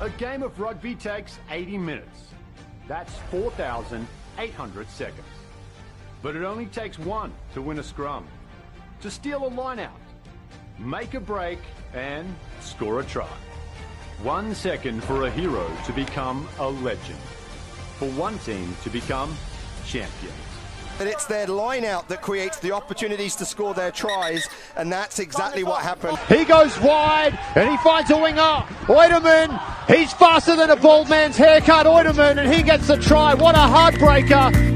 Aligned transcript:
A 0.00 0.08
game 0.10 0.44
of 0.44 0.60
rugby 0.60 0.94
takes 0.94 1.40
80 1.50 1.76
minutes. 1.76 2.28
That's 2.86 3.12
4,800 3.32 4.90
seconds. 4.90 5.26
But 6.22 6.36
it 6.36 6.44
only 6.44 6.66
takes 6.66 7.00
one 7.00 7.32
to 7.54 7.62
win 7.62 7.80
a 7.80 7.82
scrum, 7.82 8.24
to 9.00 9.10
steal 9.10 9.44
a 9.44 9.48
line 9.48 9.80
out, 9.80 9.98
make 10.78 11.14
a 11.14 11.20
break, 11.20 11.58
and 11.94 12.32
score 12.60 13.00
a 13.00 13.04
try. 13.04 13.26
One 14.22 14.54
second 14.54 15.02
for 15.02 15.26
a 15.26 15.30
hero 15.32 15.68
to 15.86 15.92
become 15.92 16.48
a 16.60 16.68
legend. 16.68 17.18
For 17.98 18.08
one 18.10 18.38
team 18.38 18.76
to 18.84 18.90
become 18.90 19.36
champions. 19.84 20.47
That 20.98 21.06
it's 21.06 21.26
their 21.26 21.46
line 21.46 21.84
out 21.84 22.08
that 22.08 22.22
creates 22.22 22.58
the 22.58 22.72
opportunities 22.72 23.36
to 23.36 23.44
score 23.44 23.72
their 23.72 23.92
tries, 23.92 24.48
and 24.76 24.90
that's 24.90 25.20
exactly 25.20 25.62
what 25.62 25.80
happened. 25.80 26.18
He 26.28 26.44
goes 26.44 26.76
wide 26.80 27.38
and 27.54 27.70
he 27.70 27.76
finds 27.78 28.10
a 28.10 28.16
winger. 28.16 28.64
Oiderman, 28.88 29.60
he's 29.86 30.12
faster 30.12 30.56
than 30.56 30.70
a 30.70 30.76
bald 30.76 31.08
man's 31.08 31.36
haircut. 31.36 31.86
Oiderman, 31.86 32.38
and 32.38 32.52
he 32.52 32.62
gets 32.62 32.88
the 32.88 32.96
try. 32.96 33.34
What 33.34 33.54
a 33.54 33.58
heartbreaker. 33.58 34.67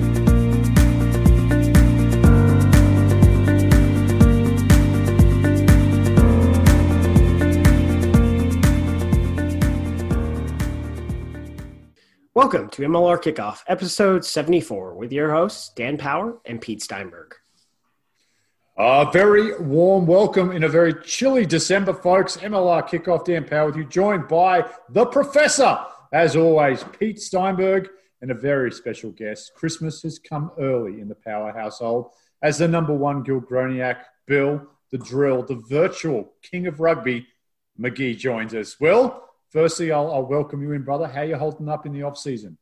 Welcome 12.42 12.70
to 12.70 12.82
MLR 12.82 13.23
Kickoff, 13.23 13.62
episode 13.69 14.24
74, 14.24 14.95
with 14.95 15.12
your 15.12 15.30
hosts, 15.30 15.70
Dan 15.77 15.96
Power 15.96 16.38
and 16.45 16.60
Pete 16.60 16.83
Steinberg. 16.83 17.37
A 18.77 19.09
very 19.12 19.56
warm 19.60 20.09
welcome 20.09 20.50
in 20.50 20.64
a 20.64 20.69
very 20.69 20.92
chilly 21.05 21.47
December, 21.47 21.95
folks. 21.95 22.38
MLR 22.38 22.83
Kickoff, 22.88 23.24
Dan 23.24 23.45
Power 23.45 23.66
with 23.66 23.77
you, 23.77 23.84
joined 23.84 24.27
by 24.27 24.69
the 24.88 25.06
Professor, 25.06 25.78
as 26.12 26.34
always, 26.34 26.84
Pete 26.98 27.20
Steinberg, 27.20 27.88
and 28.23 28.33
a 28.33 28.34
very 28.34 28.72
special 28.72 29.12
guest. 29.12 29.55
Christmas 29.55 30.02
has 30.02 30.19
come 30.19 30.50
early 30.58 31.00
in 31.00 31.06
the 31.06 31.14
Power 31.14 31.52
household 31.52 32.11
as 32.42 32.58
the 32.58 32.67
number 32.67 32.92
one 32.92 33.22
Gil 33.22 33.41
Gilgroniac, 33.41 33.98
Bill, 34.27 34.67
the 34.91 34.98
drill, 34.98 35.45
the 35.45 35.62
virtual 35.69 36.33
king 36.42 36.67
of 36.67 36.80
rugby, 36.80 37.24
McGee 37.78 38.19
joins 38.19 38.52
us. 38.52 38.80
Will, 38.80 39.22
firstly, 39.53 39.92
I'll, 39.92 40.11
I'll 40.12 40.27
welcome 40.27 40.62
you 40.62 40.72
in, 40.72 40.83
brother. 40.83 41.06
How 41.06 41.22
you 41.22 41.36
holding 41.36 41.69
up 41.69 41.86
in 41.86 41.92
the 41.92 42.03
off 42.03 42.19
season? 42.19 42.58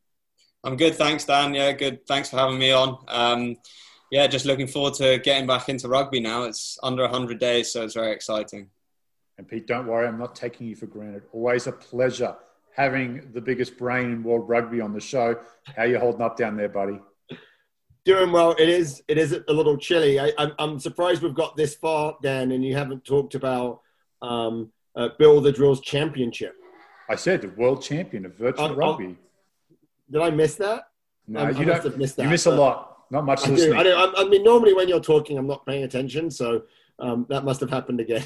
I'm 0.63 0.75
good, 0.75 0.95
thanks, 0.95 1.25
Dan. 1.25 1.53
Yeah, 1.53 1.71
good. 1.71 2.05
Thanks 2.05 2.29
for 2.29 2.37
having 2.37 2.59
me 2.59 2.71
on. 2.71 2.97
Um, 3.07 3.57
yeah, 4.11 4.27
just 4.27 4.45
looking 4.45 4.67
forward 4.67 4.93
to 4.95 5.17
getting 5.19 5.47
back 5.47 5.69
into 5.69 5.87
rugby 5.87 6.19
now. 6.19 6.43
It's 6.43 6.77
under 6.83 7.03
100 7.03 7.39
days, 7.39 7.71
so 7.71 7.83
it's 7.83 7.95
very 7.95 8.11
exciting. 8.11 8.69
And 9.37 9.47
Pete, 9.47 9.65
don't 9.65 9.87
worry, 9.87 10.07
I'm 10.07 10.19
not 10.19 10.35
taking 10.35 10.67
you 10.67 10.75
for 10.75 10.85
granted. 10.85 11.23
Always 11.31 11.65
a 11.65 11.71
pleasure 11.71 12.35
having 12.75 13.31
the 13.33 13.41
biggest 13.41 13.77
brain 13.77 14.11
in 14.11 14.23
world 14.23 14.47
rugby 14.47 14.81
on 14.81 14.93
the 14.93 14.99
show. 14.99 15.35
How 15.75 15.83
you 15.83 15.99
holding 15.99 16.21
up 16.21 16.37
down 16.37 16.57
there, 16.57 16.69
buddy? 16.69 16.99
Doing 18.03 18.31
well. 18.31 18.55
It 18.57 18.69
is. 18.69 19.03
It 19.07 19.17
is 19.17 19.37
a 19.47 19.53
little 19.53 19.77
chilly. 19.77 20.19
I, 20.19 20.31
am 20.37 20.53
I'm 20.57 20.79
surprised 20.79 21.21
we've 21.21 21.35
got 21.35 21.55
this 21.55 21.75
far, 21.75 22.17
Dan, 22.23 22.51
and 22.51 22.65
you 22.65 22.75
haven't 22.75 23.05
talked 23.05 23.35
about 23.35 23.81
um, 24.21 24.71
uh, 24.95 25.09
Bill 25.19 25.39
the 25.41 25.51
Drill's 25.51 25.81
championship. 25.81 26.55
I 27.11 27.15
said 27.15 27.41
the 27.41 27.49
world 27.49 27.81
champion 27.83 28.25
of 28.25 28.35
virtual 28.35 28.67
Oh, 28.67 28.71
oh, 28.71 28.75
rugby. 28.75 29.17
Did 30.09 30.21
I 30.21 30.29
miss 30.29 30.55
that? 30.55 30.83
No, 31.27 31.41
I- 31.41 31.43
I 31.43 31.49
you 31.51 31.65
must 31.65 31.83
don't. 31.83 31.91
have 31.91 31.97
missed 31.97 32.17
you 32.17 32.29
miss 32.29 32.45
a 32.45 32.51
lot. 32.51 32.77
Not 33.11 33.25
much 33.25 33.45
I 33.45 33.53
do. 33.53 33.75
I, 33.75 33.83
do. 33.83 33.89
I, 33.91 34.13
I 34.21 34.23
mean, 34.29 34.43
normally 34.43 34.73
when 34.73 34.87
you're 34.87 35.01
talking, 35.01 35.37
I'm 35.37 35.47
not 35.47 35.65
paying 35.65 35.83
attention, 35.83 36.31
so 36.31 36.63
um, 36.99 37.25
that 37.29 37.43
must 37.43 37.59
have 37.59 37.69
happened 37.69 37.99
again. 37.99 38.23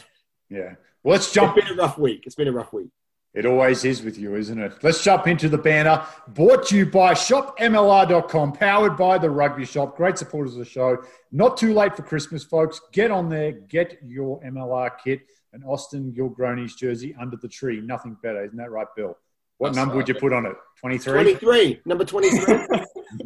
Yeah. 0.48 0.76
Well, 1.04 1.14
let's 1.14 1.26
It's 1.26 1.34
jump. 1.34 1.56
been 1.56 1.68
a 1.68 1.74
rough 1.74 1.98
week. 1.98 2.24
It's 2.28 2.36
been 2.36 2.48
a 2.48 2.52
rough 2.52 2.72
week. 2.72 2.90
It 3.34 3.48
always 3.48 3.84
is 3.84 4.04
with 4.04 4.18
you, 4.20 4.36
isn't 4.36 4.60
it? 4.60 4.74
Let's 4.84 5.04
jump 5.04 5.28
into 5.28 5.50
the 5.50 5.58
banner. 5.58 6.06
Brought 6.28 6.68
to 6.68 6.78
you 6.78 6.86
by 6.86 7.16
shopmlr.com, 7.16 8.54
powered 8.54 8.96
by 8.96 9.18
the 9.18 9.30
Rugby 9.30 9.66
Shop. 9.66 9.98
Great 9.98 10.18
supporters 10.20 10.54
of 10.54 10.60
the 10.60 10.66
show. 10.66 10.98
Not 11.32 11.58
too 11.58 11.74
late 11.74 11.96
for 11.96 12.04
Christmas, 12.04 12.44
folks. 12.44 12.80
Get 12.94 13.10
on 13.12 13.28
there, 13.28 13.52
get 13.54 13.98
your 14.06 14.40
MLR 14.42 14.92
kit, 15.04 15.22
an 15.56 15.64
Austin 15.64 16.14
Gilgronis 16.16 16.78
jersey 16.78 17.16
under 17.20 17.38
the 17.38 17.48
tree. 17.48 17.82
Nothing 17.82 18.18
better, 18.22 18.44
isn't 18.44 18.58
that 18.58 18.72
right, 18.72 18.88
Bill? 18.96 19.18
What 19.58 19.70
That's 19.70 19.78
number 19.78 19.96
would 19.96 20.10
you 20.10 20.16
put 20.16 20.34
on 20.34 20.46
it? 20.46 20.56
23? 20.82 21.14
23, 21.14 21.82
number 21.86 22.04
23. 22.04 22.56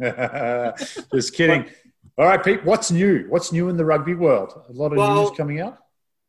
Just 1.12 1.34
kidding. 1.34 1.66
All 2.16 2.26
right, 2.26 2.42
Pete, 2.42 2.64
what's 2.64 2.92
new? 2.92 3.26
What's 3.28 3.50
new 3.52 3.68
in 3.68 3.76
the 3.76 3.84
rugby 3.84 4.14
world? 4.14 4.52
A 4.68 4.72
lot 4.72 4.92
of 4.92 4.98
Well- 4.98 5.22
news 5.28 5.36
coming 5.36 5.60
out? 5.60 5.78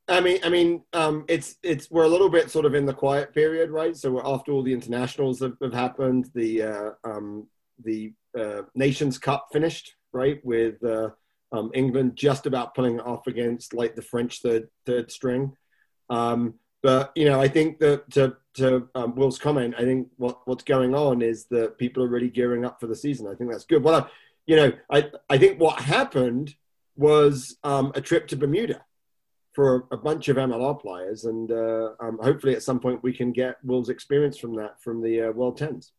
I 0.07 0.19
mean, 0.19 0.39
I 0.43 0.49
mean, 0.49 0.83
um, 0.91 1.23
it's 1.29 1.55
it's 1.63 1.89
we're 1.89 2.03
a 2.03 2.07
little 2.09 2.27
bit 2.27 2.51
sort 2.51 2.65
of 2.65 2.75
in 2.75 2.85
the 2.85 2.93
quiet 2.93 3.33
period, 3.33 3.69
right? 3.69 3.95
So 3.95 4.11
we're 4.11 4.25
after 4.25 4.51
all 4.51 4.61
the 4.61 4.73
internationals 4.73 5.39
have, 5.39 5.55
have 5.61 5.73
happened, 5.73 6.29
the 6.33 6.63
uh, 6.63 6.89
um, 7.05 7.47
the 7.81 8.11
uh, 8.37 8.63
Nations 8.75 9.17
Cup 9.17 9.47
finished, 9.53 9.95
right, 10.11 10.43
with 10.43 10.83
uh, 10.83 11.11
um, 11.53 11.71
England 11.73 12.17
just 12.17 12.45
about 12.45 12.75
pulling 12.75 12.95
it 12.95 13.05
off 13.05 13.27
against 13.27 13.73
like 13.73 13.95
the 13.95 14.01
French 14.01 14.41
third 14.41 14.67
third 14.85 15.11
string. 15.11 15.53
Um, 16.11 16.55
but 16.83 17.11
you 17.15 17.25
know, 17.25 17.39
I 17.39 17.47
think 17.47 17.79
that 17.79 18.09
to 18.11 18.35
to 18.55 18.89
um, 18.95 19.15
Will's 19.15 19.39
comment, 19.39 19.75
I 19.77 19.83
think 19.83 20.09
what 20.17 20.45
what's 20.45 20.63
going 20.63 20.93
on 20.93 21.21
is 21.21 21.45
that 21.45 21.77
people 21.77 22.03
are 22.03 22.07
really 22.07 22.29
gearing 22.29 22.65
up 22.65 22.79
for 22.79 22.87
the 22.87 22.95
season. 22.95 23.27
I 23.27 23.33
think 23.33 23.49
that's 23.49 23.65
good. 23.65 23.83
Well, 23.83 24.03
I, 24.03 24.09
you 24.45 24.55
know, 24.57 24.73
I 24.91 25.09
I 25.29 25.37
think 25.37 25.59
what 25.59 25.79
happened 25.81 26.55
was 26.97 27.57
um, 27.63 27.91
a 27.95 28.01
trip 28.01 28.27
to 28.27 28.35
Bermuda 28.35 28.83
for 29.53 29.87
a 29.91 29.97
bunch 29.97 30.27
of 30.27 30.37
MLR 30.37 30.79
players, 30.79 31.25
and 31.25 31.51
uh, 31.51 31.91
um, 31.99 32.19
hopefully 32.21 32.55
at 32.55 32.63
some 32.63 32.79
point 32.79 33.03
we 33.03 33.13
can 33.13 33.31
get 33.31 33.57
Will's 33.63 33.89
experience 33.89 34.37
from 34.37 34.55
that 34.55 34.81
from 34.81 35.01
the 35.01 35.29
uh, 35.29 35.31
World 35.31 35.57
Tens. 35.57 35.93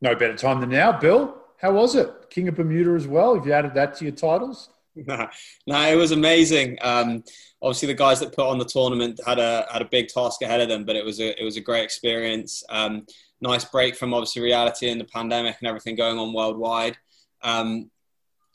No 0.00 0.14
better 0.14 0.36
time 0.36 0.60
than 0.60 0.70
now. 0.70 0.98
Bill, 0.98 1.36
how 1.60 1.72
was 1.72 1.94
it? 1.94 2.30
King 2.30 2.48
of 2.48 2.54
Bermuda 2.54 2.92
as 2.92 3.06
well. 3.06 3.34
Have 3.34 3.46
you 3.46 3.52
added 3.52 3.74
that 3.74 3.96
to 3.96 4.04
your 4.04 4.14
titles? 4.14 4.70
no, 5.66 5.88
it 5.88 5.94
was 5.94 6.12
amazing. 6.12 6.78
Um, 6.80 7.22
obviously, 7.62 7.86
the 7.88 7.94
guys 7.94 8.20
that 8.20 8.34
put 8.34 8.46
on 8.46 8.58
the 8.58 8.64
tournament 8.64 9.20
had 9.26 9.38
a 9.38 9.66
had 9.70 9.82
a 9.82 9.88
big 9.90 10.08
task 10.08 10.42
ahead 10.42 10.60
of 10.60 10.68
them, 10.68 10.84
but 10.84 10.96
it 10.96 11.04
was 11.04 11.20
a 11.20 11.40
it 11.40 11.44
was 11.44 11.56
a 11.56 11.60
great 11.60 11.84
experience. 11.84 12.62
Um, 12.68 13.06
nice 13.40 13.64
break 13.64 13.96
from 13.96 14.14
obviously 14.14 14.42
reality 14.42 14.90
and 14.90 15.00
the 15.00 15.04
pandemic 15.04 15.56
and 15.60 15.68
everything 15.68 15.94
going 15.96 16.18
on 16.18 16.32
worldwide. 16.32 16.96
Um, 17.42 17.90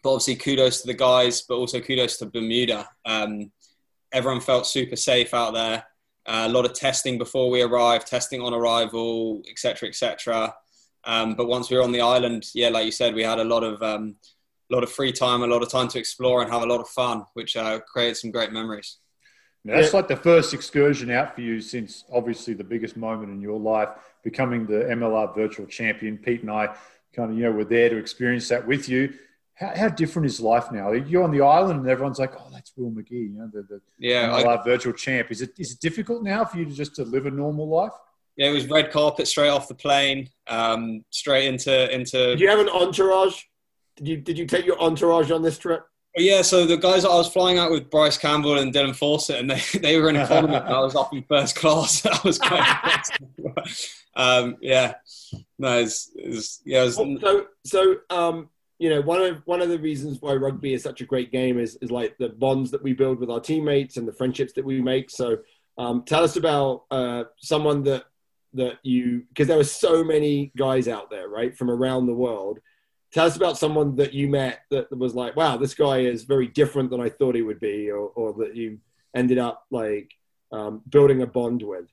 but 0.03 0.11
obviously, 0.11 0.35
kudos 0.35 0.81
to 0.81 0.87
the 0.87 0.93
guys, 0.93 1.43
but 1.43 1.55
also 1.55 1.79
kudos 1.79 2.17
to 2.17 2.25
Bermuda. 2.25 2.89
Um, 3.05 3.51
everyone 4.11 4.41
felt 4.41 4.67
super 4.67 4.97
safe 4.97 5.33
out 5.33 5.53
there. 5.53 5.85
Uh, 6.25 6.45
a 6.47 6.49
lot 6.49 6.65
of 6.65 6.73
testing 6.73 7.17
before 7.17 7.49
we 7.49 7.61
arrived, 7.61 8.07
testing 8.07 8.41
on 8.41 8.53
arrival, 8.53 9.41
etc., 9.49 9.89
etc. 9.89 10.53
Um, 11.05 11.35
but 11.35 11.47
once 11.47 11.69
we 11.69 11.77
were 11.77 11.83
on 11.83 11.91
the 11.91 12.01
island, 12.01 12.45
yeah, 12.53 12.69
like 12.69 12.85
you 12.85 12.91
said, 12.91 13.13
we 13.13 13.23
had 13.23 13.39
a 13.39 13.43
lot 13.43 13.63
of 13.63 13.81
um, 13.81 14.15
a 14.73 14.75
lot 14.75 14.83
of 14.83 14.91
free 14.91 15.11
time, 15.11 15.43
a 15.43 15.47
lot 15.47 15.61
of 15.61 15.69
time 15.69 15.87
to 15.89 15.99
explore 15.99 16.41
and 16.41 16.51
have 16.51 16.63
a 16.63 16.65
lot 16.65 16.81
of 16.81 16.87
fun, 16.89 17.23
which 17.33 17.55
uh, 17.55 17.79
created 17.81 18.17
some 18.17 18.31
great 18.31 18.51
memories. 18.51 18.97
Now, 19.63 19.75
that's 19.75 19.93
Yeah. 19.93 19.97
like 19.99 20.07
the 20.07 20.15
first 20.17 20.53
excursion 20.53 21.11
out 21.11 21.35
for 21.35 21.41
you 21.41 21.61
since 21.61 22.03
obviously 22.11 22.53
the 22.53 22.63
biggest 22.63 22.97
moment 22.97 23.31
in 23.31 23.39
your 23.41 23.59
life, 23.59 23.89
becoming 24.23 24.65
the 24.65 24.85
MLR 24.89 25.33
virtual 25.35 25.65
champion. 25.67 26.17
Pete 26.17 26.41
and 26.41 26.51
I 26.51 26.75
kind 27.15 27.31
of, 27.31 27.37
you 27.37 27.43
know, 27.43 27.51
were 27.51 27.63
there 27.65 27.89
to 27.89 27.97
experience 27.97 28.47
that 28.49 28.65
with 28.67 28.89
you. 28.89 29.13
How, 29.55 29.71
how 29.75 29.89
different 29.89 30.25
is 30.25 30.39
life 30.41 30.71
now? 30.71 30.91
You're 30.93 31.23
on 31.23 31.31
the 31.31 31.41
island 31.41 31.81
and 31.81 31.87
everyone's 31.89 32.17
like, 32.19 32.33
oh, 32.39 32.49
that's 32.51 32.73
Will 32.75 32.89
McGee, 32.91 33.11
you 33.31 33.35
know, 33.37 33.49
the, 33.53 33.61
the 33.61 33.79
Yeah, 33.99 34.33
I, 34.35 34.43
MLR 34.43 34.65
virtual 34.65 34.93
champ. 34.93 35.29
Is 35.29 35.41
it, 35.43 35.51
is 35.59 35.73
it 35.73 35.79
difficult 35.79 36.23
now 36.23 36.43
for 36.43 36.57
you 36.57 36.65
to 36.65 36.71
just 36.73 36.95
to 36.95 37.03
live 37.03 37.25
a 37.27 37.31
normal 37.31 37.67
life? 37.69 37.91
yeah, 38.35 38.49
it 38.49 38.53
was 38.53 38.67
red 38.67 38.91
carpet 38.91 39.27
straight 39.27 39.49
off 39.49 39.67
the 39.67 39.75
plane, 39.75 40.27
um, 40.47 41.05
straight 41.11 41.45
into 41.45 41.73
into. 41.93 42.35
Do 42.35 42.43
you 42.43 42.49
have 42.49 42.59
an 42.59 42.67
entourage? 42.69 43.39
Did 43.95 44.07
you 44.07 44.17
did 44.17 44.37
you 44.37 44.45
take 44.45 44.65
your 44.65 44.79
entourage 44.81 45.31
on 45.31 45.41
this 45.41 45.57
trip? 45.57 45.85
Yeah, 46.15 46.43
so 46.43 46.67
the 46.67 46.77
guys 46.77 47.03
that 47.03 47.09
I 47.09 47.15
was 47.15 47.27
flying 47.27 47.57
out 47.57 47.71
with, 47.71 47.89
Bryce 47.89 48.19
Campbell 48.19 48.59
and 48.59 48.71
Dylan 48.71 48.95
Fawcett, 48.95 49.39
and 49.39 49.49
they, 49.49 49.61
they 49.79 49.99
were 49.99 50.09
in 50.09 50.15
economy, 50.15 50.55
and 50.55 50.65
I 50.65 50.79
was 50.79 50.95
up 50.95 51.11
in 51.11 51.23
first 51.23 51.55
class. 51.55 52.01
That 52.03 52.23
was 52.23 52.37
quite 52.37 52.67
um, 54.15 54.57
yeah, 54.61 54.93
no, 55.57 55.79
it's, 55.79 56.11
it's 56.15 56.61
yeah, 56.65 56.83
it 56.83 56.85
was, 56.85 56.95
So 56.95 57.47
so 57.65 57.95
um, 58.09 58.49
you 58.77 58.89
know 58.89 59.01
one 59.01 59.21
of 59.21 59.41
one 59.45 59.61
of 59.61 59.69
the 59.69 59.79
reasons 59.79 60.21
why 60.21 60.33
rugby 60.33 60.73
is 60.73 60.83
such 60.83 61.01
a 61.01 61.05
great 61.05 61.31
game 61.31 61.59
is 61.59 61.77
is 61.77 61.89
like 61.89 62.17
the 62.19 62.29
bonds 62.29 62.69
that 62.71 62.83
we 62.83 62.93
build 62.93 63.19
with 63.19 63.31
our 63.31 63.39
teammates 63.39 63.97
and 63.97 64.07
the 64.07 64.13
friendships 64.13 64.53
that 64.53 64.65
we 64.65 64.81
make. 64.81 65.09
So 65.09 65.37
um, 65.77 66.03
tell 66.03 66.23
us 66.23 66.35
about 66.35 66.83
uh, 66.91 67.23
someone 67.39 67.83
that 67.83 68.05
that 68.53 68.77
you 68.83 69.23
because 69.29 69.47
there 69.47 69.57
were 69.57 69.63
so 69.63 70.03
many 70.03 70.51
guys 70.55 70.87
out 70.87 71.09
there 71.09 71.27
right 71.27 71.57
from 71.57 71.71
around 71.71 72.05
the 72.05 72.13
world. 72.13 72.59
Tell 73.13 73.27
us 73.27 73.35
about 73.35 73.57
someone 73.57 73.95
that 73.97 74.13
you 74.13 74.27
met 74.27 74.61
that 74.71 74.95
was 74.97 75.13
like, 75.13 75.35
wow, 75.35 75.55
this 75.55 75.75
guy 75.75 75.99
is 75.99 76.23
very 76.23 76.47
different 76.47 76.89
than 76.89 76.99
I 76.99 77.09
thought 77.09 77.35
he 77.35 77.43
would 77.43 77.59
be, 77.59 77.91
or, 77.91 78.07
or 78.15 78.33
that 78.39 78.55
you 78.55 78.79
ended 79.15 79.37
up 79.37 79.65
like 79.69 80.11
um, 80.51 80.81
building 80.89 81.21
a 81.21 81.27
bond 81.27 81.61
with. 81.61 81.85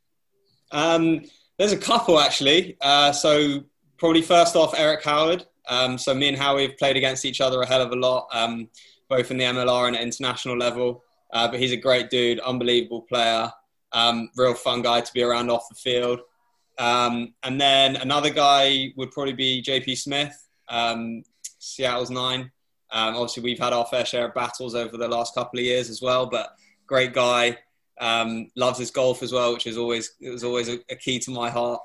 Um, 0.73 1.23
there's 1.59 1.73
a 1.73 1.77
couple 1.77 2.19
actually. 2.19 2.77
Uh, 2.81 3.13
so 3.13 3.63
probably 3.99 4.23
first 4.23 4.57
off, 4.57 4.79
Eric 4.79 5.05
Howard. 5.05 5.45
Um, 5.69 5.99
so 5.99 6.15
me 6.15 6.29
and 6.29 6.37
Howie 6.37 6.69
have 6.69 6.79
played 6.79 6.97
against 6.97 7.25
each 7.25 7.41
other 7.41 7.61
a 7.61 7.67
hell 7.67 7.83
of 7.83 7.93
a 7.93 7.97
lot, 7.97 8.29
um, 8.33 8.69
both 9.09 9.31
in 9.31 9.37
the 9.37 9.45
MLR 9.45 9.89
and 9.89 9.97
at 9.97 10.03
international 10.03 10.57
level. 10.57 11.05
Uh, 11.33 11.49
but 11.49 11.61
he's 11.61 11.73
a 11.73 11.77
great 11.77 12.11
dude, 12.11 12.41
unbelievable 12.41 13.03
player, 13.03 13.53
um, 13.93 14.31
real 14.37 14.55
fun 14.55 14.83
guy 14.83 15.01
to 15.01 15.13
be 15.13 15.23
around 15.23 15.51
off 15.51 15.69
the 15.69 15.75
field. 15.75 16.21
Um, 16.79 17.35
and 17.43 17.61
then 17.61 17.97
another 17.97 18.31
guy 18.31 18.93
would 18.97 19.13
probably 19.13 19.35
be 19.35 19.63
JP 19.63 19.99
Smith, 19.99 20.49
um, 20.71 21.23
Seattle's 21.59 22.11
nine. 22.11 22.51
Um, 22.93 23.15
obviously, 23.15 23.43
we've 23.43 23.59
had 23.59 23.73
our 23.73 23.87
fair 23.87 24.05
share 24.05 24.29
of 24.29 24.35
battles 24.35 24.75
over 24.75 24.97
the 24.97 25.09
last 25.09 25.35
couple 25.35 25.59
of 25.59 25.65
years 25.65 25.91
as 25.91 26.01
well, 26.01 26.27
but 26.27 26.55
great 26.87 27.13
guy. 27.13 27.59
Um, 28.01 28.51
loves 28.57 28.79
his 28.79 28.91
golf 28.91 29.23
as 29.23 29.31
well, 29.31 29.53
which 29.53 29.67
is 29.67 29.77
always 29.77 30.15
it 30.21 30.31
was 30.31 30.43
always 30.43 30.71
a, 30.71 30.79
a 30.91 30.97
key 30.97 31.19
to 31.19 31.31
my 31.31 31.51
heart. 31.51 31.83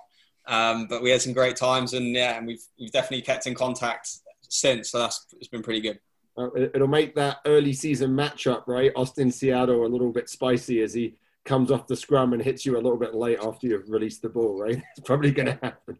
Um, 0.48 0.88
but 0.88 1.02
we 1.02 1.10
had 1.10 1.22
some 1.22 1.34
great 1.34 1.58
times, 1.58 1.94
and 1.94 2.16
yeah, 2.16 2.38
and 2.38 2.48
we've 2.48 2.64
we've 2.80 2.92
definitely 2.92 3.24
kept 3.24 3.48
in 3.48 3.54
contact 3.54 4.10
since. 4.42 4.92
So 4.92 5.00
that's 5.00 5.26
it's 5.40 5.50
been 5.50 5.64
pretty 5.64 5.82
good. 5.82 6.00
Uh, 6.38 6.50
it'll 6.56 6.88
make 6.88 7.16
that 7.16 7.38
early 7.46 7.74
season 7.74 8.12
matchup, 8.12 8.64
right? 8.68 8.92
Austin 8.96 9.32
Seattle 9.32 9.86
a 9.86 9.88
little 9.88 10.12
bit 10.12 10.30
spicy 10.30 10.82
as 10.82 10.94
he 10.94 11.16
comes 11.46 11.72
off 11.72 11.88
the 11.88 11.96
scrum 11.96 12.34
and 12.34 12.42
hits 12.42 12.66
you 12.66 12.76
a 12.76 12.82
little 12.82 12.98
bit 12.98 13.14
late 13.14 13.40
after 13.42 13.68
you've 13.68 13.90
released 13.90 14.22
the 14.22 14.30
ball, 14.30 14.60
right? 14.60 14.82
It's 14.98 15.06
probably 15.06 15.32
going 15.32 15.48
to 15.48 15.60
happen. 15.62 16.00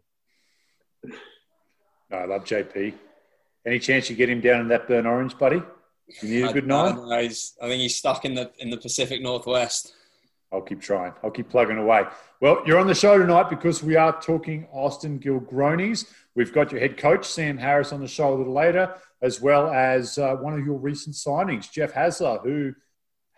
No, 2.10 2.18
I 2.18 2.24
love 2.24 2.44
JP. 2.44 2.94
Any 3.64 3.78
chance 3.78 4.08
you 4.08 4.16
get 4.16 4.30
him 4.30 4.40
down 4.40 4.60
in 4.60 4.68
that 4.68 4.86
burn 4.86 5.06
orange, 5.06 5.36
buddy? 5.38 5.62
You 6.22 6.28
need 6.28 6.48
a 6.48 6.52
good 6.52 6.66
night. 6.66 6.96
I, 6.96 7.18
I 7.18 7.28
think 7.68 7.80
he's 7.80 7.96
stuck 7.96 8.24
in 8.24 8.34
the 8.34 8.52
in 8.58 8.70
the 8.70 8.76
Pacific 8.76 9.20
Northwest. 9.22 9.92
I'll 10.52 10.62
keep 10.62 10.80
trying. 10.80 11.12
I'll 11.24 11.32
keep 11.32 11.48
plugging 11.48 11.78
away. 11.78 12.04
Well, 12.40 12.62
you're 12.64 12.78
on 12.78 12.86
the 12.86 12.94
show 12.94 13.18
tonight 13.18 13.50
because 13.50 13.82
we 13.82 13.96
are 13.96 14.20
talking 14.20 14.68
Austin 14.72 15.18
Gilgronis. 15.18 16.06
We've 16.36 16.52
got 16.52 16.70
your 16.70 16.80
head 16.80 16.96
coach, 16.96 17.26
Sam 17.26 17.58
Harris, 17.58 17.92
on 17.92 18.00
the 18.00 18.06
show 18.06 18.32
a 18.32 18.36
little 18.36 18.52
later, 18.52 18.94
as 19.20 19.40
well 19.40 19.68
as 19.68 20.18
uh, 20.18 20.36
one 20.36 20.54
of 20.54 20.64
your 20.64 20.78
recent 20.78 21.16
signings, 21.16 21.70
Jeff 21.70 21.92
Hassler, 21.92 22.38
who 22.38 22.74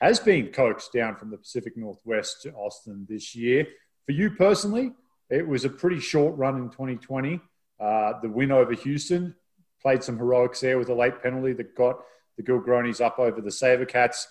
has 0.01 0.21
been 0.21 0.49
coached 0.49 0.93
down 0.93 1.17
from 1.17 1.31
the 1.31 1.39
Pacific 1.39 1.77
Northwest 1.77 2.43
to 2.43 2.53
Austin 2.53 3.07
this 3.09 3.35
year. 3.35 3.67
For 4.05 4.13
you 4.13 4.31
personally, 4.31 4.93
it 5.31 5.47
was 5.47 5.65
a 5.65 5.71
pretty 5.71 6.01
short 6.01 6.37
run 6.37 6.57
in 6.57 6.69
2020. 6.71 7.41
Uh, 7.81 8.15
the 8.21 8.29
win 8.29 8.51
over 8.51 8.73
Houston 8.73 9.35
played 9.81 10.03
some 10.03 10.19
heroics 10.19 10.61
there 10.61 10.79
with 10.79 10.89
a 10.89 10.95
late 10.95 11.23
penalty 11.23 11.53
that 11.53 11.75
got 11.77 12.01
the 12.37 12.43
Gilgronis 12.43 13.01
up 13.01 13.19
over 13.19 13.41
the 13.41 13.51
Sabercats. 13.51 14.25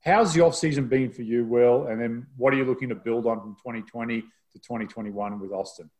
How's 0.00 0.34
the 0.34 0.42
off-season 0.42 0.88
been 0.88 1.10
for 1.10 1.22
you, 1.22 1.44
Will? 1.44 1.86
And 1.86 2.00
then 2.00 2.26
what 2.36 2.52
are 2.52 2.56
you 2.56 2.64
looking 2.64 2.90
to 2.90 2.94
build 2.94 3.26
on 3.26 3.40
from 3.40 3.56
2020 3.56 4.20
to 4.20 4.58
2021 4.58 5.40
with 5.40 5.50
Austin? 5.52 5.90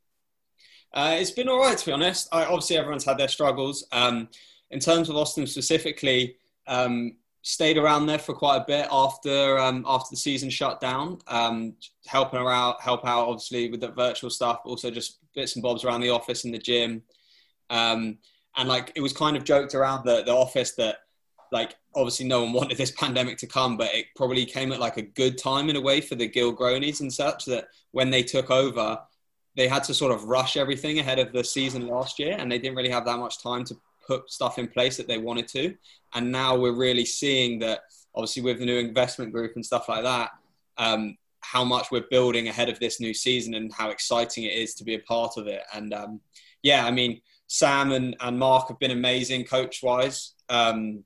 Uh, 0.92 1.16
it's 1.18 1.30
been 1.30 1.48
all 1.48 1.58
right, 1.58 1.76
to 1.76 1.86
be 1.86 1.92
honest. 1.92 2.28
I, 2.30 2.44
obviously, 2.44 2.76
everyone's 2.76 3.04
had 3.04 3.18
their 3.18 3.28
struggles. 3.28 3.86
Um, 3.92 4.28
in 4.70 4.78
terms 4.78 5.08
of 5.08 5.16
Austin 5.16 5.46
specifically, 5.46 6.36
um, 6.66 7.16
stayed 7.44 7.76
around 7.76 8.06
there 8.06 8.18
for 8.18 8.32
quite 8.32 8.56
a 8.56 8.64
bit 8.66 8.88
after 8.90 9.58
um, 9.58 9.84
after 9.86 10.08
the 10.10 10.16
season 10.16 10.48
shut 10.48 10.80
down, 10.80 11.18
um, 11.28 11.74
helping 12.06 12.40
her 12.40 12.50
out, 12.50 12.80
help 12.80 13.06
out 13.06 13.28
obviously 13.28 13.70
with 13.70 13.80
the 13.80 13.88
virtual 13.88 14.30
stuff, 14.30 14.60
but 14.64 14.70
also 14.70 14.90
just 14.90 15.18
bits 15.34 15.54
and 15.54 15.62
bobs 15.62 15.84
around 15.84 16.00
the 16.00 16.08
office 16.08 16.44
and 16.44 16.54
the 16.54 16.58
gym. 16.58 17.02
Um, 17.68 18.16
and 18.56 18.66
like 18.66 18.92
it 18.96 19.02
was 19.02 19.12
kind 19.12 19.36
of 19.36 19.44
joked 19.44 19.74
around 19.74 20.06
the, 20.06 20.22
the 20.24 20.32
office 20.32 20.72
that 20.76 21.00
like 21.52 21.76
obviously 21.94 22.26
no 22.26 22.42
one 22.42 22.54
wanted 22.54 22.78
this 22.78 22.90
pandemic 22.98 23.36
to 23.38 23.46
come, 23.46 23.76
but 23.76 23.94
it 23.94 24.06
probably 24.16 24.46
came 24.46 24.72
at 24.72 24.80
like 24.80 24.96
a 24.96 25.02
good 25.02 25.36
time 25.36 25.68
in 25.68 25.76
a 25.76 25.80
way 25.80 26.00
for 26.00 26.14
the 26.14 26.28
Gilgronis 26.28 27.00
and 27.00 27.12
such 27.12 27.44
that 27.44 27.68
when 27.92 28.08
they 28.08 28.22
took 28.22 28.50
over, 28.50 28.98
they 29.54 29.68
had 29.68 29.84
to 29.84 29.92
sort 29.92 30.12
of 30.12 30.24
rush 30.24 30.56
everything 30.56 30.98
ahead 30.98 31.18
of 31.18 31.30
the 31.32 31.44
season 31.44 31.86
last 31.88 32.18
year, 32.18 32.36
and 32.38 32.50
they 32.50 32.58
didn't 32.58 32.76
really 32.76 32.88
have 32.88 33.04
that 33.04 33.18
much 33.18 33.42
time 33.42 33.64
to 33.64 33.76
put 34.06 34.30
stuff 34.30 34.58
in 34.58 34.68
place 34.68 34.96
that 34.96 35.08
they 35.08 35.18
wanted 35.18 35.48
to. 35.48 35.74
And 36.14 36.30
now 36.30 36.56
we're 36.56 36.76
really 36.76 37.04
seeing 37.04 37.58
that, 37.60 37.80
obviously, 38.14 38.42
with 38.42 38.58
the 38.58 38.66
new 38.66 38.78
investment 38.78 39.32
group 39.32 39.52
and 39.54 39.64
stuff 39.64 39.88
like 39.88 40.04
that, 40.04 40.30
um, 40.78 41.16
how 41.40 41.64
much 41.64 41.90
we're 41.90 42.06
building 42.10 42.48
ahead 42.48 42.68
of 42.68 42.78
this 42.80 43.00
new 43.00 43.12
season 43.12 43.54
and 43.54 43.72
how 43.72 43.90
exciting 43.90 44.44
it 44.44 44.54
is 44.54 44.74
to 44.74 44.84
be 44.84 44.94
a 44.94 45.00
part 45.00 45.36
of 45.36 45.46
it. 45.46 45.62
And 45.74 45.92
um, 45.92 46.20
yeah, 46.62 46.86
I 46.86 46.90
mean, 46.90 47.20
Sam 47.46 47.92
and, 47.92 48.16
and 48.20 48.38
Mark 48.38 48.68
have 48.68 48.78
been 48.78 48.90
amazing 48.90 49.44
coach 49.44 49.82
wise. 49.82 50.32
Um, 50.48 51.04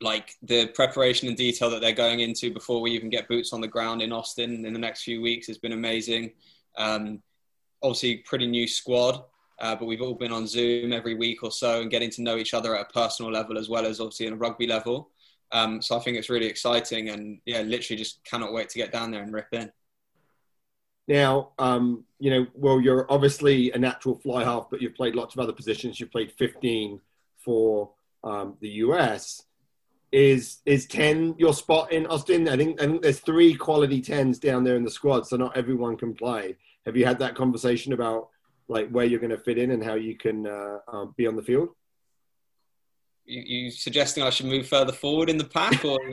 like 0.00 0.34
the 0.42 0.68
preparation 0.68 1.28
and 1.28 1.36
detail 1.36 1.70
that 1.70 1.80
they're 1.80 1.92
going 1.92 2.20
into 2.20 2.52
before 2.52 2.80
we 2.80 2.92
even 2.92 3.10
get 3.10 3.28
boots 3.28 3.52
on 3.52 3.60
the 3.60 3.68
ground 3.68 4.00
in 4.00 4.12
Austin 4.12 4.64
in 4.64 4.72
the 4.72 4.78
next 4.78 5.02
few 5.02 5.20
weeks 5.20 5.46
has 5.48 5.58
been 5.58 5.72
amazing. 5.72 6.32
Um, 6.76 7.22
obviously, 7.82 8.18
pretty 8.18 8.46
new 8.46 8.68
squad, 8.68 9.24
uh, 9.60 9.74
but 9.74 9.86
we've 9.86 10.02
all 10.02 10.14
been 10.14 10.32
on 10.32 10.46
Zoom 10.46 10.92
every 10.92 11.14
week 11.14 11.42
or 11.42 11.50
so 11.50 11.80
and 11.80 11.90
getting 11.90 12.10
to 12.10 12.22
know 12.22 12.36
each 12.36 12.54
other 12.54 12.76
at 12.76 12.86
a 12.88 12.92
personal 12.92 13.32
level 13.32 13.58
as 13.58 13.68
well 13.68 13.86
as 13.86 14.00
obviously 14.00 14.26
in 14.26 14.34
a 14.34 14.36
rugby 14.36 14.66
level. 14.66 15.10
Um, 15.50 15.80
so 15.80 15.96
I 15.96 16.00
think 16.00 16.16
it's 16.16 16.28
really 16.28 16.46
exciting, 16.46 17.08
and 17.08 17.40
yeah, 17.46 17.62
literally 17.62 17.96
just 17.96 18.22
cannot 18.24 18.52
wait 18.52 18.68
to 18.70 18.78
get 18.78 18.92
down 18.92 19.10
there 19.10 19.22
and 19.22 19.32
rip 19.32 19.48
in. 19.52 19.72
Now, 21.06 21.52
um, 21.58 22.04
you 22.18 22.30
know, 22.30 22.46
well, 22.54 22.80
you're 22.80 23.10
obviously 23.10 23.72
a 23.72 23.78
natural 23.78 24.16
fly 24.16 24.44
half, 24.44 24.68
but 24.70 24.82
you've 24.82 24.94
played 24.94 25.14
lots 25.14 25.34
of 25.34 25.40
other 25.40 25.54
positions. 25.54 25.98
You've 25.98 26.12
played 26.12 26.32
15 26.32 27.00
for 27.38 27.90
um, 28.22 28.56
the 28.60 28.68
US 28.68 29.42
is 30.12 30.58
is 30.64 30.86
10 30.86 31.34
your 31.38 31.52
spot 31.52 31.92
in 31.92 32.06
Austin? 32.06 32.48
I 32.48 32.56
think 32.56 32.80
I 32.80 32.86
think 32.86 33.02
there's 33.02 33.20
three 33.20 33.54
quality 33.54 34.00
10s 34.00 34.40
down 34.40 34.64
there 34.64 34.76
in 34.76 34.84
the 34.84 34.90
squad, 34.90 35.26
so 35.26 35.36
not 35.36 35.56
everyone 35.56 35.96
can 35.96 36.14
play. 36.14 36.56
Have 36.86 36.96
you 36.96 37.04
had 37.04 37.18
that 37.18 37.34
conversation 37.34 37.92
about 37.92 38.28
like 38.68 38.88
where 38.90 39.04
you're 39.04 39.20
going 39.20 39.30
to 39.30 39.38
fit 39.38 39.58
in 39.58 39.70
and 39.70 39.82
how 39.82 39.94
you 39.94 40.16
can 40.16 40.46
uh, 40.46 40.78
um, 40.92 41.14
be 41.16 41.26
on 41.26 41.36
the 41.36 41.42
field? 41.42 41.70
You, 43.24 43.42
you, 43.44 43.70
suggesting 43.70 44.22
I 44.22 44.30
should 44.30 44.46
move 44.46 44.66
further 44.66 44.92
forward 44.92 45.28
in 45.28 45.38
the 45.38 45.44
pack, 45.44 45.84
or 45.84 45.98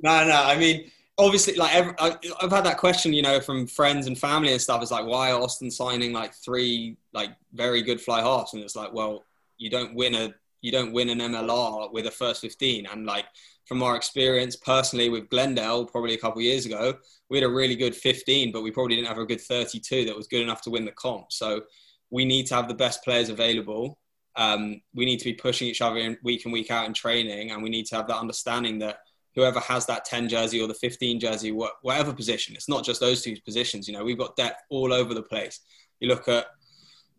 no, 0.00 0.26
no. 0.26 0.42
I 0.44 0.56
mean, 0.56 0.90
obviously, 1.18 1.54
like 1.54 1.74
every, 1.74 1.94
I've 1.98 2.50
had 2.50 2.64
that 2.64 2.78
question, 2.78 3.12
you 3.12 3.22
know, 3.22 3.40
from 3.40 3.66
friends 3.66 4.06
and 4.06 4.18
family 4.18 4.52
and 4.52 4.60
stuff. 4.60 4.82
It's 4.82 4.90
like, 4.90 5.06
why 5.06 5.32
Austin 5.32 5.70
signing 5.70 6.12
like 6.12 6.34
three 6.34 6.96
like 7.12 7.30
very 7.52 7.82
good 7.82 8.00
fly 8.00 8.20
halves? 8.20 8.54
And 8.54 8.62
it's 8.62 8.76
like, 8.76 8.92
well, 8.92 9.24
you 9.58 9.70
don't 9.70 9.94
win 9.94 10.14
a 10.14 10.34
you 10.64 10.72
don't 10.72 10.94
win 10.94 11.10
an 11.10 11.18
MLR 11.18 11.92
with 11.92 12.06
a 12.06 12.10
first 12.10 12.40
15. 12.40 12.86
And 12.86 13.04
like 13.04 13.26
from 13.66 13.82
our 13.82 13.96
experience 13.96 14.56
personally 14.56 15.10
with 15.10 15.28
Glendale, 15.28 15.84
probably 15.84 16.14
a 16.14 16.18
couple 16.18 16.40
years 16.40 16.64
ago, 16.64 16.94
we 17.28 17.36
had 17.36 17.44
a 17.44 17.52
really 17.52 17.76
good 17.76 17.94
15, 17.94 18.50
but 18.50 18.62
we 18.62 18.70
probably 18.70 18.96
didn't 18.96 19.08
have 19.08 19.18
a 19.18 19.26
good 19.26 19.42
32 19.42 20.06
that 20.06 20.16
was 20.16 20.26
good 20.26 20.40
enough 20.40 20.62
to 20.62 20.70
win 20.70 20.86
the 20.86 20.92
comp. 20.92 21.30
So 21.32 21.64
we 22.08 22.24
need 22.24 22.46
to 22.46 22.54
have 22.54 22.66
the 22.66 22.74
best 22.74 23.04
players 23.04 23.28
available. 23.28 23.98
Um, 24.36 24.80
we 24.94 25.04
need 25.04 25.18
to 25.18 25.26
be 25.26 25.34
pushing 25.34 25.68
each 25.68 25.82
other 25.82 25.98
in 25.98 26.16
week 26.22 26.46
in 26.46 26.50
week 26.50 26.70
out 26.70 26.86
in 26.86 26.94
training, 26.94 27.50
and 27.50 27.62
we 27.62 27.68
need 27.68 27.84
to 27.86 27.96
have 27.96 28.06
that 28.08 28.16
understanding 28.16 28.78
that 28.78 29.00
whoever 29.34 29.60
has 29.60 29.84
that 29.86 30.06
10 30.06 30.30
jersey 30.30 30.62
or 30.62 30.66
the 30.66 30.74
15 30.74 31.20
jersey, 31.20 31.52
whatever 31.52 32.14
position, 32.14 32.54
it's 32.54 32.70
not 32.70 32.84
just 32.84 33.00
those 33.00 33.20
two 33.20 33.36
positions. 33.44 33.86
You 33.86 33.94
know, 33.94 34.04
we've 34.04 34.18
got 34.18 34.34
depth 34.36 34.62
all 34.70 34.94
over 34.94 35.12
the 35.12 35.22
place. 35.22 35.60
You 36.00 36.08
look 36.08 36.26
at 36.26 36.46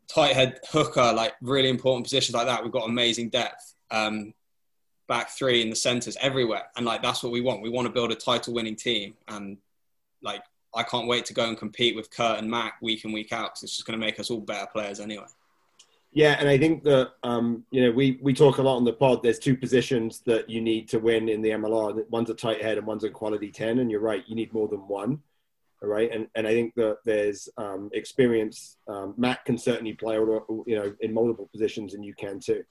tight 0.08 0.34
head 0.34 0.60
hooker, 0.70 1.14
like 1.14 1.34
really 1.42 1.70
important 1.70 2.06
positions 2.06 2.36
like 2.36 2.48
that. 2.48 2.64
We've 2.64 2.72
got 2.72 2.90
amazing 2.90 3.30
depth. 3.30 3.76
Um, 3.92 4.34
back 5.08 5.30
three 5.30 5.62
in 5.62 5.70
the 5.70 5.76
centers 5.76 6.18
everywhere, 6.20 6.64
and 6.76 6.86
like 6.86 7.02
that's 7.02 7.24
what 7.24 7.32
we 7.32 7.42
want. 7.42 7.62
We 7.62 7.70
want 7.70 7.88
to 7.88 7.94
build 7.94 8.12
a 8.12 8.16
title-winning 8.16 8.76
team, 8.76 9.16
and 9.28 9.58
like 10.24 10.44
I 10.74 10.84
can't 10.84 11.08
wait 11.08 11.26
to 11.26 11.34
go 11.34 11.48
and 11.48 11.58
compete 11.58 11.96
with 11.96 12.10
Kurt 12.12 12.40
and 12.40 12.50
Mac 12.50 12.82
week 12.82 13.06
in 13.06 13.12
week 13.12 13.32
out 13.32 13.52
because 13.52 13.64
it's 13.64 13.76
just 13.76 13.86
going 13.86 14.00
to 14.00 14.06
make 14.06 14.20
us 14.20 14.30
all 14.30 14.42
better 14.42 14.68
players 14.72 15.00
anyway. 15.00 15.28
Yeah, 16.12 16.38
and 16.40 16.48
I 16.48 16.58
think 16.58 16.84
that 16.84 17.12
um, 17.24 17.66
you 17.72 17.84
know 17.84 17.92
we 17.92 18.20
we 18.22 18.34
talk 18.34 18.58
a 18.58 18.62
lot 18.62 18.78
on 18.78 18.86
the 18.86 18.94
pod. 18.94 19.22
There's 19.22 19.40
two 19.40 19.56
positions 19.56 20.22
that 20.26 20.50
you 20.50 20.62
need 20.62 20.90
to 20.90 21.00
win 21.00 21.30
in 21.30 21.42
the 21.42 21.50
MLR. 21.50 22.10
One's 22.10 22.30
a 22.30 22.34
tight 22.34 22.62
head 22.62 22.78
and 22.78 22.88
one's 22.88 23.04
a 23.04 23.10
quality 23.10 23.52
ten. 23.52 23.80
And 23.80 23.92
you're 23.92 24.00
right, 24.00 24.24
you 24.28 24.36
need 24.36 24.54
more 24.54 24.68
than 24.68 24.88
one 24.88 25.22
right? 25.86 26.10
And 26.12 26.28
and 26.36 26.48
I 26.48 26.52
think 26.52 26.74
that 26.76 26.98
there's 27.06 27.50
um, 27.58 27.90
experience. 27.94 28.78
Um, 28.88 29.14
Matt 29.18 29.46
can 29.46 29.58
certainly 29.58 29.94
play, 29.94 30.16
you 30.16 30.64
know, 30.68 30.94
in 31.02 31.14
multiple 31.14 31.50
positions, 31.52 31.94
and 31.94 32.04
you 32.04 32.14
can 32.14 32.40
too. 32.40 32.64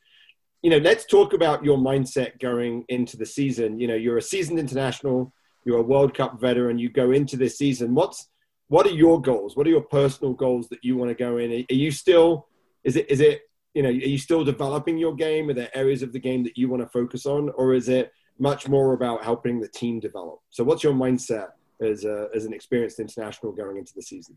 You 0.62 0.71
know, 0.71 0.78
let's 0.78 1.04
talk 1.04 1.35
about 1.35 1.64
your 1.64 1.76
mindset 1.76 2.40
going 2.40 2.85
into 2.88 3.16
the 3.16 3.26
season. 3.26 3.78
You 3.78 3.87
know, 3.88 3.94
you're 3.94 4.16
a 4.16 4.23
seasoned 4.23 4.59
international, 4.59 5.33
you're 5.64 5.78
a 5.78 5.83
World 5.83 6.14
Cup 6.14 6.40
veteran. 6.40 6.78
You 6.78 6.88
go 6.88 7.12
into 7.12 7.37
this 7.37 7.59
season. 7.59 7.94
What's 7.94 8.28
what 8.68 8.87
are 8.87 8.90
your 8.90 9.21
goals? 9.21 9.56
What 9.56 9.66
are 9.66 9.71
your 9.71 9.83
personal 9.83 10.33
goals 10.33 10.68
that 10.68 10.83
you 10.83 10.97
want 10.97 11.11
to 11.11 11.14
go 11.14 11.38
in? 11.38 11.52
Are 11.71 11.75
you 11.75 11.90
still? 11.90 12.49
Is 12.83 12.97
it 12.97 13.11
is 13.11 13.21
it 13.21 13.42
you 13.75 13.83
know? 13.83 13.88
Are 13.88 13.92
you 13.92 14.18
still 14.18 14.44
developing 14.44 14.99
your 14.99 15.14
game? 15.14 15.50
Are 15.50 15.54
there 15.54 15.71
areas 15.76 16.02
of 16.02 16.12
the 16.12 16.18
game 16.18 16.44
that 16.44 16.56
you 16.56 16.68
want 16.68 16.83
to 16.83 16.88
focus 16.88 17.26
on, 17.26 17.50
or 17.50 17.75
is 17.75 17.88
it 17.88 18.12
much 18.38 18.68
more 18.68 18.94
about 18.94 19.23
helping 19.23 19.61
the 19.61 19.68
team 19.68 20.00
develop? 20.00 20.40
So, 20.50 20.64
what's 20.64 20.83
your 20.83 20.94
mindset 20.94 21.49
as 21.84 22.04
a, 22.04 22.28
as 22.34 22.44
an 22.44 22.52
experienced 22.52 22.98
international 22.98 23.52
going 23.52 23.76
into 23.76 23.92
the 23.94 24.02
season? 24.02 24.36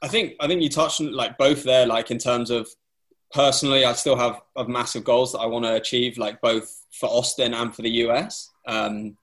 I 0.00 0.08
think 0.08 0.34
I 0.40 0.48
think 0.48 0.62
you 0.62 0.68
touched 0.68 1.00
on 1.00 1.12
like 1.12 1.38
both 1.38 1.62
there. 1.62 1.86
Like 1.86 2.10
in 2.10 2.18
terms 2.18 2.50
of 2.50 2.68
personally, 3.32 3.84
I 3.84 3.92
still 3.92 4.16
have, 4.16 4.40
have 4.56 4.68
massive 4.68 5.04
goals 5.04 5.32
that 5.32 5.38
I 5.38 5.46
want 5.46 5.64
to 5.64 5.74
achieve, 5.74 6.18
like 6.18 6.40
both 6.40 6.84
for 6.92 7.08
Austin 7.08 7.54
and 7.54 7.74
for 7.74 7.82
the 7.82 7.90
US. 8.06 8.50
Um, 8.66 9.16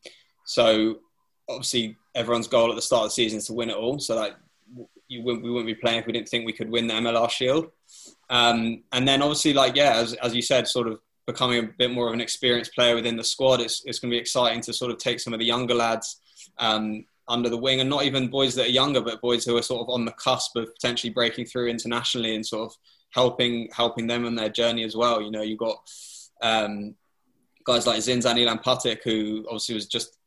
so 0.45 0.99
obviously, 1.47 1.97
everyone's 2.15 2.47
goal 2.47 2.69
at 2.69 2.75
the 2.75 2.81
start 2.81 3.03
of 3.03 3.09
the 3.09 3.13
season 3.13 3.37
is 3.39 3.47
to 3.47 3.53
win 3.53 3.69
it 3.69 3.75
all. 3.75 3.99
So 3.99 4.15
like 4.15 4.35
you 5.07 5.23
wouldn't, 5.23 5.43
we 5.43 5.49
wouldn't 5.49 5.67
be 5.67 5.75
playing 5.75 5.99
if 5.99 6.05
we 6.05 6.13
didn't 6.13 6.29
think 6.29 6.45
we 6.45 6.53
could 6.53 6.69
win 6.69 6.87
the 6.87 6.93
MLR 6.93 7.29
Shield. 7.29 7.71
Um, 8.29 8.83
and 8.91 9.07
then 9.07 9.21
obviously, 9.21 9.53
like 9.53 9.75
yeah, 9.75 9.93
as 9.95 10.13
as 10.13 10.33
you 10.33 10.41
said, 10.41 10.67
sort 10.67 10.87
of 10.87 10.99
becoming 11.25 11.63
a 11.63 11.67
bit 11.77 11.91
more 11.91 12.07
of 12.07 12.13
an 12.13 12.21
experienced 12.21 12.73
player 12.73 12.95
within 12.95 13.17
the 13.17 13.23
squad. 13.23 13.59
It's 13.59 13.83
it's 13.85 13.99
going 13.99 14.11
to 14.11 14.15
be 14.15 14.19
exciting 14.19 14.61
to 14.61 14.73
sort 14.73 14.91
of 14.91 14.97
take 14.97 15.19
some 15.19 15.33
of 15.33 15.39
the 15.39 15.45
younger 15.45 15.73
lads. 15.73 16.21
Um, 16.57 17.05
under 17.29 17.49
the 17.49 17.57
wing, 17.57 17.79
and 17.79 17.89
not 17.89 18.03
even 18.03 18.27
boys 18.27 18.55
that 18.55 18.67
are 18.67 18.71
younger, 18.71 19.01
but 19.01 19.21
boys 19.21 19.45
who 19.45 19.55
are 19.55 19.61
sort 19.61 19.81
of 19.81 19.89
on 19.89 20.03
the 20.05 20.11
cusp 20.13 20.55
of 20.57 20.73
potentially 20.73 21.13
breaking 21.13 21.45
through 21.45 21.69
internationally 21.69 22.35
and 22.35 22.45
sort 22.45 22.69
of 22.69 22.77
helping 23.11 23.69
helping 23.73 24.07
them 24.07 24.25
on 24.25 24.35
their 24.35 24.49
journey 24.49 24.83
as 24.83 24.95
well. 24.95 25.21
You 25.21 25.31
know, 25.31 25.41
you 25.41 25.57
got 25.57 25.77
um, 26.41 26.95
guys 27.63 27.87
like 27.87 27.99
Zinzan 27.99 28.39
Elan-Puttick, 28.39 29.03
who 29.03 29.45
obviously 29.47 29.75
was 29.75 29.87
just 29.87 30.18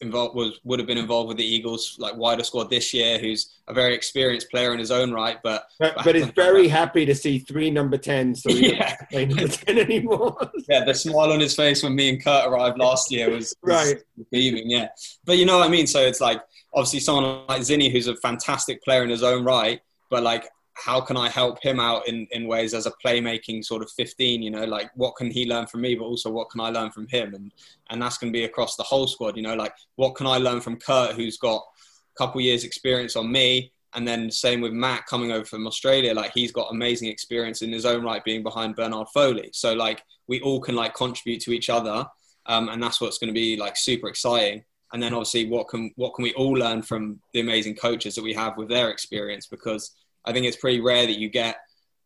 involved 0.00 0.34
was 0.34 0.60
would 0.64 0.78
have 0.78 0.86
been 0.86 0.98
involved 0.98 1.28
with 1.28 1.36
the 1.36 1.44
Eagles 1.44 1.96
like 1.98 2.16
wider 2.16 2.44
squad 2.44 2.70
this 2.70 2.94
year, 2.94 3.18
who's 3.18 3.54
a 3.66 3.74
very 3.74 3.94
experienced 3.94 4.50
player 4.50 4.72
in 4.72 4.78
his 4.78 4.90
own 4.90 5.12
right, 5.12 5.38
but 5.42 5.68
but, 5.78 5.94
but 6.04 6.16
is 6.16 6.26
very 6.28 6.68
happy 6.68 7.04
to 7.04 7.14
see 7.14 7.38
three 7.38 7.70
number 7.70 7.98
tens, 7.98 8.42
so 8.42 8.50
he 8.50 8.74
yeah. 8.74 8.96
play 9.10 9.26
number 9.26 9.48
ten 9.48 9.78
anymore. 9.78 10.36
yeah, 10.68 10.84
the 10.84 10.94
smile 10.94 11.32
on 11.32 11.40
his 11.40 11.54
face 11.54 11.82
when 11.82 11.94
me 11.94 12.10
and 12.10 12.22
Kurt 12.22 12.46
arrived 12.46 12.78
last 12.78 13.10
year 13.10 13.30
was, 13.30 13.54
was 13.62 13.74
right 13.74 14.02
beaming. 14.30 14.70
Yeah, 14.70 14.88
but 15.24 15.38
you 15.38 15.46
know 15.46 15.58
what 15.58 15.66
I 15.66 15.70
mean. 15.70 15.86
So 15.86 16.00
it's 16.00 16.20
like 16.20 16.40
obviously 16.74 17.00
someone 17.00 17.46
like 17.48 17.62
Zinny, 17.62 17.90
who's 17.90 18.06
a 18.06 18.16
fantastic 18.16 18.82
player 18.82 19.02
in 19.02 19.10
his 19.10 19.22
own 19.22 19.44
right, 19.44 19.80
but 20.10 20.22
like 20.22 20.48
how 20.78 21.00
can 21.00 21.16
I 21.16 21.28
help 21.28 21.62
him 21.62 21.80
out 21.80 22.06
in, 22.08 22.26
in 22.30 22.46
ways 22.46 22.72
as 22.72 22.86
a 22.86 22.92
playmaking 23.04 23.64
sort 23.64 23.82
of 23.82 23.90
15, 23.92 24.42
you 24.42 24.50
know, 24.50 24.64
like 24.64 24.90
what 24.94 25.16
can 25.16 25.30
he 25.30 25.46
learn 25.46 25.66
from 25.66 25.80
me, 25.80 25.94
but 25.94 26.04
also 26.04 26.30
what 26.30 26.50
can 26.50 26.60
I 26.60 26.70
learn 26.70 26.90
from 26.90 27.08
him? 27.08 27.34
And, 27.34 27.52
and 27.90 28.00
that's 28.00 28.18
going 28.18 28.32
to 28.32 28.36
be 28.36 28.44
across 28.44 28.76
the 28.76 28.82
whole 28.82 29.06
squad, 29.06 29.36
you 29.36 29.42
know, 29.42 29.54
like 29.54 29.72
what 29.96 30.14
can 30.14 30.26
I 30.26 30.38
learn 30.38 30.60
from 30.60 30.76
Kurt, 30.76 31.16
who's 31.16 31.36
got 31.36 31.62
a 31.62 32.16
couple 32.16 32.40
years 32.40 32.64
experience 32.64 33.16
on 33.16 33.30
me. 33.30 33.72
And 33.94 34.06
then 34.06 34.30
same 34.30 34.60
with 34.60 34.72
Matt 34.72 35.06
coming 35.06 35.32
over 35.32 35.44
from 35.44 35.66
Australia, 35.66 36.14
like 36.14 36.32
he's 36.32 36.52
got 36.52 36.70
amazing 36.70 37.08
experience 37.08 37.62
in 37.62 37.72
his 37.72 37.86
own 37.86 38.04
right 38.04 38.22
being 38.22 38.42
behind 38.42 38.76
Bernard 38.76 39.08
Foley. 39.12 39.50
So 39.52 39.72
like 39.74 40.02
we 40.26 40.40
all 40.42 40.60
can 40.60 40.76
like 40.76 40.94
contribute 40.94 41.40
to 41.42 41.52
each 41.52 41.70
other. 41.70 42.06
Um, 42.46 42.68
and 42.68 42.82
that's 42.82 43.00
what's 43.00 43.18
going 43.18 43.28
to 43.28 43.34
be 43.34 43.56
like 43.56 43.76
super 43.76 44.08
exciting 44.08 44.64
and 44.92 45.02
then 45.02 45.12
obviously 45.12 45.46
what 45.46 45.68
can 45.68 45.90
what 45.96 46.14
can 46.14 46.22
we 46.22 46.32
all 46.34 46.52
learn 46.52 46.80
from 46.80 47.20
the 47.34 47.40
amazing 47.40 47.74
coaches 47.74 48.14
that 48.14 48.24
we 48.24 48.32
have 48.32 48.56
with 48.56 48.68
their 48.68 48.88
experience 48.90 49.46
because 49.46 49.94
I 50.28 50.32
think 50.32 50.46
it's 50.46 50.56
pretty 50.56 50.80
rare 50.80 51.06
that 51.06 51.18
you 51.18 51.30
get 51.30 51.56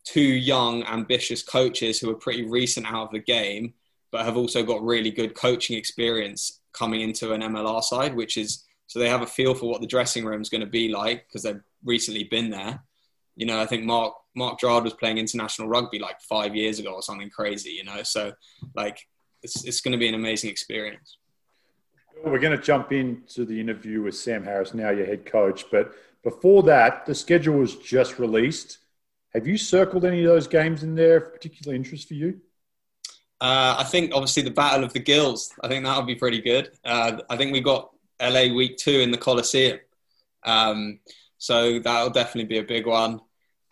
two 0.04 0.20
young, 0.20 0.84
ambitious 0.84 1.42
coaches 1.42 1.98
who 1.98 2.08
are 2.10 2.14
pretty 2.14 2.44
recent 2.44 2.86
out 2.86 3.06
of 3.06 3.10
the 3.10 3.18
game, 3.18 3.74
but 4.12 4.24
have 4.24 4.36
also 4.36 4.62
got 4.62 4.84
really 4.84 5.10
good 5.10 5.34
coaching 5.34 5.76
experience 5.76 6.60
coming 6.72 7.00
into 7.00 7.32
an 7.32 7.40
MLR 7.40 7.82
side, 7.82 8.14
which 8.14 8.36
is 8.36 8.64
so 8.86 9.00
they 9.00 9.08
have 9.08 9.22
a 9.22 9.26
feel 9.26 9.54
for 9.54 9.68
what 9.68 9.80
the 9.80 9.86
dressing 9.86 10.24
room 10.24 10.40
is 10.40 10.50
going 10.50 10.60
to 10.60 10.66
be 10.66 10.88
like 10.88 11.26
because 11.26 11.42
they've 11.42 11.60
recently 11.84 12.24
been 12.24 12.50
there. 12.50 12.82
You 13.36 13.46
know, 13.46 13.60
I 13.60 13.66
think 13.66 13.84
Mark 13.84 14.14
Mark 14.36 14.60
Gerrard 14.60 14.84
was 14.84 14.94
playing 14.94 15.18
international 15.18 15.66
rugby 15.66 15.98
like 15.98 16.20
five 16.20 16.54
years 16.54 16.78
ago 16.78 16.92
or 16.92 17.02
something 17.02 17.30
crazy. 17.30 17.70
You 17.70 17.84
know, 17.84 18.02
so 18.04 18.32
like 18.76 19.00
it's 19.42 19.64
it's 19.64 19.80
going 19.80 19.92
to 19.92 19.98
be 19.98 20.08
an 20.08 20.14
amazing 20.14 20.50
experience. 20.50 21.16
We're 22.24 22.38
going 22.38 22.56
to 22.56 22.62
jump 22.62 22.92
into 22.92 23.44
the 23.44 23.58
interview 23.58 24.02
with 24.02 24.14
Sam 24.14 24.44
Harris 24.44 24.74
now, 24.74 24.90
your 24.90 25.06
head 25.06 25.26
coach, 25.26 25.64
but 25.72 25.92
before 26.22 26.62
that, 26.64 27.06
the 27.06 27.14
schedule 27.14 27.58
was 27.58 27.76
just 27.76 28.18
released. 28.18 28.78
Have 29.34 29.46
you 29.46 29.56
circled 29.56 30.04
any 30.04 30.20
of 30.20 30.26
those 30.26 30.46
games 30.46 30.82
in 30.82 30.94
there 30.94 31.16
of 31.16 31.32
particular 31.32 31.74
interest 31.74 32.08
for 32.08 32.14
you? 32.14 32.40
Uh, 33.40 33.76
I 33.78 33.84
think 33.84 34.12
obviously 34.14 34.44
the 34.44 34.52
Battle 34.52 34.84
of 34.84 34.92
the 34.92 35.00
Gills. 35.00 35.52
I 35.62 35.68
think 35.68 35.84
that 35.84 35.96
would 35.96 36.06
be 36.06 36.14
pretty 36.14 36.40
good. 36.40 36.70
Uh, 36.84 37.18
I 37.28 37.36
think 37.36 37.52
we've 37.52 37.64
got 37.64 37.90
LA 38.20 38.54
week 38.54 38.76
two 38.76 39.00
in 39.00 39.10
the 39.10 39.18
Coliseum, 39.18 39.80
um, 40.44 41.00
so 41.38 41.80
that'll 41.80 42.10
definitely 42.10 42.44
be 42.44 42.58
a 42.58 42.62
big 42.62 42.86
one. 42.86 43.20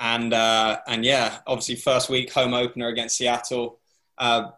And 0.00 0.34
uh, 0.34 0.78
and 0.88 1.04
yeah, 1.04 1.38
obviously 1.46 1.76
first 1.76 2.08
week 2.08 2.32
home 2.32 2.52
opener 2.52 2.88
against 2.88 3.16
Seattle. 3.16 3.78
Uh, 4.18 4.50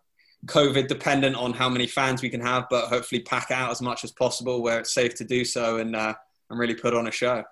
COVID 0.47 0.89
dependent 0.89 1.37
on 1.37 1.53
how 1.53 1.69
many 1.69 1.87
fans 1.87 2.23
we 2.23 2.31
can 2.31 2.41
have, 2.41 2.67
but 2.71 2.87
hopefully 2.87 3.21
pack 3.21 3.51
out 3.51 3.71
as 3.71 3.83
much 3.83 4.05
as 4.05 4.13
possible 4.13 4.63
where 4.63 4.81
it's 4.81 4.95
safe 4.95 5.15
to 5.17 5.25
do 5.25 5.45
so 5.45 5.77
and 5.77 5.95
uh, 5.95 6.15
and 6.49 6.59
really 6.59 6.75
put 6.75 6.95
on 6.95 7.07
a 7.07 7.11
show. 7.11 7.45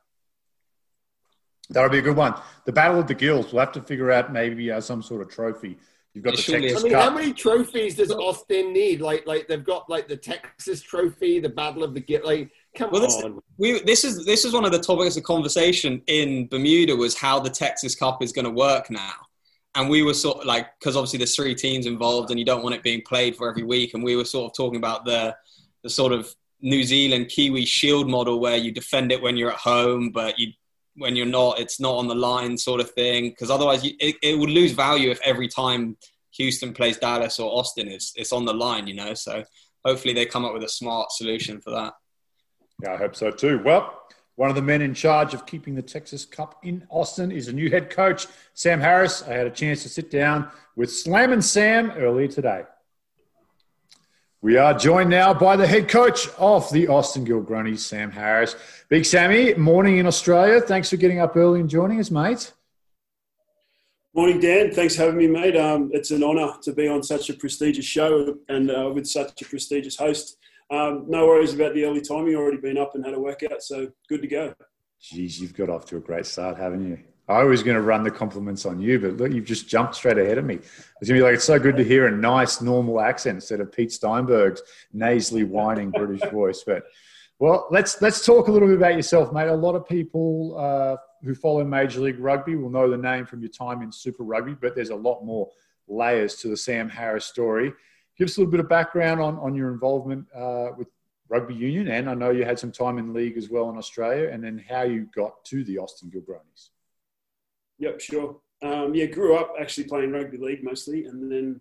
That'll 1.70 1.90
be 1.90 1.98
a 1.98 2.02
good 2.02 2.16
one. 2.16 2.34
The 2.64 2.72
Battle 2.72 3.00
of 3.00 3.06
the 3.06 3.14
Gills. 3.14 3.52
We'll 3.52 3.60
have 3.60 3.72
to 3.72 3.82
figure 3.82 4.10
out 4.10 4.32
maybe 4.32 4.70
uh, 4.70 4.80
some 4.80 5.02
sort 5.02 5.22
of 5.22 5.28
trophy. 5.28 5.78
You've 6.14 6.24
got 6.24 6.36
the 6.36 6.42
Texas 6.42 6.80
I 6.80 6.82
mean, 6.82 6.92
Cup. 6.92 7.02
how 7.02 7.14
many 7.14 7.32
trophies 7.32 7.94
does 7.94 8.10
Austin 8.10 8.72
need? 8.72 9.00
Like, 9.00 9.26
like 9.26 9.46
they've 9.46 9.62
got 9.62 9.88
like 9.88 10.08
the 10.08 10.16
Texas 10.16 10.82
Trophy, 10.82 11.38
the 11.38 11.48
Battle 11.48 11.84
of 11.84 11.94
the 11.94 12.00
Gills. 12.00 12.24
Like, 12.24 12.50
come 12.76 12.90
well, 12.90 13.02
this, 13.02 13.14
on. 13.22 13.40
We, 13.58 13.80
this 13.82 14.02
is 14.02 14.24
this 14.24 14.44
is 14.44 14.52
one 14.52 14.64
of 14.64 14.72
the 14.72 14.80
topics 14.80 15.16
of 15.16 15.22
conversation 15.22 16.02
in 16.08 16.48
Bermuda 16.48 16.96
was 16.96 17.16
how 17.16 17.38
the 17.38 17.50
Texas 17.50 17.94
Cup 17.94 18.22
is 18.22 18.32
going 18.32 18.44
to 18.44 18.50
work 18.50 18.90
now. 18.90 19.12
And 19.76 19.88
we 19.88 20.02
were 20.02 20.14
sort 20.14 20.38
of 20.38 20.46
like, 20.46 20.66
because 20.80 20.96
obviously 20.96 21.18
there's 21.18 21.36
three 21.36 21.54
teams 21.54 21.86
involved, 21.86 22.30
and 22.30 22.40
you 22.40 22.44
don't 22.44 22.64
want 22.64 22.74
it 22.74 22.82
being 22.82 23.02
played 23.06 23.36
for 23.36 23.48
every 23.48 23.62
week. 23.62 23.94
And 23.94 24.02
we 24.02 24.16
were 24.16 24.24
sort 24.24 24.50
of 24.50 24.56
talking 24.56 24.78
about 24.78 25.04
the 25.04 25.36
the 25.84 25.90
sort 25.90 26.12
of 26.12 26.34
New 26.60 26.82
Zealand 26.82 27.28
Kiwi 27.28 27.64
Shield 27.64 28.10
model 28.10 28.40
where 28.40 28.56
you 28.56 28.72
defend 28.72 29.12
it 29.12 29.22
when 29.22 29.36
you're 29.36 29.52
at 29.52 29.58
home, 29.58 30.10
but 30.10 30.40
you 30.40 30.52
when 30.96 31.16
you're 31.16 31.26
not, 31.26 31.58
it's 31.58 31.80
not 31.80 31.94
on 31.94 32.08
the 32.08 32.14
line 32.14 32.56
sort 32.56 32.80
of 32.80 32.90
thing. 32.90 33.30
Because 33.30 33.50
otherwise, 33.50 33.84
you, 33.84 33.92
it, 34.00 34.16
it 34.22 34.38
would 34.38 34.50
lose 34.50 34.72
value 34.72 35.10
if 35.10 35.20
every 35.24 35.48
time 35.48 35.96
Houston 36.32 36.72
plays 36.72 36.98
Dallas 36.98 37.38
or 37.38 37.50
Austin, 37.50 37.88
it's, 37.88 38.12
it's 38.16 38.32
on 38.32 38.44
the 38.44 38.54
line, 38.54 38.86
you 38.86 38.94
know. 38.94 39.14
So 39.14 39.44
hopefully 39.84 40.14
they 40.14 40.26
come 40.26 40.44
up 40.44 40.52
with 40.52 40.62
a 40.62 40.68
smart 40.68 41.12
solution 41.12 41.60
for 41.60 41.70
that. 41.70 41.94
Yeah, 42.82 42.94
I 42.94 42.96
hope 42.96 43.16
so 43.16 43.30
too. 43.30 43.60
Well, 43.64 43.96
one 44.36 44.48
of 44.48 44.56
the 44.56 44.62
men 44.62 44.80
in 44.80 44.94
charge 44.94 45.34
of 45.34 45.44
keeping 45.44 45.74
the 45.74 45.82
Texas 45.82 46.24
Cup 46.24 46.60
in 46.62 46.86
Austin 46.88 47.30
is 47.30 47.48
a 47.48 47.52
new 47.52 47.68
head 47.68 47.90
coach, 47.90 48.26
Sam 48.54 48.80
Harris. 48.80 49.22
I 49.22 49.34
had 49.34 49.46
a 49.46 49.50
chance 49.50 49.82
to 49.82 49.88
sit 49.90 50.10
down 50.10 50.48
with 50.76 50.90
Slam 50.90 51.32
and 51.32 51.44
Sam 51.44 51.90
earlier 51.90 52.26
today. 52.26 52.62
We 54.42 54.56
are 54.56 54.72
joined 54.72 55.10
now 55.10 55.34
by 55.34 55.56
the 55.56 55.66
head 55.66 55.86
coach 55.86 56.26
of 56.38 56.70
the 56.72 56.88
Austin 56.88 57.26
Gilgronis, 57.26 57.80
Sam 57.80 58.10
Harris. 58.10 58.56
Big 58.88 59.04
Sammy, 59.04 59.52
morning 59.52 59.98
in 59.98 60.06
Australia. 60.06 60.62
Thanks 60.62 60.88
for 60.88 60.96
getting 60.96 61.20
up 61.20 61.36
early 61.36 61.60
and 61.60 61.68
joining 61.68 62.00
us, 62.00 62.10
mate. 62.10 62.54
Morning, 64.14 64.40
Dan. 64.40 64.72
Thanks 64.72 64.96
for 64.96 65.02
having 65.02 65.18
me, 65.18 65.26
mate. 65.26 65.58
Um, 65.58 65.90
it's 65.92 66.10
an 66.10 66.24
honour 66.24 66.54
to 66.62 66.72
be 66.72 66.88
on 66.88 67.02
such 67.02 67.28
a 67.28 67.34
prestigious 67.34 67.84
show 67.84 68.38
and 68.48 68.70
uh, 68.70 68.90
with 68.94 69.06
such 69.06 69.42
a 69.42 69.44
prestigious 69.44 69.98
host. 69.98 70.38
Um, 70.70 71.04
no 71.06 71.26
worries 71.26 71.52
about 71.52 71.74
the 71.74 71.84
early 71.84 72.00
time. 72.00 72.26
You've 72.26 72.40
already 72.40 72.62
been 72.62 72.78
up 72.78 72.94
and 72.94 73.04
had 73.04 73.12
a 73.12 73.20
workout, 73.20 73.62
so 73.62 73.88
good 74.08 74.22
to 74.22 74.26
go. 74.26 74.54
Geez, 75.02 75.38
you've 75.38 75.54
got 75.54 75.68
off 75.68 75.84
to 75.86 75.98
a 75.98 76.00
great 76.00 76.24
start, 76.24 76.56
haven't 76.56 76.88
you? 76.88 76.98
I 77.30 77.44
was 77.44 77.62
going 77.62 77.76
to 77.76 77.82
run 77.82 78.02
the 78.02 78.10
compliments 78.10 78.66
on 78.66 78.80
you, 78.80 78.98
but 78.98 79.16
look, 79.16 79.32
you've 79.32 79.44
just 79.44 79.68
jumped 79.68 79.94
straight 79.94 80.18
ahead 80.18 80.38
of 80.38 80.44
me. 80.44 80.56
It's 80.56 81.08
going 81.08 81.08
to 81.08 81.12
be 81.14 81.22
like, 81.22 81.34
it's 81.34 81.44
so 81.44 81.58
good 81.58 81.76
to 81.76 81.84
hear 81.84 82.06
a 82.06 82.10
nice, 82.10 82.60
normal 82.60 83.00
accent 83.00 83.36
instead 83.36 83.60
of 83.60 83.70
Pete 83.70 83.92
Steinberg's 83.92 84.62
nasally, 84.92 85.44
whining 85.44 85.90
British 85.90 86.28
voice. 86.32 86.64
But, 86.66 86.84
well, 87.38 87.68
let's, 87.70 88.02
let's 88.02 88.26
talk 88.26 88.48
a 88.48 88.52
little 88.52 88.66
bit 88.66 88.76
about 88.76 88.96
yourself, 88.96 89.32
mate. 89.32 89.48
A 89.48 89.54
lot 89.54 89.76
of 89.76 89.86
people 89.86 90.56
uh, 90.58 90.96
who 91.22 91.34
follow 91.34 91.64
Major 91.64 92.00
League 92.00 92.18
Rugby 92.18 92.56
will 92.56 92.68
know 92.68 92.90
the 92.90 92.98
name 92.98 93.26
from 93.26 93.40
your 93.40 93.50
time 93.50 93.80
in 93.82 93.92
Super 93.92 94.24
Rugby, 94.24 94.54
but 94.54 94.74
there's 94.74 94.90
a 94.90 94.96
lot 94.96 95.24
more 95.24 95.48
layers 95.86 96.34
to 96.36 96.48
the 96.48 96.56
Sam 96.56 96.88
Harris 96.88 97.26
story. 97.26 97.72
Give 98.18 98.26
us 98.26 98.36
a 98.36 98.40
little 98.40 98.50
bit 98.50 98.60
of 98.60 98.68
background 98.68 99.20
on, 99.20 99.38
on 99.38 99.54
your 99.54 99.72
involvement 99.72 100.26
uh, 100.34 100.70
with 100.76 100.88
rugby 101.28 101.54
union, 101.54 101.88
and 101.88 102.10
I 102.10 102.14
know 102.14 102.30
you 102.30 102.44
had 102.44 102.58
some 102.58 102.72
time 102.72 102.98
in 102.98 103.14
league 103.14 103.36
as 103.36 103.48
well 103.48 103.70
in 103.70 103.78
Australia, 103.78 104.30
and 104.32 104.42
then 104.42 104.62
how 104.68 104.82
you 104.82 105.08
got 105.14 105.44
to 105.46 105.62
the 105.62 105.78
Austin 105.78 106.10
Gilgronis. 106.10 106.70
Yep, 107.80 108.00
sure. 108.00 108.36
Um, 108.62 108.94
yeah, 108.94 109.06
grew 109.06 109.36
up 109.36 109.54
actually 109.58 109.84
playing 109.84 110.12
rugby 110.12 110.36
league 110.36 110.62
mostly, 110.62 111.06
and 111.06 111.32
then 111.32 111.60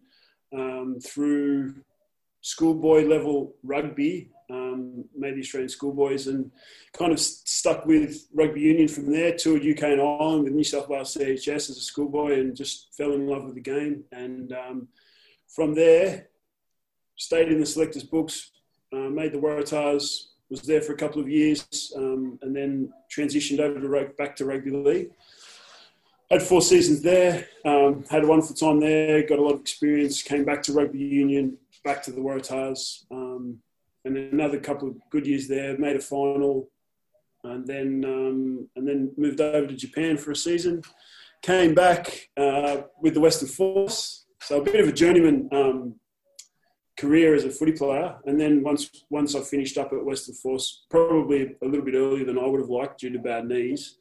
um, 0.54 0.98
through 1.02 1.76
schoolboy 2.42 3.06
level 3.06 3.56
rugby, 3.64 4.30
um, 4.50 5.06
made 5.18 5.36
the 5.36 5.40
Australian 5.40 5.70
schoolboys, 5.70 6.28
and 6.28 6.52
kind 6.92 7.14
of 7.14 7.20
stuck 7.20 7.86
with 7.86 8.28
rugby 8.34 8.60
union 8.62 8.90
from 8.90 9.12
there. 9.12 9.36
Toured 9.36 9.66
UK 9.66 9.84
and 9.84 10.02
Ireland 10.02 10.44
with 10.44 10.54
New 10.54 10.64
South 10.64 10.90
Wales 10.90 11.16
CHS 11.16 11.70
as 11.70 11.78
a 11.78 11.82
schoolboy, 11.82 12.40
and 12.40 12.56
just 12.56 12.94
fell 12.96 13.14
in 13.14 13.28
love 13.28 13.46
with 13.46 13.56
the 13.56 13.62
game. 13.62 14.04
And 14.12 14.52
um, 14.52 14.88
from 15.48 15.74
there, 15.74 16.28
stayed 17.16 17.48
in 17.48 17.62
the 17.62 17.66
selectors' 17.66 18.04
books, 18.04 18.52
uh, 18.92 19.10
made 19.10 19.32
the 19.32 19.38
Waratahs, 19.38 20.26
was 20.50 20.64
there 20.64 20.82
for 20.82 20.94
a 20.94 20.98
couple 20.98 21.22
of 21.22 21.30
years, 21.30 21.94
um, 21.96 22.38
and 22.42 22.54
then 22.54 22.92
transitioned 23.10 23.60
over 23.60 23.80
to 23.80 24.14
back 24.18 24.36
to 24.36 24.46
rugby 24.46 24.72
league 24.72 25.12
had 26.30 26.44
four 26.44 26.62
seasons 26.62 27.02
there, 27.02 27.48
um, 27.66 28.04
had 28.10 28.24
a 28.24 28.28
wonderful 28.28 28.56
time 28.56 28.80
there, 28.80 29.26
got 29.28 29.40
a 29.40 29.42
lot 29.42 29.56
of 29.56 29.62
experience, 29.62 30.22
came 30.22 30.46
back 30.46 30.62
to 30.64 30.74
rugby 30.74 31.00
union, 31.00 31.58
back 31.84 32.04
to 32.04 32.12
the 32.12 32.22
Waratahs, 32.22 33.06
um, 33.12 33.58
and 34.06 34.16
then 34.16 34.30
another 34.32 34.60
couple 34.60 34.88
of 34.88 34.96
good 35.10 35.26
years 35.26 35.48
there, 35.48 35.78
made 35.78 35.96
a 35.96 36.00
final, 36.00 36.70
and 37.44 37.66
then 37.66 38.04
um, 38.06 38.70
and 38.76 38.88
then 38.88 39.12
moved 39.18 39.42
over 39.42 39.68
to 39.68 39.76
Japan 39.76 40.18
for 40.18 40.32
a 40.32 40.36
season, 40.36 40.84
came 41.42 41.74
back 41.74 42.30
uh, 42.38 42.82
with 43.02 43.16
the 43.16 43.22
Western 43.22 43.48
Force, 43.48 44.26
so 44.42 44.62
a 44.62 44.64
bit 44.64 44.80
of 44.80 44.88
a 44.88 44.94
journeyman 44.94 45.50
um, 45.52 45.96
career 46.96 47.34
as 47.34 47.46
a 47.46 47.50
footy 47.50 47.72
player, 47.72 48.16
and 48.26 48.40
then 48.40 48.62
once 48.62 48.90
once 49.10 49.34
I 49.34 49.42
finished 49.42 49.80
up 49.80 49.94
at 49.94 50.06
Western 50.06 50.36
Force, 50.36 50.86
probably 50.92 51.56
a 51.64 51.66
little 51.66 51.86
bit 51.86 51.96
earlier 51.96 52.26
than 52.26 52.38
I 52.38 52.46
would 52.46 52.60
have 52.62 52.70
liked 52.70 53.00
due 53.00 53.10
to 53.10 53.20
bad 53.20 53.48
knees. 53.48 53.98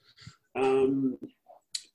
Um, 0.54 1.16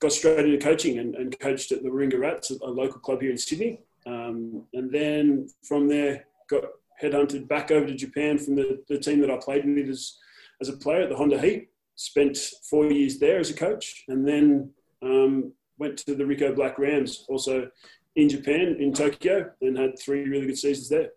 got 0.00 0.12
straight 0.12 0.44
into 0.44 0.58
coaching 0.58 0.98
and, 0.98 1.14
and 1.14 1.38
coached 1.38 1.72
at 1.72 1.82
the 1.82 1.88
Warringah 1.88 2.18
Rats, 2.18 2.50
a 2.50 2.66
local 2.66 3.00
club 3.00 3.22
here 3.22 3.30
in 3.30 3.38
Sydney. 3.38 3.80
Um, 4.06 4.64
and 4.74 4.90
then 4.90 5.48
from 5.62 5.88
there, 5.88 6.26
got 6.48 6.64
headhunted 7.02 7.48
back 7.48 7.70
over 7.70 7.86
to 7.86 7.94
Japan 7.94 8.38
from 8.38 8.54
the, 8.54 8.82
the 8.88 8.98
team 8.98 9.20
that 9.20 9.30
I 9.30 9.36
played 9.36 9.64
with 9.64 9.88
as, 9.88 10.16
as 10.60 10.68
a 10.68 10.76
player 10.76 11.02
at 11.02 11.08
the 11.08 11.16
Honda 11.16 11.40
Heat. 11.40 11.68
Spent 11.96 12.36
four 12.68 12.86
years 12.86 13.18
there 13.18 13.38
as 13.38 13.50
a 13.50 13.54
coach, 13.54 14.04
and 14.08 14.26
then 14.26 14.70
um, 15.00 15.52
went 15.78 15.96
to 15.98 16.14
the 16.14 16.24
Ricoh 16.24 16.54
Black 16.54 16.76
Rams, 16.78 17.24
also 17.28 17.70
in 18.16 18.28
Japan, 18.28 18.76
in 18.80 18.92
Tokyo, 18.92 19.50
and 19.60 19.78
had 19.78 19.98
three 19.98 20.24
really 20.28 20.46
good 20.46 20.58
seasons 20.58 20.88
there. 20.88 21.10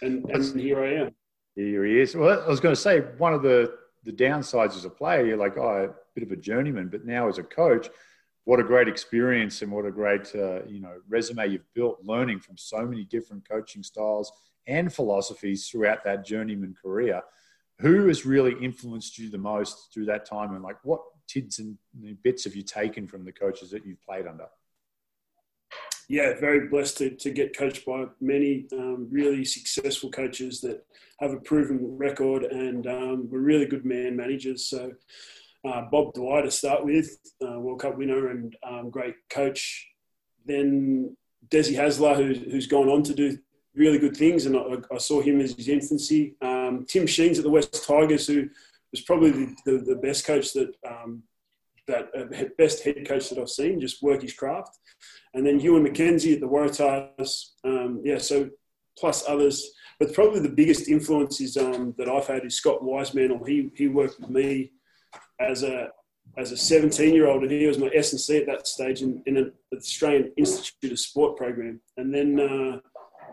And, 0.00 0.24
and 0.30 0.58
here 0.58 0.82
I 0.82 0.94
am. 0.94 1.14
Here 1.56 1.84
he 1.84 2.00
is. 2.00 2.14
Well, 2.14 2.42
I 2.42 2.48
was 2.48 2.60
going 2.60 2.74
to 2.74 2.80
say 2.80 3.00
one 3.18 3.34
of 3.34 3.42
the 3.42 3.74
the 4.08 4.24
downsides 4.24 4.74
as 4.74 4.86
a 4.86 4.90
player, 4.90 5.26
you're 5.26 5.36
like, 5.36 5.58
oh, 5.58 5.84
a 5.84 5.94
bit 6.14 6.24
of 6.24 6.32
a 6.32 6.40
journeyman, 6.40 6.88
but 6.88 7.04
now 7.04 7.28
as 7.28 7.36
a 7.36 7.42
coach, 7.42 7.90
what 8.44 8.58
a 8.58 8.62
great 8.62 8.88
experience 8.88 9.60
and 9.60 9.70
what 9.70 9.84
a 9.84 9.90
great 9.90 10.34
uh, 10.34 10.64
you 10.64 10.80
know 10.80 10.94
resume 11.06 11.46
you've 11.46 11.74
built, 11.74 11.98
learning 12.02 12.40
from 12.40 12.56
so 12.56 12.86
many 12.86 13.04
different 13.04 13.46
coaching 13.46 13.82
styles 13.82 14.32
and 14.66 14.90
philosophies 14.90 15.68
throughout 15.68 16.02
that 16.04 16.24
journeyman 16.24 16.74
career. 16.82 17.20
Who 17.80 18.08
has 18.08 18.24
really 18.24 18.54
influenced 18.64 19.18
you 19.18 19.28
the 19.28 19.36
most 19.36 19.92
through 19.92 20.06
that 20.06 20.24
time, 20.24 20.54
and 20.54 20.64
like 20.64 20.82
what 20.84 21.02
tids 21.28 21.58
and 21.58 21.76
bits 22.22 22.44
have 22.44 22.56
you 22.56 22.62
taken 22.62 23.06
from 23.06 23.26
the 23.26 23.32
coaches 23.32 23.70
that 23.72 23.84
you've 23.84 24.00
played 24.00 24.26
under? 24.26 24.46
Yeah, 26.08 26.32
very 26.40 26.68
blessed 26.68 26.98
to, 26.98 27.10
to 27.10 27.30
get 27.30 27.56
coached 27.56 27.84
by 27.84 28.06
many 28.20 28.66
um, 28.72 29.06
really 29.10 29.44
successful 29.44 30.10
coaches 30.10 30.60
that 30.62 30.84
have 31.20 31.32
a 31.32 31.40
proven 31.40 31.98
record 31.98 32.44
and 32.44 32.86
um, 32.86 33.28
were 33.30 33.40
really 33.40 33.66
good 33.66 33.84
man 33.84 34.16
managers. 34.16 34.64
So, 34.64 34.92
uh, 35.64 35.82
Bob 35.90 36.14
Dwyer 36.14 36.42
to 36.42 36.50
start 36.50 36.84
with, 36.84 37.18
uh, 37.46 37.58
World 37.60 37.80
Cup 37.80 37.98
winner 37.98 38.28
and 38.28 38.56
um, 38.62 38.90
great 38.90 39.16
coach. 39.28 39.86
Then 40.46 41.14
Desi 41.48 41.76
Hasler, 41.76 42.16
who, 42.16 42.50
who's 42.50 42.66
gone 42.66 42.88
on 42.88 43.02
to 43.02 43.14
do 43.14 43.36
really 43.74 43.98
good 43.98 44.16
things, 44.16 44.46
and 44.46 44.56
I, 44.56 44.76
I 44.94 44.98
saw 44.98 45.20
him 45.20 45.40
as 45.40 45.54
his 45.54 45.68
infancy. 45.68 46.36
Um, 46.40 46.86
Tim 46.88 47.06
Sheens 47.06 47.38
at 47.38 47.44
the 47.44 47.50
West 47.50 47.86
Tigers, 47.86 48.26
who 48.26 48.48
was 48.92 49.02
probably 49.02 49.30
the, 49.32 49.56
the, 49.66 49.78
the 49.78 49.96
best 49.96 50.24
coach 50.24 50.52
that 50.54 50.72
um, 50.88 51.22
that 51.88 52.08
uh, 52.16 52.44
best 52.58 52.84
head 52.84 53.06
coach 53.06 53.28
that 53.28 53.38
I've 53.38 53.50
seen, 53.50 53.80
just 53.80 54.02
work 54.02 54.22
his 54.22 54.32
craft. 54.32 54.78
And 55.34 55.46
then 55.46 55.60
Ewen 55.60 55.84
McKenzie 55.84 56.34
at 56.34 56.40
the 56.40 56.48
Waratahs, 56.48 57.50
um, 57.64 58.00
yeah, 58.04 58.18
so 58.18 58.48
plus 58.96 59.24
others. 59.28 59.72
But 59.98 60.14
probably 60.14 60.40
the 60.40 60.48
biggest 60.48 60.88
influence 60.88 61.40
is, 61.40 61.56
um, 61.56 61.94
that 61.98 62.08
I've 62.08 62.26
had 62.26 62.44
is 62.44 62.54
Scott 62.54 62.84
Wiseman. 62.84 63.40
He, 63.46 63.70
he 63.74 63.88
worked 63.88 64.20
with 64.20 64.30
me 64.30 64.72
as 65.40 65.62
a 65.64 65.88
as 66.36 66.52
a 66.52 66.56
17 66.56 67.14
year 67.14 67.26
old, 67.26 67.42
and 67.42 67.50
he 67.50 67.66
was 67.66 67.78
my 67.78 67.90
S&C 67.94 68.36
at 68.36 68.46
that 68.46 68.68
stage 68.68 69.02
in, 69.02 69.22
in 69.26 69.36
an 69.36 69.52
Australian 69.74 70.32
Institute 70.36 70.92
of 70.92 71.00
Sport 71.00 71.36
program. 71.36 71.80
And 71.96 72.14
then 72.14 72.38
uh, 72.38 72.78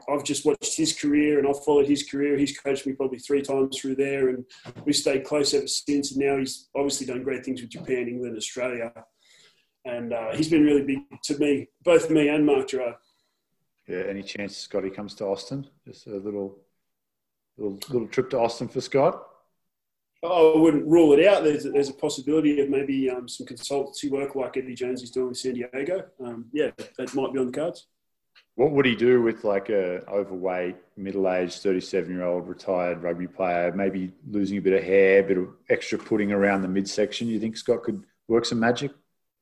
I've 0.09 0.23
just 0.23 0.45
watched 0.45 0.75
his 0.75 0.93
career 0.93 1.39
and 1.39 1.47
I've 1.47 1.63
followed 1.63 1.87
his 1.87 2.03
career. 2.03 2.37
He's 2.37 2.57
coached 2.57 2.85
me 2.85 2.93
probably 2.93 3.19
three 3.19 3.41
times 3.41 3.77
through 3.77 3.95
there, 3.95 4.29
and 4.29 4.45
we've 4.85 4.95
stayed 4.95 5.23
close 5.23 5.53
ever 5.53 5.67
since. 5.67 6.11
And 6.11 6.21
now 6.21 6.37
he's 6.37 6.69
obviously 6.75 7.07
done 7.07 7.23
great 7.23 7.45
things 7.45 7.61
with 7.61 7.71
Japan, 7.71 8.07
England, 8.07 8.37
Australia, 8.37 8.93
and 9.85 10.13
uh, 10.13 10.35
he's 10.35 10.49
been 10.49 10.63
really 10.63 10.83
big 10.83 10.99
to 11.23 11.37
me, 11.37 11.67
both 11.83 12.09
me 12.09 12.27
and 12.29 12.45
Mark 12.45 12.69
Gerrard. 12.69 12.95
Yeah, 13.87 14.03
any 14.09 14.23
chance 14.23 14.57
Scotty 14.57 14.89
comes 14.89 15.13
to 15.15 15.25
Austin? 15.25 15.67
Just 15.87 16.07
a 16.07 16.17
little, 16.17 16.57
little, 17.57 17.79
little 17.89 18.07
trip 18.07 18.31
to 18.31 18.39
Austin 18.39 18.67
for 18.67 18.81
Scott. 18.81 19.23
Oh, 20.23 20.57
I 20.57 20.59
wouldn't 20.59 20.87
rule 20.87 21.13
it 21.13 21.27
out. 21.27 21.43
There's 21.43 21.65
a, 21.65 21.69
there's 21.69 21.89
a 21.89 21.93
possibility 21.93 22.59
of 22.59 22.69
maybe 22.69 23.11
um, 23.11 23.27
some 23.27 23.45
consultancy 23.45 24.09
work 24.09 24.33
like 24.33 24.57
Eddie 24.57 24.73
Jones 24.73 25.03
is 25.03 25.11
doing 25.11 25.27
in 25.27 25.35
San 25.35 25.53
Diego. 25.53 26.05
Um, 26.23 26.45
yeah, 26.51 26.71
that 26.97 27.13
might 27.13 27.31
be 27.31 27.39
on 27.39 27.47
the 27.47 27.51
cards. 27.51 27.85
What 28.55 28.71
would 28.71 28.85
he 28.85 28.95
do 28.95 29.21
with 29.21 29.43
like 29.43 29.69
a 29.69 30.01
overweight, 30.09 30.77
middle-aged, 30.95 31.61
thirty-seven-year-old 31.61 32.47
retired 32.47 33.03
rugby 33.03 33.27
player, 33.27 33.73
maybe 33.73 34.13
losing 34.29 34.57
a 34.57 34.61
bit 34.61 34.73
of 34.73 34.83
hair, 34.83 35.19
a 35.19 35.23
bit 35.23 35.37
of 35.37 35.49
extra 35.69 35.97
pudding 35.97 36.31
around 36.31 36.61
the 36.61 36.69
midsection? 36.69 37.27
You 37.27 37.39
think 37.39 37.57
Scott 37.57 37.83
could 37.83 38.03
work 38.29 38.45
some 38.45 38.61
magic 38.61 38.91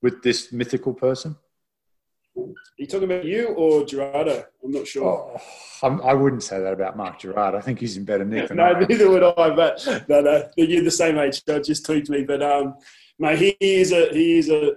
with 0.01 0.23
this 0.23 0.51
mythical 0.51 0.93
person? 0.93 1.35
Are 2.35 2.47
you 2.79 2.87
talking 2.87 3.03
about 3.03 3.25
you 3.25 3.49
or 3.49 3.85
Gerardo? 3.85 4.45
I'm 4.63 4.71
not 4.71 4.87
sure. 4.87 5.05
Oh, 5.05 5.41
I'm, 5.83 6.01
I 6.01 6.15
would 6.15 6.33
not 6.33 6.41
say 6.41 6.59
that 6.59 6.73
about 6.73 6.97
Mark 6.97 7.19
Gerrard. 7.19 7.53
I 7.53 7.61
think 7.61 7.79
he's 7.79 7.95
in 7.95 8.05
better 8.05 8.25
nick 8.25 8.47
than 8.47 8.57
no, 8.57 8.73
neither 8.73 9.11
would 9.11 9.21
I. 9.21 9.53
But 9.53 9.85
no, 10.09 10.21
no, 10.21 10.49
you're 10.57 10.83
the 10.83 10.89
same 10.89 11.19
age. 11.19 11.43
So 11.47 11.59
just 11.59 11.85
tweaked 11.85 12.09
me. 12.09 12.23
But 12.23 12.41
um, 12.41 12.77
mate, 13.19 13.37
he 13.37 13.55
is 13.59 13.91
a 13.91 14.09
he 14.09 14.39
is 14.39 14.49
a 14.49 14.71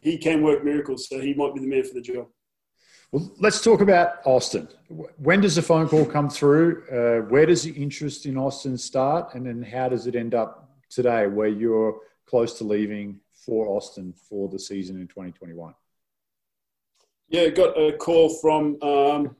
he 0.00 0.16
can 0.16 0.42
work 0.42 0.64
miracles. 0.64 1.06
So 1.06 1.20
he 1.20 1.34
might 1.34 1.52
be 1.54 1.60
the 1.60 1.66
man 1.66 1.84
for 1.84 1.92
the 1.92 2.00
job. 2.00 2.28
Well, 3.12 3.30
let's 3.40 3.62
talk 3.62 3.82
about 3.82 4.20
Austin. 4.24 4.68
When 5.18 5.42
does 5.42 5.56
the 5.56 5.62
phone 5.62 5.86
call 5.86 6.06
come 6.06 6.30
through? 6.30 6.82
Uh, 6.90 7.28
where 7.28 7.44
does 7.44 7.62
the 7.62 7.72
interest 7.72 8.24
in 8.24 8.38
Austin 8.38 8.78
start? 8.78 9.34
And 9.34 9.44
then 9.44 9.62
how 9.62 9.90
does 9.90 10.06
it 10.06 10.16
end 10.16 10.34
up 10.34 10.70
today 10.88 11.26
where 11.26 11.48
you're 11.48 12.00
close 12.26 12.56
to 12.56 12.64
leaving 12.64 13.20
for 13.34 13.66
Austin 13.68 14.14
for 14.14 14.48
the 14.48 14.58
season 14.58 14.98
in 14.98 15.08
2021? 15.08 15.74
Yeah, 17.28 17.48
got 17.50 17.78
a 17.78 17.92
call 17.98 18.30
from. 18.30 18.78
Um, 18.80 19.36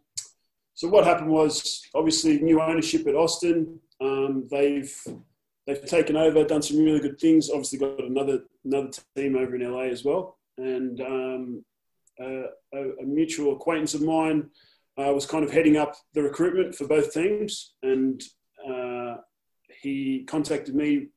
so 0.75 0.89
what 0.89 1.07
happened 1.07 1.31
was 1.31 1.83
obviously 1.95 2.41
new 2.41 2.61
ownership 2.61 3.07
at 3.07 3.15
Austin. 3.15 3.81
Um, 4.03 4.49
they've 4.51 4.95
they've 5.67 5.85
taken 5.87 6.17
over, 6.17 6.45
done 6.45 6.61
some 6.61 6.85
really 6.85 7.01
good 7.01 7.19
things. 7.19 7.49
Obviously, 7.49 7.79
got 7.79 8.05
another 8.05 8.41
another 8.67 8.91
team 9.17 9.37
over 9.37 9.55
in 9.55 9.73
LA 9.73 9.85
as 9.85 10.05
well, 10.05 10.39
and 10.59 11.01
um, 11.01 11.65
a, 12.21 12.45
a, 12.75 13.05
mutual 13.05 13.55
acquaintance 13.55 13.95
of 13.95 14.03
mine 14.03 14.51
uh, 14.99 15.13
was 15.13 15.27
kind 15.27 15.45
of 15.45 15.51
heading 15.51 15.77
up 15.77 15.95
the 16.15 16.23
recruitment 16.23 16.75
for 16.75 16.87
both 16.87 17.13
teams, 17.13 17.75
and 17.83 18.23
uh, 18.69 19.17
he 19.81 20.25
contacted 20.25 20.75
me, 20.75 21.09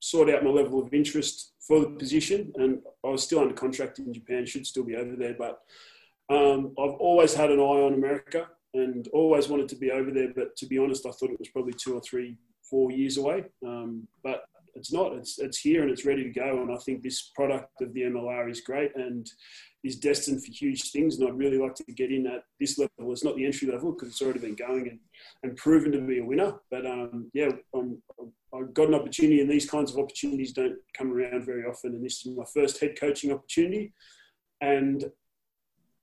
sought 0.00 0.30
out 0.30 0.44
my 0.44 0.50
level 0.50 0.82
of 0.82 0.92
interest 0.92 1.52
for 1.66 1.80
the 1.80 1.88
position, 1.90 2.52
and 2.56 2.80
I 3.04 3.08
was 3.08 3.22
still 3.22 3.40
under 3.40 3.54
contract 3.54 3.98
in 3.98 4.12
Japan, 4.12 4.46
should 4.46 4.66
still 4.66 4.84
be 4.84 4.96
over 4.96 5.16
there, 5.16 5.34
but 5.38 5.60
um, 6.30 6.74
I've 6.78 6.94
always 6.94 7.34
had 7.34 7.50
an 7.50 7.58
eye 7.58 7.82
on 7.82 7.94
America 7.94 8.48
and 8.74 9.08
always 9.12 9.48
wanted 9.48 9.68
to 9.68 9.76
be 9.76 9.90
over 9.90 10.10
there, 10.10 10.32
but 10.34 10.56
to 10.56 10.66
be 10.66 10.78
honest, 10.78 11.06
I 11.06 11.10
thought 11.10 11.30
it 11.30 11.38
was 11.38 11.48
probably 11.48 11.74
two 11.74 11.94
or 11.94 12.00
three, 12.00 12.36
four 12.68 12.90
years 12.90 13.18
away. 13.18 13.44
Um, 13.64 14.08
but 14.22 14.44
it's 14.74 14.92
not. 14.92 15.12
It's 15.12 15.38
it's 15.38 15.58
here 15.58 15.82
and 15.82 15.90
it's 15.90 16.04
ready 16.04 16.24
to 16.24 16.30
go. 16.30 16.62
And 16.62 16.72
I 16.72 16.76
think 16.78 17.02
this 17.02 17.30
product 17.34 17.80
of 17.80 17.92
the 17.94 18.02
MLR 18.02 18.50
is 18.50 18.60
great 18.60 18.94
and 18.96 19.30
is 19.84 19.96
destined 19.96 20.42
for 20.42 20.50
huge 20.50 20.90
things. 20.90 21.18
And 21.18 21.28
I'd 21.28 21.38
really 21.38 21.58
like 21.58 21.74
to 21.76 21.84
get 21.92 22.10
in 22.10 22.26
at 22.26 22.44
this 22.58 22.78
level. 22.78 23.12
It's 23.12 23.22
not 23.22 23.36
the 23.36 23.44
entry 23.44 23.70
level 23.70 23.92
because 23.92 24.08
it's 24.08 24.22
already 24.22 24.40
been 24.40 24.54
going 24.54 24.88
and, 24.88 24.98
and 25.42 25.56
proven 25.56 25.92
to 25.92 26.00
be 26.00 26.18
a 26.18 26.24
winner. 26.24 26.54
But 26.70 26.86
um, 26.86 27.30
yeah, 27.34 27.50
I'm, 27.74 28.02
I've 28.52 28.72
got 28.72 28.88
an 28.88 28.94
opportunity, 28.94 29.40
and 29.40 29.50
these 29.50 29.68
kinds 29.68 29.92
of 29.92 29.98
opportunities 29.98 30.52
don't 30.52 30.76
come 30.96 31.12
around 31.12 31.44
very 31.44 31.64
often. 31.64 31.94
And 31.94 32.04
this 32.04 32.24
is 32.24 32.36
my 32.36 32.44
first 32.52 32.80
head 32.80 32.98
coaching 32.98 33.30
opportunity, 33.30 33.92
and 34.60 35.04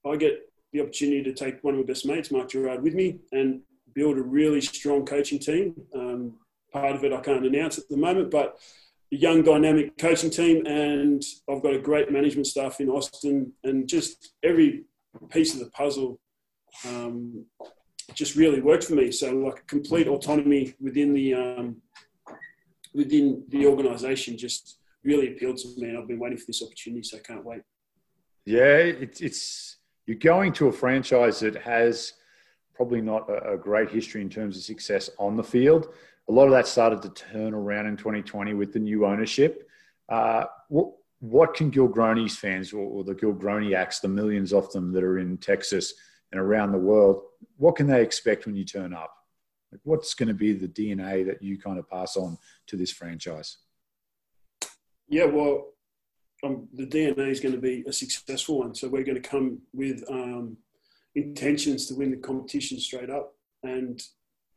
I 0.06 0.15
get 0.15 0.39
the 0.74 0.82
opportunity 0.82 1.24
to 1.24 1.34
take 1.34 1.63
one 1.63 1.74
of 1.74 1.80
my 1.80 1.86
best 1.86 2.06
mates, 2.06 2.32
Mark 2.32 2.50
Gerrard, 2.50 2.84
with 2.84 2.94
me 2.94 3.20
and 3.32 3.62
build 3.94 4.17
a 4.17 4.22
really 4.22 4.62
strong 4.62 5.06
coaching 5.06 5.39
team. 5.39 5.76
Um, 5.94 6.36
part 6.72 6.96
of 6.96 7.04
it 7.04 7.12
I 7.12 7.20
can't 7.20 7.46
announce 7.46 7.78
at 7.78 7.89
the 7.89 7.98
moment, 7.98 8.32
but 8.32 8.58
young, 9.12 9.43
dynamic 9.43 9.97
coaching 9.97 10.30
team, 10.30 10.65
and 10.65 11.21
I've 11.50 11.62
got 11.62 11.76
a 11.76 11.80
great 11.80 12.12
management 12.12 12.47
staff 12.47 12.80
in 12.80 12.89
Austin, 12.89 13.52
and 13.63 13.88
just 13.88 14.34
every 14.41 14.86
piece 15.30 15.54
of 15.54 15.60
the 15.60 15.69
puzzle 15.71 16.19
um, 16.88 17.45
just 18.13 18.36
really 18.36 18.62
worked 18.62 18.86
for 18.86 18.95
me. 18.95 19.12
So, 19.12 19.32
like 19.32 19.67
complete 19.67 20.08
autonomy 20.08 20.74
within 20.80 21.13
the 21.13 21.34
um, 21.34 21.82
within 22.93 23.43
the 23.50 23.67
organisation 23.67 24.38
just 24.38 24.80
really 25.04 25.34
appealed 25.34 25.58
to 25.58 25.67
me, 25.78 25.89
and 25.89 25.97
I've 25.97 26.08
been 26.08 26.19
waiting 26.19 26.38
for 26.38 26.47
this 26.47 26.63
opportunity, 26.63 27.04
so 27.04 27.17
I 27.17 27.21
can't 27.21 27.45
wait. 27.45 27.62
Yeah, 28.45 28.78
it's, 28.78 29.21
it's 29.21 29.78
you're 30.08 30.17
going 30.17 30.54
to 30.54 30.67
a 30.67 30.71
franchise 30.71 31.41
that 31.41 31.56
has 31.58 32.13
probably 32.74 33.02
not 33.02 33.30
a, 33.30 33.54
a 33.54 33.58
great 33.58 33.91
history 33.91 34.21
in 34.21 34.30
terms 34.30 34.58
of 34.58 34.63
success 34.63 35.10
on 35.19 35.36
the 35.36 35.43
field 35.43 35.89
a 36.32 36.34
lot 36.34 36.46
of 36.46 36.52
that 36.52 36.65
started 36.65 37.02
to 37.02 37.10
turn 37.10 37.54
around 37.54 37.88
in 37.88 37.98
2020 37.98 38.54
with 38.54 38.72
the 38.72 38.80
new 38.80 39.06
ownership. 39.06 39.67
Uh, 40.08 40.46
what, 40.70 40.94
what 41.20 41.54
can 41.54 41.70
Gilgronis 41.70 42.38
fans 42.38 42.72
or, 42.72 42.80
or 42.80 43.04
the 43.04 43.13
Gilgroniacs, 43.13 44.00
the 44.00 44.08
millions 44.08 44.54
of 44.54 44.72
them 44.72 44.94
that 44.94 45.04
are 45.04 45.20
in 45.20 45.38
Texas 45.38 45.94
and 46.32 46.39
around 46.39 46.72
the 46.72 46.78
world, 46.78 47.22
what 47.58 47.76
can 47.76 47.86
they 47.86 48.02
expect 48.02 48.46
when 48.46 48.56
you 48.56 48.63
turn 48.63 48.94
up? 48.94 49.13
Like 49.74 49.82
what's 49.84 50.13
going 50.13 50.30
to 50.30 50.34
be 50.34 50.54
the 50.54 50.70
DNA 50.70 51.26
that 51.26 51.41
you 51.41 51.60
kind 51.60 51.78
of 51.78 51.89
pass 51.89 52.15
on 52.15 52.38
to 52.67 52.78
this 52.78 52.94
franchise? 52.94 53.58
Yeah, 55.10 55.26
well, 55.26 55.74
um, 56.46 56.70
the 56.74 56.88
DNA 56.88 57.30
is 57.30 57.41
going 57.41 57.56
to 57.56 57.62
be 57.62 57.84
a 57.86 57.91
successful 57.91 58.60
one. 58.60 58.74
So 58.74 58.88
we're 58.88 59.04
going 59.04 59.22
to 59.22 59.30
come 59.30 59.60
with 59.74 60.02
um, 60.10 60.56
intentions 61.13 61.88
to 61.88 61.96
win 61.96 62.10
the 62.10 62.17
competition 62.17 62.80
straight 62.80 63.10
up. 63.10 63.36
And 63.63 64.02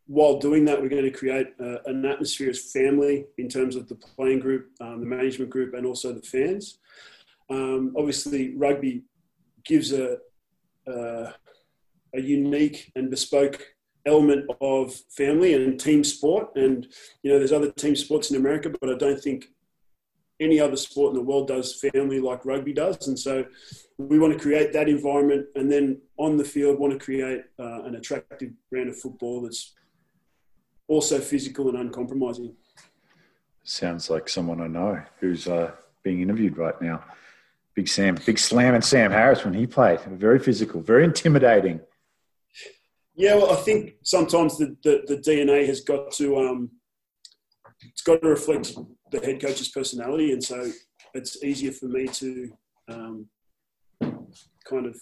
while 0.07 0.39
doing 0.39 0.65
that, 0.67 0.81
we're 0.81 0.89
going 0.89 1.05
to 1.05 1.11
create 1.11 1.49
uh, 1.61 1.79
an 1.87 2.05
atmosphere 2.05 2.51
as 2.51 2.73
family 2.73 3.27
in 3.39 3.49
terms 3.49 3.75
of 3.75 3.89
the 3.89 3.95
playing 3.95 4.41
group, 4.41 4.71
um, 4.81 5.01
the 5.01 5.07
management 5.07 5.51
group, 5.51 5.75
and 5.75 5.87
also 5.87 6.13
the 6.13 6.23
fans. 6.23 6.79
Um, 7.51 7.95
obviously, 7.97 8.55
rugby 8.57 9.03
gives 9.65 9.93
a, 9.93 10.19
uh, 10.87 11.33
a 12.15 12.21
unique 12.21 12.93
and 12.97 13.11
bespoke 13.11 13.75
element 14.07 14.51
of 14.61 14.95
family 15.17 15.55
and 15.55 15.81
team 15.81 16.05
sport. 16.05 16.55
And 16.57 16.87
you 17.23 17.31
know, 17.31 17.39
there's 17.39 17.53
other 17.53 17.73
team 17.73 17.97
sports 17.97 18.31
in 18.31 18.37
America, 18.37 18.71
but 18.81 18.91
I 18.91 18.97
don't 18.97 19.21
think 19.21 19.47
any 20.41 20.61
other 20.61 20.77
sport 20.77 21.11
in 21.11 21.17
the 21.17 21.25
world 21.25 21.49
does 21.49 21.81
family 21.81 22.21
like 22.21 22.45
rugby 22.45 22.73
does. 22.73 23.09
And 23.09 23.19
so 23.19 23.47
we 23.97 24.19
want 24.19 24.33
to 24.35 24.39
create 24.39 24.73
that 24.75 24.89
environment, 24.89 25.47
and 25.55 25.71
then 25.71 26.03
on 26.19 26.37
the 26.37 26.45
field, 26.45 26.79
want 26.79 26.93
to 26.93 27.03
create 27.03 27.43
uh, 27.59 27.85
an 27.85 27.95
attractive 27.95 28.51
brand 28.71 28.91
of 28.91 28.99
football 28.99 29.41
that's 29.41 29.73
also 30.89 31.19
physical 31.19 31.69
and 31.69 31.79
uncompromising. 31.79 32.55
Sounds 33.63 34.11
like 34.11 34.29
someone 34.29 34.61
I 34.61 34.67
know 34.67 35.03
who's 35.21 35.49
uh, 35.49 35.73
being 36.03 36.21
interviewed 36.21 36.59
right 36.59 36.81
now. 36.81 37.03
Big 37.75 37.89
Sam, 37.89 38.17
big 38.25 38.39
slam 38.39 38.75
and 38.75 38.85
Sam 38.85 39.11
Harris 39.11 39.45
when 39.45 39.55
he 39.55 39.67
played. 39.67 40.01
Very 40.01 40.39
physical, 40.39 40.81
very 40.81 41.05
intimidating. 41.05 41.81
Yeah, 43.17 43.37
well, 43.37 43.53
I 43.53 43.57
think 43.57 43.95
sometimes 44.03 44.59
the, 44.59 44.77
the, 44.83 45.03
the 45.07 45.17
DNA 45.17 45.67
has 45.67 45.81
got 45.81 46.13
to 46.13 46.37
um, 46.37 46.71
it's 47.83 48.03
got 48.03 48.21
to 48.23 48.29
reflect 48.29 48.75
the 49.11 49.21
head 49.21 49.41
coach's 49.41 49.69
personality, 49.69 50.33
and 50.33 50.43
so 50.43 50.71
it's 51.15 51.43
easier 51.45 51.73
for 51.73 51.87
me 51.87 52.07
to 52.09 52.51
um, 52.89 53.29
kind 54.01 54.87
of 54.87 54.97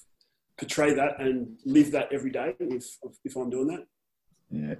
portray 0.58 0.94
that 0.94 1.20
and 1.20 1.58
live 1.64 1.90
that 1.92 2.12
every 2.12 2.30
day 2.30 2.54
if 2.60 2.84
if 3.24 3.36
I'm 3.36 3.50
doing 3.50 3.68
that. 3.68 3.86
Yeah. 4.52 4.74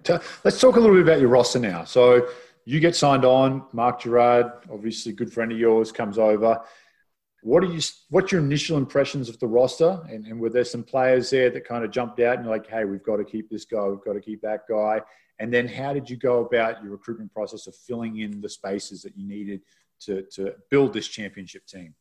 Let's 0.44 0.61
talk 0.61 0.76
a 0.76 0.80
little 0.80 0.96
bit 0.96 1.02
about 1.02 1.20
your 1.20 1.30
roster 1.30 1.58
now. 1.58 1.85
So 1.85 2.28
you 2.64 2.78
get 2.78 2.94
signed 2.94 3.24
on. 3.24 3.64
Mark 3.72 4.02
Gerrard, 4.02 4.52
obviously 4.70 5.12
good 5.12 5.32
friend 5.32 5.50
of 5.50 5.58
yours, 5.58 5.90
comes 5.90 6.18
over. 6.18 6.61
What 7.42 7.64
are 7.64 7.72
you? 7.72 7.80
What's 8.11 8.30
your 8.30 8.40
initial 8.40 8.76
impressions 8.76 9.28
of 9.28 9.38
the 9.40 9.48
roster? 9.48 10.00
And, 10.08 10.26
and 10.26 10.38
were 10.38 10.50
there 10.50 10.64
some 10.64 10.85
players 10.85 11.30
there 11.30 11.50
that 11.50 11.66
kind 11.66 11.85
of 11.85 11.90
jumped 11.90 12.20
out 12.20 12.37
and 12.37 12.44
you're 12.44 12.54
like, 12.54 12.68
"Hey, 12.68 12.85
we've 12.85 13.02
got 13.02 13.16
to 13.16 13.24
keep 13.24 13.50
this 13.50 13.64
guy. 13.64 13.82
We've 13.85 14.04
got 14.04 14.12
to 14.12 14.20
keep 14.20 14.42
that 14.42 14.61
guy." 14.68 15.00
And 15.40 15.52
then, 15.52 15.66
how 15.66 15.92
did 15.92 16.08
you 16.08 16.16
go 16.16 16.44
about 16.44 16.82
your 16.82 16.92
recruitment 16.92 17.32
process 17.32 17.66
of 17.66 17.74
filling 17.74 18.18
in 18.18 18.40
the 18.40 18.48
spaces 18.48 19.02
that 19.02 19.16
you 19.16 19.26
needed 19.26 19.62
to 20.02 20.22
to 20.35 20.54
build 20.70 20.92
this 20.92 21.08
championship 21.08 21.66
team? 21.66 21.96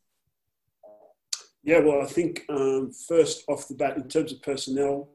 Yeah, 1.64 1.78
well, 1.78 2.02
I 2.02 2.06
think 2.06 2.44
um, 2.48 2.92
first 3.08 3.44
off 3.48 3.66
the 3.66 3.74
bat, 3.74 3.96
in 3.96 4.08
terms 4.08 4.32
of 4.32 4.42
personnel, 4.42 5.10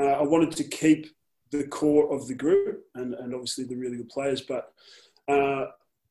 uh, 0.00 0.06
I 0.06 0.22
wanted 0.22 0.52
to 0.56 0.64
keep 0.64 1.06
the 1.50 1.64
core 1.64 2.12
of 2.12 2.28
the 2.28 2.34
group 2.34 2.84
and, 2.94 3.14
and 3.14 3.34
obviously 3.34 3.64
the 3.64 3.76
really 3.76 3.98
good 3.98 4.08
players. 4.08 4.42
But 4.42 4.72
uh, 5.28 5.66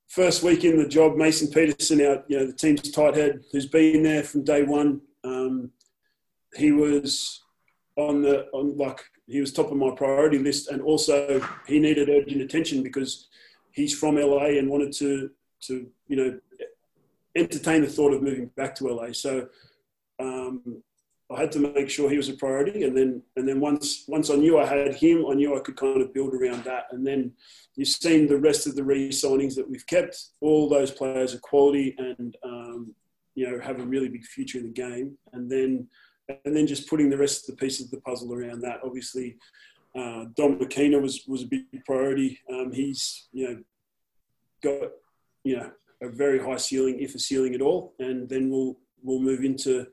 first 0.08 0.44
week 0.44 0.64
in 0.64 0.78
the 0.78 0.88
job, 0.88 1.16
Mason 1.16 1.48
Peterson, 1.48 2.02
out, 2.02 2.26
you 2.28 2.38
know 2.38 2.48
the 2.48 2.54
team's 2.54 2.92
tight 2.92 3.16
head, 3.16 3.44
who's 3.52 3.68
been 3.68 4.04
there 4.04 4.24
from 4.24 4.44
day 4.44 4.64
one. 4.64 5.02
Um, 5.24 5.72
he 6.56 6.72
was 6.72 7.42
on 7.96 8.22
the 8.22 8.48
on 8.54 8.78
like 8.78 9.02
he 9.28 9.42
was 9.42 9.52
top 9.52 9.72
of 9.72 9.78
my 9.78 9.92
priority 9.92 10.40
list, 10.40 10.70
and 10.70 10.82
also 10.82 11.42
he 11.68 11.80
needed 11.80 12.10
urgent 12.10 12.42
attention 12.42 12.84
because 12.84 13.28
he's 13.72 13.98
from 13.98 14.16
LA 14.16 14.58
and 14.58 14.70
wanted 14.70 14.94
to 14.94 15.30
to 15.62 15.88
you 16.08 16.16
know 16.16 16.40
entertain 17.36 17.82
the 17.82 17.88
thought 17.88 18.14
of 18.14 18.22
moving 18.22 18.48
back 18.56 18.74
to 18.76 18.88
LA. 18.88 19.12
So 19.12 19.48
um, 20.20 20.82
I 21.30 21.42
had 21.42 21.52
to 21.54 21.60
make 21.60 21.90
sure 21.90 22.10
he 22.10 22.18
was 22.18 22.30
a 22.30 22.34
priority, 22.34 22.84
and 22.84 22.96
then 22.96 23.22
and 23.36 23.48
then 23.48 23.60
once 23.60 24.06
once 24.08 24.30
I 24.30 24.36
knew 24.36 24.58
I 24.58 24.66
had 24.66 24.96
him, 24.96 25.26
I 25.30 25.34
knew 25.34 25.56
I 25.56 25.60
could 25.60 25.76
kind 25.76 26.02
of 26.02 26.14
build 26.14 26.34
around 26.34 26.64
that. 26.64 26.86
And 26.92 27.06
then 27.06 27.34
you've 27.76 27.90
seen 27.90 28.28
the 28.28 28.38
rest 28.38 28.66
of 28.66 28.76
the 28.76 28.84
re-signings 28.84 29.56
that 29.56 29.70
we've 29.70 29.86
kept. 29.88 30.18
All 30.40 30.70
those 30.70 30.92
players 30.92 31.36
are 31.36 31.40
quality 31.40 31.96
and 31.98 32.36
um, 32.44 32.96
you 33.36 33.50
know 33.50 33.60
have 33.60 33.80
a 33.80 33.86
really 33.86 34.08
big 34.08 34.26
future 34.26 34.58
in 34.60 34.68
the 34.68 34.72
game. 34.72 35.18
And 35.34 35.52
then 35.52 35.88
and 36.46 36.56
then 36.56 36.66
just 36.66 36.90
putting 36.90 37.10
the 37.10 37.18
rest 37.18 37.48
of 37.50 37.56
the 37.56 37.62
pieces 37.62 37.86
of 37.86 37.92
the 37.92 38.02
puzzle 38.02 38.34
around 38.34 38.62
that. 38.62 38.80
Obviously, 38.84 39.38
uh, 39.98 40.26
Dom 40.36 40.58
McKenna 40.60 41.00
was 41.00 41.24
was 41.28 41.44
a 41.44 41.48
big 41.48 41.66
priority. 41.86 42.40
Um, 42.50 42.72
he's 42.72 43.28
you 43.34 43.48
know 43.50 43.64
got 44.64 44.92
you 45.44 45.58
know 45.58 45.72
a 46.02 46.10
very 46.10 46.40
high 46.40 46.58
ceiling, 46.58 47.00
if 47.00 47.16
a 47.16 47.20
ceiling 47.20 47.54
at 47.54 47.62
all. 47.62 47.96
And 48.00 48.30
then 48.30 48.50
we'll 48.50 48.78
we'll 49.04 49.20
move 49.20 49.44
into 49.44 49.88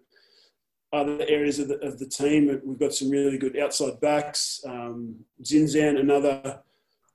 other 0.95 1.25
areas 1.29 1.59
of 1.59 1.69
the, 1.69 1.79
of 1.81 1.99
the 1.99 2.07
team. 2.07 2.61
We've 2.65 2.79
got 2.79 2.95
some 2.95 3.11
really 3.11 3.39
good 3.39 3.59
outside 3.59 4.01
backs. 4.01 4.63
Um, 4.67 5.17
Zinzan, 5.43 5.99
another 5.99 6.61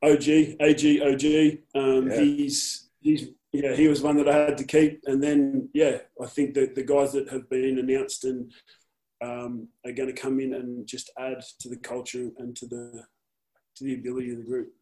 OG, 0.04 0.28
AG, 0.60 1.02
OG. 1.02 1.60
Um, 1.76 2.10
yeah. 2.10 2.20
He's 2.20 2.90
he's 3.02 3.30
yeah, 3.52 3.74
he 3.74 3.88
was 3.88 4.02
one 4.02 4.18
that 4.18 4.30
I 4.30 4.36
had 4.36 4.58
to 4.58 4.64
keep. 4.64 5.02
And 5.06 5.24
then 5.24 5.70
yeah, 5.74 6.00
I 6.22 6.28
think 6.28 6.54
that 6.56 6.76
the 6.76 6.84
guys 6.84 7.14
that 7.14 7.30
have 7.30 7.50
been 7.50 7.80
announced 7.80 8.26
and 8.26 8.52
um, 9.22 9.68
are 9.86 9.92
going 9.92 10.14
to 10.14 10.22
come 10.22 10.40
in 10.40 10.54
and 10.54 10.86
just 10.88 11.12
add 11.18 11.44
to 11.60 11.70
the 11.70 11.78
culture 11.78 12.30
and 12.38 12.56
to 12.56 12.68
the 12.68 13.04
to 13.76 13.84
the 13.84 13.96
ability 13.96 14.32
of 14.32 14.38
the 14.38 14.44
group. 14.44 14.74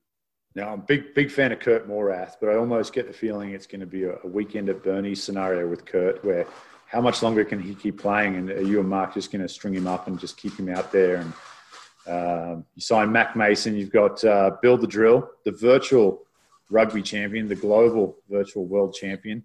Now, 0.56 0.74
I'm 0.74 0.80
a 0.80 0.84
big, 0.84 1.14
big 1.14 1.30
fan 1.30 1.52
of 1.52 1.60
Kurt 1.60 1.88
Morath, 1.88 2.38
but 2.42 2.50
I 2.50 2.56
almost 2.56 2.92
get 2.92 3.06
the 3.06 3.14
feeling 3.14 3.52
it's 3.52 3.68
going 3.68 3.82
to 3.82 3.86
be 3.86 4.06
a, 4.06 4.16
a 4.24 4.28
weekend 4.28 4.70
at 4.70 4.82
Bernie's 4.82 5.22
scenario 5.22 5.68
with 5.68 5.86
Kurt, 5.86 6.24
where 6.26 6.48
how 6.88 7.02
much 7.02 7.22
longer 7.22 7.44
can 7.44 7.62
he 7.62 7.76
keep 7.76 8.00
playing? 8.00 8.36
And 8.36 8.50
are 8.50 8.62
you 8.62 8.80
and 8.80 8.90
Mark 8.90 9.14
just 9.14 9.32
going 9.32 9.42
to 9.42 9.50
string 9.50 9.74
him 9.74 9.88
up 9.88 10.08
and 10.08 10.18
just 10.20 10.38
keep 10.38 10.58
him 10.58 10.70
out 10.70 10.92
there? 10.92 11.18
And 11.18 11.34
um, 12.08 12.66
you 12.76 12.82
sign 12.82 13.12
Mac 13.12 13.36
Mason. 13.36 13.76
You've 13.76 13.92
got 13.92 14.24
uh, 14.24 14.52
Bill 14.62 14.78
the 14.78 14.88
Drill, 14.88 15.30
the 15.44 15.52
virtual 15.52 16.24
rugby 16.70 17.02
champion, 17.02 17.48
the 17.48 17.56
global 17.56 18.18
virtual 18.30 18.66
world 18.66 18.94
champion. 18.94 19.44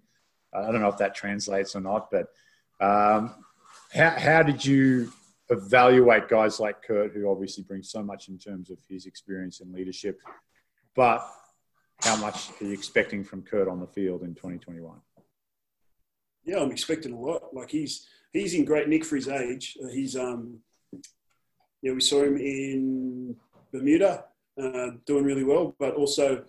I 0.53 0.71
don't 0.71 0.81
know 0.81 0.87
if 0.87 0.97
that 0.97 1.15
translates 1.15 1.75
or 1.75 1.81
not, 1.81 2.09
but 2.11 2.27
um, 2.79 3.33
how, 3.93 4.11
how 4.11 4.43
did 4.43 4.63
you 4.63 5.11
evaluate 5.49 6.29
guys 6.29 6.59
like 6.59 6.81
Kurt, 6.81 7.11
who 7.13 7.29
obviously 7.29 7.63
brings 7.63 7.89
so 7.89 8.01
much 8.01 8.29
in 8.29 8.37
terms 8.37 8.69
of 8.69 8.77
his 8.87 9.05
experience 9.05 9.59
and 9.59 9.73
leadership, 9.73 10.19
but 10.95 11.27
how 12.01 12.15
much 12.17 12.49
are 12.61 12.65
you 12.65 12.73
expecting 12.73 13.23
from 13.23 13.41
Kurt 13.41 13.67
on 13.67 13.79
the 13.79 13.87
field 13.87 14.23
in 14.23 14.35
2021? 14.35 14.99
Yeah, 16.45 16.59
I'm 16.59 16.71
expecting 16.71 17.13
a 17.13 17.19
lot. 17.19 17.53
Like 17.53 17.71
he's 17.71 18.07
he's 18.31 18.53
in 18.53 18.65
great 18.65 18.89
nick 18.89 19.05
for 19.05 19.15
his 19.15 19.29
age. 19.29 19.77
Uh, 19.83 19.89
he's 19.89 20.15
um, 20.15 20.59
yeah, 21.81 21.93
we 21.93 22.01
saw 22.01 22.23
him 22.23 22.37
in 22.37 23.35
Bermuda 23.71 24.25
uh, 24.61 24.91
doing 25.05 25.25
really 25.25 25.43
well, 25.43 25.75
but 25.79 25.95
also 25.95 26.43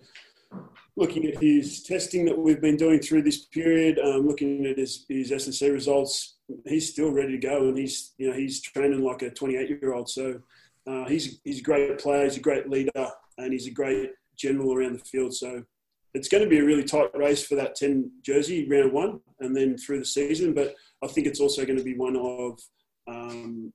looking 0.95 1.25
at 1.25 1.41
his 1.41 1.83
testing 1.83 2.25
that 2.25 2.37
we've 2.37 2.61
been 2.61 2.77
doing 2.77 2.99
through 2.99 3.21
this 3.21 3.45
period, 3.45 3.99
um, 3.99 4.25
looking 4.25 4.65
at 4.65 4.77
his, 4.77 5.05
his 5.09 5.31
S&C 5.31 5.69
results, 5.69 6.35
he's 6.65 6.89
still 6.89 7.11
ready 7.11 7.33
to 7.33 7.37
go, 7.37 7.67
and 7.67 7.77
he's 7.77 8.13
you 8.17 8.29
know 8.29 8.37
he's 8.37 8.61
training 8.61 9.03
like 9.03 9.21
a 9.21 9.29
28 9.29 9.69
year 9.69 9.93
old. 9.93 10.09
So 10.09 10.39
uh, 10.87 11.05
he's 11.05 11.39
he's 11.43 11.59
a 11.59 11.63
great 11.63 11.97
player, 11.99 12.23
he's 12.23 12.37
a 12.37 12.41
great 12.41 12.69
leader, 12.69 13.07
and 13.37 13.51
he's 13.51 13.67
a 13.67 13.71
great 13.71 14.11
general 14.35 14.73
around 14.73 14.99
the 14.99 15.05
field. 15.05 15.33
So 15.33 15.63
it's 16.15 16.29
going 16.29 16.43
to 16.43 16.49
be 16.49 16.59
a 16.59 16.65
really 16.65 16.83
tight 16.83 17.09
race 17.13 17.45
for 17.45 17.55
that 17.55 17.75
10 17.75 18.09
jersey 18.23 18.67
round 18.69 18.93
one 18.93 19.19
and 19.39 19.55
then 19.55 19.77
through 19.77 19.99
the 19.99 20.05
season. 20.05 20.53
But 20.53 20.73
I 21.03 21.07
think 21.07 21.27
it's 21.27 21.39
also 21.39 21.65
going 21.65 21.77
to 21.77 21.83
be 21.83 21.95
one 21.95 22.15
of 22.15 22.59
um, 23.07 23.73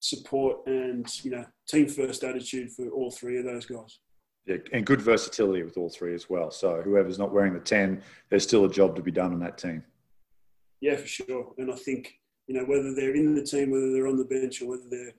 support 0.00 0.66
and, 0.66 1.06
you 1.24 1.30
know, 1.30 1.44
team 1.68 1.88
first 1.88 2.24
attitude 2.24 2.70
for 2.72 2.88
all 2.90 3.10
three 3.10 3.38
of 3.38 3.44
those 3.44 3.66
guys. 3.66 4.00
Yeah, 4.46 4.56
and 4.72 4.84
good 4.84 5.00
versatility 5.00 5.62
with 5.62 5.76
all 5.76 5.90
three 5.90 6.14
as 6.14 6.28
well. 6.28 6.50
So 6.50 6.82
whoever's 6.82 7.18
not 7.18 7.32
wearing 7.32 7.54
the 7.54 7.60
10, 7.60 8.02
there's 8.28 8.42
still 8.42 8.64
a 8.64 8.70
job 8.70 8.96
to 8.96 9.02
be 9.02 9.10
done 9.10 9.32
on 9.32 9.40
that 9.40 9.58
team. 9.58 9.82
Yeah, 10.80 10.96
for 10.96 11.06
sure. 11.06 11.52
And 11.58 11.70
I 11.70 11.76
think, 11.76 12.14
you 12.46 12.54
know, 12.54 12.64
whether 12.64 12.94
they're 12.94 13.14
in 13.14 13.34
the 13.34 13.44
team, 13.44 13.70
whether 13.70 13.92
they're 13.92 14.08
on 14.08 14.16
the 14.16 14.24
bench 14.24 14.62
or 14.62 14.68
whether 14.68 14.88
they're 14.90 15.12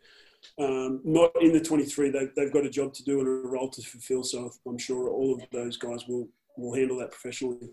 um, 0.59 1.01
not 1.03 1.31
in 1.41 1.53
the 1.53 1.61
23. 1.61 2.09
They've, 2.09 2.31
they've 2.35 2.51
got 2.51 2.65
a 2.65 2.69
job 2.69 2.93
to 2.93 3.03
do 3.03 3.19
and 3.19 3.27
a 3.27 3.47
role 3.47 3.69
to 3.69 3.81
fulfill. 3.81 4.23
So 4.23 4.51
I'm 4.67 4.77
sure 4.77 5.09
all 5.09 5.35
of 5.35 5.41
those 5.51 5.77
guys 5.77 6.07
will, 6.07 6.27
will 6.57 6.75
handle 6.75 6.97
that 6.99 7.11
professionally. 7.11 7.69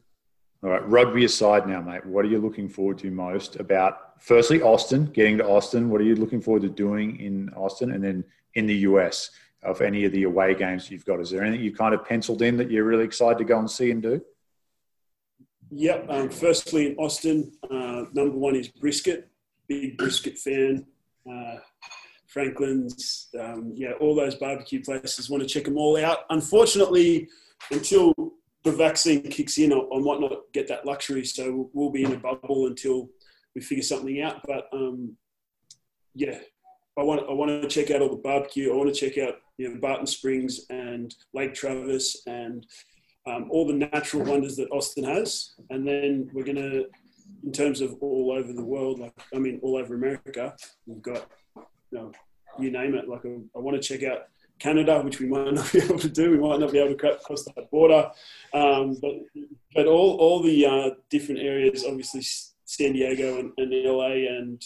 All 0.63 0.71
right, 0.71 0.89
rugby 0.89 1.25
aside 1.25 1.69
now, 1.69 1.81
mate. 1.81 2.05
What 2.05 2.25
are 2.25 2.29
you 2.29 2.41
looking 2.41 2.69
forward 2.69 2.99
to 2.99 3.11
most 3.11 3.57
about? 3.57 4.21
Firstly, 4.21 4.61
Austin, 4.61 5.07
getting 5.07 5.39
to 5.39 5.47
Austin. 5.47 5.89
What 5.89 6.01
are 6.01 6.05
you 6.05 6.17
looking 6.17 6.41
forward 6.41 6.63
to 6.63 6.69
doing 6.69 7.21
in 7.21 7.49
Austin, 7.51 7.93
and 7.93 8.03
then 8.03 8.25
in 8.55 8.67
the 8.67 8.75
US? 8.79 9.31
Of 9.65 9.81
any 9.81 10.05
of 10.05 10.13
the 10.13 10.23
away 10.23 10.55
games 10.55 10.89
you've 10.89 11.05
got, 11.05 11.19
is 11.19 11.31
there 11.31 11.43
anything 11.43 11.65
you've 11.65 11.77
kind 11.77 11.93
of 11.93 12.05
penciled 12.05 12.43
in 12.43 12.57
that 12.59 12.71
you're 12.71 12.85
really 12.85 13.03
excited 13.03 13.39
to 13.39 13.45
go 13.45 13.59
and 13.59 13.69
see 13.69 13.91
and 13.91 14.01
do? 14.01 14.21
Yep. 15.71 16.07
Um, 16.09 16.31
firstly, 16.31 16.87
in 16.87 16.97
Austin, 16.97 17.53
uh, 17.71 18.05
number 18.13 18.37
one 18.37 18.55
is 18.55 18.69
brisket. 18.69 19.29
Big 19.69 19.99
brisket 19.99 20.39
fan. 20.39 20.87
Uh, 21.29 21.57
Franklin's, 22.29 23.29
um, 23.41 23.73
yeah, 23.75 23.93
all 24.01 24.15
those 24.15 24.35
barbecue 24.35 24.83
places. 24.83 25.31
Want 25.31 25.43
to 25.43 25.49
check 25.49 25.65
them 25.65 25.79
all 25.79 25.97
out. 25.97 26.21
Unfortunately, 26.31 27.29
until 27.71 28.15
the 28.65 28.73
vaccine 28.73 29.23
kicks 29.23 29.59
in, 29.59 29.73
I, 29.73 29.77
I 29.77 29.99
might 29.99 30.21
not 30.21 30.53
get 30.53 30.69
that 30.69 30.87
luxury. 30.87 31.25
So 31.25 31.53
we'll, 31.53 31.71
we'll, 31.73 31.91
be 31.91 32.05
in 32.05 32.13
a 32.13 32.19
bubble 32.19 32.67
until 32.67 33.09
we 33.55 33.63
figure 33.63 33.83
something 33.83 34.21
out. 34.21 34.43
But 34.47 34.69
um, 34.73 35.17
yeah, 36.15 36.39
I 36.99 37.03
want 37.03 37.29
I 37.29 37.33
want 37.33 37.63
to 37.63 37.69
check 37.69 37.91
out 37.91 38.03
all 38.03 38.11
the 38.11 38.17
barbecue. 38.17 38.73
I 38.73 38.77
want 38.77 38.95
to 38.95 39.01
check 39.01 39.19
out 39.19 39.37
you 39.57 39.69
know 39.69 39.81
Barton 39.81 40.07
Springs 40.07 40.67
and 40.69 41.15
Lake 41.33 41.55
Travis 41.55 42.23
and 42.27 42.67
um, 43.27 43.49
all 43.51 43.67
the 43.67 43.73
natural 43.73 44.25
wonders 44.25 44.57
that 44.57 44.71
Austin 44.71 45.05
has. 45.05 45.55
And 45.71 45.87
then 45.87 46.31
we're 46.33 46.45
gonna, 46.45 46.85
in 47.45 47.53
terms 47.53 47.81
of 47.81 47.97
all 48.01 48.33
over 48.33 48.53
the 48.53 48.65
world, 48.65 48.99
like 48.99 49.13
I 49.35 49.39
mean, 49.39 49.61
all 49.63 49.77
over 49.77 49.95
America, 49.95 50.55
we've 50.87 51.03
got 51.03 51.31
you 51.91 51.99
know, 51.99 52.13
you 52.59 52.71
name 52.71 52.95
it. 52.95 53.09
Like 53.09 53.25
I, 53.25 53.37
I 53.57 53.59
want 53.59 53.81
to 53.81 53.87
check 53.87 54.09
out 54.09 54.29
Canada, 54.59 55.01
which 55.01 55.21
we 55.21 55.27
might 55.27 55.55
not 55.55 55.73
be 55.73 55.81
able 55.81 55.99
to 55.99 56.09
do. 56.09 56.31
We 56.31 56.39
might 56.39 56.61
not 56.61 56.73
be 56.73 56.79
able 56.79 56.97
to 56.97 57.19
cross 57.25 57.45
that 57.45 57.71
border. 57.71 58.11
Um, 58.53 58.97
but 59.01 59.13
but 59.75 59.87
all 59.87 60.17
all 60.17 60.43
the 60.43 60.67
uh, 60.67 60.91
different 61.11 61.41
areas, 61.41 61.85
obviously 61.85 62.23
San 62.65 62.93
Diego 62.93 63.39
and, 63.39 63.53
and 63.57 63.73
LA 63.73 64.37
and 64.37 64.63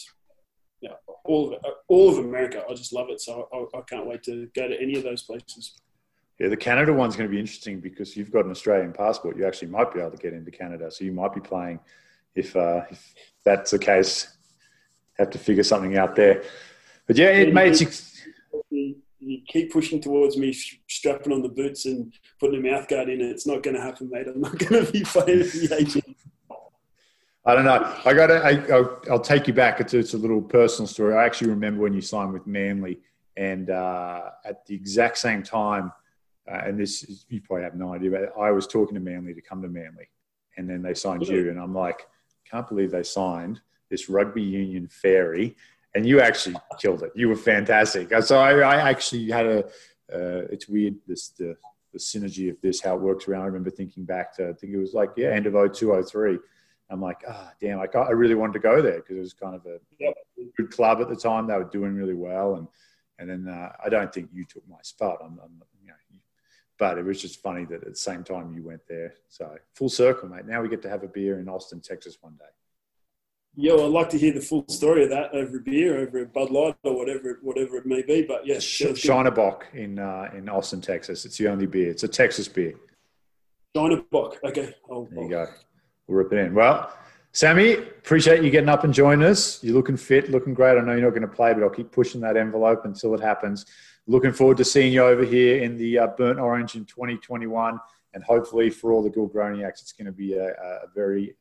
yeah, 0.80 0.94
all 1.24 1.54
of 1.54 1.64
all 1.88 2.10
of 2.10 2.18
America. 2.18 2.64
I 2.68 2.74
just 2.74 2.92
love 2.92 3.08
it. 3.10 3.20
So 3.20 3.48
I, 3.52 3.78
I 3.78 3.80
can't 3.82 4.06
wait 4.06 4.22
to 4.24 4.48
go 4.54 4.68
to 4.68 4.80
any 4.80 4.96
of 4.96 5.04
those 5.04 5.22
places. 5.22 5.74
Yeah, 6.38 6.48
the 6.48 6.56
Canada 6.56 6.92
one's 6.92 7.14
going 7.14 7.28
to 7.28 7.32
be 7.32 7.38
interesting 7.38 7.78
because 7.78 8.16
you've 8.16 8.32
got 8.32 8.44
an 8.44 8.50
Australian 8.50 8.92
passport. 8.92 9.36
You 9.36 9.46
actually 9.46 9.68
might 9.68 9.94
be 9.94 10.00
able 10.00 10.10
to 10.10 10.16
get 10.16 10.32
into 10.32 10.50
Canada, 10.50 10.90
so 10.90 11.04
you 11.04 11.12
might 11.12 11.32
be 11.32 11.40
playing. 11.40 11.78
If, 12.34 12.56
uh, 12.56 12.82
if 12.90 13.14
that's 13.44 13.70
the 13.70 13.78
case, 13.78 14.26
have 15.18 15.30
to 15.30 15.38
figure 15.38 15.62
something 15.62 15.96
out 15.96 16.16
there. 16.16 16.42
But 17.06 17.18
yeah, 17.18 17.28
it 17.28 17.52
made 17.52 17.80
you, 17.80 18.96
you 19.18 19.40
keep 19.46 19.72
pushing 19.72 20.00
towards 20.00 20.36
me, 20.36 20.52
strapping 20.88 21.32
on 21.32 21.42
the 21.42 21.48
boots 21.48 21.86
and 21.86 22.12
putting 22.38 22.64
a 22.64 22.70
mouth 22.70 22.88
guard 22.88 23.08
in. 23.08 23.20
It's 23.20 23.46
not 23.46 23.62
going 23.62 23.76
to 23.76 23.82
happen, 23.82 24.10
mate. 24.10 24.26
I'm 24.28 24.40
not 24.40 24.58
going 24.58 24.86
to 24.86 24.92
be 24.92 25.02
playing 25.02 25.40
the 25.40 25.76
AG. 25.78 26.02
I 27.44 27.54
don't 27.54 27.64
know. 27.64 27.96
I 28.04 28.14
got 28.14 28.28
to. 28.28 28.72
I'll, 28.72 29.00
I'll, 29.10 29.20
take 29.20 29.48
you 29.48 29.52
back. 29.52 29.80
It's, 29.80 29.94
it's, 29.94 30.14
a 30.14 30.18
little 30.18 30.40
personal 30.40 30.86
story. 30.86 31.16
I 31.16 31.24
actually 31.24 31.50
remember 31.50 31.82
when 31.82 31.92
you 31.92 32.00
signed 32.00 32.32
with 32.32 32.46
Manly, 32.46 33.00
and 33.36 33.68
uh, 33.70 34.30
at 34.44 34.64
the 34.66 34.74
exact 34.76 35.18
same 35.18 35.42
time, 35.42 35.92
uh, 36.50 36.60
and 36.64 36.78
this 36.78 37.02
is, 37.02 37.26
you 37.28 37.40
probably 37.40 37.64
have 37.64 37.74
no 37.74 37.94
idea, 37.94 38.10
but 38.10 38.40
I 38.40 38.52
was 38.52 38.68
talking 38.68 38.94
to 38.94 39.00
Manly 39.00 39.34
to 39.34 39.40
come 39.40 39.60
to 39.62 39.68
Manly, 39.68 40.08
and 40.56 40.70
then 40.70 40.82
they 40.82 40.94
signed 40.94 41.26
you, 41.26 41.50
and 41.50 41.58
I'm 41.58 41.74
like, 41.74 42.06
can't 42.48 42.68
believe 42.68 42.92
they 42.92 43.02
signed 43.02 43.60
this 43.90 44.08
rugby 44.08 44.42
union 44.42 44.86
fairy, 44.88 45.56
and 45.94 46.06
you 46.06 46.20
actually 46.20 46.56
killed 46.78 47.02
it. 47.02 47.12
You 47.14 47.28
were 47.28 47.36
fantastic. 47.36 48.12
So 48.22 48.38
I, 48.38 48.58
I 48.60 48.90
actually 48.90 49.30
had 49.30 49.46
a. 49.46 49.64
Uh, 50.12 50.44
it's 50.50 50.68
weird 50.68 50.96
this 51.06 51.28
the 51.30 51.56
the 51.92 51.98
synergy 51.98 52.50
of 52.50 52.60
this 52.60 52.80
how 52.80 52.96
it 52.96 53.00
works 53.00 53.28
around. 53.28 53.42
I 53.42 53.46
remember 53.46 53.70
thinking 53.70 54.04
back 54.04 54.34
to 54.36 54.48
I 54.48 54.52
think 54.52 54.72
it 54.72 54.78
was 54.78 54.94
like 54.94 55.10
yeah 55.16 55.28
end 55.28 55.46
of 55.46 55.54
02, 55.74 56.02
03 56.02 56.38
I'm 56.92 57.00
like, 57.00 57.22
ah, 57.26 57.48
oh, 57.48 57.52
damn, 57.58 57.80
I, 57.80 57.86
I 57.98 58.10
really 58.10 58.34
wanted 58.34 58.52
to 58.54 58.58
go 58.58 58.82
there 58.82 58.96
because 58.96 59.16
it 59.16 59.20
was 59.20 59.32
kind 59.32 59.54
of 59.54 59.64
a 59.64 59.78
yep. 59.98 60.14
good 60.58 60.70
club 60.70 61.00
at 61.00 61.08
the 61.08 61.16
time. 61.16 61.46
They 61.46 61.56
were 61.56 61.64
doing 61.64 61.94
really 61.94 62.14
well, 62.14 62.56
and 62.56 62.68
and 63.18 63.30
then 63.30 63.52
uh, 63.52 63.72
I 63.82 63.88
don't 63.88 64.12
think 64.12 64.28
you 64.32 64.44
took 64.44 64.66
my 64.68 64.76
spot. 64.82 65.18
I'm, 65.22 65.40
I'm, 65.42 65.62
you 65.80 65.88
know, 65.88 65.94
but 66.78 66.98
it 66.98 67.04
was 67.04 67.20
just 67.20 67.40
funny 67.40 67.64
that 67.66 67.82
at 67.82 67.88
the 67.88 67.96
same 67.96 68.24
time 68.24 68.52
you 68.52 68.62
went 68.62 68.82
there. 68.88 69.14
So 69.28 69.56
full 69.74 69.88
circle, 69.88 70.28
mate. 70.28 70.46
Now 70.46 70.60
we 70.60 70.68
get 70.68 70.82
to 70.82 70.90
have 70.90 71.02
a 71.02 71.08
beer 71.08 71.38
in 71.40 71.48
Austin, 71.48 71.80
Texas, 71.80 72.18
one 72.20 72.34
day. 72.34 72.44
Yeah, 73.54 73.74
well, 73.74 73.84
I'd 73.84 73.92
like 73.92 74.08
to 74.10 74.18
hear 74.18 74.32
the 74.32 74.40
full 74.40 74.64
story 74.68 75.04
of 75.04 75.10
that 75.10 75.34
over 75.34 75.58
a 75.58 75.60
beer, 75.60 75.98
over 75.98 76.22
a 76.22 76.26
Bud 76.26 76.50
Light 76.50 76.74
or 76.84 76.96
whatever, 76.96 77.38
whatever 77.42 77.76
it 77.76 77.84
may 77.84 78.02
be. 78.02 78.22
But 78.22 78.46
yes, 78.46 78.80
yeah, 78.80 78.94
Shiner 78.94 79.30
Bock 79.30 79.66
in 79.74 79.98
uh, 79.98 80.30
in 80.34 80.48
Austin, 80.48 80.80
Texas. 80.80 81.26
It's 81.26 81.36
the 81.36 81.48
only 81.48 81.66
beer. 81.66 81.90
It's 81.90 82.02
a 82.02 82.08
Texas 82.08 82.48
beer. 82.48 82.74
Shiner 83.76 84.02
Bock. 84.10 84.38
Okay, 84.42 84.74
I'll, 84.90 85.06
there 85.10 85.24
you 85.24 85.30
go 85.30 85.46
we'll 86.06 86.18
rip 86.18 86.32
it 86.32 86.38
in. 86.38 86.54
Well, 86.54 86.92
Sammy, 87.32 87.74
appreciate 87.74 88.42
you 88.42 88.50
getting 88.50 88.68
up 88.68 88.84
and 88.84 88.92
joining 88.92 89.26
us. 89.26 89.62
You're 89.64 89.74
looking 89.74 89.96
fit, 89.96 90.30
looking 90.30 90.54
great. 90.54 90.76
I 90.76 90.82
know 90.82 90.92
you're 90.92 91.04
not 91.04 91.10
going 91.10 91.22
to 91.22 91.28
play, 91.28 91.54
but 91.54 91.62
I'll 91.62 91.70
keep 91.70 91.90
pushing 91.90 92.20
that 92.22 92.36
envelope 92.36 92.84
until 92.84 93.14
it 93.14 93.20
happens. 93.20 93.66
Looking 94.06 94.32
forward 94.32 94.58
to 94.58 94.64
seeing 94.64 94.92
you 94.92 95.02
over 95.02 95.24
here 95.24 95.62
in 95.62 95.76
the 95.76 95.98
uh, 95.98 96.06
burnt 96.08 96.38
orange 96.38 96.74
in 96.74 96.84
2021. 96.84 97.78
And 98.14 98.22
hopefully, 98.22 98.68
for 98.68 98.92
all 98.92 99.02
the 99.02 99.08
Gilgroniacs, 99.08 99.80
it's 99.80 99.92
going 99.92 100.06
to 100.06 100.12
be 100.12 100.34
a, 100.34 100.48
a 100.50 100.88
very 100.94 101.34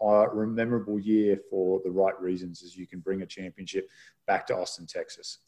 uh, 0.00 0.26
memorable 0.34 0.98
year 0.98 1.38
for 1.50 1.80
the 1.84 1.90
right 1.90 2.18
reasons 2.20 2.62
as 2.62 2.76
you 2.76 2.86
can 2.86 3.00
bring 3.00 3.22
a 3.22 3.26
championship 3.26 3.88
back 4.26 4.46
to 4.46 4.56
Austin, 4.56 4.86
Texas. 4.86 5.38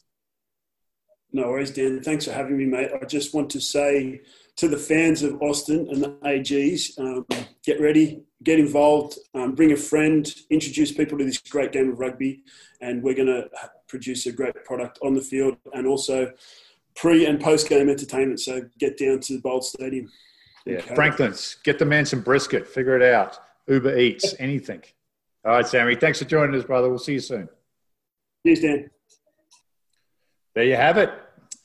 No 1.33 1.47
worries, 1.47 1.71
Dan. 1.71 2.01
Thanks 2.01 2.25
for 2.25 2.33
having 2.33 2.57
me, 2.57 2.65
mate. 2.65 2.91
I 3.01 3.05
just 3.05 3.33
want 3.33 3.49
to 3.51 3.61
say 3.61 4.21
to 4.57 4.67
the 4.67 4.77
fans 4.77 5.23
of 5.23 5.41
Austin 5.41 5.87
and 5.89 6.03
the 6.03 6.09
AGs, 6.25 6.99
um, 6.99 7.25
get 7.63 7.79
ready, 7.79 8.23
get 8.43 8.59
involved, 8.59 9.17
um, 9.33 9.55
bring 9.55 9.71
a 9.71 9.77
friend, 9.77 10.33
introduce 10.49 10.91
people 10.91 11.17
to 11.17 11.23
this 11.23 11.37
great 11.37 11.71
game 11.71 11.89
of 11.89 11.99
rugby, 11.99 12.43
and 12.81 13.01
we're 13.01 13.15
going 13.15 13.27
to 13.27 13.49
produce 13.87 14.25
a 14.25 14.31
great 14.31 14.55
product 14.65 14.99
on 15.01 15.13
the 15.13 15.21
field 15.21 15.55
and 15.73 15.87
also 15.87 16.33
pre 16.95 17.25
and 17.25 17.39
post 17.39 17.69
game 17.69 17.89
entertainment. 17.89 18.41
So 18.41 18.63
get 18.77 18.97
down 18.97 19.21
to 19.21 19.33
the 19.33 19.41
Bold 19.41 19.63
Stadium. 19.63 20.11
Yeah, 20.65 20.81
Franklin's, 20.81 21.55
get 21.63 21.79
the 21.79 21.85
man 21.85 22.05
some 22.05 22.21
brisket, 22.21 22.67
figure 22.67 22.95
it 22.95 23.01
out. 23.01 23.39
Uber 23.67 23.97
Eats, 23.97 24.35
anything. 24.39 24.81
All 25.45 25.53
right, 25.53 25.67
Sammy. 25.67 25.95
Thanks 25.95 26.19
for 26.19 26.25
joining 26.25 26.59
us, 26.59 26.65
brother. 26.65 26.89
We'll 26.89 26.99
see 26.99 27.13
you 27.13 27.19
soon. 27.19 27.49
Cheers, 28.45 28.59
Dan. 28.59 28.89
There 30.53 30.65
you 30.65 30.75
have 30.75 30.97
it. 30.97 31.11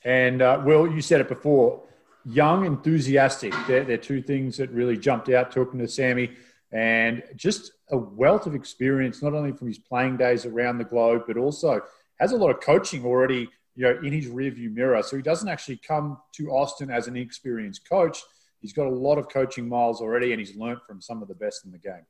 And 0.03 0.41
uh, 0.41 0.61
Will, 0.63 0.91
you 0.91 1.01
said 1.01 1.21
it 1.21 1.27
before 1.27 1.83
young, 2.27 2.65
enthusiastic. 2.65 3.53
They're, 3.67 3.85
they're 3.85 3.97
two 3.97 4.21
things 4.21 4.57
that 4.57 4.69
really 4.71 4.97
jumped 4.97 5.29
out 5.29 5.51
talking 5.51 5.79
to 5.79 5.87
Sammy 5.87 6.31
and 6.71 7.23
just 7.35 7.71
a 7.89 7.97
wealth 7.97 8.45
of 8.45 8.53
experience, 8.53 9.21
not 9.21 9.33
only 9.33 9.53
from 9.53 9.67
his 9.67 9.79
playing 9.79 10.17
days 10.17 10.45
around 10.45 10.77
the 10.77 10.83
globe, 10.83 11.23
but 11.25 11.37
also 11.37 11.81
has 12.19 12.33
a 12.33 12.35
lot 12.35 12.49
of 12.49 12.59
coaching 12.59 13.05
already, 13.05 13.49
you 13.75 13.83
know, 13.83 13.97
in 14.03 14.11
his 14.11 14.27
rearview 14.27 14.73
mirror. 14.73 15.01
So 15.03 15.15
he 15.15 15.21
doesn't 15.21 15.47
actually 15.47 15.77
come 15.77 16.17
to 16.33 16.49
Austin 16.51 16.89
as 16.89 17.07
an 17.07 17.15
inexperienced 17.15 17.87
coach. 17.87 18.21
He's 18.61 18.73
got 18.73 18.87
a 18.87 18.91
lot 18.91 19.17
of 19.17 19.29
coaching 19.29 19.67
miles 19.67 20.01
already, 20.01 20.31
and 20.31 20.39
he's 20.39 20.55
learnt 20.55 20.79
from 20.87 21.01
some 21.01 21.21
of 21.21 21.27
the 21.27 21.35
best 21.35 21.65
in 21.65 21.71
the 21.71 21.77
game. 21.77 22.05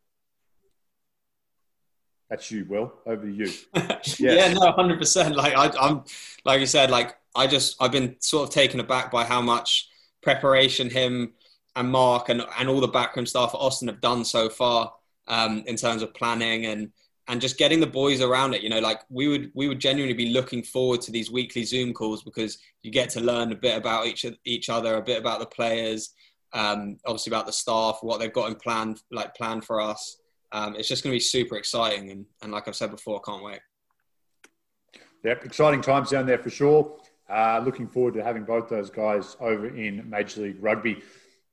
That's 2.29 2.51
you, 2.51 2.65
Will. 2.65 2.93
Over 3.05 3.25
to 3.25 3.31
you. 3.31 3.51
yes. 3.75 4.19
yeah, 4.19 4.53
no, 4.53 4.71
hundred 4.71 4.99
percent. 4.99 5.35
Like 5.35 5.55
I, 5.55 5.71
I'm, 5.79 6.03
like 6.43 6.59
you 6.59 6.65
said, 6.65 6.91
like 6.91 7.15
I 7.35 7.47
just 7.47 7.81
I've 7.81 7.91
been 7.91 8.15
sort 8.19 8.47
of 8.47 8.53
taken 8.53 8.79
aback 8.79 9.11
by 9.11 9.23
how 9.23 9.41
much 9.41 9.87
preparation 10.21 10.89
him 10.89 11.33
and 11.75 11.91
Mark 11.91 12.29
and, 12.29 12.43
and 12.57 12.67
all 12.67 12.81
the 12.81 12.87
backroom 12.87 13.25
staff 13.25 13.51
at 13.53 13.59
Austin 13.59 13.87
have 13.87 14.01
done 14.01 14.25
so 14.25 14.49
far 14.49 14.91
um, 15.27 15.63
in 15.67 15.75
terms 15.75 16.01
of 16.01 16.13
planning 16.13 16.65
and 16.65 16.91
and 17.29 17.41
just 17.41 17.57
getting 17.57 17.81
the 17.81 17.87
boys 17.87 18.21
around 18.21 18.53
it. 18.53 18.61
You 18.61 18.69
know, 18.69 18.79
like 18.79 19.01
we 19.09 19.27
would 19.27 19.51
we 19.53 19.67
would 19.67 19.79
genuinely 19.79 20.15
be 20.15 20.31
looking 20.31 20.63
forward 20.63 21.01
to 21.01 21.11
these 21.11 21.31
weekly 21.31 21.63
Zoom 21.63 21.93
calls 21.93 22.23
because 22.23 22.57
you 22.83 22.91
get 22.91 23.09
to 23.11 23.21
learn 23.21 23.51
a 23.51 23.55
bit 23.55 23.77
about 23.77 24.07
each 24.07 24.25
each 24.43 24.69
other, 24.69 24.95
a 24.95 25.01
bit 25.01 25.19
about 25.19 25.39
the 25.39 25.45
players, 25.45 26.13
um, 26.53 26.97
obviously 27.05 27.31
about 27.31 27.45
the 27.45 27.53
staff, 27.53 27.99
what 28.01 28.19
they've 28.19 28.33
got 28.33 28.49
in 28.49 28.55
plan 28.55 28.95
like 29.11 29.35
planned 29.35 29.65
for 29.65 29.81
us. 29.81 30.17
Um, 30.51 30.75
it's 30.75 30.87
just 30.87 31.03
going 31.03 31.11
to 31.11 31.15
be 31.15 31.19
super 31.19 31.57
exciting, 31.57 32.11
and, 32.11 32.25
and 32.41 32.51
like 32.51 32.67
I've 32.67 32.75
said 32.75 32.91
before, 32.91 33.19
I 33.19 33.31
can't 33.31 33.43
wait. 33.43 33.59
Yep, 35.23 35.45
exciting 35.45 35.81
times 35.81 36.11
down 36.11 36.25
there 36.25 36.37
for 36.37 36.49
sure. 36.49 36.97
Uh, 37.29 37.61
looking 37.65 37.87
forward 37.87 38.13
to 38.13 38.23
having 38.23 38.43
both 38.43 38.69
those 38.69 38.89
guys 38.89 39.35
over 39.41 39.67
in 39.67 40.09
Major 40.09 40.43
League 40.43 40.57
Rugby. 40.61 41.01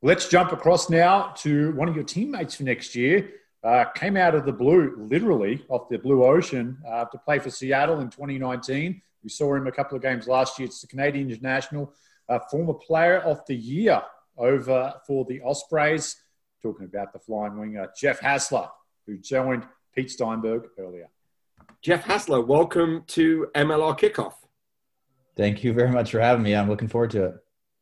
Let's 0.02 0.28
jump 0.28 0.52
across 0.52 0.88
now 0.88 1.32
to 1.38 1.72
one 1.72 1.88
of 1.88 1.96
your 1.96 2.04
teammates 2.04 2.54
for 2.54 2.62
next 2.62 2.94
year. 2.94 3.30
Uh, 3.64 3.86
came 3.86 4.16
out 4.16 4.34
of 4.34 4.44
the 4.44 4.52
blue, 4.52 4.94
literally 4.98 5.64
off 5.70 5.88
the 5.88 5.98
blue 5.98 6.22
ocean, 6.22 6.76
uh, 6.86 7.06
to 7.06 7.18
play 7.18 7.38
for 7.38 7.50
Seattle 7.50 8.00
in 8.00 8.10
2019. 8.10 9.00
We 9.24 9.30
saw 9.30 9.54
him 9.54 9.66
a 9.66 9.72
couple 9.72 9.96
of 9.96 10.02
games 10.02 10.28
last 10.28 10.58
year. 10.58 10.66
It's 10.66 10.82
the 10.82 10.86
Canadian 10.86 11.30
International, 11.30 11.92
uh, 12.28 12.38
former 12.50 12.74
player 12.74 13.20
of 13.20 13.40
the 13.48 13.56
year 13.56 14.02
over 14.36 14.94
for 15.06 15.24
the 15.24 15.40
Ospreys. 15.40 16.16
Talking 16.62 16.86
about 16.86 17.12
the 17.12 17.18
flying 17.18 17.58
winger, 17.58 17.88
Jeff 17.98 18.20
Hassler, 18.20 18.68
who 19.06 19.18
joined 19.18 19.66
Pete 19.94 20.10
Steinberg 20.10 20.68
earlier. 20.78 21.08
Jeff 21.82 22.04
Hassler, 22.04 22.40
welcome 22.40 23.04
to 23.08 23.48
MLR 23.54 23.98
Kickoff. 23.98 24.34
Thank 25.36 25.62
you 25.62 25.72
very 25.72 25.90
much 25.90 26.10
for 26.10 26.20
having 26.20 26.42
me. 26.42 26.54
I'm 26.54 26.68
looking 26.68 26.88
forward 26.88 27.10
to 27.10 27.24
it. 27.24 27.34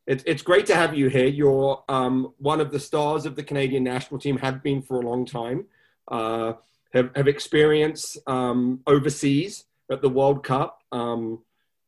It's, 0.06 0.24
it's 0.26 0.42
great 0.42 0.66
to 0.66 0.74
have 0.74 0.94
you 0.96 1.08
here. 1.08 1.26
You're 1.26 1.84
um, 1.88 2.34
one 2.38 2.60
of 2.60 2.72
the 2.72 2.80
stars 2.80 3.24
of 3.24 3.36
the 3.36 3.44
Canadian 3.44 3.84
national 3.84 4.18
team, 4.18 4.38
have 4.38 4.62
been 4.62 4.82
for 4.82 5.00
a 5.00 5.08
long 5.08 5.24
time, 5.24 5.66
uh, 6.08 6.54
have, 6.92 7.10
have 7.14 7.28
experience 7.28 8.16
um, 8.26 8.80
overseas 8.86 9.64
at 9.90 10.02
the 10.02 10.08
World 10.08 10.42
Cup. 10.42 10.82
Um, 10.90 11.40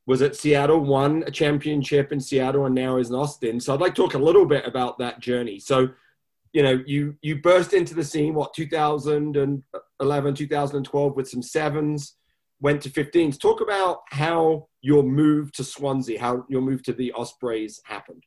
was 0.07 0.23
at 0.23 0.37
Seattle, 0.37 0.81
won 0.81 1.25
a 1.27 1.31
championship 1.31 2.12
in 2.12 2.21
Seattle, 2.21 2.67
and 2.67 2.75
now 2.75 2.99
is 2.99 3.09
in 3.11 3.17
Austin. 3.17 3.59
So 3.61 3.73
I'd 3.73 3.81
like 3.81 3.95
to 3.95 4.03
talk 4.03 4.14
a 4.14 4.19
little 4.19 4.45
bit 4.45 4.67
about 4.67 4.99
that 4.99 5.21
journey. 5.21 5.59
So, 5.59 5.88
you 6.53 6.62
know, 6.62 6.83
you 6.87 7.17
you 7.23 7.40
burst 7.40 7.73
into 7.73 7.95
the 7.95 8.05
scene 8.05 8.35
what 8.35 8.55
2011, 8.55 10.35
2012 10.35 11.17
with 11.17 11.29
some 11.29 11.43
sevens, 11.43 12.17
went 12.61 12.83
to 12.83 12.90
15s. 12.90 13.40
Talk 13.40 13.61
about 13.61 14.03
how 14.11 14.69
your 14.83 15.03
move 15.03 15.53
to 15.53 15.64
Swansea, 15.64 16.21
how 16.21 16.45
your 16.49 16.61
move 16.61 16.83
to 16.85 16.93
the 16.93 17.12
Ospreys 17.12 17.81
happened. 17.85 18.25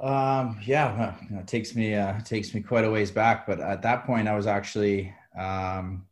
Um, 0.00 0.58
yeah, 0.64 1.14
you 1.22 1.36
know, 1.36 1.40
it 1.40 1.46
takes 1.46 1.74
me 1.74 1.94
uh, 1.94 2.18
takes 2.20 2.54
me 2.54 2.60
quite 2.60 2.84
a 2.84 2.90
ways 2.90 3.10
back, 3.10 3.46
but 3.46 3.60
at 3.60 3.82
that 3.82 4.06
point, 4.06 4.26
I 4.26 4.34
was 4.34 4.46
actually 4.46 5.14
um, 5.38 6.06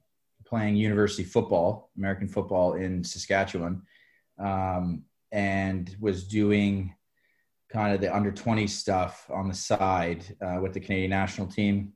playing 0.46 0.76
university 0.76 1.24
football, 1.24 1.90
American 1.96 2.28
football 2.28 2.74
in 2.74 3.02
Saskatchewan, 3.02 3.82
um, 4.38 5.04
and 5.30 5.94
was 6.00 6.26
doing 6.26 6.94
kind 7.70 7.94
of 7.94 8.00
the 8.00 8.14
under 8.14 8.30
20 8.30 8.66
stuff 8.66 9.30
on 9.32 9.48
the 9.48 9.54
side 9.54 10.24
uh, 10.42 10.58
with 10.60 10.72
the 10.74 10.80
Canadian 10.80 11.10
national 11.10 11.46
team. 11.46 11.92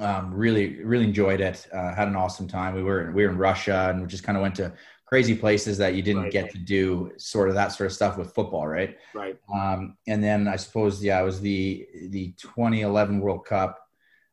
Um, 0.00 0.32
really, 0.34 0.82
really 0.82 1.04
enjoyed 1.04 1.40
it. 1.40 1.66
Uh, 1.72 1.94
had 1.94 2.08
an 2.08 2.16
awesome 2.16 2.48
time. 2.48 2.74
We 2.74 2.82
were 2.82 3.12
we 3.12 3.24
were 3.24 3.30
in 3.30 3.38
Russia 3.38 3.88
and 3.90 4.00
we 4.00 4.06
just 4.08 4.24
kind 4.24 4.36
of 4.36 4.42
went 4.42 4.54
to 4.56 4.72
crazy 5.04 5.36
places 5.36 5.76
that 5.78 5.94
you 5.94 6.02
didn't 6.02 6.22
Right. 6.22 6.32
get 6.32 6.50
to 6.52 6.58
do 6.58 7.12
sort 7.18 7.48
of 7.48 7.54
that 7.54 7.68
sort 7.68 7.86
of 7.86 7.92
stuff 7.92 8.16
with 8.16 8.34
football, 8.34 8.66
right? 8.66 8.96
Right. 9.14 9.38
Um, 9.54 9.96
and 10.08 10.24
then 10.24 10.48
I 10.48 10.56
suppose, 10.56 11.04
yeah, 11.04 11.20
it 11.20 11.24
was 11.24 11.40
the 11.40 11.86
the 12.08 12.32
2011 12.38 13.20
World 13.20 13.44
Cup. 13.44 13.78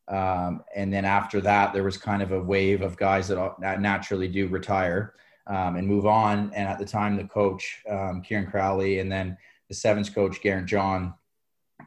Um, 0.07 0.63
and 0.75 0.91
then 0.91 1.05
after 1.05 1.41
that, 1.41 1.73
there 1.73 1.83
was 1.83 1.97
kind 1.97 2.21
of 2.21 2.31
a 2.31 2.41
wave 2.41 2.81
of 2.81 2.97
guys 2.97 3.27
that 3.27 3.55
that 3.59 3.81
naturally 3.81 4.29
do 4.29 4.47
retire 4.47 5.13
um, 5.47 5.75
and 5.75 5.87
move 5.87 6.05
on. 6.05 6.51
And 6.53 6.67
at 6.67 6.79
the 6.79 6.85
time, 6.85 7.17
the 7.17 7.23
coach, 7.23 7.81
um, 7.89 8.21
Kieran 8.21 8.47
Crowley, 8.47 8.99
and 8.99 9.11
then 9.11 9.37
the 9.69 9.75
Sevens 9.75 10.09
coach, 10.09 10.41
Geraint 10.41 10.67
John, 10.67 11.13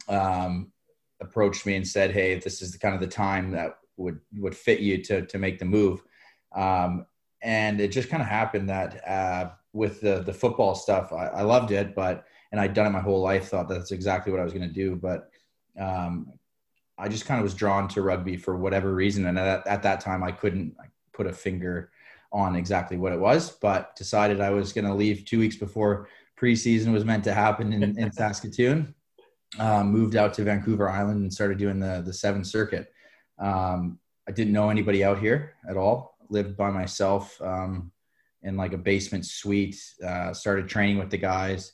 um, 0.09 0.73
approached 1.21 1.67
me 1.67 1.77
and 1.77 1.87
said, 1.87 2.11
"Hey, 2.11 2.39
this 2.39 2.63
is 2.63 2.73
the 2.73 2.79
kind 2.79 2.95
of 2.95 3.01
the 3.01 3.07
time 3.07 3.51
that 3.53 3.79
would 3.97 4.21
would 4.37 4.57
fit 4.57 4.81
you 4.81 5.03
to 5.05 5.27
to 5.27 5.39
make 5.39 5.59
the 5.59 5.65
move." 5.65 6.03
Um, 6.55 7.07
and 7.43 7.81
it 7.81 7.89
just 7.89 8.09
kind 8.09 8.23
of 8.23 8.29
happened 8.29 8.69
that 8.71 9.07
uh, 9.09 9.51
with 9.73 10.01
the 10.01 10.21
the 10.21 10.33
football 10.33 10.75
stuff, 10.75 11.13
I, 11.13 11.27
I 11.27 11.43
loved 11.43 11.71
it, 11.71 11.95
but 11.95 12.25
and 12.53 12.61
I'd 12.61 12.75
done 12.75 12.87
it 12.87 12.91
my 12.91 13.01
whole 13.01 13.21
life, 13.21 13.49
thought 13.49 13.69
that's 13.69 13.91
exactly 13.91 14.33
what 14.33 14.41
I 14.41 14.45
was 14.45 14.53
going 14.53 14.69
to 14.69 14.75
do, 14.75 14.95
but 14.97 15.29
um, 15.79 16.33
I 16.97 17.09
just 17.09 17.27
kind 17.27 17.41
of 17.41 17.43
was 17.43 17.55
drawn 17.55 17.89
to 17.89 18.03
rugby 18.03 18.37
for 18.37 18.57
whatever 18.57 18.95
reason, 18.95 19.27
and 19.27 19.39
at, 19.39 19.67
at 19.67 19.83
that 19.83 20.01
time, 20.01 20.23
I 20.23 20.33
couldn't 20.33 20.77
put 21.13 21.27
a 21.27 21.33
finger 21.33 21.91
on 22.35 22.57
exactly 22.57 22.97
what 22.97 23.13
it 23.13 23.21
was, 23.21 23.51
but 23.51 23.95
decided 23.95 24.41
I 24.41 24.51
was 24.51 24.73
going 24.73 24.87
to 24.87 24.93
leave 24.93 25.25
two 25.25 25.39
weeks 25.39 25.57
before 25.57 26.09
preseason 26.39 26.93
was 26.93 27.05
meant 27.05 27.23
to 27.25 27.33
happen 27.33 27.73
in, 27.73 27.97
in 27.97 28.13
Saskatoon. 28.13 28.95
Um, 29.61 29.93
moved 29.93 30.17
out 30.17 30.35
to 30.35 30.43
Vancouver 30.43 30.91
Island 30.91 31.23
and 31.23 31.33
started 31.33 31.59
doing 31.59 31.79
the 31.79 32.03
the 32.05 32.13
seventh 32.13 32.49
circuit. 32.49 32.93
Um, 33.39 34.01
I 34.29 34.33
didn't 34.33 34.53
know 34.53 34.69
anybody 34.69 35.05
out 35.05 35.21
here 35.21 35.55
at 35.69 35.77
all. 35.77 36.19
Lived 36.29 36.57
by 36.57 36.71
myself 36.71 37.41
um, 37.41 37.93
in 38.43 38.57
like 38.57 38.73
a 38.73 38.79
basement 38.79 39.25
suite. 39.25 39.81
Uh, 40.05 40.35
started 40.35 40.69
training 40.69 40.99
with 40.99 41.11
the 41.11 41.19
guys, 41.19 41.71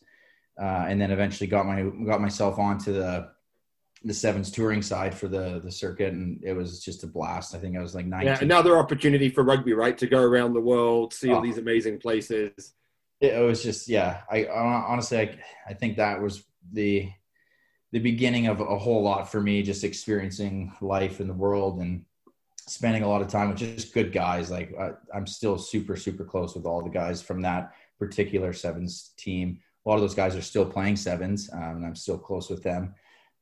uh, 0.60 0.84
and 0.88 1.00
then 1.00 1.10
eventually 1.10 1.46
got 1.46 1.64
my 1.64 1.84
got 2.04 2.20
myself 2.20 2.58
onto 2.58 2.92
the 2.92 3.30
the 4.02 4.14
sevens 4.14 4.50
touring 4.50 4.80
side 4.82 5.14
for 5.14 5.28
the 5.28 5.60
the 5.62 5.70
circuit, 5.70 6.12
and 6.14 6.42
it 6.42 6.54
was 6.54 6.82
just 6.82 7.04
a 7.04 7.06
blast. 7.06 7.54
I 7.54 7.58
think 7.58 7.76
I 7.76 7.80
was 7.80 7.94
like 7.94 8.06
nineteen. 8.06 8.28
Yeah, 8.34 8.38
another 8.40 8.78
opportunity 8.78 9.28
for 9.28 9.42
rugby, 9.44 9.74
right? 9.74 9.96
To 9.98 10.06
go 10.06 10.22
around 10.22 10.54
the 10.54 10.60
world, 10.60 11.12
see 11.12 11.30
all 11.30 11.38
Oh. 11.38 11.42
these 11.42 11.58
amazing 11.58 11.98
places. 11.98 12.74
it 13.20 13.38
was 13.44 13.62
just 13.62 13.86
yeah 13.86 14.22
i 14.30 14.44
I- 14.46 14.84
honestly 14.92 15.18
I, 15.18 15.38
I 15.68 15.74
think 15.74 15.98
that 15.98 16.22
was 16.22 16.42
the 16.72 17.10
the 17.92 17.98
beginning 17.98 18.46
of 18.46 18.60
a 18.60 18.78
whole 18.78 19.02
lot 19.02 19.30
for 19.30 19.42
me 19.42 19.62
just 19.62 19.84
experiencing 19.84 20.72
life 20.80 21.20
in 21.20 21.26
the 21.28 21.34
world 21.34 21.80
and 21.82 22.06
spending 22.66 23.02
a 23.02 23.08
lot 23.08 23.20
of 23.20 23.28
time 23.28 23.50
with 23.50 23.58
just 23.58 23.92
good 23.92 24.10
guys 24.10 24.50
like 24.50 24.72
I, 24.80 24.92
i'm 25.14 25.26
still 25.26 25.58
super 25.58 25.96
super 25.96 26.24
close 26.24 26.54
with 26.54 26.64
all 26.64 26.82
the 26.82 26.88
guys 26.88 27.20
from 27.20 27.42
that 27.42 27.74
particular 27.98 28.54
sevens 28.54 29.12
team 29.18 29.58
a 29.84 29.88
lot 29.90 29.96
of 29.96 30.00
those 30.00 30.14
guys 30.14 30.34
are 30.34 30.40
still 30.52 30.64
playing 30.64 30.96
sevens 30.96 31.50
um, 31.52 31.76
and 31.76 31.84
i'm 31.84 31.96
still 31.96 32.16
close 32.18 32.48
with 32.48 32.62
them 32.62 32.94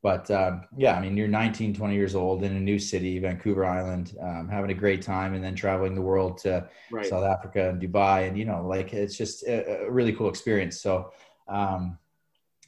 but 0.03 0.31
um, 0.31 0.63
yeah 0.77 0.95
i 0.95 1.01
mean 1.01 1.17
you're 1.17 1.29
19 1.29 1.75
20 1.75 1.95
years 1.95 2.15
old 2.15 2.43
in 2.43 2.55
a 2.57 2.61
new 2.61 2.79
city 2.79 3.19
vancouver 3.19 3.65
island 3.65 4.17
um, 4.23 4.49
having 4.49 4.71
a 4.71 4.75
great 4.75 5.03
time 5.03 5.35
and 5.35 5.43
then 5.43 5.55
traveling 5.55 5.95
the 5.95 6.03
world 6.03 6.39
to 6.39 6.69
Right. 6.91 7.07
South 7.07 7.25
Africa 7.25 7.69
and 7.69 7.81
Dubai, 7.81 8.29
and 8.29 8.39
you 8.39 8.45
know, 8.45 8.67
like 8.67 8.93
it's 8.95 9.17
just 9.17 9.47
a, 9.47 9.85
a 9.87 9.91
really 9.91 10.13
cool 10.13 10.29
experience. 10.29 10.81
So, 10.81 11.13
um, 11.49 11.99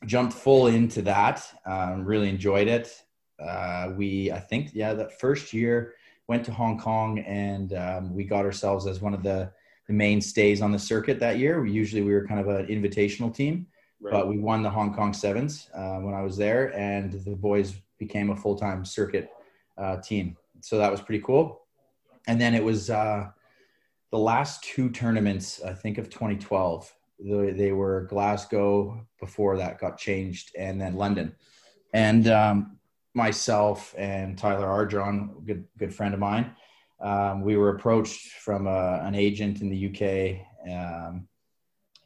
jumped 0.07 0.35
full 0.35 0.66
into 0.66 1.03
that. 1.03 1.43
Um, 1.66 2.05
really 2.05 2.29
enjoyed 2.29 2.69
it. 2.69 2.95
Uh, 3.43 3.93
we, 3.97 4.31
I 4.31 4.38
think, 4.38 4.71
yeah, 4.75 4.93
that 4.95 5.19
first 5.19 5.53
year 5.53 5.95
went 6.29 6.45
to 6.45 6.53
Hong 6.53 6.79
Kong, 6.79 7.21
and 7.21 7.73
um, 7.73 8.14
we 8.14 8.25
got 8.25 8.45
ourselves 8.45 8.87
as 8.87 9.01
one 9.01 9.14
of 9.14 9.23
the 9.23 9.51
the 9.87 9.95
mainstays 9.95 10.62
on 10.62 10.71
the 10.71 10.79
circuit 10.79 11.19
that 11.19 11.38
year. 11.38 11.61
We 11.61 11.73
usually 11.73 12.03
we 12.03 12.12
were 12.12 12.27
kind 12.27 12.40
of 12.40 12.49
an 12.49 12.66
invitational 12.66 13.35
team, 13.35 13.66
But 14.02 14.28
we 14.28 14.38
won 14.38 14.62
the 14.62 14.70
Hong 14.70 14.94
Kong 14.94 15.12
Sevens 15.12 15.68
uh, 15.74 15.98
when 15.98 16.14
I 16.14 16.22
was 16.22 16.36
there, 16.36 16.74
and 16.76 17.12
the 17.12 17.36
boys 17.36 17.74
became 17.98 18.30
a 18.30 18.36
full 18.36 18.56
time 18.56 18.84
circuit 18.84 19.30
uh, 19.76 19.98
team. 20.00 20.36
So 20.60 20.78
that 20.78 20.90
was 20.90 21.00
pretty 21.00 21.22
cool. 21.22 21.62
And 22.26 22.40
then 22.40 22.54
it 22.54 22.64
was 22.64 22.90
uh, 22.90 23.28
the 24.10 24.18
last 24.18 24.62
two 24.62 24.90
tournaments, 24.90 25.62
I 25.62 25.72
think 25.72 25.98
of 25.98 26.10
2012. 26.10 26.92
They, 27.18 27.50
they 27.52 27.72
were 27.72 28.06
Glasgow 28.08 29.06
before 29.18 29.56
that 29.58 29.78
got 29.78 29.98
changed, 29.98 30.52
and 30.56 30.80
then 30.80 30.94
London. 30.94 31.34
And 31.92 32.28
um, 32.28 32.78
myself 33.14 33.94
and 33.98 34.38
Tyler 34.38 34.66
Ardron, 34.66 35.44
good 35.44 35.66
good 35.78 35.94
friend 35.94 36.14
of 36.14 36.20
mine, 36.20 36.52
um, 37.00 37.42
we 37.42 37.56
were 37.56 37.70
approached 37.70 38.32
from 38.32 38.66
a, 38.66 39.00
an 39.02 39.14
agent 39.14 39.60
in 39.60 39.68
the 39.68 39.88
UK. 39.88 40.46
Um, 40.70 41.28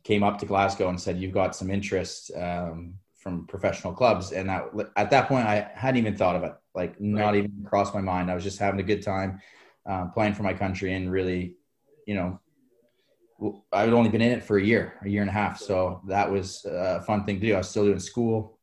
came 0.05 0.23
up 0.23 0.39
to 0.39 0.47
Glasgow 0.47 0.89
and 0.89 1.01
said, 1.01 1.19
"You've 1.19 1.33
got 1.33 1.57
some 1.57 1.71
interest 1.71 2.31
um, 2.37 2.95
from 3.17 3.47
professional 3.47 3.93
clubs." 3.93 4.33
And 4.33 4.49
that, 4.49 4.69
at 4.97 5.11
that 5.11 5.29
point, 5.29 5.47
I 5.47 5.71
hadn't 5.75 5.99
even 5.99 6.17
thought 6.17 6.37
of 6.37 6.45
it. 6.45 6.53
Like, 6.75 7.01
not 7.01 7.31
Right. 7.31 7.37
even 7.37 7.65
crossed 7.65 7.95
my 7.95 8.01
mind. 8.01 8.31
I 8.31 8.35
was 8.35 8.45
just 8.45 8.59
having 8.59 8.81
a 8.81 8.85
good 8.85 9.03
time 9.03 9.41
um, 9.87 10.11
playing 10.13 10.35
for 10.35 10.43
my 10.43 10.55
country 10.55 10.93
and 10.95 11.11
really, 11.11 11.57
you 12.07 12.15
know, 12.15 12.41
I 13.73 13.81
had 13.83 13.93
only 13.93 14.11
been 14.11 14.21
in 14.23 14.33
it 14.33 14.45
for 14.45 14.57
a 14.59 14.63
year, 14.63 14.95
a 15.03 15.09
year 15.09 15.21
and 15.21 15.31
a 15.31 15.33
half. 15.33 15.59
So 15.59 16.01
that 16.09 16.31
was 16.31 16.65
a 16.65 17.03
fun 17.03 17.25
thing 17.25 17.41
to 17.41 17.47
do. 17.47 17.55
I 17.55 17.59
was 17.59 17.69
still 17.69 17.85
doing 17.85 17.99
school, 17.99 18.59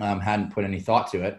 um, 0.00 0.20
hadn't 0.20 0.52
put 0.52 0.64
any 0.64 0.80
thought 0.80 1.10
to 1.12 1.22
it. 1.22 1.38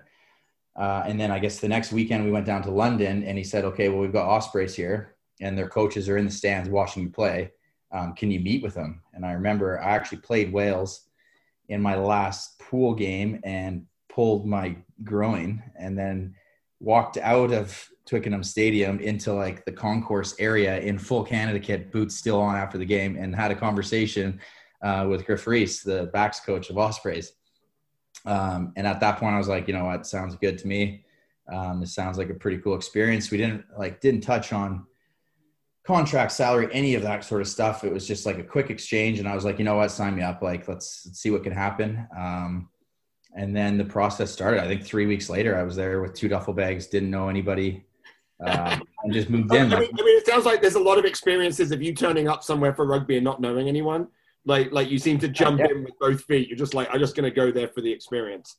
Uh, 0.76 1.04
and 1.08 1.20
then 1.20 1.32
I 1.32 1.40
guess 1.40 1.60
the 1.60 1.68
next 1.68 1.92
weekend 1.92 2.24
we 2.24 2.32
went 2.32 2.46
down 2.46 2.62
to 2.64 2.72
London 2.72 3.24
and 3.24 3.38
he 3.38 3.44
said, 3.44 3.66
okay, 3.66 3.90
well, 3.90 4.00
we've 4.00 4.14
got 4.14 4.28
Ospreys 4.30 4.76
here 4.76 5.16
and 5.42 5.58
their 5.58 5.68
coaches 5.68 6.08
are 6.08 6.18
in 6.18 6.26
the 6.26 6.32
stands 6.32 6.70
watching 6.70 7.04
you 7.04 7.10
play. 7.10 7.52
Um, 7.92 8.14
can 8.14 8.32
you 8.32 8.40
meet 8.40 8.64
with 8.64 8.74
them? 8.74 9.02
And 9.14 9.26
I 9.26 9.32
remember 9.34 9.80
I 9.82 9.92
actually 9.92 10.20
played 10.20 10.52
Wales 10.52 11.08
in 11.70 11.82
my 11.82 11.96
last 11.96 12.60
pool 12.60 12.94
game 12.94 13.40
and 13.44 13.86
pulled 14.10 14.46
my 14.46 14.76
groin 15.04 15.62
and 15.78 15.98
then 15.98 16.36
walked 16.80 17.18
out 17.18 17.52
of 17.52 17.88
Twickenham 18.06 18.44
Stadium 18.44 19.00
into 19.00 19.34
like 19.34 19.66
the 19.66 19.72
concourse 19.72 20.36
area 20.40 20.80
in 20.80 20.98
full 20.98 21.24
Canada 21.24 21.60
kit, 21.60 21.92
boots 21.92 22.16
still 22.16 22.40
on 22.40 22.56
after 22.56 22.78
the 22.78 22.86
game, 22.86 23.18
and 23.18 23.36
had 23.36 23.52
a 23.52 23.56
conversation 23.56 24.40
uh, 24.82 25.06
with 25.10 25.26
Gruff 25.26 25.46
Rees, 25.46 25.82
the 25.82 26.10
backs 26.14 26.40
coach 26.40 26.70
of 26.70 26.78
Ospreys. 26.78 27.34
Um, 28.26 28.74
and 28.76 28.88
at 28.88 29.00
that 29.02 29.18
point, 29.20 29.36
I 29.36 29.38
was 29.38 29.48
like, 29.48 29.68
you 29.68 29.74
know 29.74 29.86
what, 29.86 30.08
sounds 30.08 30.36
good 30.36 30.58
to 30.60 30.68
me. 30.68 31.06
Um, 31.52 31.80
this 31.80 31.94
sounds 31.94 32.18
like 32.18 32.30
a 32.30 32.34
pretty 32.34 32.58
cool 32.58 32.76
experience. 32.76 33.32
We 33.32 33.38
didn't 33.38 33.66
like 33.78 34.02
didn't 34.02 34.22
touch 34.22 34.52
on 34.54 34.86
contract, 35.88 36.34
salary, 36.34 36.68
any 36.74 36.96
of 36.96 37.02
that 37.04 37.24
sort 37.24 37.42
of 37.42 37.48
stuff. 37.48 37.86
It 37.86 37.94
was 37.94 38.06
just 38.06 38.26
like 38.26 38.38
a 38.38 38.44
quick 38.44 38.70
exchange, 38.70 39.20
and 39.20 39.28
I 39.28 39.34
was 39.34 39.46
like, 39.46 39.58
you 39.58 39.64
know 39.66 39.76
what, 39.76 39.90
sign 39.90 40.16
me 40.16 40.22
up. 40.22 40.42
Like, 40.42 40.68
let's, 40.68 41.04
let's 41.06 41.20
see 41.20 41.32
what 41.32 41.44
can 41.44 41.54
happen. 41.54 42.06
Um, 42.16 42.70
and 43.36 43.56
then 43.56 43.78
the 43.78 43.86
process 43.86 44.30
started. 44.32 44.62
I 44.62 44.68
think 44.68 44.84
three 44.84 45.06
weeks 45.06 45.30
later, 45.30 45.58
I 45.58 45.64
was 45.64 45.76
there 45.78 46.02
with 46.02 46.14
two 46.14 46.28
duffel 46.28 46.54
bags, 46.54 46.88
didn't 46.88 47.10
know 47.10 47.30
anybody, 47.30 47.86
um, 48.46 48.84
and 49.04 49.14
just 49.14 49.30
moved 49.30 49.52
I 49.54 49.58
in. 49.60 49.70
mean, 49.70 49.74
I 49.78 49.80
mean, 49.80 50.18
it 50.18 50.26
sounds 50.28 50.46
like 50.46 50.62
there's 50.62 50.76
a 50.76 50.80
lot 50.80 50.98
of 50.98 51.06
experiences 51.06 51.72
of 51.72 51.82
you 51.82 51.94
turning 51.94 52.28
up 52.28 52.44
somewhere 52.44 52.74
for 52.74 52.86
rugby 52.86 53.16
and 53.16 53.24
not 53.24 53.40
knowing 53.40 53.70
anyone. 53.70 54.08
Like, 54.46 54.72
like 54.74 54.90
you 54.90 54.98
seem 55.00 55.20
to 55.20 55.28
jump 55.30 55.60
Yeah. 55.60 55.68
in 55.72 55.84
with 55.86 55.94
both 56.00 56.24
feet. 56.26 56.50
You're 56.50 56.58
just 56.58 56.74
like, 56.74 56.90
I'm 56.92 57.00
just 57.00 57.16
going 57.16 57.30
to 57.30 57.36
go 57.36 57.52
there 57.52 57.70
for 57.70 57.82
the 57.82 57.92
experience. 57.92 58.58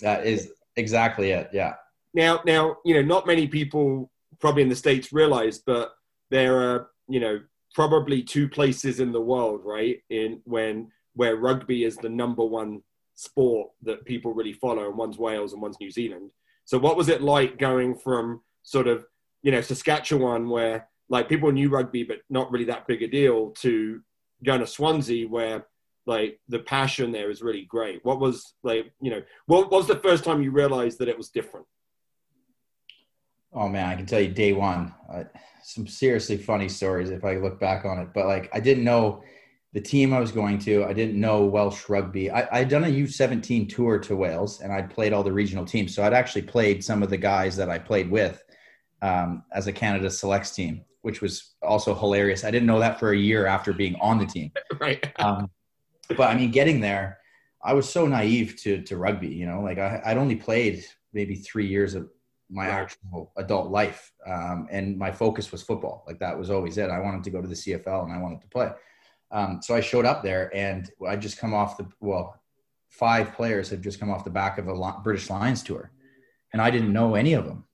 That 0.00 0.26
is 0.26 0.52
exactly 0.76 1.30
it. 1.30 1.48
Yeah. 1.52 1.74
Now, 2.12 2.40
now, 2.44 2.76
you 2.84 2.94
know, 2.94 3.02
not 3.02 3.26
many 3.26 3.46
people 3.46 4.10
probably 4.40 4.62
in 4.62 4.68
the 4.68 4.76
states 4.76 5.12
realize, 5.12 5.58
but 5.58 5.92
there 6.30 6.58
are, 6.60 6.88
you 7.08 7.20
know, 7.20 7.40
probably 7.74 8.22
two 8.22 8.48
places 8.48 9.00
in 9.00 9.12
the 9.12 9.20
world, 9.20 9.60
right, 9.64 10.02
in 10.10 10.40
when 10.44 10.90
where 11.14 11.36
rugby 11.36 11.84
is 11.84 11.96
the 11.96 12.08
number 12.08 12.44
one 12.44 12.82
sport 13.14 13.70
that 13.82 14.04
people 14.04 14.34
really 14.34 14.52
follow, 14.52 14.88
and 14.88 14.96
one's 14.96 15.18
Wales 15.18 15.52
and 15.52 15.62
one's 15.62 15.80
New 15.80 15.90
Zealand. 15.90 16.30
So, 16.64 16.78
what 16.78 16.96
was 16.96 17.08
it 17.08 17.22
like 17.22 17.58
going 17.58 17.94
from 17.94 18.42
sort 18.62 18.86
of, 18.86 19.06
you 19.42 19.52
know, 19.52 19.60
Saskatchewan, 19.60 20.48
where 20.48 20.88
like 21.08 21.28
people 21.28 21.52
knew 21.52 21.68
rugby 21.68 22.02
but 22.02 22.18
not 22.28 22.50
really 22.50 22.64
that 22.64 22.86
big 22.86 23.02
a 23.02 23.08
deal, 23.08 23.50
to 23.62 24.00
going 24.44 24.60
to 24.60 24.66
Swansea, 24.66 25.28
where 25.28 25.66
like 26.06 26.40
the 26.48 26.60
passion 26.60 27.12
there 27.12 27.30
is 27.30 27.42
really 27.42 27.64
great. 27.64 28.04
What 28.04 28.20
was 28.20 28.54
like, 28.62 28.92
you 29.00 29.10
know, 29.10 29.22
what 29.46 29.70
was 29.70 29.86
the 29.86 29.96
first 29.96 30.24
time 30.24 30.42
you 30.42 30.50
realized 30.50 30.98
that 30.98 31.08
it 31.08 31.18
was 31.18 31.30
different? 31.30 31.66
Oh 33.56 33.68
man, 33.68 33.88
I 33.88 33.96
can 33.96 34.04
tell 34.04 34.20
you 34.20 34.28
day 34.28 34.52
one, 34.52 34.94
uh, 35.10 35.24
some 35.64 35.86
seriously 35.86 36.36
funny 36.36 36.68
stories 36.68 37.08
if 37.08 37.24
I 37.24 37.36
look 37.36 37.58
back 37.58 37.86
on 37.86 37.98
it. 37.98 38.08
But 38.14 38.26
like, 38.26 38.50
I 38.52 38.60
didn't 38.60 38.84
know 38.84 39.24
the 39.72 39.80
team 39.80 40.12
I 40.12 40.20
was 40.20 40.30
going 40.30 40.58
to. 40.60 40.84
I 40.84 40.92
didn't 40.92 41.18
know 41.18 41.46
Welsh 41.46 41.88
rugby. 41.88 42.30
I, 42.30 42.46
I'd 42.52 42.68
done 42.68 42.84
a 42.84 42.88
U17 42.88 43.68
tour 43.74 43.98
to 43.98 44.14
Wales, 44.14 44.60
and 44.60 44.72
I'd 44.72 44.90
played 44.90 45.14
all 45.14 45.22
the 45.22 45.32
regional 45.32 45.64
teams. 45.64 45.94
So 45.94 46.04
I'd 46.04 46.12
actually 46.12 46.42
played 46.42 46.84
some 46.84 47.02
of 47.02 47.08
the 47.08 47.16
guys 47.16 47.56
that 47.56 47.70
I 47.70 47.78
played 47.78 48.10
with 48.10 48.44
um, 49.00 49.42
as 49.52 49.66
a 49.66 49.72
Canada 49.72 50.10
selects 50.10 50.50
team, 50.50 50.82
which 51.00 51.22
was 51.22 51.54
also 51.62 51.94
hilarious. 51.94 52.44
I 52.44 52.50
didn't 52.50 52.66
know 52.66 52.78
that 52.78 53.00
for 53.00 53.12
a 53.12 53.16
year 53.16 53.46
after 53.46 53.72
being 53.72 53.96
on 54.02 54.18
the 54.18 54.26
team. 54.26 54.52
right. 54.80 55.12
Um, 55.18 55.50
but 56.10 56.30
I 56.30 56.36
mean, 56.36 56.50
getting 56.50 56.80
there, 56.80 57.18
I 57.64 57.72
was 57.72 57.88
so 57.88 58.06
naive 58.06 58.56
to 58.62 58.82
to 58.82 58.96
rugby. 58.96 59.28
You 59.28 59.46
know, 59.46 59.62
like 59.62 59.78
I, 59.78 60.02
I'd 60.04 60.18
only 60.18 60.36
played 60.36 60.84
maybe 61.12 61.36
three 61.36 61.66
years 61.66 61.94
of 61.94 62.08
my 62.50 62.66
actual 62.66 63.32
adult 63.36 63.70
life, 63.70 64.12
um, 64.26 64.68
and 64.70 64.96
my 64.96 65.10
focus 65.10 65.50
was 65.52 65.62
football. 65.62 66.04
Like 66.06 66.18
that 66.20 66.38
was 66.38 66.50
always 66.50 66.78
it. 66.78 66.90
I 66.90 67.00
wanted 67.00 67.24
to 67.24 67.30
go 67.30 67.40
to 67.40 67.48
the 67.48 67.54
CFL 67.54 68.04
and 68.04 68.12
I 68.12 68.18
wanted 68.18 68.40
to 68.42 68.48
play. 68.48 68.70
Um, 69.30 69.60
so 69.62 69.74
I 69.74 69.80
showed 69.80 70.04
up 70.04 70.22
there, 70.22 70.54
and 70.54 70.90
I 71.06 71.16
just 71.16 71.38
come 71.38 71.52
off 71.52 71.76
the 71.76 71.88
well, 72.00 72.40
five 72.88 73.34
players 73.34 73.70
have 73.70 73.80
just 73.80 73.98
come 73.98 74.10
off 74.10 74.24
the 74.24 74.30
back 74.30 74.58
of 74.58 74.68
a 74.68 74.94
British 75.02 75.28
Lions 75.28 75.62
tour, 75.62 75.90
and 76.52 76.62
I 76.62 76.70
didn't 76.70 76.92
know 76.92 77.14
any 77.14 77.32
of 77.32 77.44
them. 77.44 77.64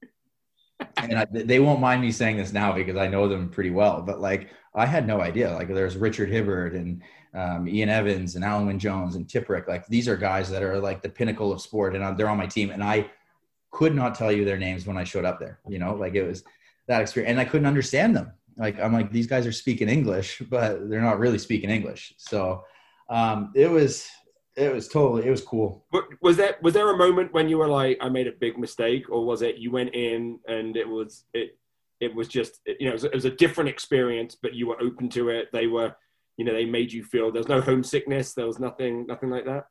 and 0.97 1.19
I, 1.19 1.27
they 1.31 1.61
won't 1.61 1.81
mind 1.81 2.03
me 2.03 2.11
saying 2.11 2.39
this 2.39 2.53
now 2.53 2.73
because 2.73 2.97
I 2.97 3.07
know 3.07 3.29
them 3.29 3.51
pretty 3.51 3.71
well. 3.71 4.03
But 4.03 4.21
like, 4.21 4.49
I 4.75 4.87
had 4.87 5.07
no 5.07 5.21
idea. 5.21 5.53
Like, 5.53 5.69
there's 5.69 5.97
Richard 5.97 6.29
Hibbard 6.29 6.75
and 6.75 7.03
um, 7.35 7.69
Ian 7.69 7.89
Evans 7.89 8.35
and 8.35 8.45
Alun 8.45 8.67
Wyn 8.67 8.79
Jones 8.79 9.15
and 9.15 9.27
Tipuric. 9.29 9.69
Like, 9.69 9.87
these 9.87 10.09
are 10.09 10.17
guys 10.17 10.51
that 10.51 10.63
are 10.63 10.81
like 10.81 11.03
the 11.03 11.09
pinnacle 11.09 11.53
of 11.53 11.61
sport, 11.61 11.95
and 11.95 12.17
they're 12.17 12.29
on 12.29 12.39
my 12.39 12.47
team. 12.47 12.71
And 12.71 12.83
I 12.83 13.11
could 13.73 13.95
not 13.95 14.15
tell 14.15 14.31
you 14.31 14.45
their 14.45 14.59
names 14.59 14.87
when 14.87 14.97
I 14.97 15.05
showed 15.05 15.25
up 15.25 15.41
there. 15.41 15.59
You 15.69 15.81
know, 15.81 15.95
like 15.95 16.15
it 16.15 16.23
was 16.23 16.45
that 16.87 17.01
experience, 17.01 17.31
and 17.31 17.41
I 17.41 17.45
couldn't 17.45 17.67
understand 17.67 18.15
them. 18.15 18.33
Like, 18.57 18.79
I'm 18.79 18.93
like, 18.93 19.11
these 19.11 19.27
guys 19.27 19.47
are 19.47 19.53
speaking 19.53 19.89
English, 19.89 20.41
but 20.51 20.89
they're 20.89 21.01
not 21.01 21.19
really 21.19 21.39
speaking 21.39 21.71
English. 21.71 22.15
So 22.19 22.65
um, 23.09 23.51
it 23.55 23.69
was 23.69 24.09
it 24.57 24.73
was 24.73 24.89
totally 24.89 25.27
it 25.27 25.31
was 25.31 25.41
cool 25.41 25.85
was 26.21 26.37
there 26.37 26.57
was 26.61 26.75
there 26.75 26.91
a 26.93 26.97
moment 26.97 27.33
when 27.33 27.49
you 27.49 27.57
were 27.57 27.69
like 27.69 27.97
i 28.03 28.09
made 28.09 28.27
a 28.27 28.33
big 28.33 28.59
mistake 28.59 29.09
or 29.11 29.25
was 29.25 29.41
it 29.41 29.57
you 29.57 29.71
went 29.71 29.95
in 29.95 30.39
and 30.47 30.77
it 30.77 30.87
was 30.87 31.25
it 31.33 31.59
it 32.01 32.15
was 32.15 32.29
just 32.29 32.61
you 32.67 32.85
know 32.85 32.91
it 32.91 32.95
was, 32.95 33.05
it 33.05 33.15
was, 33.15 33.25
a 33.25 33.31
different 33.31 33.71
experience 33.71 34.37
but 34.41 34.55
you 34.55 34.67
were 34.67 34.81
open 34.83 35.09
to 35.09 35.31
it 35.31 35.49
they 35.53 35.67
were 35.67 35.95
you 36.37 36.45
know 36.45 36.53
they 36.53 36.67
made 36.67 36.93
you 36.93 37.03
feel 37.03 37.33
there's 37.33 37.49
no 37.49 37.61
homesickness 37.61 38.35
there 38.35 38.47
was 38.47 38.59
nothing 38.59 39.07
nothing 39.07 39.31
like 39.31 39.47
that 39.47 39.69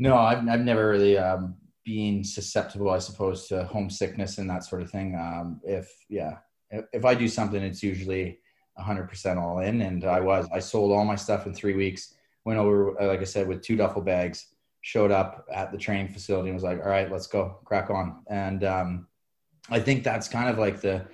no 0.00 0.16
i've, 0.16 0.46
I've 0.48 0.64
never 0.64 0.88
really 0.88 1.16
um, 1.16 1.54
been 1.88 2.22
susceptible 2.22 2.90
i 2.90 2.98
suppose 2.98 3.48
to 3.48 3.64
homesickness 3.64 4.38
and 4.38 4.48
that 4.50 4.64
sort 4.64 4.82
of 4.82 4.90
thing 4.90 5.14
um, 5.16 5.60
if 5.64 5.88
yeah 6.08 6.34
if, 6.70 6.84
if 6.92 7.04
i 7.04 7.14
do 7.14 7.28
something 7.28 7.62
it's 7.62 7.82
usually 7.82 8.38
100% 8.78 9.36
all 9.36 9.58
in 9.60 9.82
and 9.82 10.04
i 10.04 10.20
was 10.20 10.46
i 10.52 10.60
sold 10.60 10.92
all 10.92 11.04
my 11.04 11.16
stuff 11.16 11.46
in 11.46 11.54
three 11.54 11.74
weeks 11.74 12.14
went 12.48 12.58
over, 12.58 12.98
uh, 12.98 13.06
like 13.06 13.20
I 13.20 13.24
said, 13.24 13.46
with 13.46 13.60
two 13.60 13.76
duffel 13.76 14.00
bags, 14.00 14.46
showed 14.80 15.10
up 15.10 15.46
at 15.52 15.70
the 15.70 15.76
training 15.76 16.08
facility 16.08 16.48
and 16.48 16.56
was 16.56 16.64
like, 16.64 16.80
all 16.80 16.88
right, 16.88 17.12
let's 17.12 17.26
go 17.26 17.58
crack 17.66 17.90
on. 17.90 18.22
And 18.30 18.64
um, 18.64 19.06
I 19.68 19.80
think 19.80 20.02
that's 20.02 20.28
kind 20.28 20.48
of 20.48 20.56
like 20.56 20.80
the, 20.80 21.06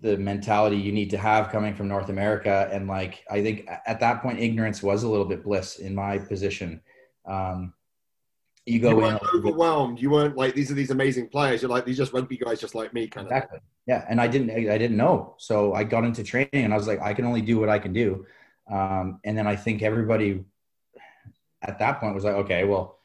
the 0.00 0.16
mentality 0.16 0.76
you 0.76 0.90
need 0.90 1.10
to 1.10 1.16
have 1.16 1.50
coming 1.50 1.76
from 1.76 1.86
North 1.86 2.08
America. 2.08 2.68
And 2.72 2.88
like, 2.88 3.24
I 3.30 3.40
think 3.40 3.68
at 3.86 4.00
that 4.00 4.20
point, 4.20 4.40
ignorance 4.40 4.82
was 4.82 5.04
a 5.04 5.08
little 5.08 5.26
bit 5.26 5.44
bliss 5.44 5.78
in 5.78 5.94
my 5.94 6.18
position. 6.18 6.80
Um, 7.24 7.72
you 8.68 8.80
go 8.80 8.90
you 8.90 9.04
in 9.04 9.18
overwhelmed. 9.34 10.00
You 10.00 10.10
weren't 10.10 10.36
like 10.36 10.54
these 10.54 10.70
are 10.70 10.74
these 10.74 10.90
amazing 10.90 11.28
players. 11.28 11.62
You're 11.62 11.70
like 11.70 11.84
these 11.84 11.96
just 11.96 12.12
rugby 12.12 12.36
guys, 12.36 12.60
just 12.60 12.74
like 12.74 12.92
me, 12.92 13.06
kind 13.06 13.26
exactly. 13.26 13.58
of. 13.58 13.62
Yeah, 13.86 14.04
and 14.08 14.20
I 14.20 14.26
didn't 14.26 14.50
I 14.50 14.78
didn't 14.78 14.96
know, 14.96 15.34
so 15.38 15.74
I 15.74 15.84
got 15.84 16.04
into 16.04 16.22
training 16.22 16.64
and 16.64 16.72
I 16.72 16.76
was 16.76 16.86
like, 16.86 17.00
I 17.00 17.14
can 17.14 17.24
only 17.24 17.42
do 17.42 17.58
what 17.58 17.68
I 17.68 17.78
can 17.78 17.92
do. 17.92 18.26
Um, 18.70 19.20
and 19.24 19.36
then 19.36 19.46
I 19.46 19.56
think 19.56 19.82
everybody 19.82 20.44
at 21.62 21.78
that 21.78 22.00
point 22.00 22.14
was 22.14 22.24
like, 22.24 22.34
okay, 22.34 22.64
well, 22.64 22.98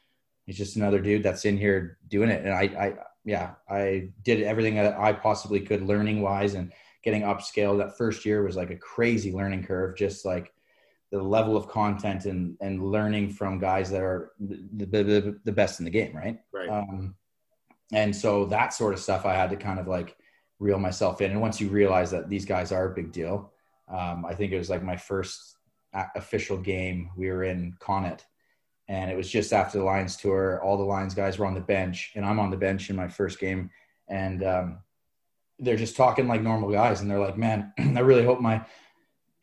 he's 0.46 0.58
just 0.58 0.76
another 0.76 1.00
dude 1.00 1.22
that's 1.22 1.44
in 1.44 1.56
here 1.56 1.98
doing 2.08 2.30
it. 2.30 2.44
And 2.44 2.52
I, 2.52 2.62
I 2.62 2.94
yeah, 3.24 3.52
I 3.68 4.10
did 4.22 4.42
everything 4.42 4.76
that 4.76 4.96
I 4.98 5.12
possibly 5.12 5.60
could 5.60 5.82
learning 5.82 6.20
wise 6.20 6.54
and 6.54 6.72
getting 7.02 7.22
upscale. 7.22 7.78
That 7.78 7.96
first 7.96 8.24
year 8.24 8.42
was 8.42 8.56
like 8.56 8.70
a 8.70 8.76
crazy 8.76 9.32
learning 9.32 9.64
curve, 9.64 9.96
just 9.96 10.24
like 10.24 10.52
the 11.10 11.22
level 11.22 11.56
of 11.56 11.68
content 11.68 12.24
and, 12.24 12.56
and 12.60 12.82
learning 12.82 13.30
from 13.30 13.58
guys 13.58 13.90
that 13.90 14.02
are 14.02 14.32
the, 14.40 14.86
the, 14.86 15.40
the 15.44 15.52
best 15.52 15.78
in 15.78 15.84
the 15.84 15.90
game. 15.90 16.16
Right. 16.16 16.38
Right. 16.52 16.68
Um, 16.68 17.14
and 17.92 18.14
so 18.14 18.46
that 18.46 18.72
sort 18.72 18.94
of 18.94 19.00
stuff 19.00 19.26
I 19.26 19.34
had 19.34 19.50
to 19.50 19.56
kind 19.56 19.78
of 19.78 19.86
like 19.86 20.16
reel 20.58 20.78
myself 20.78 21.20
in. 21.20 21.30
And 21.30 21.40
once 21.40 21.60
you 21.60 21.68
realize 21.68 22.10
that 22.10 22.28
these 22.28 22.44
guys 22.44 22.72
are 22.72 22.90
a 22.90 22.94
big 22.94 23.12
deal, 23.12 23.52
um, 23.88 24.24
I 24.24 24.34
think 24.34 24.52
it 24.52 24.58
was 24.58 24.70
like 24.70 24.82
my 24.82 24.96
first 24.96 25.56
official 26.14 26.56
game. 26.56 27.10
We 27.16 27.30
were 27.30 27.44
in 27.44 27.76
Connacht, 27.78 28.26
and 28.88 29.10
it 29.10 29.16
was 29.16 29.30
just 29.30 29.52
after 29.52 29.78
the 29.78 29.84
Lions 29.84 30.16
tour. 30.16 30.60
All 30.62 30.76
the 30.76 30.84
Lions 30.84 31.14
guys 31.14 31.38
were 31.38 31.46
on 31.46 31.54
the 31.54 31.60
bench, 31.60 32.12
and 32.14 32.24
I'm 32.24 32.40
on 32.40 32.50
the 32.50 32.56
bench 32.56 32.90
in 32.90 32.96
my 32.96 33.08
first 33.08 33.38
game, 33.38 33.70
and 34.08 34.42
um, 34.42 34.78
they're 35.58 35.76
just 35.76 35.96
talking 35.96 36.26
like 36.26 36.42
normal 36.42 36.70
guys, 36.70 37.00
and 37.00 37.10
they're 37.10 37.18
like, 37.18 37.36
"Man, 37.36 37.72
I 37.78 38.00
really 38.00 38.24
hope 38.24 38.40
my 38.40 38.64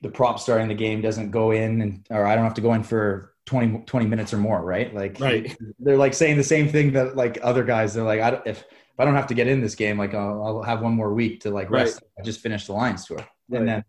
the 0.01 0.09
prop 0.09 0.39
starting 0.39 0.67
the 0.67 0.73
game 0.73 1.01
doesn't 1.01 1.31
go 1.31 1.51
in, 1.51 1.81
and 1.81 2.05
or 2.09 2.25
I 2.25 2.35
don't 2.35 2.43
have 2.43 2.55
to 2.55 2.61
go 2.61 2.73
in 2.73 2.83
for 2.83 3.33
20, 3.45 3.83
20 3.85 4.05
minutes 4.05 4.33
or 4.33 4.37
more, 4.37 4.61
right? 4.63 4.93
Like, 4.93 5.19
right? 5.19 5.55
They're 5.79 5.97
like 5.97 6.13
saying 6.13 6.37
the 6.37 6.43
same 6.43 6.69
thing 6.69 6.93
that 6.93 7.15
like 7.15 7.39
other 7.41 7.63
guys. 7.63 7.93
They're 7.93 8.03
like, 8.03 8.21
I 8.21 8.31
don't, 8.31 8.47
if 8.47 8.59
if 8.59 8.99
I 8.99 9.05
don't 9.05 9.15
have 9.15 9.27
to 9.27 9.33
get 9.33 9.47
in 9.47 9.61
this 9.61 9.75
game, 9.75 9.97
like 9.97 10.13
I'll, 10.13 10.43
I'll 10.43 10.63
have 10.63 10.81
one 10.81 10.93
more 10.93 11.13
week 11.13 11.41
to 11.41 11.51
like 11.51 11.69
rest. 11.69 12.01
Right. 12.01 12.11
I 12.19 12.23
just 12.23 12.41
finished 12.41 12.67
the 12.67 12.73
Lions 12.73 13.05
tour, 13.05 13.17
right. 13.17 13.59
and 13.59 13.67
then 13.67 13.83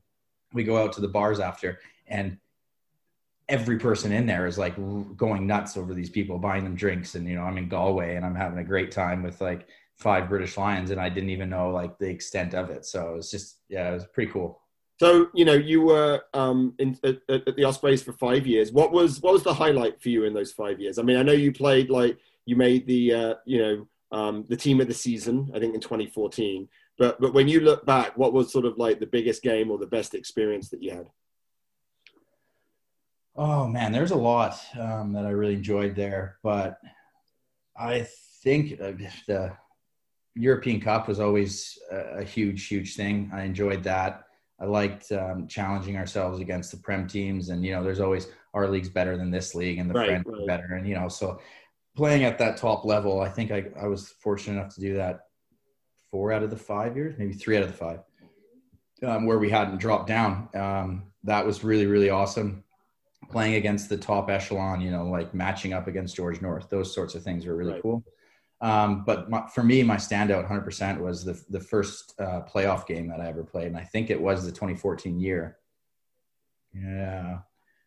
we 0.53 0.65
go 0.65 0.83
out 0.83 0.93
to 0.95 1.01
the 1.01 1.09
bars 1.09 1.41
after, 1.41 1.81
and 2.07 2.39
every 3.49 3.79
person 3.79 4.13
in 4.13 4.27
there 4.27 4.47
is 4.47 4.57
like 4.57 4.75
going 5.17 5.47
nuts 5.47 5.77
over 5.77 5.95
these 5.95 6.11
people 6.11 6.39
buying 6.39 6.65
them 6.65 6.75
drinks 6.75 7.17
and 7.17 7.29
you 7.29 7.35
know 7.35 7.43
i'm 7.43 7.59
in 7.59 7.69
galway 7.69 8.15
and 8.17 8.25
i'm 8.25 8.35
having 8.35 8.59
a 8.59 8.65
great 8.65 8.91
time 8.91 9.23
with 9.23 9.41
like 9.41 9.69
five 9.97 10.29
british 10.29 10.57
lions 10.57 10.91
and 10.91 11.01
i 11.01 11.09
didn't 11.09 11.29
even 11.29 11.51
know 11.51 11.71
like 11.71 11.99
the 11.99 12.09
extent 12.09 12.55
of 12.55 12.71
it 12.71 12.87
so 12.87 13.11
it 13.11 13.17
was 13.17 13.31
just 13.31 13.59
yeah 13.69 13.91
it 13.91 13.95
was 13.95 14.07
pretty 14.07 14.31
cool 14.31 14.62
so 15.03 15.27
you 15.35 15.45
know 15.45 15.55
you 15.55 15.81
were 15.81 16.23
um, 16.33 16.75
in, 16.79 16.97
at, 17.03 17.19
at, 17.29 17.57
the 17.57 17.65
ospreys 17.65 18.05
for 18.05 18.13
five 18.13 18.47
years. 18.47 18.71
What 18.71 18.93
was 18.93 19.21
what 19.21 19.33
was 19.33 19.43
the 19.43 19.53
highlight 19.53 20.01
for 20.01 20.11
you 20.11 20.23
in 20.27 20.33
those 20.33 20.53
five 20.53 20.79
years? 20.79 20.97
I 20.97 21.03
mean 21.03 21.17
i 21.17 21.25
know 21.25 21.33
you 21.33 21.53
played 21.53 21.91
like 21.91 22.19
you 22.47 22.55
made 22.55 22.87
the 22.87 23.13
uh, 23.13 23.35
you 23.45 23.59
know 23.63 23.89
um, 24.17 24.45
the 24.49 24.57
team 24.57 24.81
of 24.81 24.87
the 24.87 24.95
season 24.95 25.51
i 25.55 25.59
think 25.59 25.75
in 25.75 25.81
2014 25.81 26.69
but 26.99 27.19
but 27.21 27.33
when 27.33 27.49
you 27.49 27.61
look 27.61 27.85
back 27.87 28.17
what 28.17 28.33
was 28.33 28.53
sort 28.53 28.67
of 28.67 28.77
like 28.77 29.01
the 29.01 29.07
biggest 29.07 29.43
game 29.43 29.71
or 29.71 29.79
the 29.79 29.87
best 29.87 30.15
experience 30.15 30.69
that 30.69 30.83
you 30.83 30.93
had? 30.93 31.09
Oh 33.35 33.67
man, 33.67 33.91
there's 33.91 34.13
a 34.13 34.25
lot 34.33 34.55
um, 34.79 35.13
that 35.15 35.25
I 35.27 35.31
really 35.31 35.55
enjoyed 35.55 35.97
there, 35.97 36.37
but 36.45 36.79
I 37.77 38.07
think 38.45 38.79
the 38.79 39.57
European 40.37 40.81
Cup 40.81 41.09
was 41.09 41.19
always 41.19 41.77
a, 41.91 42.21
a 42.21 42.25
huge, 42.25 42.69
huge 42.69 42.95
thing. 42.95 43.31
I 43.35 43.43
enjoyed 43.43 43.83
that. 43.85 44.27
I 44.63 44.67
liked 44.67 45.11
um, 45.11 45.49
challenging 45.49 45.97
ourselves 45.97 46.39
against 46.39 46.71
the 46.71 46.77
Prem 46.77 47.09
teams, 47.09 47.49
and 47.49 47.65
you 47.65 47.73
know, 47.73 47.83
there's 47.83 48.01
always 48.01 48.29
our 48.55 48.69
league's 48.69 48.89
better 48.89 49.17
than 49.17 49.31
this 49.31 49.55
league, 49.55 49.79
and 49.79 49.91
the 49.91 49.95
right, 49.95 50.09
French 50.09 50.27
right. 50.29 50.47
better, 50.47 50.75
and 50.75 50.89
you 50.89 50.95
know, 50.95 51.09
so 51.09 51.41
playing 51.97 52.25
at 52.25 52.39
that 52.39 52.57
top 52.57 52.85
level, 52.85 53.21
I 53.21 53.29
think 53.29 53.51
I, 53.51 53.65
I 53.81 53.89
was 53.89 54.09
fortunate 54.21 54.61
enough 54.61 54.75
to 54.77 54.81
do 54.81 54.95
that 54.95 55.27
four 56.11 56.33
out 56.33 56.43
of 56.43 56.51
the 56.51 56.57
five 56.57 56.97
years, 56.97 57.17
maybe 57.19 57.33
three 57.33 57.57
out 57.57 57.65
of 57.65 57.71
the 57.71 57.77
five, 57.77 58.01
um, 59.03 59.27
where 59.27 59.39
we 59.39 59.51
hadn't 59.51 59.79
dropped 59.79 60.07
down. 60.07 60.49
Um, 60.55 61.03
that 61.25 61.45
was 61.45 61.65
really, 61.65 61.87
really 61.87 62.11
awesome 62.11 62.63
playing 63.31 63.55
against 63.55 63.89
the 63.89 63.97
top 63.97 64.31
echelon, 64.31 64.81
you 64.81 64.91
know, 64.91 65.07
like 65.07 65.35
matching 65.35 65.73
up 65.73 65.87
against 65.87 66.15
George 66.15 66.41
North, 66.41 66.69
those 66.69 66.95
sorts 66.95 67.15
of 67.15 67.23
things 67.23 67.47
were 67.47 67.57
really 67.57 67.73
right. 67.73 67.83
cool. 67.83 68.05
Um, 68.63 69.03
but 69.05 69.29
my, 69.29 69.45
for 69.49 69.65
me, 69.65 69.83
my 69.83 69.97
standout 69.97 70.49
100% 70.49 71.01
was 71.01 71.25
the, 71.25 71.39
the 71.51 71.59
first 71.59 72.15
uh, 72.21 72.43
playoff 72.43 72.87
game 72.87 73.09
that 73.09 73.21
I 73.21 73.27
ever 73.27 73.43
played. 73.43 73.67
And 73.67 73.77
I 73.77 73.83
think 73.83 74.09
it 74.09 74.21
was 74.21 74.45
the 74.45 74.53
2014 74.53 75.19
year. 75.19 75.59
Yeah. 76.73 77.39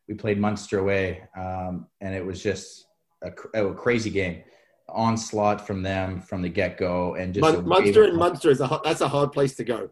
We 0.10 0.16
played 0.16 0.38
Munster 0.38 0.80
away. 0.80 1.24
Um, 1.36 1.88
and 2.02 2.14
it 2.14 2.24
was 2.24 2.44
just 2.44 2.88
a, 3.24 3.32
a, 3.54 3.74
crazy 3.74 4.10
game. 4.10 4.44
Onslaught 4.90 5.66
from 5.66 5.82
them 5.82 6.20
from 6.20 6.42
the 6.42 6.50
get 6.50 6.78
go. 6.78 7.16
And 7.16 7.34
just 7.34 7.42
Mun- 7.42 7.68
Munster 7.68 8.04
and 8.04 8.18
Munster 8.18 8.50
is 8.50 8.60
a, 8.60 8.82
that's 8.84 9.02
a 9.02 9.08
hard 9.08 9.32
place 9.32 9.56
to 9.56 9.64
go. 9.64 9.90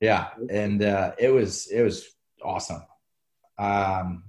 Yeah. 0.00 0.28
And 0.48 0.82
uh, 0.82 1.12
it 1.18 1.28
was, 1.28 1.66
it 1.66 1.82
was 1.82 2.08
awesome. 2.42 2.82
Um, 3.58 4.24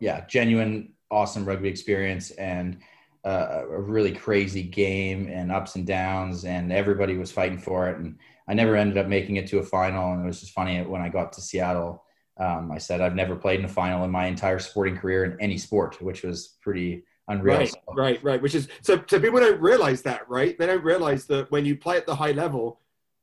yeah, 0.00 0.26
genuine, 0.26 0.94
awesome 1.12 1.44
rugby 1.44 1.68
experience 1.68 2.32
and 2.32 2.78
uh, 3.24 3.62
a 3.70 3.80
really 3.80 4.12
crazy 4.12 4.62
game 4.62 5.28
and 5.28 5.50
ups 5.50 5.76
and 5.76 5.86
downs, 5.86 6.44
and 6.44 6.72
everybody 6.72 7.16
was 7.16 7.32
fighting 7.32 7.58
for 7.58 7.88
it. 7.88 7.98
And 7.98 8.18
I 8.48 8.54
never 8.54 8.76
ended 8.76 8.98
up 8.98 9.06
making 9.06 9.36
it 9.36 9.46
to 9.48 9.58
a 9.58 9.62
final. 9.62 10.12
And 10.12 10.22
it 10.22 10.26
was 10.26 10.40
just 10.40 10.52
funny 10.52 10.82
when 10.82 11.00
I 11.00 11.08
got 11.08 11.32
to 11.34 11.40
Seattle. 11.40 12.04
Um, 12.38 12.70
I 12.70 12.78
said 12.78 13.00
I've 13.00 13.14
never 13.14 13.36
played 13.36 13.60
in 13.60 13.64
a 13.64 13.68
final 13.68 14.04
in 14.04 14.10
my 14.10 14.26
entire 14.26 14.58
sporting 14.58 14.96
career 14.96 15.24
in 15.24 15.40
any 15.40 15.56
sport, 15.56 16.02
which 16.02 16.22
was 16.22 16.56
pretty 16.60 17.04
unreal. 17.28 17.58
Right, 17.58 17.74
right, 17.94 18.24
right. 18.24 18.42
Which 18.42 18.54
is 18.54 18.68
so. 18.82 19.02
So 19.08 19.18
people 19.18 19.40
don't 19.40 19.60
realize 19.60 20.02
that, 20.02 20.28
right? 20.28 20.58
They 20.58 20.66
don't 20.66 20.84
realize 20.84 21.24
that 21.26 21.50
when 21.50 21.64
you 21.64 21.76
play 21.76 21.96
at 21.96 22.06
the 22.06 22.16
high 22.16 22.32
level, 22.32 22.80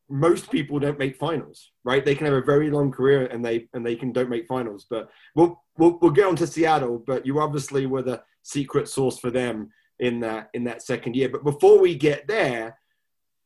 most 0.09 0.49
people 0.49 0.79
don't 0.79 0.97
make 0.97 1.15
finals, 1.15 1.71
right? 1.83 2.03
They 2.03 2.15
can 2.15 2.25
have 2.25 2.35
a 2.35 2.41
very 2.41 2.71
long 2.71 2.91
career 2.91 3.27
and 3.27 3.45
they 3.45 3.67
and 3.73 3.85
they 3.85 3.95
can 3.95 4.11
don't 4.11 4.29
make 4.29 4.47
finals. 4.47 4.87
But 4.89 5.09
we'll 5.35 5.61
we'll, 5.77 5.99
we'll 6.01 6.11
get 6.11 6.25
on 6.25 6.37
to 6.37 6.47
Seattle. 6.47 6.97
But 7.05 7.25
you 7.25 7.39
obviously 7.39 7.85
were 7.85 8.01
the 8.01 8.23
secret 8.41 8.87
source 8.87 9.19
for 9.19 9.29
them 9.29 9.69
in 10.01 10.19
that 10.19 10.49
in 10.53 10.65
that 10.65 10.81
second 10.81 11.15
year. 11.15 11.29
But 11.29 11.45
before 11.45 11.79
we 11.79 11.95
get 11.95 12.27
there, 12.27 12.77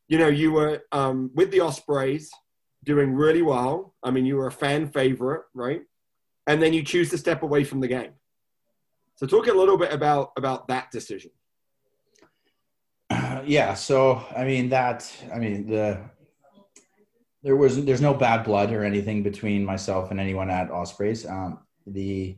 you 0.07 0.17
know, 0.17 0.27
you 0.27 0.51
were 0.51 0.83
um, 0.91 1.29
with 1.35 1.51
the 1.51 1.59
Ospreys 1.59 2.31
doing 2.83 3.13
really 3.13 3.41
well. 3.41 3.93
I 4.01 4.11
mean, 4.11 4.25
you 4.25 4.37
were 4.37 4.47
a 4.47 4.51
fan 4.51 4.87
favorite, 4.87 5.43
right? 5.53 5.81
And 6.47 6.61
then 6.61 6.73
you 6.73 6.83
choose 6.83 7.09
to 7.09 7.17
step 7.17 7.43
away 7.43 7.63
from 7.63 7.81
the 7.81 7.87
game. 7.87 8.13
So 9.15 9.27
talk 9.27 9.47
a 9.47 9.53
little 9.53 9.77
bit 9.77 9.93
about 9.93 10.31
about 10.37 10.67
that 10.69 10.91
decision. 10.91 11.31
yeah. 13.45 13.73
So 13.73 14.25
I 14.35 14.45
mean 14.45 14.69
that 14.69 15.11
I 15.33 15.37
mean 15.37 15.67
the 15.67 15.99
there 17.43 17.55
was 17.55 17.83
there's 17.85 18.01
no 18.01 18.13
bad 18.13 18.43
blood 18.43 18.71
or 18.71 18.83
anything 18.83 19.23
between 19.23 19.63
myself 19.63 20.11
and 20.11 20.19
anyone 20.19 20.49
at 20.49 20.71
Ospreys. 20.71 21.25
Um, 21.25 21.59
the 21.85 22.37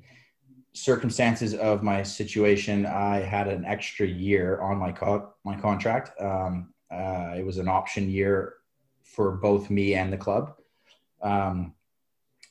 circumstances 0.73 1.53
of 1.55 1.83
my 1.83 2.03
situation, 2.03 2.85
I 2.85 3.19
had 3.19 3.47
an 3.47 3.65
extra 3.65 4.05
year 4.05 4.61
on 4.61 4.77
my 4.77 4.91
co- 4.91 5.33
my 5.43 5.59
contract. 5.59 6.11
Um, 6.21 6.73
uh, 6.91 7.33
it 7.37 7.45
was 7.45 7.57
an 7.57 7.67
option 7.67 8.09
year 8.09 8.55
for 9.03 9.31
both 9.31 9.69
me 9.69 9.95
and 9.95 10.11
the 10.11 10.17
club. 10.17 10.55
Um, 11.21 11.73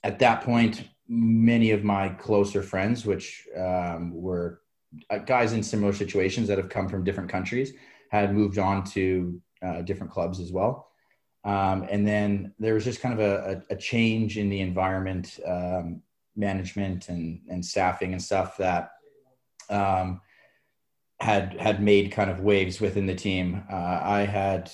at 0.03 0.19
that 0.19 0.43
point, 0.43 0.89
many 1.09 1.71
of 1.71 1.85
my 1.85 2.09
closer 2.11 2.63
friends, 2.63 3.07
which 3.07 3.47
um, 3.57 4.13
were 4.15 4.61
uh, 5.11 5.19
guys 5.19 5.53
in 5.53 5.63
similar 5.63 5.93
situations 5.93 6.49
that 6.49 6.59
have 6.59 6.69
come 6.69 6.89
from 6.89 7.05
different 7.05 7.31
countries, 7.31 7.73
had 8.11 8.35
moved 8.35 8.59
on 8.59 8.85
to 8.85 9.41
uh, 9.63 9.83
different 9.83 10.13
clubs 10.13 10.41
as 10.41 10.53
well. 10.53 10.91
Um, 11.45 11.87
and 11.89 12.07
then 12.07 12.53
there 12.59 12.75
was 12.75 12.85
just 12.85 13.01
kind 13.01 13.15
of 13.15 13.21
a, 13.21 13.63
a, 13.71 13.75
a 13.75 13.77
change 13.77 14.37
in 14.37 14.49
the 14.49 14.61
environment, 14.61 15.39
um, 15.47 16.03
management 16.37 17.09
and, 17.09 17.41
and 17.49 17.65
staffing 17.65 18.13
and 18.13 18.23
stuff 18.23 18.57
that 18.59 18.91
um, 19.71 20.21
had 21.21 21.59
had 21.59 21.83
made 21.83 22.13
kind 22.13 22.31
of 22.31 22.41
waves 22.41 22.81
within 22.81 23.07
the 23.07 23.15
team. 23.15 23.63
Uh, 23.71 24.01
I 24.03 24.21
had 24.21 24.71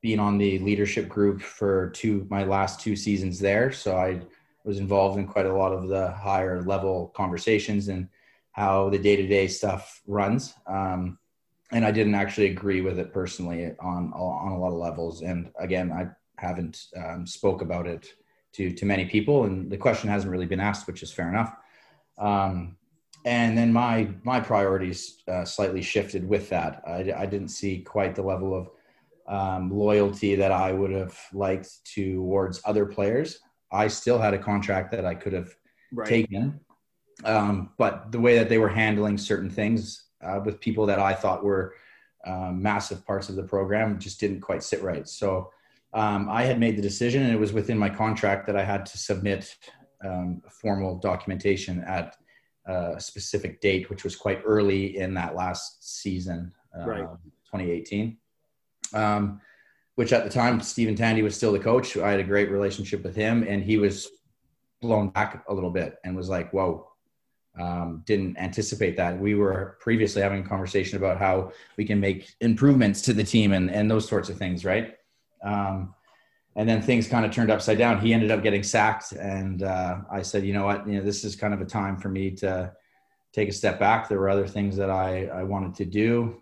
been 0.00 0.20
on 0.20 0.38
the 0.38 0.58
leadership 0.60 1.08
group 1.08 1.42
for 1.42 1.90
two 1.90 2.26
my 2.30 2.44
last 2.44 2.80
two 2.80 2.96
seasons 2.96 3.38
there, 3.38 3.72
so 3.72 3.96
I 3.96 4.20
was 4.64 4.78
involved 4.78 5.18
in 5.18 5.26
quite 5.26 5.46
a 5.46 5.52
lot 5.52 5.72
of 5.72 5.88
the 5.88 6.10
higher 6.12 6.62
level 6.62 7.12
conversations 7.16 7.88
and 7.88 8.08
how 8.52 8.88
the 8.90 8.98
day 8.98 9.16
to 9.16 9.26
day 9.26 9.46
stuff 9.48 10.02
runs. 10.06 10.54
Um, 10.66 11.18
and 11.72 11.84
I 11.84 11.90
didn't 11.90 12.14
actually 12.14 12.46
agree 12.46 12.80
with 12.80 12.98
it 12.98 13.12
personally 13.12 13.74
on 13.80 14.12
on 14.12 14.52
a 14.52 14.58
lot 14.58 14.68
of 14.68 14.78
levels. 14.78 15.22
And 15.22 15.50
again, 15.58 15.90
I 15.92 16.08
haven't 16.40 16.86
um, 16.96 17.26
spoke 17.26 17.62
about 17.62 17.86
it 17.86 18.14
to 18.56 18.72
to 18.72 18.86
many 18.86 19.04
people, 19.04 19.44
and 19.44 19.70
the 19.70 19.76
question 19.76 20.08
hasn't 20.08 20.30
really 20.30 20.46
been 20.46 20.60
asked, 20.60 20.86
which 20.86 21.02
is 21.02 21.12
fair 21.12 21.28
enough. 21.28 21.54
Um, 22.18 22.76
and 23.24 23.58
then 23.58 23.72
my 23.72 24.08
my 24.22 24.40
priorities 24.40 25.22
uh, 25.28 25.44
slightly 25.44 25.82
shifted 25.82 26.26
with 26.26 26.48
that. 26.50 26.82
I, 26.86 27.12
I, 27.16 27.26
didn't 27.26 27.48
see 27.48 27.80
quite 27.80 28.14
the 28.14 28.22
level 28.22 28.54
of 28.54 28.70
um, 29.26 29.70
loyalty 29.70 30.36
that 30.36 30.52
I 30.52 30.72
would 30.72 30.92
have 30.92 31.18
liked 31.32 31.68
towards 31.92 32.62
other 32.64 32.86
players. 32.86 33.40
I 33.72 33.88
still 33.88 34.18
had 34.18 34.32
a 34.32 34.38
contract 34.38 34.92
that 34.92 35.04
I 35.04 35.14
could 35.14 35.32
have 35.32 35.54
right. 35.92 36.08
taken, 36.08 36.60
um, 37.24 37.70
but 37.76 38.12
the 38.12 38.20
way 38.20 38.38
that 38.38 38.48
they 38.48 38.58
were 38.58 38.68
handling 38.68 39.18
certain 39.18 39.50
things 39.50 40.04
uh, 40.22 40.40
with 40.44 40.60
people 40.60 40.86
that 40.86 41.00
I 41.00 41.12
thought 41.12 41.44
were 41.44 41.74
um, 42.24 42.62
massive 42.62 43.04
parts 43.04 43.28
of 43.28 43.36
the 43.36 43.42
program 43.42 43.98
just 43.98 44.20
didn't 44.20 44.40
quite 44.40 44.62
sit 44.62 44.82
right. 44.82 45.08
So 45.08 45.50
um, 45.96 46.28
I 46.28 46.42
had 46.42 46.60
made 46.60 46.76
the 46.76 46.82
decision, 46.82 47.22
and 47.22 47.32
it 47.32 47.40
was 47.40 47.54
within 47.54 47.78
my 47.78 47.88
contract 47.88 48.46
that 48.46 48.56
I 48.56 48.62
had 48.62 48.84
to 48.84 48.98
submit 48.98 49.56
um, 50.04 50.42
formal 50.50 50.98
documentation 50.98 51.82
at 51.84 52.14
a 52.66 53.00
specific 53.00 53.62
date, 53.62 53.88
which 53.88 54.04
was 54.04 54.14
quite 54.14 54.42
early 54.44 54.98
in 54.98 55.14
that 55.14 55.34
last 55.34 56.02
season, 56.02 56.52
uh, 56.78 56.86
right. 56.86 57.08
2018. 57.46 58.18
Um, 58.92 59.40
which 59.94 60.12
at 60.12 60.24
the 60.24 60.30
time, 60.30 60.60
Stephen 60.60 60.94
Tandy 60.94 61.22
was 61.22 61.34
still 61.34 61.52
the 61.52 61.58
coach. 61.58 61.96
I 61.96 62.10
had 62.10 62.20
a 62.20 62.24
great 62.24 62.50
relationship 62.50 63.02
with 63.02 63.16
him, 63.16 63.42
and 63.48 63.62
he 63.62 63.78
was 63.78 64.06
blown 64.82 65.08
back 65.08 65.44
a 65.48 65.54
little 65.54 65.70
bit 65.70 65.96
and 66.04 66.14
was 66.14 66.28
like, 66.28 66.52
"Whoa." 66.52 66.90
Um, 67.58 68.02
didn't 68.04 68.36
anticipate 68.36 68.98
that. 68.98 69.18
We 69.18 69.34
were 69.34 69.78
previously 69.80 70.20
having 70.20 70.44
a 70.44 70.46
conversation 70.46 70.98
about 70.98 71.16
how 71.16 71.52
we 71.78 71.86
can 71.86 71.98
make 71.98 72.34
improvements 72.42 73.00
to 73.02 73.14
the 73.14 73.24
team 73.24 73.54
and, 73.54 73.70
and 73.70 73.90
those 73.90 74.06
sorts 74.06 74.28
of 74.28 74.36
things, 74.36 74.62
right? 74.62 74.94
Um, 75.46 75.94
and 76.56 76.68
then 76.68 76.80
things 76.80 77.06
kind 77.06 77.24
of 77.24 77.30
turned 77.30 77.50
upside 77.50 77.78
down. 77.78 78.00
He 78.00 78.14
ended 78.14 78.30
up 78.30 78.42
getting 78.42 78.62
sacked, 78.62 79.12
and 79.12 79.62
uh, 79.62 79.98
I 80.10 80.22
said, 80.22 80.44
you 80.44 80.54
know 80.54 80.64
what, 80.64 80.88
you 80.88 80.98
know, 80.98 81.04
this 81.04 81.22
is 81.22 81.36
kind 81.36 81.52
of 81.52 81.60
a 81.60 81.66
time 81.66 81.98
for 81.98 82.08
me 82.08 82.30
to 82.36 82.72
take 83.32 83.48
a 83.50 83.52
step 83.52 83.78
back. 83.78 84.08
There 84.08 84.18
were 84.18 84.30
other 84.30 84.46
things 84.46 84.76
that 84.76 84.90
I, 84.90 85.26
I 85.26 85.42
wanted 85.42 85.74
to 85.76 85.84
do. 85.84 86.40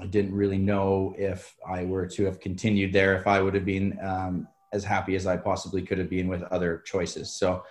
I 0.00 0.06
didn't 0.06 0.34
really 0.34 0.58
know 0.58 1.14
if 1.16 1.54
I 1.66 1.84
were 1.84 2.06
to 2.06 2.24
have 2.24 2.40
continued 2.40 2.92
there, 2.92 3.16
if 3.16 3.26
I 3.26 3.40
would 3.40 3.54
have 3.54 3.64
been 3.64 3.98
um, 4.02 4.48
as 4.72 4.84
happy 4.84 5.14
as 5.14 5.26
I 5.26 5.36
possibly 5.36 5.82
could 5.82 5.98
have 5.98 6.10
been 6.10 6.28
with 6.28 6.42
other 6.44 6.82
choices. 6.84 7.32
So 7.32 7.62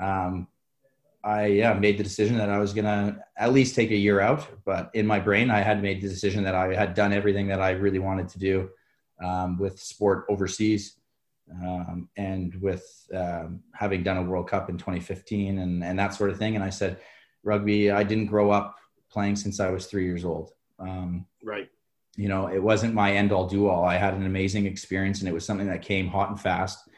um, 0.00 0.48
I 1.24 1.46
yeah, 1.46 1.72
made 1.72 1.96
the 1.96 2.04
decision 2.04 2.36
that 2.38 2.50
I 2.50 2.58
was 2.58 2.74
going 2.74 2.84
to 2.84 3.24
at 3.38 3.52
least 3.52 3.74
take 3.74 3.90
a 3.90 3.96
year 3.96 4.20
out. 4.20 4.46
But 4.64 4.90
in 4.94 5.06
my 5.06 5.20
brain, 5.20 5.50
I 5.50 5.60
had 5.60 5.80
made 5.80 6.02
the 6.02 6.08
decision 6.08 6.44
that 6.44 6.54
I 6.54 6.74
had 6.74 6.94
done 6.94 7.12
everything 7.12 7.46
that 7.48 7.60
I 7.60 7.70
really 7.70 8.00
wanted 8.00 8.28
to 8.30 8.38
do 8.38 8.68
um, 9.22 9.58
with 9.58 9.80
sport 9.80 10.24
overseas 10.28 10.96
um, 11.62 12.08
and 12.16 12.54
with 12.60 13.06
um, 13.14 13.60
having 13.74 14.02
done 14.02 14.18
a 14.18 14.22
World 14.22 14.48
Cup 14.48 14.70
in 14.70 14.78
2015 14.78 15.58
and, 15.58 15.84
and 15.84 15.98
that 15.98 16.14
sort 16.14 16.30
of 16.30 16.38
thing. 16.38 16.54
And 16.54 16.64
I 16.64 16.70
said, 16.70 16.98
rugby, 17.42 17.90
I 17.90 18.02
didn't 18.02 18.26
grow 18.26 18.50
up 18.50 18.76
playing 19.10 19.36
since 19.36 19.60
I 19.60 19.70
was 19.70 19.86
three 19.86 20.04
years 20.04 20.24
old. 20.24 20.52
Um, 20.78 21.26
right. 21.42 21.68
You 22.16 22.28
know, 22.28 22.48
it 22.48 22.62
wasn't 22.62 22.94
my 22.94 23.12
end 23.12 23.32
all 23.32 23.48
do 23.48 23.68
all. 23.68 23.84
I 23.84 23.96
had 23.96 24.14
an 24.14 24.26
amazing 24.26 24.66
experience 24.66 25.20
and 25.20 25.28
it 25.28 25.32
was 25.32 25.44
something 25.44 25.66
that 25.68 25.82
came 25.82 26.08
hot 26.08 26.30
and 26.30 26.40
fast. 26.40 26.88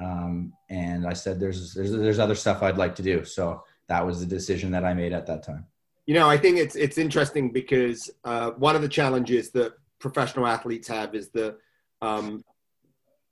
Um, 0.00 0.52
and 0.68 1.06
I 1.06 1.14
said, 1.14 1.40
there's, 1.40 1.74
there's, 1.74 1.92
there's 1.92 2.18
other 2.18 2.34
stuff 2.34 2.62
I'd 2.62 2.76
like 2.76 2.94
to 2.96 3.02
do. 3.02 3.24
So 3.24 3.62
that 3.88 4.04
was 4.04 4.20
the 4.20 4.26
decision 4.26 4.70
that 4.72 4.84
I 4.84 4.92
made 4.92 5.12
at 5.12 5.26
that 5.26 5.42
time. 5.42 5.66
You 6.06 6.14
know, 6.14 6.28
I 6.28 6.36
think 6.36 6.58
it's, 6.58 6.76
it's 6.76 6.98
interesting 6.98 7.50
because 7.50 8.10
uh, 8.24 8.50
one 8.52 8.76
of 8.76 8.82
the 8.82 8.88
challenges 8.88 9.50
that 9.52 9.72
professional 9.98 10.46
athletes 10.46 10.86
have 10.88 11.14
is 11.14 11.30
the, 11.30 11.56
um, 12.02 12.44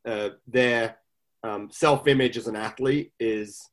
uh, 0.04 0.30
their 0.46 0.96
um, 1.42 1.70
self-image 1.70 2.36
as 2.36 2.46
an 2.46 2.56
athlete 2.56 3.12
is 3.20 3.68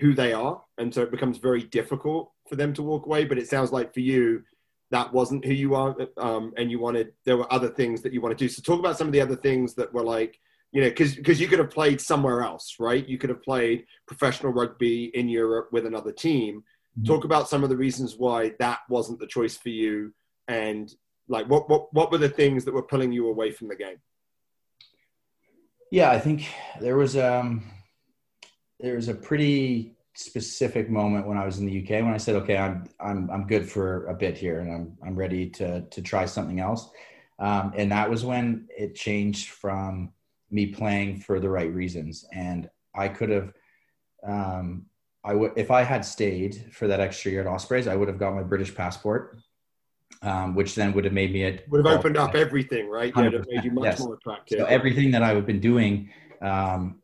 who 0.00 0.14
they 0.14 0.32
are, 0.32 0.62
and 0.78 0.92
so 0.92 1.02
it 1.02 1.10
becomes 1.10 1.38
very 1.38 1.62
difficult 1.62 2.30
for 2.48 2.56
them 2.56 2.72
to 2.74 2.82
walk 2.82 3.06
away. 3.06 3.24
But 3.24 3.38
it 3.38 3.48
sounds 3.48 3.72
like 3.72 3.94
for 3.94 4.00
you, 4.00 4.42
that 4.90 5.12
wasn't 5.12 5.44
who 5.44 5.52
you 5.52 5.74
are, 5.74 5.96
um, 6.16 6.52
and 6.56 6.70
you 6.70 6.78
wanted 6.78 7.12
there 7.24 7.36
were 7.36 7.52
other 7.52 7.68
things 7.68 8.02
that 8.02 8.12
you 8.12 8.20
want 8.20 8.36
to 8.36 8.44
do. 8.44 8.48
So 8.48 8.62
talk 8.62 8.78
about 8.78 8.98
some 8.98 9.06
of 9.06 9.12
the 9.12 9.20
other 9.20 9.36
things 9.36 9.74
that 9.74 9.92
were 9.92 10.04
like, 10.04 10.38
you 10.72 10.82
know, 10.82 10.88
because 10.88 11.14
because 11.14 11.40
you 11.40 11.48
could 11.48 11.58
have 11.58 11.70
played 11.70 12.00
somewhere 12.00 12.42
else, 12.42 12.76
right? 12.78 13.06
You 13.06 13.18
could 13.18 13.30
have 13.30 13.42
played 13.42 13.86
professional 14.06 14.52
rugby 14.52 15.06
in 15.14 15.28
Europe 15.28 15.68
with 15.72 15.86
another 15.86 16.12
team. 16.12 16.62
Mm-hmm. 16.98 17.06
Talk 17.06 17.24
about 17.24 17.48
some 17.48 17.64
of 17.64 17.70
the 17.70 17.76
reasons 17.76 18.16
why 18.16 18.52
that 18.58 18.80
wasn't 18.88 19.18
the 19.18 19.26
choice 19.26 19.56
for 19.56 19.70
you, 19.70 20.12
and 20.46 20.92
like 21.28 21.48
what 21.48 21.68
what 21.68 21.92
what 21.92 22.10
were 22.10 22.18
the 22.18 22.28
things 22.28 22.64
that 22.64 22.74
were 22.74 22.82
pulling 22.82 23.12
you 23.12 23.28
away 23.28 23.50
from 23.50 23.68
the 23.68 23.76
game? 23.76 23.96
Yeah, 25.90 26.10
I 26.10 26.18
think 26.18 26.46
there 26.80 26.96
was 26.96 27.16
um 27.16 27.64
there 28.80 28.96
was 28.96 29.08
a 29.08 29.14
pretty 29.14 29.96
specific 30.14 30.88
moment 30.88 31.26
when 31.26 31.36
I 31.36 31.44
was 31.44 31.58
in 31.58 31.66
the 31.66 31.82
UK 31.82 32.02
when 32.02 32.14
I 32.14 32.16
said, 32.16 32.36
okay, 32.36 32.56
I'm 32.56 32.88
I'm 33.00 33.30
I'm 33.30 33.46
good 33.46 33.70
for 33.70 34.06
a 34.06 34.14
bit 34.14 34.36
here 34.36 34.60
and 34.60 34.72
I'm 34.72 34.98
I'm 35.04 35.16
ready 35.16 35.48
to 35.50 35.82
to 35.82 36.02
try 36.02 36.24
something 36.26 36.60
else. 36.60 36.90
Um, 37.38 37.72
and 37.76 37.92
that 37.92 38.08
was 38.08 38.24
when 38.24 38.66
it 38.76 38.94
changed 38.94 39.50
from 39.50 40.12
me 40.50 40.66
playing 40.66 41.20
for 41.20 41.38
the 41.38 41.50
right 41.50 41.72
reasons. 41.72 42.24
And 42.32 42.70
I 42.94 43.08
could 43.08 43.28
have, 43.28 43.52
um, 44.26 44.86
I 45.22 45.34
would 45.34 45.52
if 45.56 45.70
I 45.70 45.82
had 45.82 46.04
stayed 46.04 46.70
for 46.72 46.86
that 46.88 47.00
extra 47.00 47.30
year 47.30 47.42
at 47.42 47.46
Ospreys, 47.46 47.88
I 47.88 47.96
would 47.96 48.08
have 48.08 48.18
got 48.18 48.34
my 48.34 48.42
British 48.42 48.74
passport 48.74 49.38
um, 50.22 50.54
which 50.54 50.74
then 50.74 50.92
would 50.92 51.04
have 51.04 51.12
made 51.12 51.32
me 51.32 51.44
a 51.44 51.60
would 51.68 51.84
have 51.84 51.98
opened 51.98 52.16
up 52.16 52.34
everything, 52.34 52.88
right? 52.88 53.12
Yeah, 53.16 53.26
it 53.26 53.46
made 53.48 53.64
you 53.64 53.70
much 53.70 53.84
yes. 53.84 54.00
more 54.00 54.14
attractive. 54.14 54.58
So 54.58 54.64
everything 54.66 55.10
that 55.12 55.22
I 55.22 55.34
have 55.34 55.46
been 55.46 55.60
doing, 55.60 56.10
um, 56.40 57.00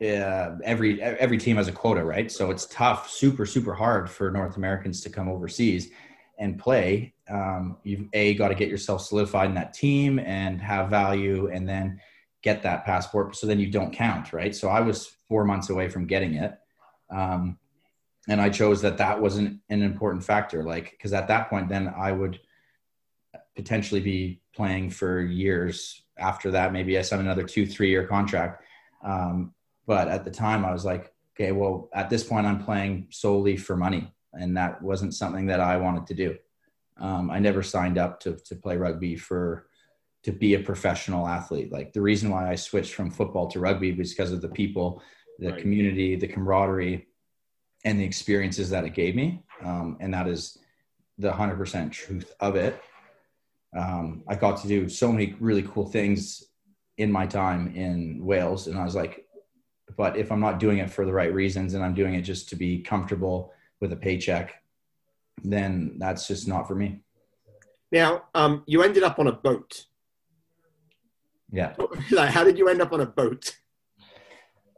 uh, 0.00 0.56
every 0.64 1.00
every 1.02 1.38
team 1.38 1.56
has 1.56 1.68
a 1.68 1.72
quota, 1.72 2.04
right? 2.04 2.30
So 2.30 2.50
it's 2.50 2.66
tough, 2.66 3.10
super 3.10 3.46
super 3.46 3.74
hard 3.74 4.10
for 4.10 4.30
North 4.30 4.56
Americans 4.56 5.00
to 5.02 5.10
come 5.10 5.28
overseas 5.28 5.90
and 6.38 6.58
play. 6.58 7.14
Um, 7.30 7.78
you've 7.82 8.08
a 8.12 8.34
got 8.34 8.48
to 8.48 8.54
get 8.54 8.68
yourself 8.68 9.02
solidified 9.02 9.48
in 9.48 9.54
that 9.54 9.74
team 9.74 10.18
and 10.18 10.60
have 10.60 10.90
value, 10.90 11.48
and 11.48 11.68
then 11.68 12.00
get 12.42 12.62
that 12.62 12.84
passport. 12.84 13.36
So 13.36 13.46
then 13.46 13.60
you 13.60 13.70
don't 13.70 13.92
count, 13.92 14.32
right? 14.32 14.54
So 14.54 14.68
I 14.68 14.80
was 14.80 15.06
four 15.28 15.44
months 15.44 15.70
away 15.70 15.88
from 15.88 16.06
getting 16.06 16.34
it. 16.34 16.58
Um, 17.10 17.58
and 18.28 18.40
I 18.40 18.50
chose 18.50 18.82
that 18.82 18.98
that 18.98 19.20
wasn't 19.20 19.60
an 19.68 19.82
important 19.82 20.24
factor. 20.24 20.62
Like, 20.62 20.92
because 20.92 21.12
at 21.12 21.28
that 21.28 21.50
point, 21.50 21.68
then 21.68 21.92
I 21.96 22.12
would 22.12 22.40
potentially 23.56 24.00
be 24.00 24.40
playing 24.54 24.90
for 24.90 25.20
years 25.20 26.02
after 26.18 26.50
that. 26.52 26.72
Maybe 26.72 26.98
I 26.98 27.02
signed 27.02 27.22
another 27.22 27.42
two, 27.42 27.66
three 27.66 27.90
year 27.90 28.06
contract. 28.06 28.64
Um, 29.04 29.54
but 29.86 30.08
at 30.08 30.24
the 30.24 30.30
time, 30.30 30.64
I 30.64 30.72
was 30.72 30.84
like, 30.84 31.12
okay, 31.34 31.52
well, 31.52 31.88
at 31.92 32.10
this 32.10 32.22
point, 32.22 32.46
I'm 32.46 32.64
playing 32.64 33.08
solely 33.10 33.56
for 33.56 33.76
money, 33.76 34.12
and 34.32 34.56
that 34.56 34.80
wasn't 34.80 35.14
something 35.14 35.46
that 35.46 35.60
I 35.60 35.76
wanted 35.76 36.06
to 36.06 36.14
do. 36.14 36.36
Um, 36.98 37.30
I 37.30 37.40
never 37.40 37.62
signed 37.62 37.98
up 37.98 38.20
to 38.20 38.36
to 38.36 38.54
play 38.54 38.76
rugby 38.76 39.16
for 39.16 39.66
to 40.22 40.30
be 40.30 40.54
a 40.54 40.60
professional 40.60 41.26
athlete. 41.26 41.72
Like 41.72 41.92
the 41.92 42.00
reason 42.00 42.30
why 42.30 42.48
I 42.48 42.54
switched 42.54 42.94
from 42.94 43.10
football 43.10 43.48
to 43.48 43.58
rugby 43.58 43.92
was 43.92 44.10
because 44.10 44.30
of 44.30 44.40
the 44.40 44.48
people, 44.48 45.02
the 45.40 45.50
right. 45.50 45.60
community, 45.60 46.14
the 46.14 46.28
camaraderie 46.28 47.08
and 47.84 47.98
the 47.98 48.04
experiences 48.04 48.70
that 48.70 48.84
it 48.84 48.94
gave 48.94 49.14
me. 49.14 49.42
Um, 49.64 49.96
and 50.00 50.12
that 50.14 50.28
is 50.28 50.58
the 51.18 51.30
100% 51.30 51.90
truth 51.90 52.34
of 52.40 52.56
it. 52.56 52.80
Um, 53.76 54.22
I 54.28 54.34
got 54.34 54.60
to 54.62 54.68
do 54.68 54.88
so 54.88 55.10
many 55.10 55.34
really 55.40 55.62
cool 55.62 55.86
things 55.86 56.44
in 56.98 57.10
my 57.10 57.26
time 57.26 57.74
in 57.74 58.24
Wales. 58.24 58.66
And 58.66 58.78
I 58.78 58.84
was 58.84 58.94
like, 58.94 59.26
but 59.96 60.16
if 60.16 60.30
I'm 60.30 60.40
not 60.40 60.58
doing 60.58 60.78
it 60.78 60.90
for 60.90 61.04
the 61.04 61.12
right 61.12 61.32
reasons 61.32 61.74
and 61.74 61.84
I'm 61.84 61.94
doing 61.94 62.14
it 62.14 62.22
just 62.22 62.48
to 62.50 62.56
be 62.56 62.80
comfortable 62.80 63.52
with 63.80 63.92
a 63.92 63.96
paycheck, 63.96 64.54
then 65.42 65.96
that's 65.98 66.28
just 66.28 66.46
not 66.46 66.68
for 66.68 66.74
me. 66.74 67.00
Now, 67.90 68.24
um, 68.34 68.62
you 68.66 68.82
ended 68.82 69.02
up 69.02 69.18
on 69.18 69.26
a 69.26 69.32
boat. 69.32 69.86
Yeah. 71.50 71.74
like, 72.10 72.30
how 72.30 72.44
did 72.44 72.58
you 72.58 72.68
end 72.68 72.80
up 72.80 72.92
on 72.92 73.00
a 73.00 73.06
boat? 73.06 73.58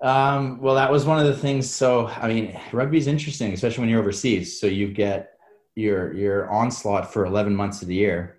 Um, 0.05 0.61
well, 0.61 0.75
that 0.75 0.93
was 0.93 1.07
one 1.07 1.19
of 1.19 1.25
the 1.25 1.37
things. 1.37 1.69
So, 1.69 2.09
I 2.09 2.29
mean, 2.29 2.61
rugby 2.73 2.99
is 2.99 3.07
interesting, 3.07 3.55
especially 3.55 3.81
when 3.81 3.89
you're 3.89 4.01
overseas. 4.01 4.61
So 4.61 4.67
you 4.67 4.89
get 4.89 5.39
your 5.77 6.13
your 6.13 6.51
onslaught 6.51 7.11
for 7.11 7.25
11 7.25 7.57
months 7.57 7.81
of 7.81 7.89
the 7.89 7.95
year, 7.95 8.37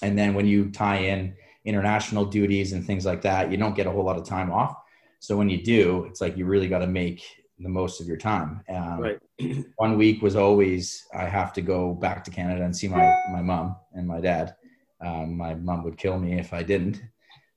and 0.00 0.18
then 0.18 0.32
when 0.32 0.46
you 0.46 0.70
tie 0.70 0.96
in 0.96 1.34
international 1.66 2.24
duties 2.24 2.72
and 2.72 2.84
things 2.84 3.04
like 3.04 3.20
that, 3.22 3.50
you 3.50 3.58
don't 3.58 3.76
get 3.76 3.86
a 3.86 3.90
whole 3.90 4.04
lot 4.04 4.16
of 4.16 4.24
time 4.24 4.50
off. 4.50 4.74
So 5.20 5.36
when 5.36 5.50
you 5.50 5.62
do, 5.62 6.06
it's 6.06 6.22
like 6.22 6.34
you 6.34 6.46
really 6.46 6.66
got 6.66 6.78
to 6.78 6.86
make 6.86 7.22
the 7.58 7.68
most 7.68 8.00
of 8.00 8.06
your 8.06 8.16
time. 8.16 8.62
Um, 8.74 9.00
Right. 9.00 9.18
one 9.76 9.98
week 9.98 10.22
was 10.22 10.34
always 10.34 11.06
I 11.12 11.26
have 11.26 11.52
to 11.54 11.60
go 11.60 11.92
back 11.92 12.24
to 12.24 12.30
Canada 12.30 12.64
and 12.64 12.74
see 12.74 12.88
my 12.88 13.14
my 13.30 13.42
mom 13.42 13.76
and 13.92 14.08
my 14.08 14.22
dad. 14.22 14.56
Um, 15.04 15.36
my 15.36 15.54
mom 15.54 15.84
would 15.84 15.98
kill 15.98 16.18
me 16.18 16.38
if 16.38 16.54
I 16.54 16.62
didn't. 16.62 17.02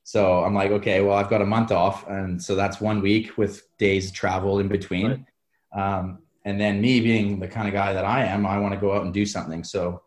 So 0.04 0.44
I'm 0.44 0.56
like, 0.56 0.72
okay, 0.72 1.02
well, 1.02 1.18
I've 1.18 1.30
got 1.30 1.42
a 1.42 1.46
month 1.46 1.72
off, 1.72 2.08
and 2.08 2.42
so 2.42 2.56
that's 2.56 2.82
one 2.82 3.02
week 3.02 3.38
with 3.38 3.62
days 3.78 4.12
travel 4.12 4.60
in 4.60 4.68
between. 4.68 5.26
Um, 5.76 6.20
and 6.46 6.60
then 6.60 6.82
me 6.82 7.00
being 7.00 7.40
the 7.40 7.48
kind 7.48 7.68
of 7.68 7.74
guy 7.74 7.94
that 7.94 8.06
I 8.06 8.24
am, 8.26 8.46
I 8.46 8.58
want 8.58 8.74
to 8.74 8.80
go 8.80 8.96
out 8.96 9.04
and 9.04 9.14
do 9.14 9.26
something. 9.26 9.64
So 9.64 10.02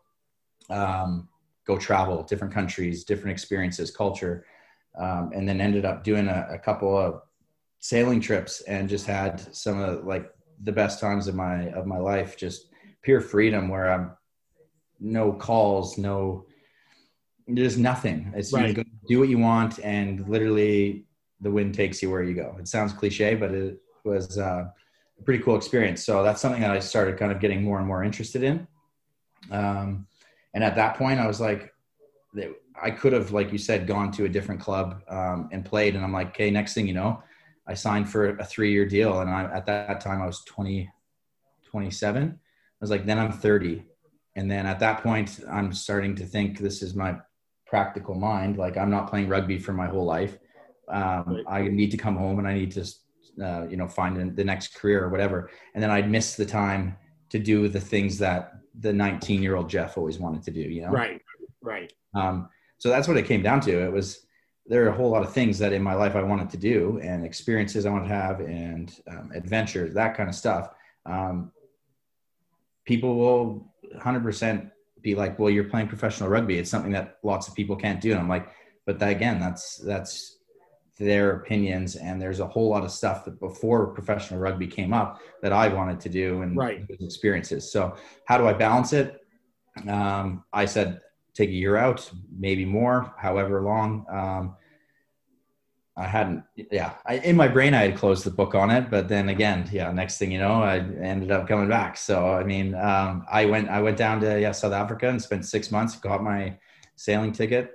um, 0.69 1.29
go 1.65 1.77
travel, 1.77 2.23
different 2.23 2.53
countries, 2.53 3.05
different 3.05 3.31
experiences, 3.31 3.91
culture, 3.91 4.45
um, 4.99 5.31
and 5.33 5.47
then 5.47 5.61
ended 5.61 5.85
up 5.85 6.03
doing 6.03 6.27
a, 6.27 6.47
a 6.51 6.59
couple 6.59 6.97
of 6.97 7.21
sailing 7.79 8.21
trips 8.21 8.61
and 8.61 8.87
just 8.87 9.05
had 9.05 9.53
some 9.53 9.81
of 9.81 10.05
like 10.05 10.31
the 10.63 10.71
best 10.71 11.01
times 11.01 11.27
of 11.27 11.35
my 11.35 11.69
of 11.71 11.85
my 11.85 11.97
life 11.97 12.37
just 12.37 12.67
pure 13.01 13.19
freedom 13.19 13.67
where 13.67 13.91
i'm 13.91 14.11
no 15.01 15.33
calls 15.33 15.97
no 15.97 16.45
there's 17.45 17.77
nothing 17.77 18.31
it's 18.35 18.53
Right. 18.53 18.69
you 18.69 18.73
go 18.73 18.83
do 19.07 19.19
what 19.19 19.29
you 19.29 19.37
want 19.37 19.79
and 19.79 20.27
literally 20.27 21.05
the 21.41 21.51
wind 21.51 21.73
takes 21.73 22.01
you 22.01 22.09
where 22.09 22.23
you 22.23 22.33
go 22.33 22.55
it 22.59 22.67
sounds 22.67 22.93
cliche 22.93 23.35
but 23.35 23.51
it 23.51 23.79
was 24.03 24.37
uh, 24.37 24.65
a 25.19 25.23
pretty 25.23 25.43
cool 25.43 25.55
experience 25.55 26.05
so 26.05 26.23
that's 26.23 26.41
something 26.41 26.61
that 26.61 26.71
i 26.71 26.79
started 26.79 27.17
kind 27.17 27.31
of 27.31 27.39
getting 27.39 27.63
more 27.63 27.77
and 27.77 27.87
more 27.87 28.03
interested 28.03 28.43
in 28.43 28.67
um, 29.51 30.07
and 30.53 30.63
at 30.63 30.75
that 30.75 30.97
point 30.97 31.19
i 31.19 31.27
was 31.27 31.39
like 31.39 31.73
i 32.81 32.89
could 32.89 33.13
have 33.13 33.31
like 33.31 33.51
you 33.51 33.57
said 33.57 33.85
gone 33.85 34.11
to 34.11 34.25
a 34.25 34.29
different 34.29 34.59
club 34.59 35.01
um, 35.09 35.49
and 35.51 35.65
played 35.65 35.95
and 35.95 36.03
i'm 36.03 36.13
like 36.13 36.29
okay 36.29 36.49
next 36.49 36.73
thing 36.73 36.87
you 36.87 36.93
know 36.93 37.21
I 37.65 37.73
signed 37.73 38.09
for 38.09 38.37
a 38.37 38.45
three 38.45 38.71
year 38.71 38.85
deal. 38.85 39.21
And 39.21 39.29
I, 39.29 39.43
at 39.43 39.65
that 39.67 40.01
time 40.01 40.21
I 40.21 40.25
was 40.25 40.43
20, 40.45 40.89
27. 41.65 42.29
I 42.29 42.35
was 42.81 42.89
like, 42.89 43.05
then 43.05 43.19
I'm 43.19 43.31
30. 43.31 43.83
And 44.35 44.49
then 44.49 44.65
at 44.65 44.79
that 44.79 45.03
point, 45.03 45.39
I'm 45.49 45.73
starting 45.73 46.15
to 46.15 46.25
think 46.25 46.57
this 46.57 46.81
is 46.81 46.95
my 46.95 47.17
practical 47.73 48.13
mind. 48.13 48.55
Like 48.55 48.77
I'm 48.77 48.91
not 48.91 49.09
playing 49.09 49.27
rugby 49.27 49.57
for 49.57 49.73
my 49.73 49.87
whole 49.87 50.05
life. 50.05 50.37
Um, 50.89 51.43
I 51.47 51.63
need 51.63 51.89
to 51.89 51.97
come 51.97 52.15
home 52.15 52.37
and 52.37 52.47
I 52.47 52.53
need 52.53 52.71
to, 52.73 52.85
uh, 53.43 53.65
you 53.67 53.77
know, 53.77 53.87
find 53.87 54.35
the 54.35 54.43
next 54.43 54.75
career 54.75 55.03
or 55.03 55.09
whatever. 55.09 55.49
And 55.73 55.81
then 55.81 55.89
I'd 55.89 56.07
miss 56.07 56.35
the 56.35 56.45
time 56.45 56.95
to 57.29 57.39
do 57.39 57.67
the 57.67 57.79
things 57.79 58.19
that 58.19 58.51
the 58.79 58.93
19 58.93 59.41
year 59.41 59.55
old 59.55 59.71
Jeff 59.71 59.97
always 59.97 60.19
wanted 60.19 60.43
to 60.43 60.51
do, 60.51 60.59
you 60.59 60.83
know? 60.83 60.89
Right. 60.89 61.19
Right. 61.63 61.91
Um, 62.13 62.47
so 62.77 62.89
that's 62.89 63.07
what 63.07 63.17
it 63.17 63.25
came 63.25 63.41
down 63.41 63.59
to. 63.61 63.83
It 63.83 63.91
was 63.91 64.27
there 64.67 64.85
are 64.85 64.89
a 64.89 64.95
whole 64.95 65.09
lot 65.09 65.23
of 65.23 65.33
things 65.33 65.57
that 65.57 65.73
in 65.73 65.81
my 65.81 65.95
life 65.95 66.15
I 66.15 66.21
wanted 66.21 66.51
to 66.51 66.57
do 66.57 66.99
and 67.01 67.25
experiences 67.25 67.87
I 67.87 67.89
want 67.89 68.07
to 68.07 68.13
have 68.13 68.39
and 68.39 68.95
um, 69.07 69.31
adventures, 69.33 69.95
that 69.95 70.15
kind 70.15 70.29
of 70.29 70.35
stuff. 70.35 70.69
Um, 71.07 71.51
people 72.85 73.15
will 73.15 73.73
100% 73.97 74.69
be 75.03 75.13
like, 75.15 75.37
well, 75.37 75.49
you're 75.49 75.65
playing 75.65 75.89
professional 75.89 76.29
rugby. 76.29 76.57
It's 76.57 76.69
something 76.69 76.93
that 76.93 77.17
lots 77.23 77.47
of 77.47 77.53
people 77.53 77.75
can't 77.75 78.01
do. 78.01 78.11
And 78.11 78.19
I'm 78.19 78.29
like, 78.29 78.47
but 78.85 78.97
that, 78.99 79.09
again, 79.09 79.39
that's, 79.39 79.77
that's 79.77 80.39
their 80.97 81.31
opinions. 81.31 81.95
And 81.95 82.21
there's 82.21 82.39
a 82.39 82.47
whole 82.47 82.69
lot 82.69 82.83
of 82.83 82.91
stuff 82.91 83.25
that 83.25 83.39
before 83.39 83.87
professional 83.87 84.39
rugby 84.39 84.67
came 84.67 84.93
up 84.93 85.19
that 85.41 85.51
I 85.51 85.67
wanted 85.67 85.99
to 86.01 86.09
do 86.09 86.41
and 86.41 86.57
Right. 86.57 86.85
experiences. 87.01 87.71
So 87.71 87.95
how 88.25 88.37
do 88.37 88.47
I 88.47 88.53
balance 88.53 88.93
it? 88.93 89.19
Um, 89.87 90.43
I 90.53 90.65
said, 90.65 91.01
take 91.33 91.49
a 91.49 91.53
year 91.53 91.75
out, 91.75 92.09
maybe 92.37 92.63
more, 92.63 93.13
however 93.17 93.61
long. 93.61 94.05
Um, 94.09 94.55
I 95.95 96.07
hadn't, 96.07 96.43
yeah, 96.71 96.93
I, 97.05 97.17
in 97.17 97.35
my 97.35 97.47
brain, 97.47 97.75
I 97.75 97.83
had 97.87 97.97
closed 97.97 98.23
the 98.23 98.31
book 98.31 98.55
on 98.55 98.71
it, 98.71 98.89
but 98.89 99.07
then 99.07 99.29
again, 99.29 99.69
yeah, 99.71 99.91
next 99.91 100.17
thing 100.17 100.31
you 100.31 100.39
know, 100.39 100.63
I 100.63 100.77
ended 100.79 101.29
up 101.29 101.47
coming 101.47 101.69
back. 101.69 101.97
So, 101.97 102.33
I 102.33 102.43
mean, 102.43 102.73
um, 102.73 103.25
I 103.31 103.45
went, 103.45 103.69
I 103.69 103.79
went 103.81 103.97
down 103.97 104.19
to, 104.21 104.39
yeah, 104.39 104.53
South 104.53 104.73
Africa 104.73 105.07
and 105.07 105.21
spent 105.21 105.45
six 105.45 105.71
months, 105.71 105.95
got 105.95 106.23
my 106.23 106.57
sailing 106.95 107.31
ticket. 107.31 107.73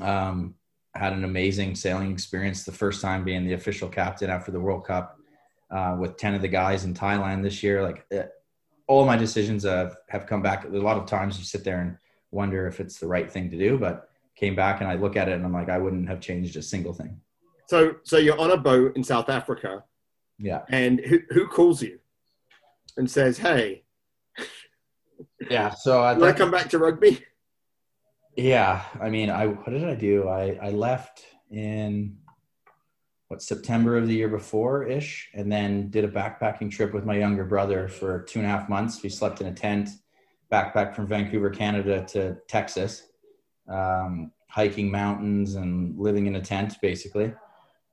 Um, 0.00 0.54
had 0.94 1.12
an 1.12 1.24
amazing 1.24 1.76
sailing 1.76 2.10
experience. 2.10 2.64
The 2.64 2.72
first 2.72 3.00
time 3.00 3.22
being 3.22 3.46
the 3.46 3.52
official 3.52 3.88
captain 3.88 4.30
after 4.30 4.50
the 4.50 4.60
World 4.60 4.84
Cup, 4.84 5.16
uh, 5.70 5.96
with 5.98 6.16
10 6.16 6.34
of 6.34 6.42
the 6.42 6.48
guys 6.48 6.84
in 6.84 6.94
Thailand 6.94 7.42
this 7.42 7.62
year. 7.62 7.82
Like 7.82 8.06
uh, 8.12 8.24
all 8.86 9.04
my 9.04 9.16
decisions 9.16 9.64
have, 9.64 9.96
have 10.08 10.26
come 10.26 10.42
back. 10.42 10.64
A 10.64 10.68
lot 10.68 10.96
of 10.96 11.06
times 11.06 11.38
you 11.38 11.44
sit 11.44 11.64
there 11.64 11.80
and 11.80 11.96
wonder 12.30 12.66
if 12.66 12.80
it's 12.80 12.98
the 12.98 13.06
right 13.06 13.30
thing 13.30 13.50
to 13.50 13.58
do, 13.58 13.78
but 13.78 14.10
came 14.36 14.54
back 14.54 14.80
and 14.80 14.88
I 14.88 14.94
look 14.94 15.16
at 15.16 15.28
it 15.28 15.32
and 15.32 15.44
I'm 15.44 15.52
like, 15.52 15.68
I 15.68 15.78
wouldn't 15.78 16.08
have 16.08 16.20
changed 16.20 16.56
a 16.56 16.62
single 16.62 16.92
thing. 16.92 17.20
So, 17.66 17.96
so 18.04 18.16
you're 18.18 18.38
on 18.38 18.52
a 18.52 18.56
boat 18.56 18.96
in 18.96 19.02
South 19.04 19.28
Africa, 19.28 19.84
Yeah. 20.38 20.62
and 20.70 21.00
who, 21.00 21.20
who 21.30 21.46
calls 21.48 21.82
you 21.82 21.98
and 22.96 23.10
says, 23.10 23.38
"Hey, 23.38 23.84
Yeah. 25.50 25.70
So 25.70 26.00
I 26.02 26.14
you 26.14 26.20
want 26.20 26.36
to 26.36 26.42
come 26.42 26.50
back 26.50 26.68
to 26.70 26.78
rugby?" 26.78 27.24
Yeah, 28.36 28.82
I 29.00 29.08
mean, 29.10 29.30
I 29.30 29.46
what 29.46 29.70
did 29.70 29.84
I 29.84 29.94
do? 29.94 30.28
I 30.28 30.58
I 30.62 30.70
left 30.70 31.24
in 31.50 32.16
what 33.28 33.42
September 33.42 33.96
of 33.96 34.06
the 34.06 34.14
year 34.14 34.28
before 34.28 34.84
ish, 34.84 35.30
and 35.34 35.50
then 35.50 35.90
did 35.90 36.04
a 36.04 36.08
backpacking 36.08 36.70
trip 36.70 36.94
with 36.94 37.04
my 37.04 37.16
younger 37.16 37.44
brother 37.44 37.88
for 37.88 38.22
two 38.22 38.38
and 38.38 38.46
a 38.46 38.50
half 38.50 38.68
months. 38.68 39.02
We 39.02 39.08
slept 39.08 39.40
in 39.40 39.48
a 39.48 39.52
tent, 39.52 39.88
backpack 40.52 40.94
from 40.94 41.08
Vancouver, 41.08 41.50
Canada 41.50 42.04
to 42.10 42.36
Texas, 42.46 43.08
um, 43.68 44.30
hiking 44.48 44.90
mountains 44.90 45.56
and 45.56 45.98
living 45.98 46.26
in 46.26 46.36
a 46.36 46.40
tent 46.40 46.76
basically, 46.80 47.32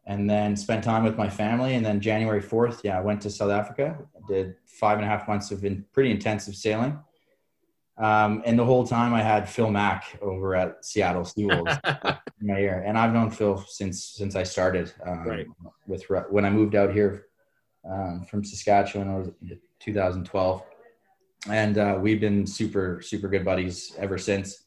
and 0.05 0.29
then 0.29 0.55
spent 0.55 0.83
time 0.83 1.03
with 1.03 1.17
my 1.17 1.29
family. 1.29 1.75
And 1.75 1.85
then 1.85 1.99
January 2.01 2.41
fourth, 2.41 2.81
yeah, 2.83 2.97
I 2.97 3.01
went 3.01 3.21
to 3.21 3.29
South 3.29 3.51
Africa. 3.51 3.97
Did 4.27 4.55
five 4.65 4.97
and 4.97 5.05
a 5.05 5.07
half 5.09 5.27
months 5.27 5.51
of 5.51 5.63
in, 5.65 5.85
pretty 5.93 6.11
intensive 6.11 6.55
sailing. 6.55 6.99
Um, 7.97 8.41
and 8.45 8.57
the 8.57 8.65
whole 8.65 8.87
time 8.87 9.13
I 9.13 9.21
had 9.21 9.47
Phil 9.47 9.69
Mack 9.69 10.17
over 10.21 10.55
at 10.55 10.83
Seattle 10.83 11.21
Seawolves 11.21 11.79
in 12.41 12.47
my 12.47 12.59
ear, 12.59 12.83
and 12.85 12.97
I've 12.97 13.13
known 13.13 13.29
Phil 13.29 13.63
since 13.67 14.03
since 14.03 14.35
I 14.35 14.43
started. 14.43 14.91
Um, 15.05 15.27
Right. 15.27 15.47
With 15.85 16.03
when 16.31 16.43
I 16.43 16.49
moved 16.49 16.73
out 16.75 16.91
here 16.91 17.27
um, 17.87 18.25
from 18.29 18.43
Saskatchewan, 18.43 19.33
in 19.41 19.59
2012, 19.79 20.63
and 21.49 21.77
uh, 21.77 21.97
we've 22.01 22.19
been 22.19 22.47
super 22.47 22.99
super 23.01 23.27
good 23.27 23.45
buddies 23.45 23.93
ever 23.99 24.17
since. 24.17 24.63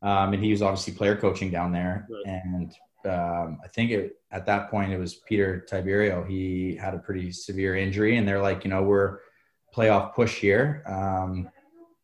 Um, 0.00 0.32
and 0.32 0.42
he 0.42 0.50
was 0.50 0.62
obviously 0.62 0.94
player 0.94 1.14
coaching 1.16 1.50
down 1.50 1.72
there, 1.72 2.08
Right. 2.08 2.34
and 2.44 2.72
um, 3.06 3.58
I 3.64 3.68
think 3.68 3.90
it, 3.90 4.16
at 4.30 4.46
that 4.46 4.70
point 4.70 4.92
it 4.92 4.98
was 4.98 5.14
Peter 5.14 5.66
Tiberio. 5.70 6.26
He 6.28 6.76
had 6.76 6.94
a 6.94 6.98
pretty 6.98 7.32
severe 7.32 7.76
injury, 7.76 8.16
and 8.16 8.26
they're 8.26 8.42
like, 8.42 8.64
you 8.64 8.70
know, 8.70 8.82
we're 8.82 9.20
playoff 9.74 10.14
push 10.14 10.38
here. 10.38 10.82
Um, 10.86 11.48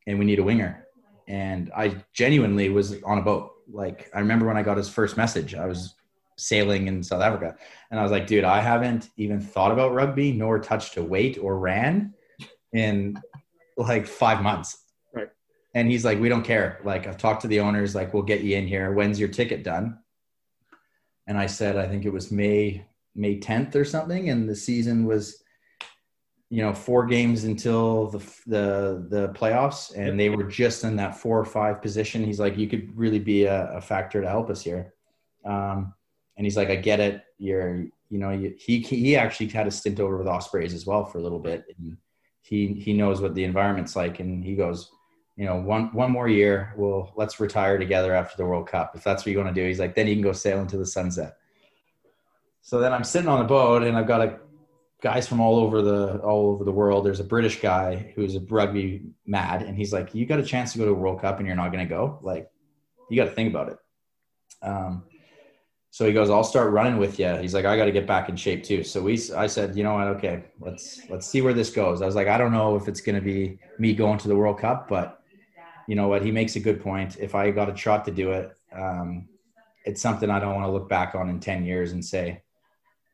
and 0.09 0.18
we 0.18 0.24
need 0.24 0.38
a 0.38 0.42
winger. 0.42 0.86
And 1.28 1.70
I 1.76 2.03
genuinely 2.14 2.70
was 2.70 3.01
on 3.05 3.18
a 3.18 3.22
boat. 3.22 3.53
Like 3.70 4.11
I 4.14 4.18
remember 4.20 4.46
when 4.46 4.57
I 4.57 4.62
got 4.62 4.78
his 4.78 4.88
first 4.88 5.16
message, 5.16 5.55
I 5.55 5.66
was 5.66 5.94
sailing 6.38 6.88
in 6.88 7.03
South 7.03 7.20
Africa, 7.20 7.55
and 7.90 8.01
I 8.01 8.03
was 8.03 8.11
like, 8.11 8.26
dude, 8.26 8.44
I 8.44 8.61
haven't 8.61 9.11
even 9.18 9.40
thought 9.40 9.70
about 9.70 9.92
rugby 9.92 10.32
nor 10.32 10.59
touched 10.59 10.96
a 10.96 11.03
weight 11.03 11.38
or 11.40 11.59
ran 11.59 12.14
in 12.72 13.20
like 13.76 14.07
five 14.07 14.42
months. 14.42 14.78
Right. 15.12 15.28
And 15.74 15.90
he's 15.90 16.05
like, 16.05 16.18
we 16.18 16.30
don't 16.30 16.44
care. 16.44 16.80
Like 16.84 17.07
I've 17.07 17.18
talked 17.18 17.42
to 17.42 17.49
the 17.49 17.61
owners, 17.61 17.94
like 17.94 18.14
we'll 18.14 18.22
get 18.22 18.40
you 18.40 18.57
in 18.57 18.66
here. 18.66 18.92
When's 18.92 19.20
your 19.20 19.28
ticket 19.28 19.62
done? 19.62 19.99
And 21.29 21.39
I 21.39 21.47
said, 21.47 21.76
I 21.76 21.87
think 21.87 22.05
it 22.05 22.12
was 22.12 22.33
May 22.33 22.85
May 23.14 23.39
10th 23.39 23.76
or 23.76 23.85
something, 23.85 24.31
and 24.31 24.49
the 24.49 24.57
season 24.57 25.05
was 25.05 25.45
you 26.51 26.62
know 26.62 26.72
four 26.72 27.05
games 27.05 27.45
until 27.45 28.09
the 28.09 28.18
the 28.47 29.07
the 29.11 29.29
playoffs 29.35 29.95
and 29.95 30.18
they 30.18 30.31
were 30.31 30.45
just 30.45 30.83
in 30.83 30.97
that 30.97 31.16
four 31.16 31.39
or 31.39 31.45
five 31.45 31.83
position. 31.83 32.24
He's 32.24 32.41
like 32.41 32.57
you 32.57 32.68
could 32.68 32.97
really 32.97 33.18
be 33.18 33.45
a, 33.45 33.70
a 33.72 33.81
factor 33.81 34.22
to 34.22 34.29
help 34.29 34.49
us 34.51 34.62
here. 34.62 34.95
Um, 35.45 35.93
and 36.37 36.47
he's 36.47 36.57
like 36.57 36.70
i 36.70 36.76
get 36.76 37.01
it. 37.01 37.22
You're 37.39 37.87
you 38.09 38.18
know 38.18 38.31
you, 38.31 38.55
he 38.59 38.81
he 38.81 39.16
actually 39.16 39.49
had 39.49 39.66
a 39.66 39.70
stint 39.70 40.01
over 40.01 40.16
with 40.16 40.26
ospreys 40.26 40.72
as 40.72 40.87
well 40.87 41.05
for 41.05 41.18
a 41.18 41.22
little 41.22 41.39
bit 41.39 41.64
and 41.76 41.99
he 42.41 42.68
he 42.72 42.95
knows 42.95 43.20
what 43.20 43.35
the 43.35 43.45
environment's 43.45 43.95
like. 43.95 44.20
And 44.20 44.43
he 44.43 44.55
goes 44.55 44.91
you 45.39 45.47
know 45.47 45.57
one 45.57 45.86
one 45.95 46.11
more 46.11 46.28
year 46.28 46.74
well 46.76 47.14
let's 47.16 47.41
retire 47.41 47.78
together 47.78 48.12
after 48.14 48.36
the 48.36 48.45
world 48.45 48.66
cup 48.68 48.93
if 48.95 49.03
that's 49.03 49.24
what 49.24 49.32
you 49.32 49.39
want 49.39 49.55
to 49.55 49.59
do 49.59 49.66
he's 49.66 49.80
like 49.80 49.95
then 49.95 50.07
you 50.07 50.14
can 50.14 50.22
go 50.22 50.32
sail 50.32 50.61
into 50.61 50.76
the 50.76 50.84
sunset 50.84 51.39
so 52.61 52.78
then 52.78 52.93
i'm 52.93 53.05
sitting 53.05 53.28
on 53.28 53.39
the 53.39 53.45
boat 53.45 53.82
and 53.82 53.97
i've 53.97 54.07
got 54.07 54.20
a 54.20 54.39
guys 55.01 55.28
from 55.28 55.41
all 55.41 55.57
over 55.57 55.82
the 55.82 56.18
all 56.18 56.51
over 56.51 56.64
the 56.64 56.72
world. 56.72 57.05
There's 57.05 57.20
a 57.20 57.24
British 57.24 57.61
guy 57.61 58.12
who's 58.14 58.34
a 58.34 58.41
rugby 58.41 59.03
mad, 59.26 59.62
and 59.62 59.76
he's 59.76 59.93
like, 59.93 60.14
"You 60.14 60.26
got 60.26 60.41
a 60.41 60.45
chance 60.45 60.72
to 60.72 60.78
go 60.78 60.84
to 60.86 60.91
a 60.91 60.95
World 60.95 61.20
Cup, 61.20 61.39
and 61.39 61.47
you're 61.47 61.57
not 61.57 61.72
going 61.72 61.86
to 61.86 61.89
go? 61.89 62.18
Like, 62.22 62.51
you 63.11 63.16
got 63.16 63.26
to 63.26 63.34
think 63.34 63.51
about 63.51 63.68
it." 63.68 63.78
Um, 64.62 65.05
so 65.91 66.07
he 66.07 66.12
goes, 66.12 66.30
"I'll 66.30 66.45
start 66.45 66.72
running 66.72 66.99
with 66.99 67.18
you." 67.18 67.36
He's 67.36 67.55
like, 67.55 67.64
"I 67.64 67.76
got 67.76 67.84
to 67.84 67.93
get 67.93 68.07
back 68.07 68.28
in 68.28 68.36
shape 68.36 68.64
too." 68.64 68.82
So 68.82 69.01
we, 69.03 69.20
I 69.36 69.47
said, 69.47 69.76
"You 69.76 69.84
know 69.84 69.95
what? 69.95 70.09
Okay, 70.09 70.45
let's 70.61 71.09
let's 71.09 71.26
see 71.26 71.43
where 71.43 71.55
this 71.55 71.70
goes." 71.70 72.03
I 72.03 72.07
was 72.07 72.16
like, 72.16 72.28
"I 72.28 72.39
don't 72.39 72.53
know 72.53 72.76
if 72.76 72.89
it's 72.89 73.01
going 73.01 73.16
to 73.16 73.22
be 73.22 73.59
me 73.78 73.95
going 73.95 74.18
to 74.18 74.28
the 74.28 74.36
World 74.36 74.59
Cup, 74.59 74.89
but 74.89 75.20
you 75.89 75.97
know 75.97 76.07
what? 76.07 76.24
He 76.24 76.30
makes 76.30 76.55
a 76.55 76.61
good 76.61 76.80
point. 76.80 77.16
If 77.18 77.34
I 77.34 77.51
got 77.51 77.68
a 77.68 77.76
shot 77.76 78.05
to 78.05 78.12
do 78.12 78.30
it, 78.30 78.57
um, 78.72 79.28
it's 79.84 80.01
something 80.01 80.30
I 80.30 80.39
don't 80.39 80.55
want 80.55 80.66
to 80.66 80.72
look 80.72 80.89
back 80.89 81.16
on 81.16 81.28
in 81.28 81.41
ten 81.41 81.64
years 81.64 81.91
and 81.91 82.05
say." 82.05 82.43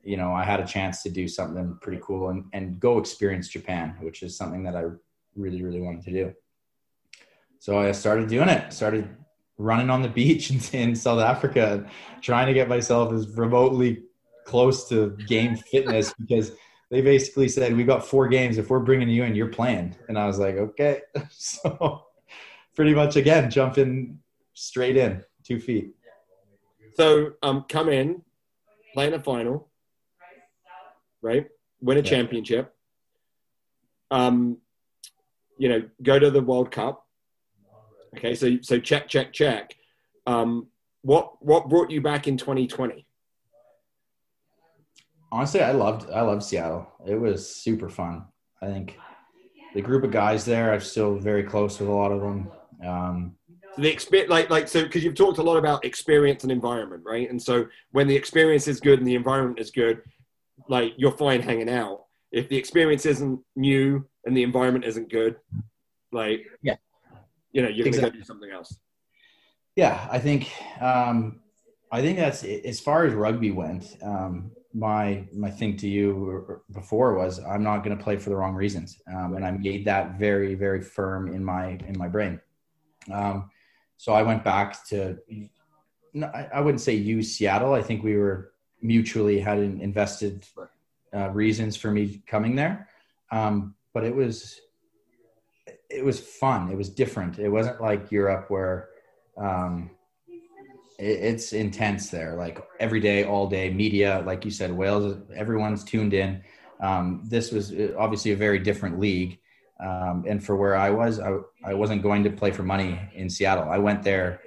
you 0.05 0.17
know, 0.17 0.33
I 0.33 0.45
had 0.45 0.61
a 0.61 0.67
chance 0.67 1.03
to 1.03 1.11
do 1.11 1.27
something 1.27 1.79
pretty 1.81 2.01
cool 2.03 2.29
and, 2.29 2.45
and 2.53 2.79
go 2.79 2.99
experience 2.99 3.49
Japan, 3.49 3.97
which 4.01 4.23
is 4.23 4.37
something 4.37 4.63
that 4.65 4.77
I 4.77 4.85
really, 5.35 5.63
really 5.63 5.81
wanted 5.81 6.05
to 6.05 6.11
do. 6.13 6.33
So 7.59 7.79
I 7.79 7.93
started 7.93 8.29
doing 8.29 8.51
it, 8.51 8.73
started 8.73 9.09
running 9.57 9.89
on 9.89 10.03
the 10.03 10.09
beach 10.09 10.51
in, 10.75 10.79
in 10.79 10.95
South 10.95 11.21
Africa, 11.21 11.89
trying 12.21 12.47
to 12.47 12.55
get 12.55 12.69
myself 12.69 13.13
as 13.13 13.29
remotely 13.31 14.03
close 14.45 14.89
to 14.91 15.17
game 15.27 15.57
fitness 15.57 16.13
because 16.21 16.53
they 16.91 17.01
basically 17.01 17.49
said, 17.49 17.75
we 17.75 17.83
got 17.83 18.07
four 18.07 18.29
games. 18.29 18.59
If 18.59 18.69
we're 18.69 18.81
bringing 18.81 19.09
you 19.09 19.25
in, 19.25 19.35
you're 19.35 19.49
playing. 19.49 19.97
And 20.09 20.19
I 20.19 20.27
was 20.27 20.39
like, 20.39 20.57
okay. 20.57 21.01
So 21.31 22.05
pretty 22.75 22.95
much 22.95 23.17
again, 23.17 23.51
jumping 23.51 24.19
straight 24.55 24.97
in 24.97 25.23
two 25.45 25.61
feet. 25.61 25.95
So 26.95 27.33
um, 27.43 27.65
come 27.69 27.89
in, 27.89 28.23
play 28.93 29.09
in 29.09 29.15
a 29.15 29.21
final, 29.21 29.69
right? 31.23 31.47
Win 31.81 31.99
a 31.99 32.01
yeah. 32.01 32.11
championship. 32.11 32.75
Um, 34.11 34.59
you 35.59 35.69
know, 35.69 35.83
go 36.03 36.19
to 36.19 36.31
the 36.31 36.41
World 36.41 36.71
Cup. 36.71 37.05
Okay, 38.17 38.35
so 38.35 38.59
so 38.63 38.79
check, 38.79 39.09
check, 39.09 39.33
check. 39.33 39.75
Um, 40.27 40.69
what 41.03 41.45
what 41.45 41.69
brought 41.69 41.91
you 41.91 42.01
back 42.01 42.29
in 42.29 42.37
2020? 42.37 43.07
Honestly, 45.33 45.61
I 45.61 45.73
loved 45.73 46.09
I 46.11 46.21
loved 46.21 46.45
Seattle. 46.45 46.87
It 47.05 47.17
was 47.17 47.55
super 47.55 47.89
fun. 47.89 48.25
I 48.63 48.67
think 48.67 48.99
the 49.75 49.83
group 49.83 50.05
of 50.05 50.13
guys 50.13 50.45
there, 50.45 50.73
I'm 50.73 50.81
still 50.81 51.17
very 51.17 51.43
close 51.43 51.81
with 51.81 51.89
a 51.89 51.93
lot 51.93 52.13
of 52.13 52.21
them. 52.21 52.49
Um, 52.87 53.37
the 53.77 53.91
experience, 53.91 54.31
like 54.31 54.51
like 54.51 54.69
so, 54.69 54.85
because 54.85 55.03
you've 55.03 55.15
talked 55.15 55.39
a 55.39 55.43
lot 55.43 55.57
about 55.57 55.85
experience 55.85 56.43
and 56.43 56.53
environment, 56.53 57.03
right? 57.05 57.29
And 57.29 57.43
so 57.43 57.67
when 57.93 58.07
the 58.07 58.15
experience 58.15 58.69
is 58.69 58.81
good 58.81 58.99
and 58.99 59.09
the 59.09 59.15
environment 59.15 59.59
is 59.59 59.71
good, 59.71 60.03
like 60.69 60.95
you're 60.97 61.17
fine 61.17 61.43
hanging 61.43 61.69
out. 61.69 62.05
If 62.31 62.49
the 62.49 62.57
experience 62.57 63.07
isn't 63.07 63.41
new 63.57 64.05
and 64.25 64.37
the 64.37 64.43
environment 64.43 64.85
isn't 64.85 65.11
good, 65.11 65.37
like 66.13 66.47
yeah, 66.63 66.77
you 67.53 67.63
know, 67.63 67.69
you're 67.69 67.87
exactly. 67.87 68.11
gonna 68.11 68.13
go 68.13 68.19
do 68.19 68.25
something 68.25 68.51
else. 68.51 68.77
Yeah, 69.77 70.07
I 70.11 70.19
think 70.19 70.51
um, 70.81 71.41
I 71.91 72.01
think 72.01 72.19
that's 72.19 72.45
as 72.45 72.81
far 72.81 73.07
as 73.07 73.15
rugby 73.15 73.51
went. 73.51 73.97
Um, 74.03 74.53
my 74.73 75.25
my 75.33 75.51
thing 75.51 75.77
to 75.79 75.89
you 75.89 76.61
before 76.73 77.15
was 77.15 77.39
I'm 77.39 77.63
not 77.63 77.85
going 77.85 77.97
to 77.97 78.03
play 78.03 78.17
for 78.17 78.31
the 78.31 78.37
wrong 78.37 78.55
reasons, 78.55 79.01
um, 79.13 79.35
and 79.35 79.45
I 79.45 79.53
made 79.53 79.85
that 79.87 80.19
very 80.19 80.55
very 80.55 80.83
firm 80.83 81.33
in 81.33 81.45
my 81.45 81.79
in 81.89 81.97
my 81.97 82.09
brain. 82.09 82.41
Um, 83.13 83.51
so 83.97 84.13
I 84.13 84.23
went 84.23 84.45
back 84.45 84.87
to 84.89 85.19
I 86.23 86.61
wouldn't 86.61 86.81
say 86.81 86.95
use 86.95 87.37
Seattle. 87.37 87.73
I 87.73 87.83
think 87.83 88.03
we 88.05 88.17
were 88.17 88.53
mutually 88.81 89.41
had 89.41 89.59
invested 89.59 90.47
uh, 91.15 91.31
reasons 91.31 91.77
for 91.77 91.91
me 91.91 92.23
coming 92.27 92.55
there. 92.55 92.89
Um, 93.33 93.75
but 93.93 94.05
it 94.05 94.15
was 94.15 94.61
it 95.91 96.05
was 96.05 96.21
fun. 96.21 96.71
It 96.71 96.77
was 96.77 96.89
different. 96.89 97.39
It 97.39 97.49
wasn't 97.49 97.81
like 97.81 98.11
Europe 98.11 98.47
where 98.49 98.89
um, 99.37 99.91
it, 100.99 101.05
it's 101.05 101.53
intense 101.53 102.11
there. 102.11 102.35
Like 102.35 102.65
every 102.81 103.01
day, 103.01 103.25
all 103.25 103.49
day, 103.49 103.71
media. 103.71 104.23
Like 104.25 104.45
you 104.45 104.51
said, 104.51 104.73
Wales. 104.73 105.17
Everyone's 105.35 105.85
tuned 105.85 106.15
in. 106.15 106.43
Um, 106.81 107.23
this 107.25 107.51
was 107.51 107.73
uh, 107.73 107.95
obviously 107.99 108.33
a 108.33 108.37
very 108.37 108.59
different 108.59 108.99
league. 108.99 109.39
Um, 109.85 110.25
and 110.27 110.43
for 110.43 110.57
where 110.57 110.77
I 110.77 110.91
was, 110.91 111.21
I, 111.21 111.37
I 111.65 111.75
wasn't 111.75 112.03
going 112.03 112.25
to 112.25 112.31
play 112.31 112.51
for 112.51 112.63
money 112.63 112.99
in 113.15 113.29
Seattle. 113.29 113.69
I 113.69 113.79
went 113.79 114.03
there 114.03 114.41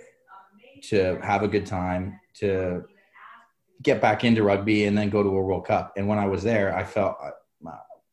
to 0.84 1.20
have 1.22 1.44
a 1.44 1.48
good 1.48 1.66
time, 1.66 2.20
to 2.36 2.84
get 3.84 4.02
back 4.02 4.24
into 4.24 4.44
rugby 4.44 4.86
and 4.86 4.98
then 4.98 5.10
go 5.10 5.22
to 5.22 5.30
a 5.30 5.42
World 5.42 5.66
Cup. 5.66 5.94
And 5.98 6.08
when 6.08 6.18
I 6.18 6.26
was 6.26 6.44
there, 6.44 6.76
I 6.76 6.84
felt 6.84 7.18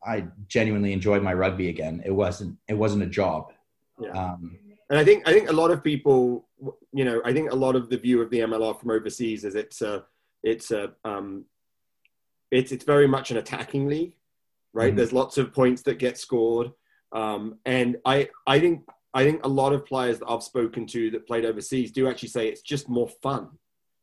I 0.05 0.27
genuinely 0.49 0.93
enjoyed 0.93 1.23
my 1.23 1.33
rugby 1.33 1.69
again. 1.69 2.03
It 2.05 2.11
wasn't 2.11 2.59
it 2.69 2.75
wasn't 2.75 3.05
a 3.05 3.07
job. 3.07 3.53
Yeah. 4.01 4.11
Um, 4.11 4.59
and 4.91 4.99
I 4.99 5.05
think 5.05 5.27
I 5.27 5.33
think 5.33 5.49
a 5.49 5.53
lot 5.53 5.71
of 5.71 5.83
people, 5.83 6.47
you 6.93 7.05
know, 7.05 7.23
I 7.25 7.33
think 7.33 7.51
a 7.51 7.57
lot 7.57 7.75
of 7.75 7.89
the 7.89 7.97
view 7.97 8.21
of 8.21 8.31
the 8.31 8.41
MLR 8.41 8.79
from 8.79 8.91
overseas 8.91 9.45
is 9.45 9.55
it's 9.55 9.81
a 9.83 10.05
it's 10.43 10.71
a 10.71 10.93
um, 11.05 11.47
it's 12.51 12.71
it's 12.71 12.85
very 12.85 13.09
much 13.09 13.31
an 13.31 13.39
attacking 13.39 13.89
league, 13.89 14.15
right? 14.73 14.89
Mm-hmm. 14.89 14.97
There's 14.97 15.13
lots 15.13 15.39
of 15.39 15.55
points 15.55 15.83
that 15.83 15.99
get 15.99 16.19
scored, 16.19 16.73
um, 17.15 17.59
and 17.65 17.97
I 18.05 18.29
I 18.47 18.61
think 18.61 18.83
I 19.15 19.25
think 19.25 19.45
a 19.45 19.49
lot 19.49 19.73
of 19.73 19.87
players 19.87 20.19
that 20.19 20.29
I've 20.29 20.43
spoken 20.43 20.87
to 20.89 21.11
that 21.13 21.27
played 21.27 21.45
overseas 21.45 21.93
do 21.93 22.09
actually 22.09 22.29
say 22.31 22.49
it's 22.49 22.63
just 22.63 22.89
more 22.89 23.09
fun 23.23 23.51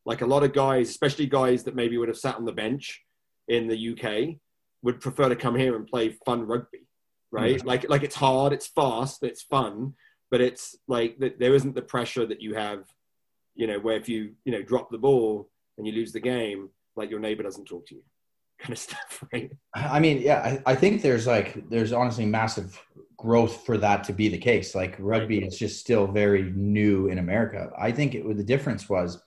like 0.04 0.22
a 0.22 0.26
lot 0.26 0.42
of 0.42 0.52
guys, 0.52 0.90
especially 0.90 1.26
guys 1.26 1.64
that 1.64 1.76
maybe 1.76 1.96
would 1.96 2.08
have 2.08 2.18
sat 2.18 2.36
on 2.36 2.44
the 2.44 2.52
bench 2.52 3.02
in 3.48 3.68
the 3.68 3.92
UK, 3.92 4.36
would 4.82 5.00
prefer 5.00 5.28
to 5.28 5.36
come 5.36 5.54
here 5.54 5.76
and 5.76 5.86
play 5.86 6.10
fun 6.24 6.46
rugby, 6.46 6.86
right? 7.30 7.58
Mm-hmm. 7.58 7.68
Like 7.68 7.88
like 7.88 8.02
it's 8.02 8.16
hard, 8.16 8.52
it's 8.52 8.66
fast, 8.66 9.22
it's 9.22 9.42
fun, 9.42 9.94
but 10.30 10.40
it's 10.40 10.76
like 10.88 11.18
there 11.18 11.54
isn't 11.54 11.74
the 11.74 11.82
pressure 11.82 12.26
that 12.26 12.42
you 12.42 12.54
have, 12.54 12.84
you 13.54 13.66
know, 13.66 13.78
where 13.78 13.96
if 13.96 14.08
you 14.08 14.32
you 14.44 14.52
know 14.52 14.62
drop 14.62 14.90
the 14.90 14.98
ball 14.98 15.48
and 15.78 15.86
you 15.86 15.92
lose 15.92 16.12
the 16.12 16.20
game, 16.20 16.70
like 16.96 17.10
your 17.10 17.20
neighbor 17.20 17.44
doesn't 17.44 17.66
talk 17.66 17.86
to 17.86 17.94
you, 17.94 18.02
kind 18.58 18.72
of 18.72 18.78
stuff, 18.78 19.24
right? 19.32 19.52
I 19.74 20.00
mean, 20.00 20.20
yeah, 20.20 20.58
I, 20.66 20.72
I 20.72 20.74
think 20.74 21.02
there's 21.02 21.28
like 21.28 21.68
there's 21.70 21.92
honestly 21.92 22.26
massive 22.26 22.80
growth 23.22 23.64
for 23.64 23.78
that 23.78 24.02
to 24.02 24.12
be 24.12 24.28
the 24.28 24.36
case. 24.36 24.74
Like 24.74 24.96
rugby 24.98 25.38
is 25.44 25.56
just 25.56 25.78
still 25.78 26.08
very 26.08 26.42
new 26.56 27.06
in 27.06 27.18
America. 27.18 27.70
I 27.78 27.92
think 27.92 28.16
it, 28.16 28.36
the 28.36 28.42
difference 28.42 28.88
was 28.88 29.22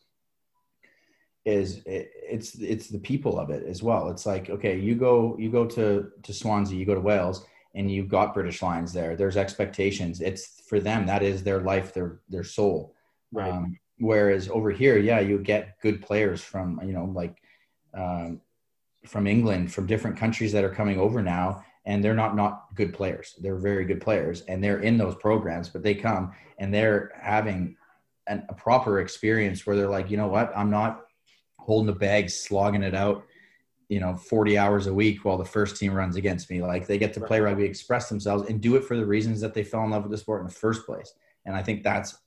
is 1.45 1.77
it, 1.85 2.11
it's 2.15 2.55
it's 2.55 2.89
the 2.89 2.99
people 2.99 3.39
of 3.39 3.49
it 3.51 3.63
as 3.65 3.81
well. 3.81 4.09
It's 4.09 4.25
like 4.25 4.49
okay, 4.49 4.77
you 4.77 4.95
go 4.95 5.37
you 5.39 5.49
go 5.49 5.65
to 5.65 6.11
to 6.23 6.33
Swansea, 6.33 6.77
you 6.77 6.85
go 6.85 6.93
to 6.93 6.99
Wales, 6.99 7.45
and 7.73 7.89
you've 7.89 8.09
got 8.09 8.33
British 8.33 8.61
Lions 8.61 8.91
there. 8.91 9.15
There's 9.15 9.37
expectations. 9.37 10.19
It's 10.19 10.61
for 10.67 10.81
them 10.81 11.05
that 11.05 11.23
is 11.23 11.41
their 11.41 11.61
life, 11.61 11.93
their 11.93 12.19
their 12.27 12.43
soul. 12.43 12.95
Right. 13.31 13.51
Um, 13.51 13.79
whereas 13.99 14.49
over 14.49 14.71
here, 14.71 14.97
yeah, 14.97 15.21
you 15.21 15.37
get 15.37 15.79
good 15.81 16.01
players 16.01 16.41
from 16.41 16.81
you 16.83 16.91
know 16.91 17.05
like 17.05 17.37
um, 17.93 18.41
from 19.05 19.25
England, 19.25 19.71
from 19.71 19.87
different 19.87 20.17
countries 20.17 20.51
that 20.51 20.65
are 20.65 20.75
coming 20.75 20.99
over 20.99 21.21
now, 21.21 21.63
and 21.85 22.03
they're 22.03 22.15
not 22.15 22.35
not 22.35 22.65
good 22.75 22.93
players. 22.93 23.35
They're 23.39 23.57
very 23.57 23.85
good 23.85 24.01
players, 24.01 24.41
and 24.41 24.63
they're 24.63 24.79
in 24.79 24.97
those 24.97 25.15
programs, 25.15 25.69
but 25.69 25.83
they 25.83 25.95
come 25.95 26.33
and 26.57 26.73
they're 26.73 27.11
having 27.19 27.75
an, 28.27 28.45
a 28.49 28.53
proper 28.53 28.99
experience 28.99 29.65
where 29.65 29.75
they're 29.75 29.89
like, 29.89 30.09
you 30.09 30.17
know 30.17 30.27
what, 30.27 30.51
I'm 30.55 30.69
not 30.69 31.05
holding 31.59 31.87
the 31.87 31.99
bag, 31.99 32.29
slogging 32.29 32.83
it 32.83 32.95
out, 32.95 33.25
you 33.89 33.99
know, 33.99 34.15
40 34.15 34.57
hours 34.57 34.87
a 34.87 34.93
week 34.93 35.25
while 35.25 35.37
the 35.37 35.45
first 35.45 35.77
team 35.77 35.93
runs 35.93 36.15
against 36.15 36.49
me. 36.49 36.61
Like 36.61 36.87
they 36.87 36.97
get 36.97 37.13
to 37.15 37.21
play 37.21 37.39
rugby, 37.39 37.63
express 37.63 38.09
themselves, 38.09 38.49
and 38.49 38.61
do 38.61 38.75
it 38.75 38.83
for 38.83 38.97
the 38.97 39.05
reasons 39.05 39.41
that 39.41 39.53
they 39.53 39.63
fell 39.63 39.83
in 39.83 39.91
love 39.91 40.03
with 40.03 40.11
the 40.11 40.17
sport 40.17 40.41
in 40.41 40.47
the 40.47 40.53
first 40.53 40.85
place. 40.85 41.13
And 41.45 41.55
I 41.55 41.61
think 41.61 41.83
that's 41.83 42.17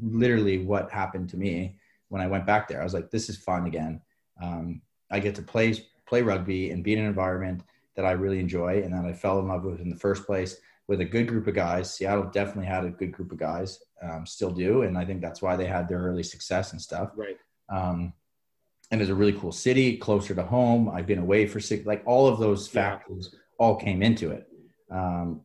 literally 0.00 0.58
what 0.58 0.90
happened 0.90 1.28
to 1.30 1.36
me 1.36 1.76
when 2.08 2.22
I 2.22 2.26
went 2.26 2.46
back 2.46 2.68
there. 2.68 2.80
I 2.80 2.84
was 2.84 2.94
like, 2.94 3.10
this 3.10 3.28
is 3.28 3.36
fun 3.36 3.66
again. 3.66 4.00
Um, 4.42 4.80
I 5.10 5.20
get 5.20 5.34
to 5.36 5.42
play 5.42 5.74
play 6.06 6.22
rugby 6.22 6.70
and 6.70 6.84
be 6.84 6.92
in 6.92 6.98
an 6.98 7.06
environment 7.06 7.62
that 7.96 8.04
I 8.04 8.12
really 8.12 8.40
enjoy 8.40 8.82
and 8.82 8.92
that 8.92 9.04
I 9.04 9.12
fell 9.12 9.38
in 9.38 9.48
love 9.48 9.64
with 9.64 9.80
in 9.80 9.90
the 9.90 9.96
first 9.96 10.24
place 10.26 10.56
with 10.88 11.00
a 11.00 11.04
good 11.04 11.28
group 11.28 11.46
of 11.46 11.54
guys. 11.54 11.94
Seattle 11.94 12.24
definitely 12.24 12.66
had 12.66 12.84
a 12.84 12.90
good 12.90 13.12
group 13.12 13.32
of 13.32 13.38
guys, 13.38 13.78
um, 14.02 14.26
still 14.26 14.50
do, 14.50 14.82
and 14.82 14.98
I 14.98 15.04
think 15.04 15.20
that's 15.20 15.42
why 15.42 15.56
they 15.56 15.66
had 15.66 15.88
their 15.88 16.00
early 16.00 16.22
success 16.22 16.72
and 16.72 16.80
stuff. 16.80 17.10
Right. 17.16 17.36
Um, 17.68 18.12
and 18.90 19.00
it's 19.00 19.10
a 19.10 19.14
really 19.14 19.32
cool 19.32 19.52
city, 19.52 19.96
closer 19.96 20.34
to 20.34 20.42
home. 20.42 20.90
I've 20.90 21.06
been 21.06 21.18
away 21.18 21.46
for 21.46 21.60
six, 21.60 21.86
like 21.86 22.02
all 22.04 22.26
of 22.26 22.38
those 22.38 22.68
factors 22.68 23.30
yeah. 23.32 23.38
all 23.58 23.76
came 23.76 24.02
into 24.02 24.30
it. 24.32 24.46
Um, 24.90 25.42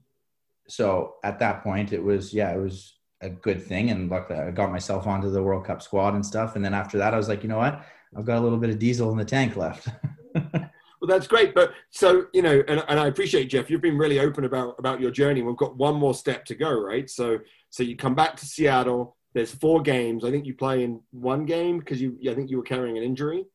so 0.68 1.16
at 1.24 1.39
that 1.39 1.64
point, 1.64 1.93
it 1.93 2.04
was, 2.04 2.34
yeah, 2.34 2.52
it 2.54 2.60
was 2.60 2.98
a 3.22 3.30
good 3.30 3.64
thing. 3.64 3.89
And 3.89 4.10
luckily, 4.10 4.38
I 4.38 4.52
got 4.52 4.72
myself 4.72 5.08
onto 5.08 5.32
the 5.32 5.41
World 5.41 5.66
Cup 5.66 5.82
squad 5.82 6.14
and 6.14 6.26
stuff. 6.26 6.58
And 6.58 6.66
then 6.66 6.74
after 6.74 6.98
that, 6.98 7.14
I 7.14 7.18
was 7.18 7.30
like, 7.30 7.41
you 7.41 7.50
know 7.50 7.58
what? 7.58 7.86
I've 8.18 8.26
got 8.26 8.38
a 8.38 8.41
little 8.41 8.58
bit 8.58 8.70
of 8.70 8.80
diesel 8.80 9.12
in 9.12 9.18
the 9.18 9.26
tank 9.26 9.56
left. 9.56 9.88
well, 11.08 11.18
that's 11.18 11.28
great. 11.28 11.55
But 11.55 11.72
so, 11.89 12.26
you 12.34 12.41
know, 12.41 12.64
and, 12.68 12.84
and 12.88 12.99
I 12.99 13.08
appreciate 13.08 13.45
Jeff, 13.45 13.70
you've 13.70 13.82
been 13.82 13.97
really 13.97 14.20
open 14.20 14.43
about, 14.43 14.76
about 14.78 14.99
your 14.99 15.12
journey. 15.12 15.41
We've 15.41 15.55
got 15.55 15.78
one 15.78 15.95
more 15.95 16.14
step 16.14 16.45
to 16.45 16.55
go, 16.55 16.72
right? 16.72 17.10
So, 17.10 17.39
so 17.70 17.84
you 17.84 17.95
come 17.95 18.16
back 18.16 18.36
to 18.38 18.45
Seattle, 18.45 19.16
there's 19.34 19.51
four 19.51 19.82
games. 19.82 20.26
I 20.26 20.32
think 20.32 20.45
you 20.45 20.53
play 20.53 20.84
in 20.84 21.01
one 21.12 21.45
game 21.45 21.80
because 21.80 22.01
you, 22.01 22.18
I 22.30 22.34
think 22.34 22.49
you 22.49 22.58
were 22.58 22.64
carrying 22.64 22.97
an 22.97 23.03
injury, 23.03 23.45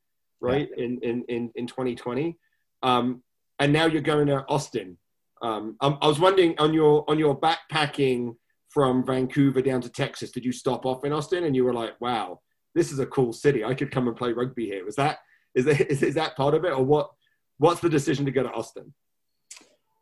right? 0.40 0.68
Yeah. 0.76 0.84
In, 0.84 0.98
in, 1.02 1.24
in, 1.28 1.50
in 1.54 1.66
2020. 1.66 2.38
Um, 2.82 3.22
and 3.58 3.72
now 3.72 3.86
you're 3.86 4.02
going 4.02 4.26
to 4.28 4.44
Austin. 4.48 4.98
Um, 5.42 5.76
I, 5.80 5.88
I 5.88 6.06
was 6.06 6.20
wondering 6.20 6.54
on 6.58 6.72
your 6.72 7.04
on 7.08 7.18
your 7.18 7.38
backpacking 7.38 8.36
from 8.72 9.04
Vancouver 9.04 9.60
down 9.60 9.80
to 9.82 9.88
Texas, 9.90 10.30
did 10.30 10.44
you 10.44 10.52
stop 10.52 10.86
off 10.86 11.04
in 11.04 11.12
Austin 11.12 11.44
and 11.44 11.54
you 11.54 11.64
were 11.64 11.74
like, 11.74 12.00
wow, 12.00 12.40
this 12.74 12.90
is 12.90 12.98
a 13.00 13.06
cool 13.06 13.32
city. 13.32 13.64
I 13.64 13.74
could 13.74 13.90
come 13.90 14.08
and 14.08 14.16
play 14.16 14.32
rugby 14.32 14.64
here. 14.66 14.84
Was 14.84 14.96
that 14.96 15.18
is 15.54 15.64
that 15.66 15.80
is, 15.90 16.02
is 16.02 16.14
that 16.14 16.36
part 16.36 16.54
of 16.54 16.64
it, 16.64 16.72
or 16.72 16.84
what? 16.84 17.10
What's 17.58 17.80
the 17.80 17.88
decision 17.88 18.24
to 18.24 18.30
go 18.30 18.42
to 18.42 18.50
Austin? 18.50 18.92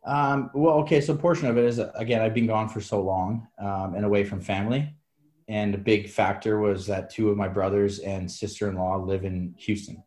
Um, 0.05 0.51
well, 0.55 0.77
okay, 0.79 1.01
so 1.01 1.15
portion 1.15 1.49
of 1.49 1.59
it 1.59 1.65
is 1.65 1.79
again, 1.95 2.23
I've 2.23 2.35
been 2.35 2.47
gone 2.47 2.69
for 2.69 2.81
so 2.81 3.03
long 3.03 3.47
um, 3.59 3.95
and 3.95 4.05
away 4.05 4.25
from 4.25 4.41
family, 4.41 4.95
and 5.49 5.75
a 5.75 5.79
big 5.79 6.09
factor 6.09 6.59
was 6.59 6.87
that 6.87 7.11
two 7.11 7.29
of 7.31 7.37
my 7.37 7.49
brothers 7.49 7.99
and 7.99 8.31
sister-in-law 8.31 8.97
live 9.05 9.25
in 9.25 9.55
Houston. 9.59 10.03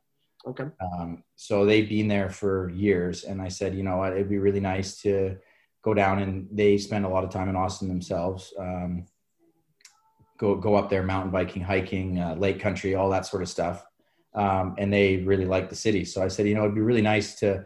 Okay. 0.46 0.66
Um, 0.82 1.24
so 1.36 1.66
they've 1.66 1.88
been 1.88 2.08
there 2.08 2.30
for 2.30 2.70
years, 2.72 3.24
and 3.24 3.41
I 3.41 3.50
said, 3.50 3.76
you 3.76 3.84
know 3.84 3.98
what, 3.98 4.14
it'd 4.14 4.30
be 4.30 4.39
really 4.39 4.60
nice 4.60 5.00
to 5.02 5.38
go 5.84 5.94
down, 5.94 6.20
and 6.20 6.48
they 6.52 6.78
spend 6.78 7.06
a 7.06 7.10
lot 7.10 7.24
of 7.24 7.30
time 7.30 7.50
in 7.50 7.56
Austin 7.56 7.88
themselves. 7.88 8.54
Um, 8.58 9.06
go 10.38 10.56
go 10.56 10.76
up 10.76 10.89
there, 10.89 11.04
mountain 11.04 11.32
biking, 11.32 11.62
hiking, 11.62 12.20
uh, 12.20 12.36
lake 12.36 12.60
country, 12.60 12.96
all 12.96 13.10
that 13.12 13.26
sort 13.26 13.44
of 13.44 13.50
stuff, 13.50 13.86
um, 14.36 14.76
and 14.78 14.92
they 14.92 15.18
really 15.18 15.46
like 15.46 15.70
the 15.70 15.76
city. 15.76 16.06
So 16.06 16.24
I 16.24 16.28
said, 16.28 16.48
you 16.48 16.56
know, 16.56 16.64
it'd 16.64 16.76
be 16.76 16.82
really 16.82 17.02
nice 17.02 17.36
to 17.36 17.66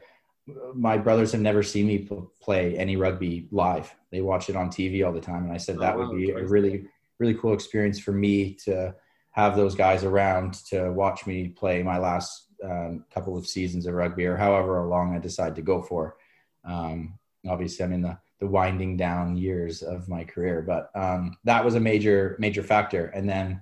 my 0.74 0.98
brothers 0.98 1.34
have 1.34 1.42
never 1.42 1.62
seen 1.62 1.88
me 1.88 2.08
play 2.42 2.78
any 2.78 2.96
rugby 2.96 3.48
live. 3.52 3.94
They 4.12 4.22
watch 4.22 4.50
it 4.50 4.56
on 4.56 4.70
TV 4.70 5.06
all 5.06 5.12
the 5.12 5.20
time, 5.20 5.44
and 5.44 5.52
I 5.52 5.58
said 5.58 5.80
that 5.80 5.96
oh, 5.96 6.08
would 6.08 6.18
be 6.18 6.32
a 6.32 6.46
really 6.46 6.86
really 7.20 7.34
cool 7.34 7.54
experience 7.54 8.00
for 8.00 8.12
me 8.12 8.54
to 8.54 8.94
have 9.32 9.56
those 9.56 9.76
guys 9.76 10.04
around 10.04 10.54
to 10.66 10.92
watch 10.92 11.26
me 11.26 11.48
play 11.48 11.82
my 11.84 11.98
last 11.98 12.48
um, 12.64 13.06
couple 13.14 13.38
of 13.38 13.48
seasons 13.48 13.86
of 13.86 13.94
rugby 13.94 14.26
or 14.26 14.36
however 14.38 14.84
long 14.86 15.16
I 15.16 15.20
decide 15.20 15.56
to 15.56 15.62
go 15.62 15.82
for. 15.82 16.18
Um, 16.64 17.18
obviously, 17.48 17.86
I'm 17.86 17.94
in 17.94 18.02
the 18.02 18.18
the 18.40 18.48
winding 18.48 18.98
down 18.98 19.36
years 19.36 19.82
of 19.82 20.08
my 20.08 20.24
career, 20.24 20.62
but 20.62 20.92
um, 20.96 21.36
that 21.44 21.66
was 21.66 21.76
a 21.76 21.80
major 21.80 22.36
major 22.40 22.64
factor. 22.64 23.08
And 23.08 23.28
then 23.28 23.62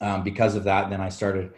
um, 0.00 0.22
because 0.22 0.54
of 0.54 0.64
that, 0.64 0.88
then 0.88 1.00
I 1.00 1.10
started, 1.10 1.52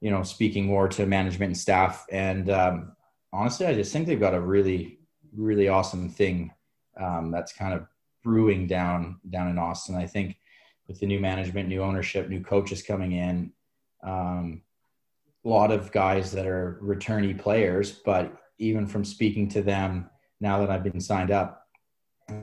you 0.00 0.10
know, 0.10 0.22
speaking 0.22 0.66
more 0.66 0.88
to 0.88 1.06
management 1.06 1.50
and 1.50 1.58
staff 1.58 2.06
and 2.10 2.50
um, 2.50 2.92
honestly, 3.32 3.66
I 3.66 3.74
just 3.74 3.92
think 3.92 4.06
they've 4.06 4.18
got 4.18 4.34
a 4.34 4.40
really, 4.40 4.98
really 5.34 5.68
awesome 5.68 6.08
thing 6.08 6.52
um, 7.00 7.30
that's 7.30 7.52
kind 7.52 7.74
of 7.74 7.86
brewing 8.22 8.66
down 8.66 9.20
down 9.30 9.48
in 9.48 9.58
Austin. 9.58 9.94
I 9.94 10.06
think 10.06 10.36
with 10.86 11.00
the 11.00 11.06
new 11.06 11.20
management, 11.20 11.68
new 11.68 11.82
ownership, 11.82 12.28
new 12.28 12.40
coaches 12.40 12.82
coming 12.82 13.12
in, 13.12 13.52
um, 14.02 14.62
a 15.44 15.48
lot 15.48 15.70
of 15.70 15.92
guys 15.92 16.32
that 16.32 16.46
are 16.46 16.80
returnee 16.82 17.38
players. 17.38 17.92
But 17.92 18.32
even 18.58 18.86
from 18.86 19.04
speaking 19.04 19.48
to 19.50 19.62
them 19.62 20.10
now 20.40 20.58
that 20.60 20.70
I've 20.70 20.82
been 20.82 21.00
signed 21.00 21.30
up, 21.30 21.66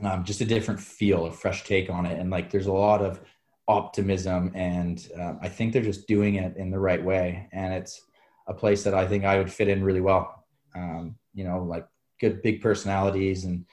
um, 0.02 0.24
just 0.24 0.40
a 0.40 0.44
different 0.44 0.80
feel, 0.80 1.26
a 1.26 1.32
fresh 1.32 1.64
take 1.64 1.90
on 1.90 2.06
it, 2.06 2.18
and 2.18 2.30
like 2.30 2.50
there's 2.50 2.66
a 2.66 2.72
lot 2.72 3.02
of 3.02 3.20
optimism, 3.68 4.52
and 4.54 5.08
um, 5.18 5.38
I 5.42 5.48
think 5.48 5.72
they're 5.72 5.82
just 5.82 6.06
doing 6.06 6.36
it 6.36 6.56
in 6.56 6.70
the 6.70 6.78
right 6.78 7.02
way, 7.02 7.48
and 7.52 7.74
it's 7.74 8.00
a 8.48 8.54
place 8.54 8.84
that 8.84 8.94
I 8.94 9.06
think 9.06 9.24
I 9.24 9.38
would 9.38 9.52
fit 9.52 9.68
in 9.68 9.82
really 9.82 10.00
well 10.00 10.46
um, 10.76 11.16
you 11.34 11.44
know, 11.44 11.62
like 11.62 11.86
good 12.20 12.42
big 12.42 12.60
personalities 12.60 13.44
and 13.44 13.64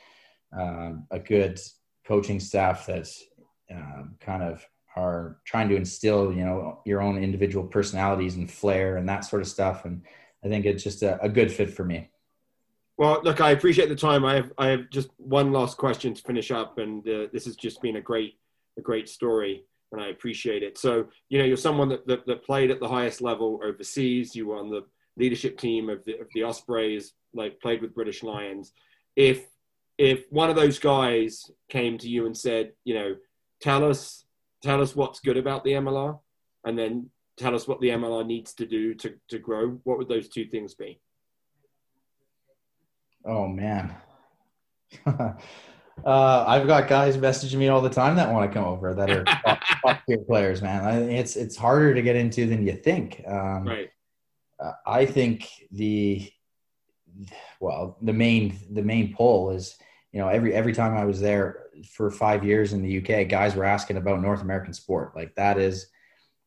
um, 0.58 1.08
a 1.12 1.20
good 1.20 1.60
coaching 2.06 2.39
staff 2.39 2.86
that's 2.86 3.24
um, 3.72 4.16
kind 4.20 4.44
of 4.44 4.66
are 4.96 5.38
trying 5.46 5.70
to 5.70 5.76
instill, 5.76 6.32
you 6.32 6.46
know, 6.46 6.82
your 6.86 7.02
own 7.02 7.22
individual 7.22 7.66
personalities 7.66 8.36
and 8.36 8.50
flair 8.50 8.98
and 8.98 9.10
that 9.10 9.22
sort 9.22 9.41
of 9.41 9.48
stuff. 9.48 9.86
And 9.86 10.04
I 10.44 10.48
think 10.48 10.66
it's 10.66 10.84
just 10.84 11.02
a, 11.02 11.22
a 11.22 11.30
good 11.30 11.52
fit 11.52 11.72
for 11.72 11.84
me. 11.84 12.10
Well, 12.98 13.22
look, 13.24 13.41
I 13.41 13.52
appreciate 13.52 13.89
the 13.89 13.96
time. 13.96 14.24
I 14.24 14.36
have 14.36 14.52
I 14.58 14.68
have 14.68 14.89
just 14.91 15.10
one 15.18 15.52
last 15.52 15.78
question 15.78 16.14
to 16.14 16.22
finish 16.22 16.52
up, 16.52 16.78
and 16.78 17.08
uh, 17.10 17.28
this 17.34 17.46
has 17.46 17.56
just 17.56 17.82
been 17.82 17.96
a 17.96 18.02
great 18.02 18.36
a 18.78 18.82
great 18.82 19.10
story, 19.10 19.64
and 19.94 20.02
I 20.02 20.10
appreciate 20.10 20.64
it. 20.64 20.78
So, 20.78 21.06
you 21.30 21.39
know, 21.39 21.46
you're 21.46 21.56
someone 21.56 21.88
that, 21.89 22.06
that, 22.08 22.26
that 22.26 22.44
played 22.44 22.72
at 22.72 22.80
the 22.80 22.88
highest 22.88 23.22
level 23.22 23.60
overseas. 23.64 24.36
You 24.36 24.48
were 24.48 24.58
on 24.58 24.70
the 24.70 24.86
leadership 25.16 25.58
team 25.58 25.89
of 25.89 26.04
the, 26.06 26.20
of 26.20 26.28
the 26.34 26.44
Ospreys, 26.44 27.14
like 27.34 27.62
played 27.62 27.82
with 27.82 27.96
British 27.96 28.24
Lions. 28.24 28.74
If 29.16 29.46
if 30.00 30.26
one 30.32 30.50
of 30.50 30.56
those 30.56 30.80
guys 30.80 31.52
came 31.70 32.00
to 32.00 32.10
you 32.10 32.26
and 32.26 32.36
said, 32.36 32.72
you 32.84 32.96
know, 32.96 33.16
tell 33.62 33.88
us 33.88 34.26
tell 34.64 34.82
us 34.82 34.96
what's 34.96 35.20
good 35.20 35.38
about 35.38 35.64
the 35.64 35.74
MLR, 35.74 36.20
and 36.66 36.78
then 36.78 37.12
tell 37.38 37.54
us 37.54 37.68
what 37.68 37.80
the 37.80 37.89
MLR 37.89 38.26
needs 38.26 38.54
to 38.56 38.66
do 38.66 38.96
to 38.96 39.14
to 39.30 39.38
grow, 39.38 39.80
what 39.84 40.00
would 40.00 40.10
those 40.10 40.28
two 40.28 40.46
things 40.46 40.74
be? 40.74 41.00
Oh 43.26 43.48
man. 43.48 43.96
Uh, 46.06 46.44
I've 46.48 46.68
got 46.68 46.88
guys 46.88 47.18
messaging 47.18 47.58
me 47.58 47.68
all 47.68 47.82
the 47.82 47.89
time 47.89 48.16
that 48.16 48.32
want 48.32 48.50
to 48.50 48.54
come 48.54 48.66
over 48.66 48.94
that 48.94 49.10
are 49.10 49.24
top, 49.46 49.60
top 49.86 50.00
tier 50.08 50.18
players, 50.18 50.62
man. 50.62 50.84
I, 50.84 51.02
it's 51.02 51.36
it's 51.36 51.56
harder 51.56 51.94
to 51.94 52.02
get 52.02 52.16
into 52.16 52.46
than 52.46 52.66
you 52.66 52.74
think. 52.74 53.24
Um, 53.28 53.68
right. 53.68 53.89
I 54.86 55.06
think 55.06 55.50
the 55.72 56.30
well, 57.60 57.98
the 58.02 58.14
main 58.14 58.58
the 58.72 58.82
main 58.82 59.14
pull 59.16 59.52
is 59.52 59.78
you 60.12 60.20
know 60.20 60.28
every 60.28 60.54
every 60.54 60.74
time 60.74 60.96
I 60.98 61.06
was 61.06 61.20
there 61.20 61.64
for 61.91 62.12
five 62.12 62.44
years 62.44 62.74
in 62.74 62.82
the 62.82 63.00
UK, 63.00 63.28
guys 63.28 63.56
were 63.56 63.66
asking 63.66 63.98
about 63.98 64.22
North 64.22 64.41
American 64.41 64.74
sport. 64.74 65.16
Like 65.16 65.34
that 65.36 65.58
is, 65.58 65.88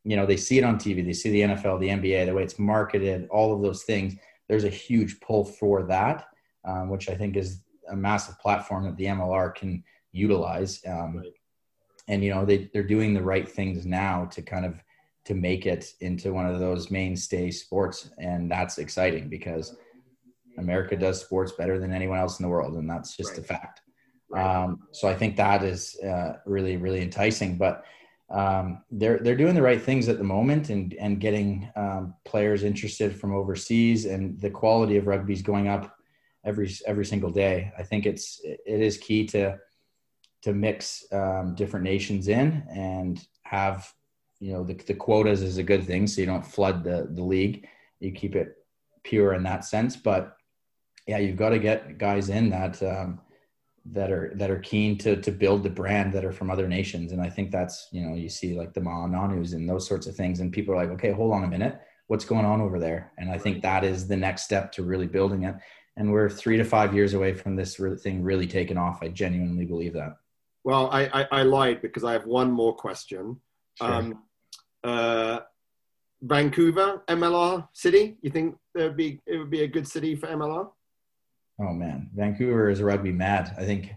you 0.04 0.16
know, 0.16 0.26
they 0.26 0.36
see 0.36 0.58
it 0.58 0.64
on 0.64 0.76
TV, 0.76 1.04
they 1.04 1.12
see 1.12 1.30
the 1.30 1.54
NFL, 1.54 1.80
the 1.80 1.88
NBA, 1.88 2.26
the 2.26 2.34
way 2.34 2.42
it's 2.42 2.58
marketed, 2.58 3.28
all 3.30 3.54
of 3.54 3.62
those 3.62 3.82
things. 3.82 4.14
There's 4.48 4.64
a 4.64 4.70
huge 4.70 5.20
pull 5.20 5.44
for 5.44 5.84
that, 5.84 6.26
um, 6.64 6.88
which 6.88 7.08
I 7.08 7.16
think 7.16 7.36
is 7.36 7.60
a 7.90 7.96
massive 7.96 8.38
platform 8.38 8.84
that 8.84 8.96
the 8.96 9.06
MLR 9.06 9.54
can 9.54 9.82
utilize. 10.12 10.80
Um, 10.86 11.18
right. 11.18 11.32
And 12.08 12.22
you 12.22 12.32
know 12.32 12.44
they 12.44 12.70
they're 12.72 12.84
doing 12.84 13.14
the 13.14 13.22
right 13.22 13.48
things 13.48 13.84
now 13.84 14.26
to 14.26 14.40
kind 14.40 14.64
of 14.64 14.80
to 15.26 15.34
make 15.34 15.66
it 15.66 15.92
into 16.00 16.32
one 16.32 16.46
of 16.46 16.60
those 16.60 16.90
mainstay 16.90 17.50
sports 17.50 18.10
and 18.18 18.50
that's 18.50 18.78
exciting 18.78 19.28
because 19.28 19.76
america 20.56 20.96
does 20.96 21.20
sports 21.20 21.52
better 21.52 21.78
than 21.78 21.92
anyone 21.92 22.18
else 22.18 22.38
in 22.38 22.44
the 22.44 22.48
world 22.48 22.76
and 22.76 22.88
that's 22.88 23.16
just 23.16 23.30
right. 23.30 23.40
a 23.40 23.42
fact 23.42 23.82
right. 24.30 24.64
um, 24.64 24.78
so 24.92 25.08
i 25.08 25.14
think 25.14 25.36
that 25.36 25.62
is 25.62 25.98
uh, 26.00 26.34
really 26.46 26.76
really 26.76 27.02
enticing 27.02 27.56
but 27.56 27.84
um, 28.28 28.82
they're 28.90 29.18
they're 29.18 29.36
doing 29.36 29.54
the 29.54 29.62
right 29.62 29.80
things 29.80 30.08
at 30.08 30.18
the 30.18 30.24
moment 30.24 30.70
and 30.70 30.94
and 30.94 31.20
getting 31.20 31.70
um, 31.76 32.14
players 32.24 32.64
interested 32.64 33.14
from 33.14 33.34
overseas 33.34 34.04
and 34.04 34.40
the 34.40 34.50
quality 34.50 34.96
of 34.96 35.06
rugby 35.06 35.32
is 35.32 35.42
going 35.42 35.68
up 35.68 35.95
every 36.46 36.70
every 36.86 37.04
single 37.04 37.30
day. 37.30 37.72
I 37.76 37.82
think 37.82 38.06
it's 38.06 38.40
it 38.44 38.80
is 38.80 38.96
key 38.96 39.26
to 39.26 39.58
to 40.42 40.54
mix 40.54 41.04
um, 41.12 41.54
different 41.54 41.84
nations 41.84 42.28
in 42.28 42.62
and 42.70 43.20
have 43.42 43.92
you 44.38 44.52
know 44.52 44.62
the, 44.64 44.74
the 44.74 44.94
quotas 44.94 45.42
is 45.42 45.58
a 45.58 45.62
good 45.62 45.84
thing 45.84 46.06
so 46.06 46.20
you 46.20 46.26
don't 46.26 46.46
flood 46.46 46.84
the 46.84 47.08
the 47.10 47.22
league. 47.22 47.66
You 48.00 48.12
keep 48.12 48.36
it 48.36 48.56
pure 49.02 49.34
in 49.34 49.42
that 49.42 49.64
sense. 49.64 49.96
But 49.96 50.36
yeah 51.06 51.18
you've 51.18 51.36
got 51.36 51.50
to 51.50 51.58
get 51.58 51.98
guys 51.98 52.28
in 52.28 52.50
that 52.50 52.82
um, 52.82 53.20
that 53.86 54.10
are 54.10 54.32
that 54.36 54.50
are 54.50 54.60
keen 54.60 54.96
to 54.98 55.20
to 55.20 55.30
build 55.30 55.62
the 55.62 55.70
brand 55.70 56.12
that 56.12 56.24
are 56.24 56.32
from 56.32 56.50
other 56.50 56.68
nations. 56.68 57.12
And 57.12 57.20
i 57.20 57.28
think 57.28 57.50
that's 57.50 57.88
you 57.92 58.02
know 58.02 58.14
you 58.14 58.28
see 58.28 58.56
like 58.56 58.72
the 58.72 58.80
Ma'a 58.80 59.08
Nonus 59.08 59.52
and 59.52 59.68
those 59.68 59.86
sorts 59.86 60.06
of 60.06 60.14
things 60.14 60.40
and 60.40 60.52
people 60.52 60.74
are 60.74 60.76
like 60.76 60.90
okay 60.90 61.12
hold 61.12 61.32
on 61.32 61.44
a 61.44 61.48
minute. 61.48 61.80
What's 62.08 62.24
going 62.24 62.44
on 62.44 62.60
over 62.60 62.78
there? 62.78 63.12
And 63.18 63.30
i 63.30 63.38
think 63.38 63.62
that 63.62 63.82
is 63.82 64.06
the 64.06 64.16
next 64.16 64.42
step 64.42 64.70
to 64.72 64.84
really 64.84 65.08
building 65.08 65.42
it 65.42 65.56
and 65.96 66.12
we're 66.12 66.28
three 66.28 66.56
to 66.56 66.64
five 66.64 66.94
years 66.94 67.14
away 67.14 67.32
from 67.32 67.56
this 67.56 67.80
thing 68.02 68.22
really 68.22 68.46
taking 68.46 68.76
off 68.76 69.02
i 69.02 69.08
genuinely 69.08 69.64
believe 69.64 69.92
that 69.92 70.16
well 70.64 70.88
i 70.90 71.06
i, 71.12 71.40
I 71.40 71.42
lied 71.42 71.82
because 71.82 72.04
i 72.04 72.12
have 72.12 72.26
one 72.26 72.50
more 72.50 72.74
question 72.74 73.40
Sure. 73.76 73.92
Um, 73.92 74.22
uh, 74.84 75.40
Vancouver, 76.22 77.02
MLR 77.08 77.68
city. 77.72 78.16
You 78.22 78.30
think 78.30 78.56
would 78.74 78.96
be 78.96 79.20
it 79.26 79.36
would 79.36 79.50
be 79.50 79.62
a 79.62 79.68
good 79.68 79.86
city 79.86 80.16
for 80.16 80.28
MLR? 80.28 80.70
Oh 81.60 81.72
man, 81.72 82.10
Vancouver 82.14 82.70
is 82.70 82.80
a 82.80 82.84
rugby 82.84 83.12
mad. 83.12 83.54
I 83.58 83.64
think 83.64 83.94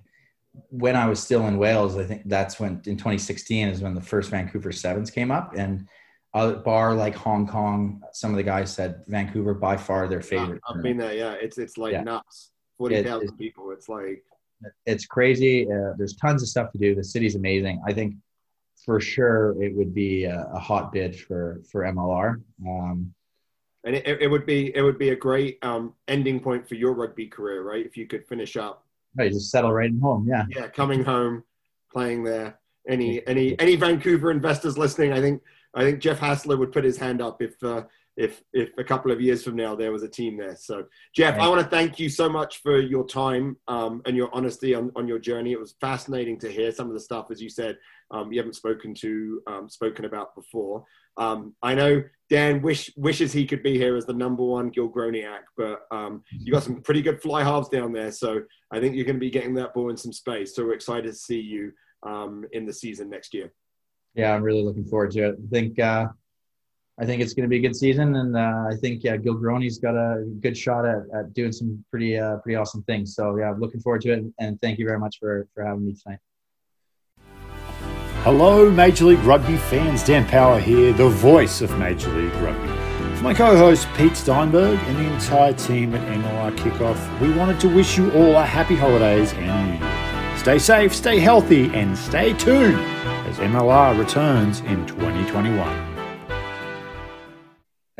when 0.69 0.95
I 0.95 1.07
was 1.07 1.21
still 1.21 1.47
in 1.47 1.57
Wales, 1.57 1.97
I 1.97 2.03
think 2.03 2.23
that's 2.25 2.59
when 2.59 2.81
in 2.85 2.97
2016 2.97 3.69
is 3.69 3.81
when 3.81 3.95
the 3.95 4.01
first 4.01 4.29
Vancouver 4.29 4.71
Sevens 4.71 5.11
came 5.11 5.31
up, 5.31 5.53
and 5.55 5.87
a 6.33 6.53
bar 6.53 6.93
like 6.93 7.15
Hong 7.15 7.47
Kong, 7.47 8.01
some 8.11 8.31
of 8.31 8.37
the 8.37 8.43
guys 8.43 8.73
said 8.73 9.03
Vancouver 9.07 9.53
by 9.53 9.77
far 9.77 10.07
their 10.07 10.21
favorite. 10.21 10.61
I've 10.67 10.83
been 10.83 10.97
there. 10.97 11.13
Yeah, 11.13 11.33
it's 11.33 11.57
it's 11.57 11.77
like 11.77 11.93
yeah. 11.93 12.03
nuts. 12.03 12.51
Forty 12.77 13.01
thousand 13.03 13.37
people. 13.37 13.71
It's 13.71 13.89
like 13.89 14.23
it's 14.85 15.05
crazy. 15.05 15.65
Uh, 15.65 15.93
there's 15.97 16.15
tons 16.15 16.41
of 16.43 16.49
stuff 16.49 16.71
to 16.71 16.77
do. 16.77 16.95
The 16.95 17.03
city's 17.03 17.35
amazing. 17.35 17.81
I 17.85 17.93
think 17.93 18.15
for 18.85 18.99
sure 18.99 19.61
it 19.61 19.75
would 19.75 19.93
be 19.93 20.25
a, 20.25 20.49
a 20.53 20.59
hot 20.59 20.91
bid 20.91 21.19
for 21.19 21.61
for 21.71 21.83
MLR. 21.83 22.41
Um, 22.67 23.13
and 23.85 23.95
it, 23.95 24.21
it, 24.21 24.27
would 24.27 24.45
be 24.45 24.75
it 24.75 24.81
would 24.81 24.97
be 24.97 25.09
a 25.09 25.15
great 25.15 25.57
um, 25.63 25.93
ending 26.07 26.39
point 26.39 26.67
for 26.67 26.75
your 26.75 26.93
rugby 26.93 27.27
career, 27.27 27.63
right? 27.63 27.85
If 27.85 27.95
you 27.97 28.07
could 28.07 28.25
finish 28.27 28.57
up, 28.57 28.85
right, 29.15 29.31
just 29.31 29.51
settle 29.51 29.71
right 29.71 29.89
in 29.89 29.99
home, 29.99 30.27
yeah, 30.27 30.45
yeah, 30.49 30.67
coming 30.67 31.03
home, 31.03 31.43
playing 31.91 32.23
there. 32.23 32.59
Any 32.87 33.25
any 33.27 33.57
any 33.59 33.75
Vancouver 33.75 34.31
investors 34.31 34.77
listening? 34.77 35.13
I 35.13 35.21
think 35.21 35.41
I 35.75 35.83
think 35.83 35.99
Jeff 35.99 36.19
Hassler 36.19 36.57
would 36.57 36.71
put 36.71 36.83
his 36.83 36.97
hand 36.97 37.21
up 37.21 37.41
if 37.41 37.61
uh, 37.63 37.83
if 38.17 38.43
if 38.53 38.69
a 38.77 38.83
couple 38.83 39.11
of 39.11 39.21
years 39.21 39.43
from 39.43 39.55
now 39.55 39.75
there 39.75 39.91
was 39.91 40.03
a 40.03 40.09
team 40.09 40.37
there. 40.37 40.55
So, 40.55 40.85
Jeff, 41.15 41.39
I 41.39 41.47
want 41.47 41.61
to 41.61 41.67
thank 41.67 41.99
you 41.99 42.09
so 42.09 42.27
much 42.27 42.61
for 42.61 42.79
your 42.79 43.07
time 43.07 43.55
um, 43.67 44.01
and 44.05 44.15
your 44.15 44.29
honesty 44.33 44.75
on, 44.75 44.91
on 44.95 45.07
your 45.07 45.19
journey. 45.19 45.53
It 45.53 45.59
was 45.59 45.75
fascinating 45.79 46.37
to 46.39 46.51
hear 46.51 46.71
some 46.71 46.87
of 46.87 46.93
the 46.93 46.99
stuff, 46.99 47.27
as 47.31 47.41
you 47.41 47.49
said, 47.49 47.77
um, 48.11 48.31
you 48.31 48.39
haven't 48.39 48.55
spoken 48.55 48.93
to 48.95 49.41
um, 49.47 49.69
spoken 49.69 50.05
about 50.05 50.35
before. 50.35 50.83
Um, 51.17 51.53
I 51.63 51.75
know 51.75 52.03
Dan 52.29 52.61
wish 52.61 52.91
wishes 52.97 53.31
he 53.31 53.45
could 53.45 53.63
be 53.63 53.77
here 53.77 53.95
as 53.95 54.05
the 54.05 54.13
number 54.13 54.43
one 54.43 54.71
Gilgroniac, 54.71 55.43
but 55.55 55.81
um, 55.91 56.23
you 56.29 56.51
got 56.51 56.63
some 56.63 56.81
pretty 56.81 57.01
good 57.01 57.21
fly 57.21 57.43
halves 57.43 57.69
down 57.69 57.93
there, 57.93 58.11
so 58.11 58.41
I 58.71 58.79
think 58.79 58.95
you're 58.95 59.05
going 59.05 59.15
to 59.15 59.19
be 59.19 59.31
getting 59.31 59.53
that 59.55 59.73
ball 59.73 59.91
in 59.91 59.97
some 59.97 60.13
space. 60.13 60.55
So 60.55 60.65
we're 60.65 60.73
excited 60.73 61.05
to 61.05 61.13
see 61.13 61.39
you 61.39 61.71
um, 62.03 62.45
in 62.51 62.65
the 62.65 62.73
season 62.73 63.09
next 63.09 63.33
year. 63.33 63.51
Yeah, 64.15 64.33
I'm 64.33 64.43
really 64.43 64.63
looking 64.63 64.85
forward 64.85 65.11
to 65.11 65.29
it. 65.29 65.35
I 65.35 65.49
think 65.49 65.79
uh, 65.79 66.07
I 66.99 67.05
think 67.05 67.21
it's 67.21 67.33
going 67.33 67.43
to 67.43 67.49
be 67.49 67.57
a 67.57 67.61
good 67.61 67.75
season, 67.75 68.15
and 68.15 68.35
uh, 68.35 68.65
I 68.69 68.75
think 68.81 69.03
yeah, 69.03 69.15
Gilgronis 69.15 69.81
got 69.81 69.95
a 69.95 70.25
good 70.41 70.57
shot 70.57 70.85
at, 70.85 71.03
at 71.13 71.33
doing 71.33 71.51
some 71.51 71.83
pretty 71.89 72.17
uh, 72.17 72.37
pretty 72.37 72.55
awesome 72.55 72.83
things. 72.83 73.15
So 73.15 73.37
yeah, 73.37 73.51
I'm 73.51 73.59
looking 73.59 73.79
forward 73.79 74.01
to 74.01 74.13
it, 74.13 74.23
and 74.39 74.59
thank 74.59 74.79
you 74.79 74.85
very 74.85 74.99
much 74.99 75.17
for 75.19 75.47
for 75.53 75.63
having 75.63 75.85
me 75.85 75.95
tonight. 76.03 76.19
Hello, 78.23 78.69
Major 78.69 79.05
League 79.05 79.19
Rugby 79.19 79.55
fans. 79.55 80.03
Dan 80.03 80.25
Power 80.27 80.59
here, 80.59 80.91
the 80.91 81.07
voice 81.07 81.61
of 81.61 81.77
Major 81.79 82.09
League 82.09 82.33
Rugby. 82.35 82.79
My 83.21 83.33
co 83.33 83.57
host 83.57 83.87
Pete 83.95 84.15
Steinberg 84.15 84.79
and 84.79 84.97
the 84.97 85.13
entire 85.13 85.53
team 85.53 85.93
at 85.93 86.07
MLR 86.07 86.55
Kickoff, 86.57 87.19
we 87.19 87.31
wanted 87.33 87.59
to 87.61 87.67
wish 87.67 87.97
you 87.97 88.11
all 88.11 88.37
a 88.37 88.45
happy 88.45 88.75
holidays 88.75 89.33
and 89.33 89.79
New 89.79 89.85
Year. 89.85 90.37
Stay 90.37 90.57
safe, 90.57 90.95
stay 90.95 91.19
healthy, 91.19 91.65
and 91.73 91.97
stay 91.97 92.33
tuned 92.33 92.79
as 93.29 93.37
MLR 93.37 93.95
returns 93.99 94.61
in 94.61 94.87
2021. 94.87 95.59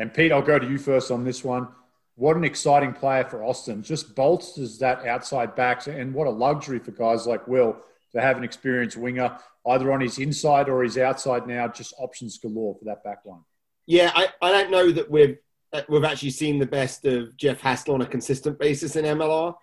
And 0.00 0.12
Pete, 0.12 0.32
I'll 0.32 0.42
go 0.42 0.58
to 0.58 0.68
you 0.68 0.76
first 0.76 1.12
on 1.12 1.22
this 1.22 1.44
one. 1.44 1.68
What 2.16 2.36
an 2.36 2.42
exciting 2.42 2.92
player 2.92 3.22
for 3.22 3.44
Austin. 3.44 3.80
Just 3.84 4.16
bolsters 4.16 4.78
that 4.78 5.06
outside 5.06 5.54
backs, 5.54 5.86
and 5.86 6.12
what 6.12 6.26
a 6.26 6.30
luxury 6.30 6.80
for 6.80 6.90
guys 6.90 7.28
like 7.28 7.46
Will 7.46 7.76
to 8.12 8.20
have 8.20 8.38
an 8.38 8.42
experienced 8.42 8.96
winger 8.96 9.38
either 9.68 9.92
on 9.92 10.00
his 10.00 10.18
inside 10.18 10.68
or 10.68 10.82
his 10.82 10.98
outside 10.98 11.46
now. 11.46 11.68
Just 11.68 11.94
options 11.98 12.36
galore 12.38 12.74
for 12.74 12.86
that 12.86 13.04
back 13.04 13.20
line. 13.24 13.44
Yeah, 13.86 14.10
I, 14.12 14.30
I 14.42 14.50
don't 14.50 14.72
know 14.72 14.90
that 14.90 15.08
we've 15.08 15.38
we've 15.88 16.04
actually 16.04 16.30
seen 16.30 16.58
the 16.58 16.66
best 16.66 17.04
of 17.04 17.36
Jeff 17.36 17.60
Hassler 17.60 17.94
on 17.94 18.02
a 18.02 18.06
consistent 18.06 18.58
basis 18.58 18.96
in 18.96 19.04
MLR. 19.04 19.54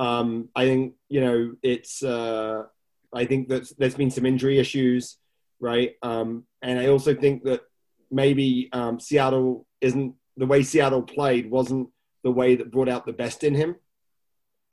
Um, 0.00 0.48
I 0.56 0.64
think 0.64 0.94
you 1.08 1.20
know 1.20 1.54
it's. 1.62 2.02
Uh, 2.02 2.64
I 3.16 3.24
think 3.24 3.48
that 3.48 3.72
there's 3.78 3.94
been 3.94 4.10
some 4.10 4.26
injury 4.26 4.58
issues, 4.58 5.16
right? 5.58 5.94
Um, 6.02 6.44
and 6.62 6.78
I 6.78 6.88
also 6.88 7.14
think 7.14 7.44
that 7.44 7.62
maybe 8.10 8.68
um, 8.72 9.00
Seattle 9.00 9.66
isn't 9.80 10.14
the 10.36 10.46
way 10.46 10.62
Seattle 10.62 11.02
played 11.02 11.50
wasn't 11.50 11.88
the 12.22 12.30
way 12.30 12.56
that 12.56 12.70
brought 12.70 12.88
out 12.88 13.06
the 13.06 13.12
best 13.12 13.42
in 13.42 13.54
him. 13.54 13.76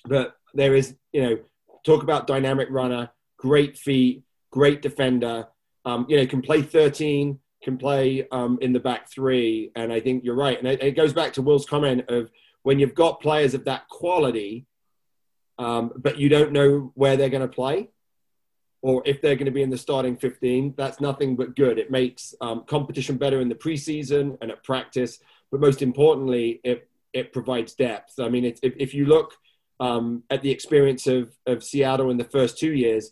But 0.05 0.35
there 0.53 0.75
is, 0.75 0.95
you 1.13 1.23
know, 1.23 1.39
talk 1.85 2.03
about 2.03 2.27
dynamic 2.27 2.67
runner, 2.69 3.11
great 3.37 3.77
feet, 3.77 4.23
great 4.51 4.81
defender. 4.81 5.47
Um, 5.85 6.05
you 6.09 6.17
know, 6.17 6.25
can 6.25 6.41
play 6.41 6.61
13, 6.61 7.39
can 7.63 7.77
play 7.77 8.27
um, 8.31 8.57
in 8.61 8.73
the 8.73 8.79
back 8.79 9.09
three. 9.09 9.71
And 9.75 9.91
I 9.91 10.01
think 10.01 10.23
you're 10.23 10.35
right. 10.35 10.57
And 10.57 10.67
it, 10.67 10.83
it, 10.83 10.91
goes 10.91 11.13
back 11.13 11.33
to 11.33 11.41
Will's 11.41 11.65
comment 11.65 12.09
of 12.09 12.29
when 12.63 12.79
you've 12.79 12.95
got 12.95 13.21
players 13.21 13.53
of 13.53 13.65
that 13.65 13.87
quality, 13.89 14.65
um, 15.59 15.91
but 15.95 16.17
you 16.17 16.29
don't 16.29 16.51
know 16.51 16.91
where 16.95 17.15
they're 17.15 17.29
going 17.29 17.41
to 17.41 17.47
play 17.47 17.89
or 18.83 19.01
if 19.05 19.21
they're 19.21 19.37
going 19.37 19.45
to 19.45 19.51
be 19.51 19.63
in 19.63 19.69
the 19.69 19.77
starting 19.77 20.17
15, 20.17 20.73
that's 20.77 20.99
nothing 20.99 21.37
but 21.37 21.55
good. 21.55 21.79
It 21.79 21.89
makes 21.89 22.35
um, 22.41 22.65
competition 22.67 23.17
better 23.17 23.39
in 23.39 23.47
the 23.47 23.55
preseason 23.55 24.37
and 24.41 24.51
at 24.51 24.61
practice, 24.61 25.19
but 25.51 25.61
most 25.61 25.81
importantly, 25.81 26.59
it, 26.65 26.89
it 27.13 27.31
provides 27.31 27.73
depth. 27.75 28.19
I 28.19 28.27
mean, 28.27 28.43
if, 28.43 28.59
if 28.61 28.93
you 28.93 29.05
look 29.05 29.35
um, 29.79 30.23
at 30.29 30.41
the 30.41 30.51
experience 30.51 31.07
of, 31.07 31.33
of 31.47 31.63
Seattle 31.63 32.11
in 32.11 32.17
the 32.17 32.25
first 32.25 32.57
two 32.57 32.73
years, 32.73 33.11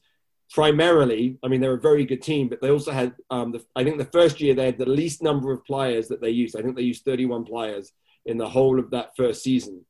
primarily, 0.51 1.37
I 1.41 1.47
mean, 1.47 1.61
they're 1.61 1.73
a 1.73 1.79
very 1.79 2.03
good 2.03 2.21
team, 2.21 2.49
but 2.49 2.61
they 2.61 2.69
also 2.69 2.91
had, 2.91 3.15
um, 3.29 3.53
the, 3.53 3.63
I 3.73 3.85
think 3.85 3.97
the 3.97 4.05
first 4.05 4.41
year 4.41 4.53
they 4.53 4.65
had 4.65 4.77
the 4.77 4.85
least 4.85 5.23
number 5.23 5.53
of 5.53 5.63
players 5.63 6.09
that 6.09 6.19
they 6.19 6.31
used. 6.31 6.57
I 6.57 6.61
think 6.61 6.75
they 6.75 6.81
used 6.81 7.05
31 7.05 7.45
players 7.45 7.93
in 8.25 8.37
the 8.37 8.49
whole 8.49 8.77
of 8.77 8.91
that 8.91 9.15
first 9.15 9.41
season. 9.41 9.85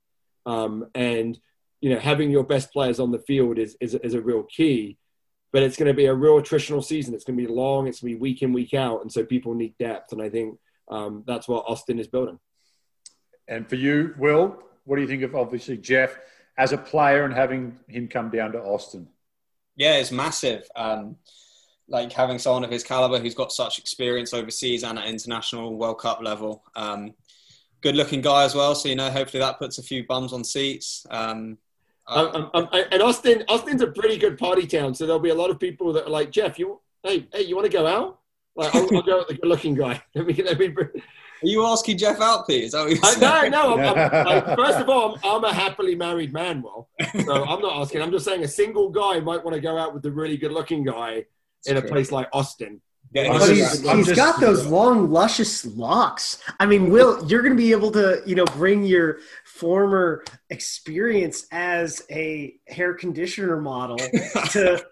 Um, 0.46 0.86
and, 0.94 1.40
you 1.82 1.90
know, 1.90 2.00
having 2.00 2.30
your 2.30 2.44
best 2.44 2.72
players 2.72 3.00
on 3.00 3.12
the 3.12 3.20
field 3.20 3.58
is, 3.58 3.76
is, 3.82 3.96
is 3.96 4.14
a 4.14 4.22
real 4.22 4.44
key 4.44 5.00
but 5.52 5.64
it's 5.64 5.78
going 5.78 5.88
to 5.88 5.94
be 5.94 6.06
a 6.06 6.14
real 6.14 6.42
attritional 6.42 6.84
season. 6.84 7.14
It's 7.14 7.24
going 7.24 7.38
to 7.38 7.46
be 7.46 7.52
long. 7.52 7.88
It's 7.88 8.02
going 8.02 8.14
to 8.14 8.16
be 8.16 8.22
week 8.22 8.42
in, 8.42 8.54
week 8.54 8.74
out. 8.74 9.02
And 9.02 9.12
so 9.12 9.26
people 9.26 9.54
need 9.54 9.78
depth. 9.78 10.14
And 10.14 10.22
I 10.22 10.30
think 10.30 10.58
um, 10.90 11.24
that's 11.28 11.48
what 11.48 11.66
Austin 11.68 12.00
is 12.00 12.08
building. 12.08 12.40
And 13.48 13.68
for 13.68 13.76
you, 13.76 14.16
Will, 14.18 14.64
what 14.86 14.96
do 14.96 15.02
you 15.02 15.08
think 15.08 15.24
of 15.24 15.36
obviously 15.36 15.78
Jeff 15.78 16.18
as 16.58 16.72
a 16.72 16.78
player 16.78 17.26
and 17.26 17.34
having 17.34 17.80
him 17.88 18.08
come 18.08 18.30
down 18.30 18.54
to 18.54 18.62
Austin? 18.62 19.08
Yeah, 19.76 19.96
it's 19.96 20.12
massive. 20.12 20.68
Um, 20.76 21.18
like 21.88 22.14
having 22.14 22.40
someone 22.40 22.64
of 22.64 22.72
his 22.72 22.84
caliber 22.84 23.20
who's 23.20 23.36
got 23.36 23.52
such 23.52 23.78
experience 23.78 24.34
overseas 24.34 24.84
and 24.84 24.98
at 24.98 25.08
international 25.08 25.76
World 25.76 26.00
Cup 26.00 26.22
level. 26.22 26.64
Um, 26.76 27.14
good 27.82 27.96
looking 27.96 28.22
guy 28.22 28.46
as 28.46 28.56
well. 28.56 28.76
So, 28.76 28.88
you 28.88 28.96
know, 28.96 29.10
hopefully 29.10 29.42
that 29.42 29.60
puts 29.60 29.78
a 29.78 29.84
few 29.84 30.06
bums 30.06 30.32
on 30.32 30.44
seats. 30.46 31.06
Um, 31.10 31.58
um, 32.08 32.50
um, 32.54 32.70
and 32.74 33.02
Austin, 33.02 33.44
Austin's 33.48 33.82
a 33.82 33.88
pretty 33.88 34.18
good 34.18 34.38
party 34.38 34.68
town, 34.68 34.94
so 34.94 35.06
there'll 35.06 35.20
be 35.22 35.30
a 35.30 35.36
lot 35.36 35.50
of 35.50 35.60
people 35.60 35.94
that 35.94 36.06
are 36.06 36.10
like, 36.10 36.32
Jeff, 36.32 36.60
you, 36.60 36.80
hey, 37.04 37.28
hey, 37.34 37.44
you 37.44 37.56
want 37.56 37.66
to 37.66 37.72
go 37.72 37.88
out? 37.88 38.20
Like, 38.56 38.74
I'll, 38.76 38.96
I'll 38.96 39.02
go 39.02 39.20
with 39.20 39.28
the 39.30 39.36
good-looking 39.36 39.76
guy. 39.76 40.02
Let 40.16 40.28
me, 40.28 40.34
let 40.34 40.60
me. 40.60 40.74
Are 41.44 41.48
you 41.48 41.66
asking 41.66 41.98
Jeff 41.98 42.20
out, 42.22 42.48
Pete? 42.48 42.66
Is 42.66 42.72
that 42.74 42.82
what 42.82 42.92
you're 42.92 43.04
saying? 43.04 43.52
no, 43.52 43.76
no. 43.76 43.80
I'm, 43.80 44.14
I'm, 44.14 44.26
like, 44.26 44.58
first 44.58 44.80
of 44.80 44.90
all, 44.90 45.16
I'm, 45.24 45.38
I'm, 45.38 45.44
a 45.44 45.54
happily 45.54 45.96
married 45.96 46.34
man, 46.34 46.62
well, 46.62 46.90
so 47.26 47.46
I'm 47.46 47.62
not 47.62 47.82
asking. 47.82 48.02
I'm 48.02 48.12
just 48.12 48.26
saying 48.26 48.44
a 48.44 48.48
single 48.48 48.90
guy 48.90 49.20
might 49.20 49.44
want 49.44 49.56
to 49.56 49.62
go 49.62 49.78
out 49.78 49.94
with 49.94 50.04
the 50.04 50.12
really 50.12 50.38
good-looking 50.38 50.84
guy 50.84 51.26
in 51.66 51.78
a 51.78 51.82
place 51.82 52.12
like 52.12 52.28
Austin. 52.34 52.82
Yeah, 53.14 53.38
but 53.38 53.50
he's, 53.50 53.82
he's 53.82 54.06
just, 54.08 54.16
got 54.16 54.40
those 54.40 54.66
long, 54.66 55.12
luscious 55.12 55.66
locks. 55.66 56.42
I 56.62 56.66
mean, 56.66 56.90
Will, 56.90 57.26
you're 57.28 57.42
going 57.42 57.56
to 57.56 57.62
be 57.62 57.74
able 57.74 57.92
to, 57.92 58.22
you 58.26 58.36
know, 58.36 58.46
bring 58.46 58.86
your 58.86 59.18
former 59.44 60.24
experience 60.50 61.46
as 61.52 62.04
a 62.10 62.56
hair 62.68 62.94
conditioner 62.94 63.60
model 63.60 63.98
to 64.52 64.86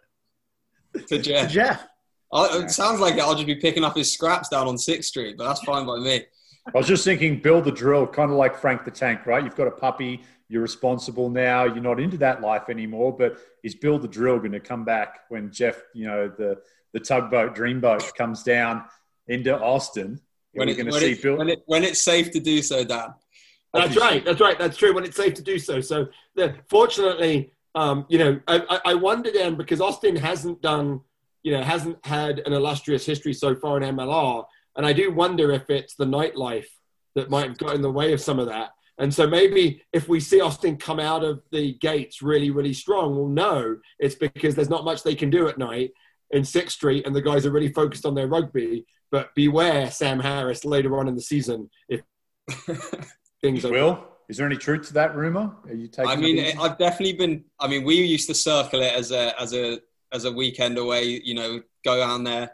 to 1.07 1.19
Jeff. 1.19 1.47
To 1.47 1.53
Jeff. 1.53 1.87
Uh, 2.31 2.61
it 2.63 2.71
sounds 2.71 2.99
like 2.99 3.17
I'll 3.19 3.35
just 3.35 3.47
be 3.47 3.55
picking 3.55 3.83
up 3.83 3.95
his 3.95 4.11
scraps 4.11 4.49
down 4.49 4.67
on 4.67 4.77
Sixth 4.77 5.09
Street, 5.09 5.37
but 5.37 5.47
that's 5.47 5.61
fine 5.63 5.85
by 5.85 5.97
me. 5.97 6.25
I 6.67 6.77
was 6.77 6.87
just 6.87 7.03
thinking, 7.03 7.39
Bill 7.39 7.61
the 7.61 7.71
drill, 7.71 8.05
kind 8.05 8.29
of 8.31 8.37
like 8.37 8.55
Frank 8.55 8.85
the 8.85 8.91
Tank, 8.91 9.25
right? 9.25 9.43
You've 9.43 9.55
got 9.55 9.67
a 9.67 9.71
puppy, 9.71 10.21
you're 10.49 10.61
responsible 10.61 11.29
now, 11.29 11.63
you're 11.63 11.81
not 11.81 11.99
into 11.99 12.17
that 12.17 12.41
life 12.41 12.69
anymore. 12.69 13.15
But 13.17 13.37
is 13.63 13.75
Bill 13.75 13.97
the 13.97 14.07
drill 14.07 14.37
going 14.39 14.51
to 14.51 14.59
come 14.59 14.83
back 14.83 15.21
when 15.29 15.51
Jeff, 15.51 15.81
you 15.93 16.05
know, 16.05 16.27
the 16.27 16.61
the 16.93 16.99
tugboat, 16.99 17.55
dreamboat 17.55 18.15
comes 18.15 18.43
down 18.43 18.83
into 19.27 19.57
Austin. 19.57 20.19
When, 20.53 20.67
it, 20.67 20.77
when, 20.77 20.87
it, 20.87 21.37
when, 21.37 21.49
it, 21.49 21.59
when, 21.67 21.83
it's 21.83 22.01
safe 22.01 22.31
to 22.31 22.39
do 22.39 22.61
so, 22.61 22.83
Dan. 22.83 23.13
That's 23.71 23.95
right. 23.95 24.25
That's 24.25 24.41
right. 24.41 24.57
That's 24.57 24.77
true. 24.77 24.95
When 24.95 25.03
it's 25.03 25.15
safe 25.15 25.35
to 25.35 25.43
do 25.43 25.59
so. 25.59 25.79
So, 25.79 26.07
the, 26.35 26.55
fortunately, 26.69 27.51
um, 27.75 28.05
you 28.09 28.17
know, 28.17 28.39
I, 28.47 28.79
I 28.83 28.93
wonder 28.95 29.31
then 29.31 29.55
because 29.55 29.79
Austin 29.79 30.15
hasn't 30.15 30.61
done, 30.63 31.01
you 31.43 31.51
know, 31.51 31.61
hasn't 31.61 32.03
had 32.03 32.39
an 32.39 32.53
illustrious 32.53 33.05
history 33.05 33.33
so 33.33 33.55
far 33.55 33.77
in 33.77 33.95
MLR, 33.95 34.43
and 34.75 34.85
I 34.85 34.93
do 34.93 35.11
wonder 35.11 35.51
if 35.51 35.69
it's 35.69 35.93
the 35.93 36.05
nightlife 36.05 36.65
that 37.15 37.29
might 37.29 37.47
have 37.47 37.57
got 37.57 37.75
in 37.75 37.81
the 37.81 37.91
way 37.91 38.11
of 38.11 38.21
some 38.21 38.39
of 38.39 38.47
that. 38.47 38.71
And 38.97 39.13
so 39.13 39.27
maybe 39.27 39.81
if 39.93 40.09
we 40.09 40.19
see 40.19 40.41
Austin 40.41 40.77
come 40.77 40.99
out 40.99 41.23
of 41.23 41.41
the 41.51 41.73
gates 41.75 42.21
really, 42.21 42.51
really 42.51 42.73
strong, 42.73 43.15
we'll 43.15 43.27
know 43.27 43.77
it's 43.97 44.15
because 44.15 44.55
there's 44.55 44.69
not 44.69 44.83
much 44.83 45.03
they 45.03 45.15
can 45.15 45.29
do 45.29 45.47
at 45.47 45.57
night 45.57 45.91
in 46.31 46.43
Sixth 46.43 46.75
Street, 46.75 47.05
and 47.05 47.15
the 47.15 47.21
guys 47.21 47.45
are 47.45 47.51
really 47.51 47.73
focused 47.73 48.05
on 48.05 48.15
their 48.15 48.27
rugby. 48.27 48.85
But 49.11 49.33
beware, 49.35 49.89
Sam 49.89 50.19
Harris, 50.19 50.63
later 50.65 50.97
on 50.99 51.07
in 51.07 51.15
the 51.15 51.21
season, 51.21 51.69
if 51.87 52.01
things. 53.41 53.65
are. 53.65 53.71
Will, 53.71 54.05
is 54.29 54.37
there 54.37 54.45
any 54.45 54.57
truth 54.57 54.87
to 54.87 54.93
that 54.93 55.15
rumor? 55.15 55.51
Are 55.67 55.73
you 55.73 55.87
taking? 55.87 56.11
I 56.11 56.15
mean, 56.15 56.57
I've 56.59 56.77
definitely 56.77 57.13
been. 57.13 57.43
I 57.59 57.67
mean, 57.67 57.83
we 57.83 57.95
used 57.95 58.27
to 58.27 58.35
circle 58.35 58.81
it 58.81 58.93
as 58.93 59.11
a 59.11 59.39
as 59.41 59.53
a 59.53 59.79
as 60.13 60.25
a 60.25 60.31
weekend 60.31 60.77
away. 60.77 61.19
You 61.23 61.33
know, 61.33 61.61
go 61.83 61.97
down 61.97 62.23
there, 62.23 62.51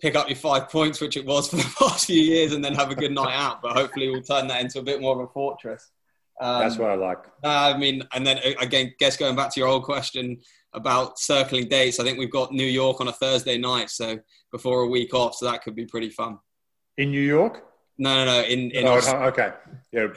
pick 0.00 0.16
up 0.16 0.28
your 0.28 0.36
five 0.36 0.68
points, 0.68 1.00
which 1.00 1.16
it 1.16 1.24
was 1.24 1.48
for 1.48 1.56
the 1.56 1.74
past 1.78 2.06
few 2.06 2.20
years, 2.20 2.52
and 2.52 2.64
then 2.64 2.74
have 2.74 2.90
a 2.90 2.96
good 2.96 3.12
night 3.12 3.34
out. 3.36 3.62
But 3.62 3.72
hopefully, 3.76 4.10
we'll 4.10 4.22
turn 4.22 4.48
that 4.48 4.60
into 4.60 4.80
a 4.80 4.82
bit 4.82 5.00
more 5.00 5.14
of 5.14 5.28
a 5.28 5.32
fortress. 5.32 5.92
Um, 6.40 6.60
That's 6.60 6.76
what 6.76 6.90
I 6.90 6.94
like. 6.96 7.24
Uh, 7.44 7.72
I 7.74 7.78
mean, 7.78 8.02
and 8.12 8.26
then 8.26 8.38
again, 8.60 8.92
guess 8.98 9.16
going 9.16 9.36
back 9.36 9.54
to 9.54 9.60
your 9.60 9.68
old 9.68 9.84
question, 9.84 10.40
about 10.76 11.18
circling 11.18 11.68
dates. 11.68 11.98
I 11.98 12.04
think 12.04 12.18
we've 12.18 12.30
got 12.30 12.52
New 12.52 12.66
York 12.66 13.00
on 13.00 13.08
a 13.08 13.12
Thursday 13.12 13.58
night, 13.58 13.90
so 13.90 14.18
before 14.52 14.82
a 14.82 14.86
week 14.86 15.14
off, 15.14 15.34
so 15.34 15.50
that 15.50 15.62
could 15.62 15.74
be 15.74 15.86
pretty 15.86 16.10
fun. 16.10 16.38
In 16.98 17.10
New 17.10 17.20
York? 17.20 17.64
No, 17.98 18.24
no, 18.24 18.24
no. 18.26 18.42
In, 18.46 18.70
in 18.70 18.86
oh, 18.86 19.00
okay. 19.28 19.52
Yeah. 19.90 20.08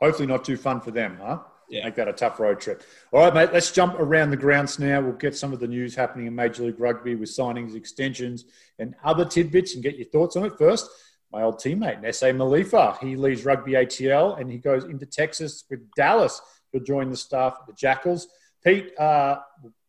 Hopefully 0.00 0.26
not 0.26 0.44
too 0.44 0.56
fun 0.56 0.80
for 0.80 0.90
them, 0.90 1.18
huh? 1.22 1.38
Yeah. 1.70 1.84
Make 1.84 1.94
that 1.94 2.08
a 2.08 2.12
tough 2.12 2.38
road 2.38 2.60
trip. 2.60 2.82
All 3.12 3.20
right, 3.20 3.32
mate. 3.32 3.52
Let's 3.52 3.70
jump 3.70 3.94
around 3.98 4.30
the 4.30 4.36
grounds 4.36 4.78
now. 4.78 5.00
We'll 5.00 5.12
get 5.12 5.36
some 5.36 5.52
of 5.52 5.60
the 5.60 5.68
news 5.68 5.94
happening 5.94 6.26
in 6.26 6.34
Major 6.34 6.64
League 6.64 6.78
Rugby 6.78 7.14
with 7.14 7.30
signings, 7.30 7.74
extensions, 7.74 8.44
and 8.78 8.94
other 9.04 9.24
tidbits, 9.24 9.74
and 9.74 9.82
get 9.82 9.96
your 9.96 10.08
thoughts 10.08 10.36
on 10.36 10.44
it. 10.44 10.58
First, 10.58 10.90
my 11.32 11.42
old 11.42 11.56
teammate, 11.56 12.02
Nese 12.02 12.36
Malifa. 12.36 12.98
He 12.98 13.16
leaves 13.16 13.44
Rugby 13.44 13.72
ATL 13.72 14.38
and 14.38 14.50
he 14.50 14.58
goes 14.58 14.84
into 14.84 15.06
Texas 15.06 15.64
with 15.70 15.80
Dallas. 15.96 16.42
He'll 16.72 16.82
join 16.82 17.10
the 17.10 17.16
staff 17.16 17.56
at 17.60 17.66
the 17.66 17.72
Jackals. 17.72 18.28
Pete, 18.64 18.98
uh, 18.98 19.36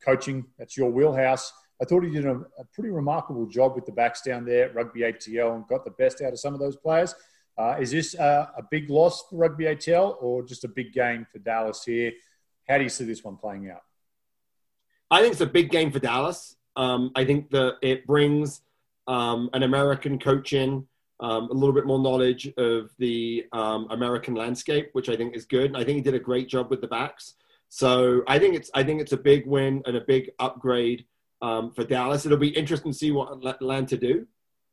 coaching, 0.04 0.46
that's 0.58 0.78
your 0.78 0.92
wheelhouse. 0.92 1.54
I 1.82 1.86
thought 1.86 2.04
he 2.04 2.10
did 2.10 2.26
a, 2.26 2.42
a, 2.58 2.64
pretty 2.74 2.90
remarkable 2.90 3.46
job 3.46 3.76
with 3.76 3.86
the 3.86 3.92
backs 3.92 4.22
down 4.22 4.46
there 4.46 4.66
at 4.66 4.76
Rugby 4.76 5.02
ATL 5.02 5.56
and 5.56 5.68
got 5.68 5.84
the 5.84 5.92
best 5.92 6.22
out 6.22 6.34
of 6.34 6.40
some 6.40 6.54
of 6.54 6.60
those 6.60 6.78
players. 6.78 7.14
Uh, 7.58 7.76
is 7.80 7.92
this 7.92 8.16
a, 8.16 8.52
a 8.58 8.64
big 8.72 8.90
loss 8.90 9.26
for 9.30 9.38
Rugby 9.38 9.66
ATL 9.66 10.16
or 10.22 10.44
just 10.44 10.64
a 10.64 10.68
big 10.68 10.94
game 10.94 11.28
for 11.32 11.40
Dallas 11.40 11.84
here? 11.84 12.12
How 12.68 12.78
do 12.78 12.84
you 12.84 12.90
see 12.90 13.04
this 13.04 13.24
one 13.24 13.38
playing 13.38 13.70
out? 13.70 13.82
I 15.12 15.22
think 15.22 15.34
it's 15.34 15.42
a 15.42 15.46
big 15.46 15.70
game 15.70 15.92
for 15.92 16.00
Dallas. 16.00 16.56
Um, 16.76 17.12
I 17.16 17.26
think 17.26 17.52
that 17.52 17.78
it 17.82 18.08
brings 18.08 18.62
um, 19.08 19.50
an 19.54 19.64
American 19.64 20.18
coach 20.18 20.54
in, 20.54 20.88
um, 21.20 21.50
a 21.50 21.54
little 21.54 21.74
bit 21.74 21.86
more 21.86 22.00
knowledge 22.00 22.52
of 22.58 22.92
the 22.98 23.46
um, 23.52 23.88
American 23.92 24.34
landscape, 24.34 24.90
which 24.94 25.10
I 25.10 25.16
think 25.16 25.36
is 25.36 25.46
good. 25.46 25.66
And 25.66 25.78
I 25.78 25.84
think 25.84 25.98
he 25.98 26.02
did 26.02 26.16
a 26.16 26.20
great 26.20 26.48
job 26.48 26.70
with 26.70 26.82
the 26.82 26.88
backs. 26.88 27.36
So 27.76 28.22
I 28.28 28.38
think 28.38 28.54
it's 28.54 28.70
I 28.76 28.84
think 28.84 29.02
it's 29.02 29.14
a 29.14 29.18
big 29.18 29.48
win 29.48 29.82
and 29.88 29.98
a 29.98 30.02
big 30.02 30.30
upgrade 30.38 31.06
um, 31.42 31.72
for 31.72 31.84
Dallas. 31.84 32.24
It'll 32.24 32.38
be 32.38 32.56
interesting 32.56 32.92
to 32.92 32.98
see 32.98 33.12
what 33.12 33.44
Atlanta 33.44 33.98
do, 33.98 34.28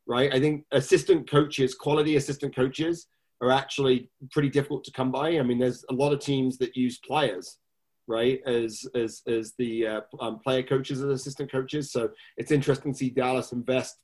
right? 0.05 0.31
I 0.31 0.39
think 0.39 0.65
assistant 0.71 1.27
coaches, 1.27 1.73
quality 1.73 2.15
assistant 2.15 2.55
coaches, 2.55 3.07
are 3.41 3.49
actually 3.49 4.11
pretty 4.29 4.49
difficult 4.49 4.83
to 4.83 4.91
come 4.91 5.11
by. 5.11 5.39
I 5.39 5.41
mean, 5.41 5.57
there's 5.57 5.83
a 5.89 5.93
lot 5.93 6.13
of 6.13 6.19
teams 6.19 6.59
that 6.59 6.77
use 6.77 6.99
players 6.99 7.57
right, 8.05 8.39
as 8.45 8.85
as 8.93 9.23
as 9.25 9.53
the 9.57 9.87
uh, 9.87 10.01
um, 10.19 10.37
player 10.37 10.61
coaches 10.61 11.01
and 11.01 11.11
assistant 11.11 11.51
coaches. 11.51 11.91
So 11.91 12.11
it's 12.37 12.51
interesting 12.51 12.93
to 12.93 12.97
see 12.99 13.09
Dallas 13.09 13.51
invest 13.51 13.97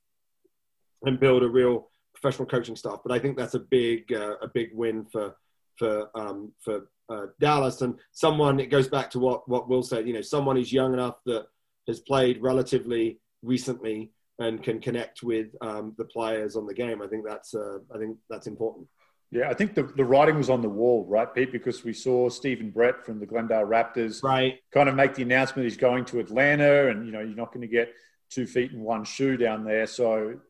and 1.04 1.20
build 1.20 1.44
a 1.44 1.48
real 1.48 1.88
professional 2.14 2.48
coaching 2.48 2.74
staff. 2.74 2.98
But 3.04 3.12
I 3.12 3.20
think 3.20 3.36
that's 3.36 3.54
a 3.54 3.60
big 3.60 4.12
uh, 4.12 4.38
a 4.42 4.48
big 4.48 4.70
win 4.72 5.04
for 5.04 5.36
for 5.76 6.10
um, 6.16 6.50
for 6.64 6.88
uh, 7.08 7.26
Dallas 7.40 7.80
and 7.82 7.98
someone. 8.12 8.60
It 8.60 8.70
goes 8.70 8.88
back 8.88 9.10
to 9.10 9.18
what 9.18 9.48
what 9.48 9.68
Will 9.68 9.82
said. 9.82 10.06
You 10.06 10.14
know, 10.14 10.22
someone 10.22 10.56
who's 10.56 10.72
young 10.72 10.92
enough 10.92 11.16
that 11.26 11.46
has 11.86 12.00
played 12.00 12.42
relatively 12.42 13.20
recently 13.42 14.12
and 14.38 14.62
can 14.62 14.80
connect 14.80 15.22
with 15.22 15.48
um, 15.60 15.94
the 15.98 16.04
players 16.04 16.54
on 16.56 16.66
the 16.66 16.74
game. 16.74 17.02
I 17.02 17.06
think 17.06 17.24
that's 17.26 17.54
uh, 17.54 17.78
I 17.94 17.98
think 17.98 18.18
that's 18.30 18.46
important. 18.46 18.86
Yeah, 19.30 19.50
I 19.50 19.54
think 19.54 19.74
the, 19.74 19.82
the 19.82 20.04
writing 20.04 20.38
was 20.38 20.48
on 20.48 20.62
the 20.62 20.70
wall, 20.70 21.04
right, 21.06 21.32
Pete? 21.34 21.52
Because 21.52 21.84
we 21.84 21.92
saw 21.92 22.30
Stephen 22.30 22.70
Brett 22.70 23.04
from 23.04 23.20
the 23.20 23.26
Glendale 23.26 23.66
Raptors 23.66 24.22
right. 24.22 24.58
kind 24.72 24.88
of 24.88 24.94
make 24.94 25.14
the 25.14 25.22
announcement 25.22 25.64
he's 25.64 25.76
going 25.76 26.06
to 26.06 26.18
Atlanta 26.18 26.88
and, 26.88 27.04
you 27.04 27.12
know, 27.12 27.20
you're 27.20 27.36
not 27.36 27.52
going 27.52 27.60
to 27.60 27.66
get 27.66 27.92
two 28.30 28.46
feet 28.46 28.72
in 28.72 28.80
one 28.80 29.04
shoe 29.04 29.36
down 29.36 29.64
there. 29.64 29.86
So 29.86 30.40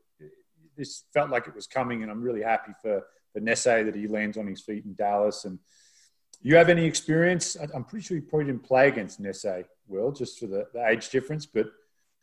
this 0.76 1.02
felt 1.12 1.28
like 1.28 1.48
it 1.48 1.56
was 1.56 1.66
coming, 1.66 2.02
and 2.02 2.10
I'm 2.10 2.22
really 2.22 2.42
happy 2.42 2.70
for, 2.80 3.02
for 3.32 3.40
Nese 3.40 3.84
that 3.84 3.96
he 3.96 4.06
lands 4.06 4.36
on 4.36 4.46
his 4.46 4.62
feet 4.62 4.84
in 4.84 4.94
Dallas. 4.94 5.44
And 5.44 5.58
you 6.42 6.56
have 6.56 6.68
any 6.68 6.84
experience? 6.84 7.56
I'm 7.74 7.84
pretty 7.84 8.04
sure 8.04 8.16
you 8.16 8.22
probably 8.22 8.46
didn't 8.46 8.64
play 8.64 8.88
against 8.88 9.20
Nese, 9.22 9.64
Will, 9.86 10.12
just 10.12 10.38
for 10.38 10.46
the, 10.46 10.66
the 10.72 10.86
age 10.86 11.10
difference, 11.10 11.46
but 11.46 11.66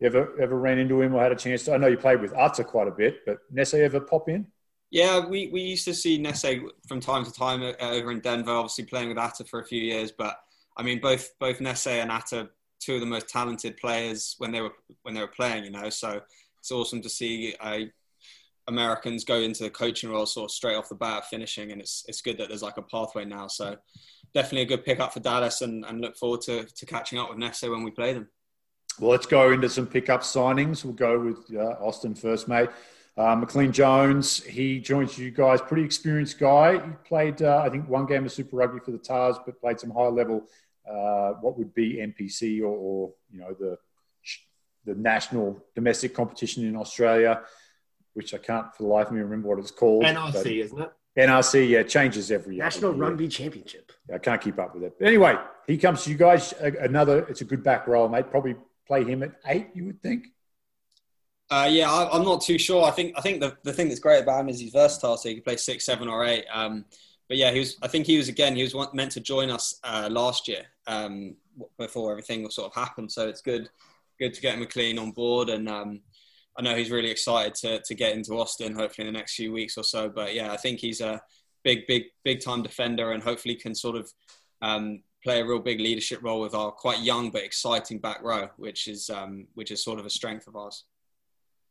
ever, 0.02 0.40
ever 0.40 0.58
ran 0.58 0.78
into 0.78 1.02
him 1.02 1.14
or 1.14 1.22
had 1.22 1.32
a 1.32 1.36
chance 1.36 1.64
to? 1.66 1.74
I 1.74 1.78
know 1.78 1.88
you 1.88 1.98
played 1.98 2.22
with 2.22 2.34
Atta 2.36 2.64
quite 2.64 2.88
a 2.88 2.92
bit, 2.92 3.26
but 3.26 3.38
Nese 3.54 3.80
ever 3.80 4.00
pop 4.00 4.30
in? 4.30 4.48
Yeah, 4.92 5.26
we, 5.26 5.50
we 5.50 5.62
used 5.62 5.86
to 5.86 5.94
see 5.94 6.22
Nese 6.22 6.64
from 6.88 7.00
time 7.00 7.26
to 7.26 7.32
time 7.32 7.62
uh, 7.64 7.74
over 7.82 8.12
in 8.12 8.20
Denver, 8.20 8.52
obviously 8.52 8.86
playing 8.86 9.10
with 9.10 9.18
Atta 9.18 9.44
for 9.44 9.60
a 9.60 9.66
few 9.66 9.82
years. 9.82 10.12
But 10.12 10.38
I 10.78 10.84
mean, 10.84 11.02
both 11.02 11.38
both 11.40 11.60
Nese 11.60 11.88
and 11.88 12.12
Atta, 12.12 12.50
two 12.80 12.96
of 12.96 13.00
the 13.02 13.06
most 13.06 13.28
talented 13.28 13.78
players 13.78 14.36
when 14.38 14.52
they 14.52 14.62
were 14.62 14.74
when 15.02 15.14
they 15.14 15.22
were 15.22 15.28
playing. 15.28 15.66
You 15.66 15.72
know, 15.72 15.90
so 15.90 16.22
it's 16.60 16.72
awesome 16.72 17.02
to 17.02 17.10
see 17.10 17.56
uh, 17.60 17.80
Americans 18.68 19.24
go 19.24 19.38
into 19.38 19.64
the 19.64 19.70
coaching 19.70 20.10
role 20.10 20.26
sort 20.26 20.46
of 20.46 20.52
straight 20.52 20.76
off 20.76 20.90
the 20.90 20.96
bat, 20.96 21.26
finishing, 21.30 21.72
and 21.72 21.82
it's 21.82 22.04
it's 22.08 22.22
good 22.22 22.38
that 22.38 22.50
there's 22.50 22.64
like 22.64 22.78
a 22.78 22.82
pathway 22.82 23.26
now. 23.26 23.48
So 23.48 23.78
definitely 24.34 24.62
a 24.62 24.66
good 24.66 24.86
pickup 24.86 25.14
for 25.14 25.20
Dallas, 25.20 25.62
and, 25.62 25.86
and 25.86 26.02
look 26.02 26.18
forward 26.18 26.42
to, 26.42 26.66
to 26.66 26.86
catching 26.86 27.20
up 27.20 27.30
with 27.30 27.38
Nese 27.38 27.70
when 27.70 27.84
we 27.84 27.92
play 27.92 28.14
them. 28.14 28.28
Well, 29.00 29.12
let's 29.12 29.26
go 29.26 29.52
into 29.52 29.70
some 29.70 29.88
pickup 29.88 30.22
signings. 30.22 30.84
We'll 30.84 30.94
go 30.94 31.20
with 31.20 31.56
uh, 31.56 31.76
Austin 31.86 32.16
first, 32.16 32.48
mate. 32.48 32.70
Uh, 33.18 33.36
McLean 33.36 33.72
Jones, 33.72 34.44
he 34.44 34.80
joins 34.80 35.18
you 35.18 35.32
guys, 35.32 35.62
pretty 35.62 35.84
experienced 35.84 36.38
guy. 36.38 36.74
He 36.74 36.92
played, 37.08 37.42
uh, 37.42 37.62
I 37.66 37.70
think, 37.70 37.88
one 37.88 38.06
game 38.06 38.26
of 38.26 38.32
Super 38.32 38.58
Rugby 38.58 38.80
for 38.80 38.92
the 38.92 38.98
Tahs, 38.98 39.38
but 39.46 39.60
played 39.62 39.80
some 39.80 39.92
high 39.92 40.08
level, 40.08 40.44
uh, 40.90 41.32
what 41.40 41.58
would 41.58 41.74
be 41.74 41.96
NPC 41.96 42.62
or, 42.62 42.66
or, 42.66 43.14
you 43.32 43.40
know, 43.40 43.54
the 43.58 43.78
the 44.86 44.96
national 44.96 45.64
domestic 45.74 46.14
competition 46.14 46.66
in 46.66 46.76
Australia, 46.76 47.42
which 48.16 48.34
I 48.34 48.38
can't 48.38 48.74
for 48.76 48.84
the 48.84 48.90
life 48.90 49.08
of 49.08 49.14
me 49.14 49.22
remember 49.22 49.50
what 49.50 49.60
it's 49.60 49.72
called. 49.72 50.04
NRC, 50.04 50.64
isn't 50.64 50.82
it? 50.82 50.92
NRC, 51.18 51.70
yeah, 51.70 51.84
changes 51.84 52.32
every 52.32 52.56
year. 52.56 52.64
National 52.64 52.94
Rugby 52.94 53.28
Championship. 53.28 53.92
Yeah, 54.10 54.16
I 54.16 54.20
can't 54.20 54.42
keep 54.42 54.60
up 54.60 54.74
with 54.74 54.84
it. 54.84 54.96
But 55.00 55.08
anyway, 55.08 55.38
he 55.68 55.78
comes 55.78 56.04
to 56.04 56.10
you 56.10 56.18
guys. 56.18 56.54
Another, 56.60 57.20
it's 57.30 57.42
a 57.42 57.46
good 57.46 57.64
back 57.64 57.88
row, 57.88 58.08
mate. 58.08 58.30
Probably 58.30 58.56
play 58.86 59.04
him 59.04 59.24
at 59.24 59.32
eight, 59.48 59.68
you 59.74 59.86
would 59.86 60.02
think. 60.02 60.28
Uh, 61.50 61.68
yeah, 61.70 61.92
I, 61.92 62.16
am 62.18 62.24
not 62.24 62.42
too 62.42 62.58
sure. 62.58 62.84
I 62.84 62.92
think 62.92 63.14
I 63.18 63.22
think 63.22 63.40
the, 63.40 63.56
the 63.64 63.72
thing 63.72 63.88
that's 63.88 64.00
great 64.00 64.24
about 64.24 64.42
him 64.42 64.50
is 64.50 64.60
he's 64.60 64.72
versatile, 64.72 65.16
so 65.16 65.30
he 65.30 65.36
can 65.36 65.44
play 65.44 65.58
six, 65.58 65.86
seven, 65.86 66.08
or 66.08 66.26
eight. 66.26 66.46
Um, 66.52 66.86
but 67.28 67.38
yeah, 67.38 67.52
he 67.52 67.60
was. 67.60 67.78
I 67.82 67.88
think 67.88 68.08
he 68.08 68.18
was 68.18 68.30
again. 68.30 68.56
He 68.56 68.64
was 68.64 68.76
meant 68.94 69.12
to 69.12 69.20
join 69.20 69.50
us 69.50 69.80
uh, 69.84 70.10
last 70.12 70.48
year 70.48 70.64
um, 70.88 71.36
before 71.78 72.12
everything 72.12 72.50
sort 72.50 72.72
of 72.72 72.76
happened. 72.76 73.12
So 73.12 73.28
it's 73.28 73.42
good, 73.42 73.70
good 74.20 74.34
to 74.34 74.42
get 74.42 74.58
McLean 74.58 74.98
on 74.98 75.12
board, 75.12 75.50
and 75.50 75.70
um, 75.70 76.02
I 76.58 76.62
know 76.62 76.76
he's 76.76 76.92
really 76.92 77.12
excited 77.12 77.56
to 77.56 77.82
to 77.82 77.96
get 77.96 78.14
into 78.14 78.40
Austin. 78.40 78.76
Hopefully 78.76 79.08
in 79.08 79.14
the 79.14 79.18
next 79.18 79.36
few 79.36 79.52
weeks 79.52 79.78
or 79.78 79.84
so. 79.84 80.10
But 80.10 80.34
yeah, 80.34 80.52
I 80.52 80.58
think 80.58 80.80
he's 80.80 81.02
a 81.02 81.22
big, 81.64 81.88
big, 81.88 82.04
big 82.24 82.40
time 82.40 82.64
defender, 82.64 83.12
and 83.12 83.22
hopefully 83.22 83.56
can 83.56 83.76
sort 83.76 83.98
of 83.98 84.12
um, 84.62 85.02
play 85.24 85.42
a 85.42 85.46
real 85.46 85.60
big 85.60 85.80
leadership 85.80 86.20
role 86.22 86.40
with 86.40 86.54
our 86.54 86.72
quite 86.72 87.00
young 87.02 87.32
but 87.32 87.44
exciting 87.44 88.00
back 88.00 88.24
row, 88.24 88.48
which 88.58 88.88
is 88.88 89.10
um, 89.10 89.48
which 89.56 89.72
is 89.72 89.84
sort 89.84 90.00
of 90.00 90.06
a 90.06 90.10
strength 90.10 90.48
of 90.48 90.56
ours. 90.56 90.86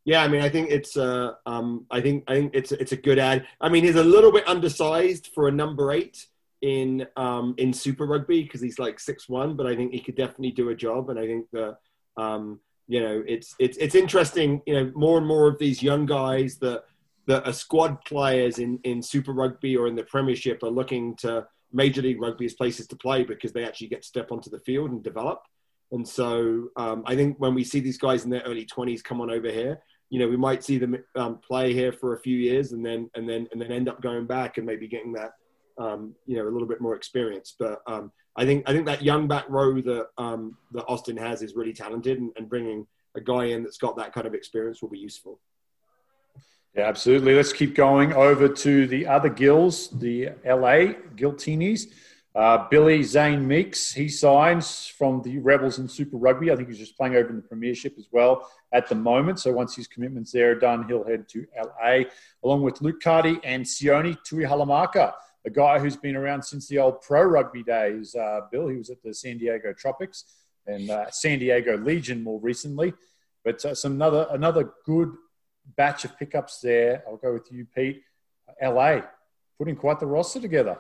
Yeah, 0.05 0.23
I 0.23 0.29
mean, 0.29 0.43
I 0.43 0.51
think 0.51 0.71
it's 0.71 0.99
uh, 0.99 1.33
um, 1.47 1.87
I 1.91 2.03
think 2.03 2.25
I 2.27 2.35
think 2.35 2.55
it's 2.55 2.73
it's 2.73 2.93
a 2.93 2.97
good 2.97 3.19
ad. 3.19 3.47
I 3.61 3.71
mean, 3.71 3.85
he's 3.85 3.97
a 3.97 4.05
little 4.05 4.33
bit 4.33 4.47
undersized 4.47 5.29
for 5.29 5.49
a 5.49 5.53
number 5.53 5.93
eight 5.93 6.27
in 6.61 7.07
um, 7.17 7.55
in 7.57 7.73
Super 7.73 8.05
Rugby 8.05 8.43
because 8.43 8.61
he's 8.61 8.79
like 8.79 9.01
six 9.01 9.29
one, 9.29 9.57
but 9.57 9.67
I 9.67 9.75
think 9.75 9.93
he 9.93 10.01
could 10.01 10.17
definitely 10.17 10.51
do 10.51 10.69
a 10.69 10.75
job. 10.75 11.09
And 11.09 11.19
I 11.19 11.27
think 11.27 11.47
that 11.53 11.79
um, 12.19 12.61
you 12.87 13.01
know 13.01 13.23
it's 13.27 13.55
it's 13.59 13.77
it's 13.79 13.95
interesting. 13.95 14.61
You 14.67 14.75
know, 14.75 14.93
more 14.95 15.19
and 15.19 15.27
more 15.27 15.49
of 15.49 15.59
these 15.59 15.83
young 15.83 16.07
guys 16.07 16.57
that 16.59 16.85
that 17.27 17.47
are 17.47 17.53
squad 17.53 18.05
players 18.05 18.59
in 18.59 18.79
in 18.85 19.03
Super 19.03 19.33
Rugby 19.33 19.77
or 19.77 19.87
in 19.87 19.95
the 19.95 20.05
Premiership 20.05 20.63
are 20.63 20.71
looking 20.71 21.17
to 21.17 21.47
Major 21.73 22.03
League 22.03 22.21
Rugby 22.21 22.47
as 22.47 22.55
places 22.55 22.87
to 22.89 22.97
play 22.97 23.25
because 23.25 23.53
they 23.53 23.65
actually 23.65 23.89
get 23.89 24.03
to 24.03 24.09
step 24.09 24.31
onto 24.31 24.51
the 24.51 24.61
field 24.61 24.91
and 24.91 25.03
develop. 25.03 25.43
And 25.93 26.07
so 26.07 26.69
um, 26.77 27.03
I 27.07 27.15
think 27.15 27.39
when 27.39 27.55
we 27.55 27.65
see 27.65 27.81
these 27.81 27.99
guys 27.99 28.25
in 28.25 28.31
their 28.31 28.43
early 28.43 28.65
20s 28.65 29.03
come 29.03 29.21
on 29.21 29.31
over 29.31 29.51
here, 29.51 29.81
you 30.11 30.19
know, 30.19 30.29
we 30.29 30.37
might 30.37 30.65
see 30.65 30.79
them 30.79 30.97
um, 31.17 31.39
play 31.39 31.73
here 31.73 31.93
for 31.93 32.15
a 32.15 32.21
few 32.21 32.37
years 32.37 32.73
and 32.73 32.85
then 32.85 33.11
and 33.15 33.29
then 33.29 33.49
and 33.53 33.61
then 33.61 33.73
end 33.73 33.89
up 33.89 34.01
going 34.01 34.27
back 34.27 34.59
and 34.59 34.67
maybe 34.67 34.87
getting 34.87 35.13
that, 35.13 35.33
um, 35.79 36.15
you 36.27 36.37
know, 36.37 36.47
a 36.47 36.51
little 36.51 36.69
bit 36.69 36.81
more 36.81 36.95
experience. 36.95 37.55
But 37.59 37.81
um, 37.87 38.13
I 38.37 38.45
think 38.45 38.69
I 38.69 38.73
think 38.73 38.87
that 38.87 39.03
young 39.03 39.29
back 39.29 39.45
row 39.49 39.81
that 39.81 40.09
um, 40.19 40.57
that 40.73 40.85
Austin 40.87 41.17
has 41.17 41.43
is 41.43 41.55
really 41.55 41.73
talented, 41.73 42.19
and, 42.19 42.33
and 42.37 42.49
bringing 42.49 42.87
a 43.15 43.21
guy 43.21 43.45
in 43.47 43.63
that's 43.63 43.79
got 43.79 43.97
that 43.97 44.13
kind 44.13 44.27
of 44.27 44.35
experience 44.35 44.83
will 44.83 44.91
be 44.91 44.99
useful. 44.99 45.41
Yeah, 46.75 46.89
absolutely. 46.89 47.35
Let's 47.35 47.53
keep 47.53 47.77
going 47.77 48.13
over 48.13 48.49
to 48.49 48.87
the 48.89 49.07
other 49.07 49.29
Gills, 49.29 49.91
the 49.91 50.31
LA 50.45 50.95
Giltinis. 51.15 51.87
Uh, 52.35 52.67
Billy 52.69 53.05
Zane 53.05 53.47
Meakes, 53.47 53.93
he 53.93 54.09
signs 54.09 54.89
from 54.89 55.23
the 55.23 55.39
Rebels 55.39 55.79
in 55.79 55.87
Super 55.87 56.17
Rugby. 56.17 56.51
I 56.51 56.57
think 56.57 56.67
he's 56.67 56.79
just 56.79 56.97
playing 56.97 57.15
over 57.15 57.29
in 57.31 57.37
the 57.37 57.43
Premiership 57.43 57.95
as 57.97 58.09
well 58.11 58.51
at 58.73 58.89
the 58.89 58.97
moment. 58.97 59.39
So 59.39 59.53
once 59.53 59.77
his 59.77 59.87
commitments 59.87 60.33
there 60.33 60.51
are 60.51 60.57
done, 60.57 60.85
he'll 60.89 61.05
head 61.05 61.29
to 61.29 61.47
LA, 61.57 62.07
along 62.43 62.63
with 62.63 62.81
Luke 62.81 63.01
Carty 63.01 63.39
and 63.45 63.65
Sione 63.65 64.19
Tuihalamaka, 64.29 65.13
a 65.47 65.51
guy 65.51 65.79
who's 65.79 65.97
been 65.97 66.17
around 66.17 66.43
since 66.43 66.69
the 66.69 66.79
old 66.79 67.03
pro 67.03 67.23
rugby 67.23 67.63
days. 67.63 68.15
Uh, 68.15 68.41
Bill, 68.51 68.69
he 68.69 68.77
was 68.77 68.91
at 68.91 69.03
the 69.03 69.13
San 69.13 69.39
Diego 69.39 69.73
Tropics 69.73 70.25
and 70.67 70.91
uh, 70.91 71.11
San 71.11 71.39
Diego 71.39 71.77
Legion 71.77 72.23
more 72.23 72.41
recently. 72.41 72.95
But 73.45 73.65
uh, 73.65 73.75
some 73.75 73.93
another 73.93 74.27
another 74.31 74.73
good 74.87 75.13
batch 75.77 76.05
of 76.05 76.19
pickups 76.19 76.61
there. 76.61 77.03
I'll 77.07 77.17
go 77.17 77.33
with 77.33 77.51
you, 77.53 77.67
Pete. 77.75 78.03
LA, 78.63 79.01
putting 79.59 79.77
quite 79.77 80.01
the 80.01 80.07
roster 80.07 80.41
together. 80.41 80.79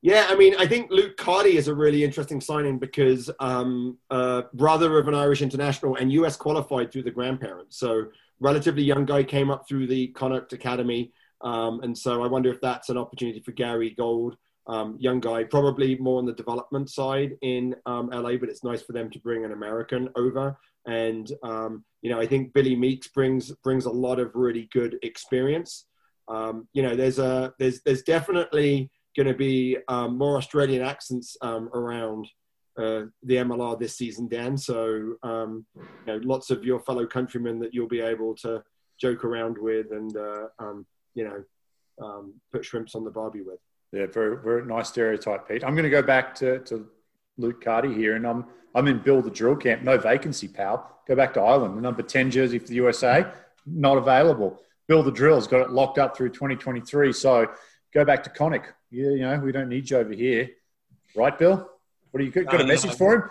Yeah, 0.00 0.26
I 0.28 0.36
mean, 0.36 0.54
I 0.58 0.66
think 0.66 0.90
Luke 0.90 1.16
Carty 1.16 1.56
is 1.56 1.66
a 1.66 1.74
really 1.74 2.04
interesting 2.04 2.40
signing 2.40 2.78
because 2.78 3.30
um, 3.40 3.98
uh, 4.10 4.42
brother 4.54 4.98
of 4.98 5.08
an 5.08 5.14
Irish 5.14 5.42
international 5.42 5.96
and 5.96 6.12
US 6.12 6.36
qualified 6.36 6.92
through 6.92 7.02
the 7.02 7.10
grandparents. 7.10 7.78
So 7.78 8.06
relatively 8.38 8.84
young 8.84 9.04
guy 9.04 9.24
came 9.24 9.50
up 9.50 9.68
through 9.68 9.88
the 9.88 10.08
Connacht 10.08 10.52
Academy. 10.52 11.12
Um, 11.42 11.80
and 11.82 11.96
so 11.96 12.22
I 12.22 12.26
wonder 12.26 12.50
if 12.50 12.60
that's 12.60 12.88
an 12.88 12.98
opportunity 12.98 13.40
for 13.40 13.52
Gary 13.52 13.90
Gold, 13.90 14.36
um, 14.66 14.96
young 14.98 15.20
guy, 15.20 15.44
probably 15.44 15.96
more 15.96 16.18
on 16.18 16.26
the 16.26 16.32
development 16.32 16.90
side 16.90 17.36
in 17.42 17.74
um, 17.86 18.10
LA, 18.10 18.36
but 18.36 18.48
it's 18.48 18.64
nice 18.64 18.82
for 18.82 18.92
them 18.92 19.10
to 19.10 19.18
bring 19.20 19.44
an 19.44 19.52
American 19.52 20.08
over. 20.16 20.58
And, 20.86 21.30
um, 21.42 21.84
you 22.02 22.10
know, 22.10 22.20
I 22.20 22.26
think 22.26 22.52
Billy 22.52 22.76
Meakes 22.76 23.08
brings, 23.08 23.50
brings 23.62 23.86
a 23.86 23.90
lot 23.90 24.18
of 24.18 24.32
really 24.34 24.68
good 24.72 24.98
experience. 25.02 25.86
um, 26.28 26.68
you 26.72 26.82
know, 26.82 26.94
there's 26.94 27.18
a 27.18 27.54
there's 27.58 27.80
there's 27.82 28.02
definitely 28.02 28.90
going 29.16 29.26
to 29.26 29.34
be 29.34 29.78
um, 29.88 30.18
more 30.18 30.36
Australian 30.36 30.82
accents 30.82 31.36
around 31.42 32.28
uh, 32.76 33.02
the 33.22 33.36
MLR 33.36 33.78
this 33.78 33.96
season, 33.96 34.28
Dan. 34.28 34.56
So 34.56 34.78
you 35.24 35.64
know, 36.06 36.20
lots 36.22 36.50
of 36.50 36.64
your 36.64 36.80
fellow 36.80 37.06
countrymen 37.06 37.58
that 37.60 37.72
you'll 37.72 37.88
be 37.88 38.00
able 38.00 38.34
to 38.36 38.62
joke 39.00 39.24
around 39.24 39.56
with 39.58 39.92
and 39.92 40.16
uh, 40.16 40.48
um, 40.58 40.86
you 41.18 41.24
know 41.24 42.04
um, 42.04 42.34
put 42.52 42.64
shrimps 42.64 42.94
on 42.94 43.04
the 43.04 43.10
barbie 43.10 43.42
with. 43.42 43.58
Yeah, 43.92 44.06
very 44.06 44.36
very 44.42 44.64
nice 44.64 44.88
stereotype, 44.88 45.48
Pete. 45.48 45.64
I'm 45.64 45.74
going 45.74 45.84
to 45.84 45.90
go 45.90 46.02
back 46.02 46.34
to, 46.36 46.58
to 46.60 46.86
Luke 47.36 47.62
Carty 47.64 47.92
here, 47.92 48.16
and 48.16 48.26
I'm 48.26 48.44
I'm 48.74 48.86
in 48.86 48.98
Bill 48.98 49.22
the 49.22 49.30
drill 49.30 49.56
camp. 49.56 49.82
No 49.82 49.98
vacancy, 49.98 50.48
pal. 50.48 51.00
Go 51.08 51.16
back 51.16 51.34
to 51.34 51.40
Ireland. 51.40 51.76
The 51.76 51.80
number 51.80 52.02
ten 52.02 52.30
jersey 52.30 52.58
for 52.58 52.68
the 52.68 52.74
USA 52.74 53.26
not 53.70 53.98
available. 53.98 54.60
Bill 54.86 55.02
the 55.02 55.12
drill's 55.12 55.46
got 55.46 55.60
it 55.60 55.70
locked 55.70 55.98
up 55.98 56.16
through 56.16 56.30
2023. 56.30 57.12
So 57.12 57.46
go 57.92 58.04
back 58.04 58.22
to 58.24 58.30
Connacht. 58.30 58.72
Yeah, 58.90 59.10
you 59.10 59.20
know 59.20 59.38
we 59.38 59.52
don't 59.52 59.68
need 59.68 59.90
you 59.90 59.98
over 59.98 60.12
here, 60.12 60.48
right, 61.14 61.38
Bill? 61.38 61.68
What 62.10 62.20
do 62.20 62.24
you 62.24 62.30
got 62.30 62.60
a 62.60 62.64
message 62.64 62.94
for 62.94 63.14
him? 63.14 63.22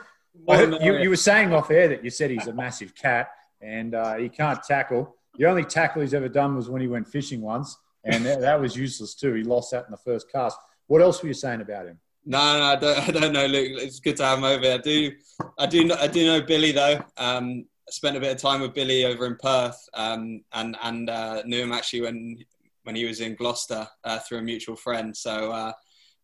Heard, 0.47 0.83
you, 0.83 0.97
you, 0.97 1.09
were 1.09 1.15
saying 1.15 1.51
off 1.51 1.71
air 1.71 1.87
that 1.87 2.03
you 2.03 2.11
said 2.11 2.29
he's 2.29 2.45
a 2.45 2.53
massive 2.53 2.93
cat 2.93 3.31
and 3.59 3.95
uh, 3.95 4.15
he 4.17 4.29
can't 4.29 4.61
tackle. 4.61 5.15
The 5.37 5.45
only 5.45 5.63
tackle 5.63 6.01
he's 6.01 6.13
ever 6.13 6.29
done 6.29 6.55
was 6.55 6.69
when 6.69 6.81
he 6.81 6.87
went 6.87 7.07
fishing 7.07 7.41
once, 7.41 7.77
and 8.03 8.25
that, 8.25 8.41
that 8.41 8.59
was 8.59 8.75
useless 8.75 9.13
too. 9.13 9.33
He 9.33 9.43
lost 9.43 9.71
that 9.71 9.85
in 9.85 9.91
the 9.91 9.97
first 9.97 10.31
cast. 10.31 10.57
What 10.87 11.01
else 11.01 11.21
were 11.21 11.27
you 11.27 11.33
saying 11.33 11.61
about 11.61 11.87
him? 11.87 11.99
No, 12.25 12.57
no, 12.57 12.63
I 12.63 12.75
don't, 12.75 13.09
I 13.09 13.11
don't 13.11 13.33
know, 13.33 13.45
Luke. 13.45 13.81
It's 13.81 13.99
good 13.99 14.17
to 14.17 14.25
have 14.25 14.39
him 14.39 14.43
over. 14.43 14.65
I 14.65 14.77
do, 14.77 15.11
I 15.57 15.65
do, 15.65 15.83
know, 15.85 15.95
I 15.99 16.07
do 16.07 16.25
know 16.25 16.41
Billy 16.41 16.71
though. 16.71 17.03
Um, 17.17 17.65
I 17.87 17.91
spent 17.91 18.17
a 18.17 18.19
bit 18.19 18.35
of 18.35 18.41
time 18.41 18.61
with 18.61 18.73
Billy 18.73 19.05
over 19.05 19.25
in 19.25 19.37
Perth, 19.37 19.77
um, 19.93 20.43
and 20.53 20.75
and 20.83 21.09
uh, 21.09 21.43
knew 21.45 21.63
him 21.63 21.71
actually 21.71 22.01
when 22.01 22.37
when 22.83 22.95
he 22.95 23.05
was 23.05 23.21
in 23.21 23.35
Gloucester 23.35 23.87
uh, 24.03 24.19
through 24.19 24.39
a 24.39 24.41
mutual 24.41 24.75
friend. 24.75 25.15
So 25.15 25.51
uh, 25.51 25.73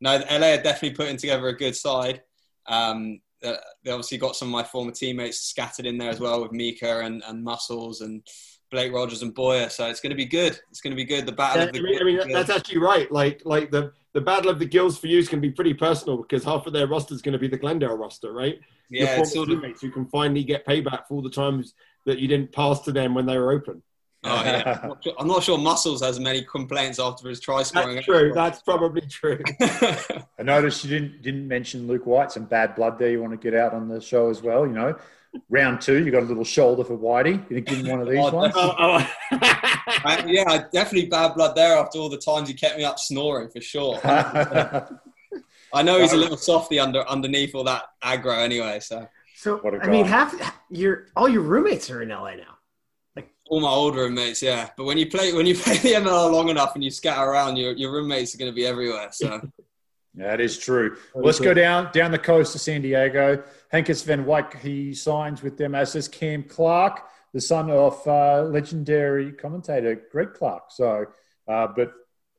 no, 0.02 0.18
LA 0.30 0.54
are 0.54 0.64
definitely 0.64 0.92
putting 0.92 1.18
together 1.18 1.48
a 1.48 1.58
good 1.58 1.76
side. 1.76 2.22
Um, 2.68 3.22
they 3.42 3.92
obviously 3.92 4.18
got 4.18 4.36
some 4.36 4.48
of 4.48 4.54
my 4.54 4.64
former 4.64 4.92
teammates 4.92 5.42
scattered 5.42 5.86
in 5.86 5.98
there 5.98 6.10
as 6.10 6.20
well 6.20 6.42
with 6.42 6.54
Mika 6.54 7.00
and, 7.00 7.22
and 7.28 7.44
Muscles 7.44 8.02
and 8.02 8.26
Blake 8.74 8.92
Rogers 8.92 9.22
and 9.22 9.34
Boyer. 9.34 9.70
So 9.70 9.88
it's 9.88 10.02
going 10.02 10.10
to 10.10 10.16
be 10.16 10.26
good. 10.26 10.60
It's 10.72 10.82
going 10.82 10.92
to 10.92 10.98
be 10.98 11.06
good. 11.06 11.26
The 11.26 11.32
battle. 11.32 11.66
Yeah, 11.66 11.72
the, 11.72 11.80
I 11.80 12.04
mean, 12.04 12.20
I 12.20 12.26
mean 12.26 12.34
that's 12.34 12.50
actually 12.50 12.80
right. 12.80 13.10
Like 13.12 13.42
like 13.46 13.72
the 13.72 13.94
the 14.14 14.22
battle 14.22 14.50
of 14.50 14.60
the 14.60 14.66
gills 14.66 14.98
for 14.98 15.08
you 15.08 15.20
is 15.20 15.30
going 15.30 15.42
to 15.42 15.48
be 15.48 15.54
pretty 15.54 15.74
personal 15.74 16.18
because 16.18 16.44
half 16.44 16.68
of 16.68 16.74
their 16.74 16.88
roster 16.88 17.14
is 17.14 17.22
going 17.22 17.34
to 17.34 17.40
be 17.40 17.48
the 17.48 17.58
Glendale 17.58 17.96
roster, 17.96 18.34
right? 18.34 18.60
Yeah, 18.90 19.18
Your 19.18 19.26
former 19.26 19.48
teammates 19.48 19.82
who 19.82 19.92
can 19.92 20.08
finally 20.08 20.44
get 20.44 20.66
payback 20.66 21.08
for 21.08 21.16
all 21.16 21.22
the 21.22 21.30
times 21.30 21.76
that 22.06 22.20
you 22.20 22.28
didn't 22.28 22.52
pass 22.52 22.82
to 22.82 22.92
them 22.92 23.14
when 23.14 23.26
they 23.26 23.38
were 23.38 23.52
open. 23.52 23.82
Oh 24.26 24.42
yeah, 24.44 24.90
I'm 25.20 25.28
not 25.28 25.44
sure 25.44 25.58
Muscles 25.58 26.02
has 26.02 26.20
many 26.20 26.44
complaints 26.44 26.98
after 26.98 27.28
his 27.28 27.42
try 27.42 27.62
scoring. 27.62 27.96
That's 27.96 28.06
true. 28.06 28.32
That's 28.34 28.62
probably 28.62 29.02
true. 29.02 29.40
I 29.62 30.44
noticed 30.44 30.84
you 30.86 30.90
didn't 30.90 31.22
didn't 31.22 31.48
mention 31.48 31.88
Luke 31.88 32.06
White. 32.06 32.32
Some 32.32 32.46
bad 32.46 32.76
blood 32.76 32.98
there. 32.98 33.12
You 33.12 33.22
want 33.22 33.34
to 33.34 33.38
get 33.38 33.54
out 33.54 33.74
on 33.74 33.90
the 33.90 34.00
show 34.00 34.30
as 34.30 34.42
well. 34.42 34.66
You 34.66 34.74
know, 34.74 34.96
round 35.50 35.82
two, 35.82 36.04
you 36.04 36.12
got 36.12 36.24
a 36.24 36.26
little 36.26 36.44
shoulder 36.44 36.84
for 36.84 36.98
Whitey. 36.98 37.34
You 37.50 37.56
think 37.56 37.68
give 37.68 37.80
him 37.80 37.88
one 37.88 38.02
of 38.02 38.10
these 38.10 38.20
oh, 38.22 38.32
ones? 38.32 38.54
Oh, 38.56 38.76
oh. 38.78 39.14
I, 39.32 40.24
yeah, 40.28 40.66
definitely 40.72 41.10
bad 41.10 41.36
blood 41.36 41.56
there 41.56 41.78
after 41.78 42.00
all 42.00 42.10
the 42.10 42.18
times 42.18 42.48
he 42.48 42.54
kept 42.54 42.78
me 42.78 42.84
up 42.84 43.00
snoring 43.00 43.50
for 43.50 43.62
sure. 43.62 44.00
I 44.04 45.82
know 45.82 46.00
he's 46.00 46.14
a 46.14 46.18
little 46.18 46.38
softy 46.38 46.80
under 46.80 47.08
underneath 47.08 47.56
all 47.56 47.64
that 47.64 47.86
aggro 48.04 48.38
anyway. 48.38 48.80
So, 48.80 49.08
so 49.36 49.60
I 49.82 49.88
mean, 49.88 50.06
half 50.06 50.36
your 50.70 51.08
all 51.16 51.28
your 51.28 51.42
roommates 51.42 51.90
are 51.90 52.04
in 52.04 52.10
LA 52.10 52.36
now. 52.36 52.58
Like 53.16 53.34
all 53.50 53.60
my 53.60 53.70
old 53.70 53.96
roommates, 53.96 54.44
yeah. 54.44 54.70
But 54.78 54.84
when 54.84 55.00
you 55.00 55.10
play 55.10 55.34
when 55.34 55.48
you 55.48 55.56
play 55.56 55.78
the 55.78 55.94
MLR 55.94 56.32
long 56.32 56.50
enough 56.50 56.76
and 56.76 56.84
you 56.84 56.92
scatter 56.92 57.24
around, 57.24 57.58
your 57.58 57.74
your 57.74 57.92
roommates 57.92 58.36
are 58.36 58.38
going 58.38 58.52
to 58.52 58.56
be 58.56 58.68
everywhere. 58.68 59.10
So. 59.12 59.42
That 60.16 60.40
is 60.40 60.60
true. 60.60 60.98
Let's 61.16 61.40
go 61.40 61.54
down 61.54 61.92
down 61.92 62.12
the 62.12 62.20
coast 62.20 62.54
to 62.54 62.60
San 62.60 62.82
Diego. 62.82 63.44
Henkes 63.74 64.04
van 64.06 64.26
Wyk, 64.26 64.60
he 64.60 64.94
signs 64.94 65.42
with 65.42 65.58
them, 65.58 65.74
as 65.74 65.94
does 65.94 66.08
Cam 66.08 66.44
Clark, 66.44 67.08
the 67.34 67.42
son 67.42 67.72
of 67.72 68.00
uh, 68.08 68.44
legendary 68.44 69.32
commentator 69.32 69.96
Greg 70.12 70.34
Clark. 70.34 70.66
So, 70.70 71.06
uh, 71.48 71.68
but 71.76 71.94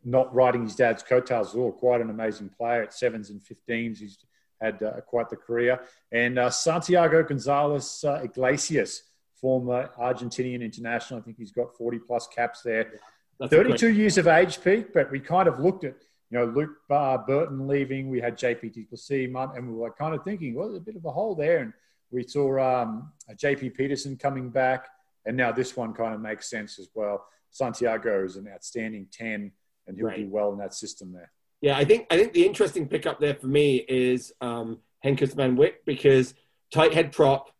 not 0.04 0.32
riding 0.32 0.62
his 0.62 0.76
dad's 0.76 1.02
coattails 1.02 1.54
at 1.54 1.58
all. 1.58 1.72
Quite 1.72 2.00
an 2.00 2.10
amazing 2.10 2.50
player 2.50 2.82
at 2.82 2.94
sevens 2.94 3.30
and 3.30 3.40
15s. 3.40 3.98
He's 3.98 4.18
had 4.60 4.82
uh, 4.82 5.00
quite 5.00 5.28
the 5.28 5.36
career. 5.36 5.80
And 6.12 6.38
uh, 6.38 6.50
Santiago 6.50 7.22
Gonzalez 7.22 8.04
uh, 8.06 8.20
Iglesias, 8.22 9.02
former 9.34 9.90
Argentinian 9.98 10.62
international. 10.62 11.20
I 11.20 11.22
think 11.22 11.38
he's 11.38 11.52
got 11.52 11.76
40 11.76 11.98
plus 12.00 12.28
caps 12.28 12.62
there. 12.62 13.00
That's 13.40 13.50
32 13.50 13.88
years 13.88 14.16
of 14.16 14.28
age, 14.28 14.62
Pete, 14.62 14.94
but 14.94 15.10
we 15.10 15.18
kind 15.18 15.48
of 15.48 15.58
looked 15.58 15.84
at 15.84 15.96
you 16.30 16.38
know, 16.38 16.46
Luke 16.46 16.76
uh, 16.90 17.18
Burton 17.18 17.66
leaving, 17.66 18.08
we 18.08 18.20
had 18.20 18.36
JP 18.36 18.72
du 18.72 18.84
Plessis, 18.84 19.28
and 19.34 19.68
we 19.68 19.74
were 19.74 19.92
kind 19.92 20.14
of 20.14 20.24
thinking, 20.24 20.54
well, 20.54 20.68
there's 20.68 20.78
a 20.78 20.84
bit 20.84 20.96
of 20.96 21.04
a 21.04 21.10
hole 21.10 21.34
there. 21.34 21.58
And 21.58 21.72
we 22.10 22.22
saw 22.22 22.58
um, 22.58 23.12
JP 23.30 23.74
Peterson 23.74 24.16
coming 24.16 24.50
back, 24.50 24.88
and 25.26 25.36
now 25.36 25.52
this 25.52 25.76
one 25.76 25.92
kind 25.92 26.14
of 26.14 26.20
makes 26.20 26.48
sense 26.48 26.78
as 26.78 26.88
well. 26.94 27.26
Santiago 27.50 28.24
is 28.24 28.36
an 28.36 28.48
outstanding 28.52 29.06
10, 29.12 29.52
and 29.86 29.96
he'll 29.96 30.06
right. 30.06 30.16
do 30.16 30.28
well 30.28 30.52
in 30.52 30.58
that 30.58 30.74
system 30.74 31.12
there. 31.12 31.30
Yeah, 31.60 31.76
I 31.76 31.84
think 31.84 32.06
I 32.10 32.18
think 32.18 32.32
the 32.32 32.44
interesting 32.44 32.88
pickup 32.88 33.20
there 33.20 33.34
for 33.34 33.46
me 33.46 33.76
is 33.88 34.32
um, 34.40 34.80
Henkes 35.04 35.34
van 35.34 35.56
Wyk 35.56 35.76
because 35.86 36.34
tight 36.70 36.92
head 36.92 37.12
prop, 37.12 37.50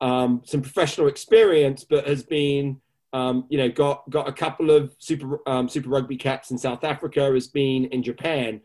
um, 0.00 0.42
some 0.44 0.62
professional 0.62 1.08
experience, 1.08 1.84
but 1.84 2.06
has 2.06 2.22
been 2.22 2.80
um, 3.12 3.46
you 3.48 3.58
know, 3.58 3.68
got 3.68 4.08
got 4.08 4.28
a 4.28 4.32
couple 4.32 4.70
of 4.70 4.94
super 4.98 5.40
um, 5.48 5.68
super 5.68 5.88
rugby 5.88 6.16
caps 6.16 6.50
in 6.50 6.58
South 6.58 6.84
Africa, 6.84 7.32
has 7.32 7.48
been 7.48 7.86
in 7.86 8.02
Japan. 8.02 8.60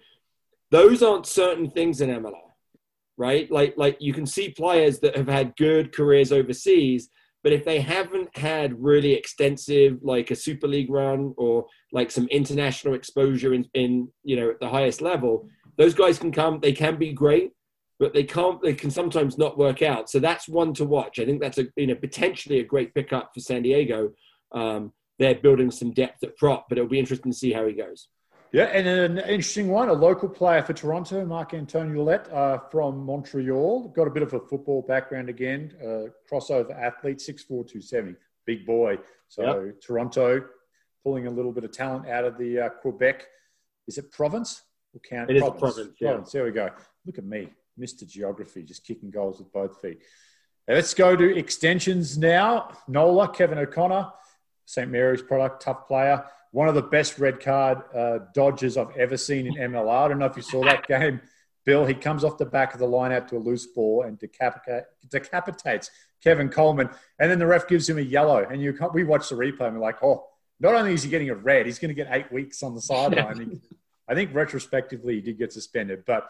Those 0.72 1.02
aren't 1.02 1.26
certain 1.26 1.70
things 1.70 2.02
in 2.02 2.10
MLR, 2.10 2.34
right? 3.18 3.50
Like 3.52 3.74
like 3.78 3.98
you 4.00 4.14
can 4.14 4.26
see 4.26 4.50
players 4.50 5.00
that 5.00 5.18
have 5.18 5.28
had 5.28 5.56
good 5.58 5.94
careers 5.94 6.32
overseas, 6.32 7.10
but 7.44 7.54
if 7.54 7.66
they 7.66 7.80
haven't 7.80 8.36
had 8.38 8.82
really 8.82 9.14
extensive 9.14 10.00
like 10.04 10.30
a 10.30 10.36
Super 10.36 10.68
League 10.68 10.92
run 10.92 11.34
or 11.38 11.66
like 11.92 12.12
some 12.12 12.28
international 12.28 12.94
exposure 12.94 13.54
in, 13.54 13.68
in 13.74 14.10
you 14.24 14.36
know 14.36 14.52
at 14.52 14.60
the 14.60 14.70
highest 14.70 15.02
level, 15.02 15.50
those 15.78 15.96
guys 15.96 16.20
can 16.20 16.32
come. 16.32 16.60
They 16.60 16.74
can 16.74 16.98
be 16.98 17.14
great, 17.14 17.52
but 18.00 18.14
they 18.14 18.24
can't. 18.26 18.62
They 18.62 18.76
can 18.76 18.92
sometimes 18.92 19.40
not 19.40 19.58
work 19.58 19.82
out. 19.82 20.08
So 20.08 20.20
that's 20.20 20.48
one 20.48 20.72
to 20.76 20.86
watch. 20.86 21.18
I 21.18 21.26
think 21.26 21.42
that's 21.42 21.58
a 21.58 21.66
you 21.76 21.88
know 21.88 21.96
potentially 21.96 22.60
a 22.60 22.64
great 22.64 22.94
pickup 22.94 23.32
for 23.34 23.40
San 23.40 23.64
Diego 23.64 24.12
um, 24.56 24.94
they're 25.19 25.36
building 25.36 25.69
some 25.69 25.91
depth 25.91 26.23
at 26.23 26.36
prop, 26.38 26.68
but 26.68 26.77
it'll 26.77 26.90
be 26.90 26.99
interesting 26.99 27.32
to 27.32 27.38
see 27.38 27.53
how 27.53 27.65
he 27.68 27.73
goes. 27.73 28.07
Yeah, 28.52 28.65
and 28.65 28.88
an 28.88 29.18
interesting 29.18 29.68
one, 29.68 29.90
a 29.90 29.94
local 29.94 30.30
player 30.30 30.61
for 30.61 30.72
Toronto, 30.72 31.26
Marc 31.26 31.53
Antonio 31.53 32.06
Ouellette 32.06 32.34
uh, 32.34 32.60
from 32.72 33.06
Montreal. 33.06 33.90
Got 33.90 34.07
a 34.07 34.11
bit 34.11 34.23
of 34.23 34.34
a 34.34 34.40
football 34.40 34.82
background 34.82 35.27
again, 35.27 35.73
uh, 35.82 36.10
crossover 36.32 36.72
athlete, 36.72 37.18
6'4", 37.18 37.48
270, 37.48 38.15
big 38.45 38.65
boy. 38.65 38.98
So 39.27 39.65
yep. 39.65 39.82
Toronto 39.82 40.45
pulling 41.03 41.27
a 41.27 41.30
little 41.30 41.52
bit 41.52 41.65
of 41.65 41.72
talent 41.72 42.07
out 42.07 42.23
of 42.23 42.38
the 42.38 42.60
uh, 42.61 42.69
Quebec. 42.69 43.27
Is 43.88 43.98
it 43.98 44.11
province? 44.11 44.61
Or 44.94 45.02
count? 45.02 45.30
It 45.30 45.40
province. 45.40 45.56
is 45.56 45.60
province, 45.60 45.98
yeah. 45.99 46.10
province. 46.10 46.32
There 46.32 46.44
we 46.45 46.52
go. 46.52 46.69
Look 47.06 47.18
at 47.18 47.26
me, 47.26 47.49
Mr. 47.77 48.07
Geography, 48.07 48.64
just 48.64 48.86
kicking 48.86 49.11
goals 49.11 49.40
with 49.40 49.52
both 49.52 49.82
feet. 49.82 49.99
Let's 50.68 50.94
go 50.94 51.15
to 51.15 51.38
extensions 51.38 52.18
now. 52.18 52.72
Nola, 52.88 53.27
Kevin 53.27 53.57
O'Connor. 53.57 54.11
St. 54.66 54.90
Mary's 54.90 55.22
product, 55.22 55.62
tough 55.62 55.88
player. 55.88 56.26
One 56.52 56.68
of 56.68 56.76
the 56.76 56.82
best 56.82 57.20
red 57.20 57.40
card 57.40 57.82
uh, 57.94 58.20
dodges 58.34 58.78
I've 58.78 58.96
ever 58.98 59.18
seen 59.18 59.48
in 59.48 59.72
MLR. 59.72 60.06
I 60.06 60.08
don't 60.08 60.20
know 60.20 60.26
if 60.26 60.38
you 60.38 60.44
saw 60.44 60.64
that 60.64 60.88
game, 60.88 61.22
Bill. 61.66 61.86
He 61.86 61.94
comes 61.94 62.24
off 62.24 62.38
the 62.38 62.46
back 62.46 62.74
of 62.74 62.80
the 62.80 62.88
line 62.88 63.12
out 63.12 63.28
to 63.30 63.38
a 63.38 63.40
loose 63.40 63.68
ball 63.68 64.04
and 64.04 64.18
decapitates 64.20 65.92
Kevin 66.24 66.50
Coleman. 66.50 66.90
And 67.20 67.30
then 67.30 67.40
the 67.40 67.46
ref 67.46 67.68
gives 67.68 67.90
him 67.90 67.98
a 67.98 68.02
yellow. 68.02 68.46
And 68.50 68.62
you 68.62 68.78
we 68.94 69.04
watch 69.04 69.30
the 69.30 69.36
replay 69.36 69.68
and 69.68 69.76
we're 69.76 69.82
like, 69.82 70.02
oh, 70.02 70.28
not 70.60 70.76
only 70.76 70.94
is 70.94 71.04
he 71.04 71.10
getting 71.10 71.30
a 71.30 71.36
red, 71.36 71.66
he's 71.66 71.80
going 71.80 71.90
to 71.90 71.96
get 71.96 72.08
eight 72.12 72.32
weeks 72.32 72.64
on 72.64 72.74
the 72.74 72.82
sideline. 72.82 73.60
I 74.08 74.16
think 74.16 74.34
retrospectively 74.34 75.16
he 75.16 75.22
did 75.22 75.38
get 75.38 75.52
suspended, 75.52 76.04
but 76.06 76.30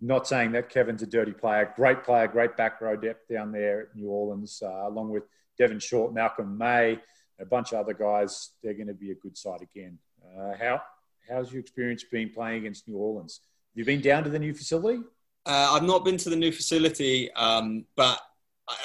not 0.00 0.26
saying 0.26 0.52
that 0.52 0.68
Kevin's 0.68 1.02
a 1.02 1.06
dirty 1.06 1.32
player. 1.32 1.72
Great 1.76 2.02
player, 2.02 2.26
great 2.26 2.56
back 2.56 2.80
row 2.80 2.96
depth 2.96 3.28
down 3.28 3.52
there 3.52 3.82
at 3.82 3.94
New 3.94 4.08
Orleans, 4.08 4.60
uh, 4.64 4.88
along 4.88 5.10
with 5.10 5.22
Devon 5.56 5.78
Short, 5.78 6.12
Malcolm 6.12 6.58
May 6.58 6.98
a 7.42 7.46
bunch 7.46 7.72
of 7.72 7.78
other 7.78 7.92
guys, 7.92 8.52
they're 8.62 8.74
going 8.74 8.86
to 8.86 8.94
be 8.94 9.10
a 9.10 9.16
good 9.16 9.36
side 9.36 9.60
again. 9.60 9.98
Uh, 10.24 10.52
how 10.58 10.80
how's 11.28 11.52
your 11.52 11.60
experience 11.60 12.04
been 12.04 12.30
playing 12.30 12.58
against 12.58 12.88
New 12.88 12.96
Orleans? 12.96 13.40
Have 13.72 13.78
you 13.78 13.84
been 13.84 14.00
down 14.00 14.24
to 14.24 14.30
the 14.30 14.38
new 14.38 14.54
facility? 14.54 15.00
Uh, 15.44 15.70
I've 15.72 15.82
not 15.82 16.04
been 16.04 16.16
to 16.18 16.30
the 16.30 16.36
new 16.36 16.52
facility, 16.52 17.30
um, 17.32 17.84
but 17.96 18.20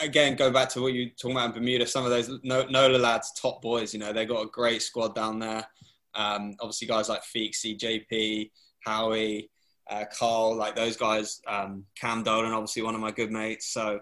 again, 0.01 0.35
go 0.35 0.51
back 0.51 0.69
to 0.69 0.81
what 0.81 0.93
you 0.93 1.05
were 1.05 1.11
talking 1.11 1.37
about 1.37 1.47
in 1.47 1.51
Bermuda. 1.61 1.85
Some 1.85 2.03
of 2.03 2.09
those 2.09 2.29
NOLA 2.43 2.97
lads, 2.97 3.31
top 3.39 3.61
boys, 3.61 3.93
you 3.93 3.99
know, 3.99 4.11
they 4.11 4.25
got 4.25 4.43
a 4.43 4.47
great 4.47 4.81
squad 4.81 5.13
down 5.13 5.39
there. 5.39 5.67
Um, 6.15 6.55
obviously, 6.59 6.87
guys 6.87 7.09
like 7.09 7.21
Feeksy, 7.23 7.77
JP, 7.77 8.49
Howie, 8.83 9.51
uh, 9.89 10.05
Carl, 10.11 10.55
like 10.55 10.75
those 10.75 10.97
guys. 10.97 11.41
Um, 11.47 11.85
Cam 11.99 12.23
Dolan, 12.23 12.53
obviously 12.53 12.81
one 12.81 12.95
of 12.95 13.01
my 13.01 13.11
good 13.11 13.31
mates. 13.31 13.67
So 13.67 13.99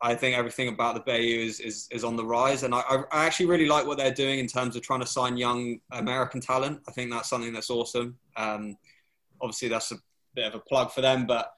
I 0.00 0.14
think 0.14 0.36
everything 0.36 0.68
about 0.68 0.94
the 0.94 1.00
Bayou 1.00 1.40
is, 1.40 1.60
is, 1.60 1.88
is 1.90 2.04
on 2.04 2.14
the 2.16 2.24
rise. 2.24 2.62
And 2.62 2.74
I, 2.74 2.80
I 3.10 3.26
actually 3.26 3.46
really 3.46 3.66
like 3.66 3.86
what 3.86 3.98
they're 3.98 4.12
doing 4.12 4.38
in 4.38 4.46
terms 4.46 4.76
of 4.76 4.82
trying 4.82 5.00
to 5.00 5.06
sign 5.06 5.36
young 5.36 5.80
American 5.92 6.40
talent. 6.40 6.80
I 6.88 6.92
think 6.92 7.10
that's 7.10 7.28
something 7.28 7.52
that's 7.52 7.70
awesome. 7.70 8.16
Um, 8.36 8.76
obviously, 9.40 9.68
that's 9.68 9.90
a 9.92 9.96
bit 10.34 10.46
of 10.46 10.54
a 10.54 10.60
plug 10.60 10.92
for 10.92 11.00
them, 11.00 11.26
but 11.26 11.52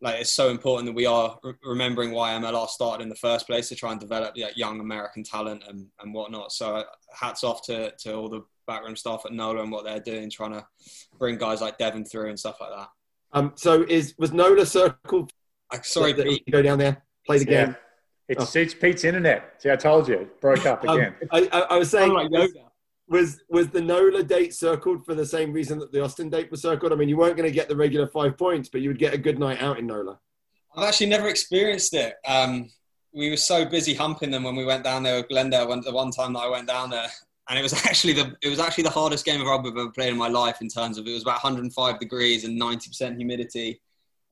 like 0.00 0.20
it's 0.20 0.30
so 0.30 0.50
important 0.50 0.86
that 0.86 0.94
we 0.94 1.06
are 1.06 1.38
re- 1.42 1.54
remembering 1.62 2.10
why 2.10 2.32
MLR 2.32 2.68
started 2.68 3.02
in 3.02 3.08
the 3.08 3.14
first 3.16 3.46
place 3.46 3.68
to 3.68 3.74
try 3.74 3.90
and 3.92 4.00
develop 4.00 4.34
like, 4.36 4.56
young 4.56 4.80
American 4.80 5.22
talent 5.22 5.62
and, 5.68 5.86
and 6.00 6.14
whatnot. 6.14 6.52
So 6.52 6.76
uh, 6.76 6.84
hats 7.12 7.44
off 7.44 7.62
to, 7.66 7.90
to 8.00 8.14
all 8.14 8.28
the 8.28 8.44
backroom 8.66 8.96
staff 8.96 9.22
at 9.24 9.32
NOLA 9.32 9.62
and 9.62 9.72
what 9.72 9.84
they're 9.84 10.00
doing, 10.00 10.30
trying 10.30 10.52
to 10.52 10.66
bring 11.18 11.38
guys 11.38 11.60
like 11.60 11.78
Devon 11.78 12.04
through 12.04 12.28
and 12.28 12.38
stuff 12.38 12.60
like 12.60 12.70
that. 12.76 12.88
Um, 13.32 13.52
so 13.56 13.82
is 13.88 14.14
was 14.18 14.32
NOLA 14.32 14.66
circled? 14.66 15.32
I, 15.70 15.80
sorry, 15.80 16.12
that- 16.12 16.24
that 16.26 16.50
go 16.50 16.62
down 16.62 16.78
there, 16.78 17.02
play 17.26 17.38
the 17.38 17.50
Yeah. 17.50 17.64
game. 17.66 17.76
It's, 18.28 18.56
it's 18.56 18.72
Pete's 18.74 19.04
internet. 19.04 19.54
See, 19.58 19.70
I 19.70 19.76
told 19.76 20.08
you, 20.08 20.14
it 20.20 20.40
broke 20.40 20.64
up 20.64 20.82
Um, 20.88 20.98
again. 20.98 21.14
I, 21.30 21.48
I, 21.52 21.60
I 21.74 21.78
was 21.78 21.90
saying, 21.90 22.10
Oh, 22.10 22.14
like 22.14 22.30
was, 22.30 22.52
Yoda. 22.52 22.64
was 23.06 23.40
was 23.50 23.68
the 23.68 23.82
NOLA 23.82 24.22
date 24.22 24.54
circled 24.54 25.04
for 25.04 25.14
the 25.14 25.26
same 25.26 25.52
reason 25.52 25.78
that 25.80 25.92
the 25.92 26.02
Austin 26.02 26.30
date 26.30 26.50
was 26.50 26.62
circled? 26.62 26.90
I 26.92 26.96
mean, 26.96 27.08
you 27.10 27.18
weren't 27.18 27.36
going 27.36 27.48
to 27.48 27.54
get 27.54 27.68
the 27.68 27.76
regular 27.76 28.06
five 28.06 28.38
points, 28.38 28.70
but 28.70 28.80
you 28.80 28.88
would 28.88 28.98
get 28.98 29.12
a 29.12 29.18
good 29.18 29.38
night 29.38 29.60
out 29.60 29.78
in 29.78 29.86
NOLA. 29.86 30.18
I've 30.74 30.88
actually 30.88 31.06
never 31.08 31.28
experienced 31.28 31.92
it. 31.94 32.14
Um, 32.26 32.70
we 33.12 33.28
were 33.30 33.36
so 33.36 33.64
busy 33.66 33.92
humping 33.94 34.30
them 34.30 34.42
when 34.42 34.56
we 34.56 34.64
went 34.64 34.82
down 34.84 35.02
there 35.02 35.16
with 35.18 35.28
Glendale. 35.28 35.68
When, 35.68 35.82
the 35.82 35.92
one 35.92 36.10
time 36.10 36.32
that 36.32 36.40
I 36.40 36.48
went 36.48 36.66
down 36.66 36.88
there, 36.90 37.06
and 37.50 37.58
it 37.58 37.62
was 37.62 37.74
actually 37.86 38.14
the 38.14 38.34
it 38.42 38.48
was 38.48 38.58
actually 38.58 38.84
the 38.84 38.90
hardest 38.90 39.26
game 39.26 39.42
of 39.42 39.46
rugby 39.46 39.68
I've 39.68 39.76
ever 39.76 39.90
played 39.90 40.12
in 40.12 40.16
my 40.18 40.28
life. 40.28 40.62
In 40.62 40.68
terms 40.68 40.96
of 40.96 41.06
it 41.06 41.12
was 41.12 41.22
about 41.22 41.44
105 41.44 42.00
degrees 42.00 42.44
and 42.44 42.56
90 42.58 42.88
percent 42.88 43.16
humidity. 43.18 43.82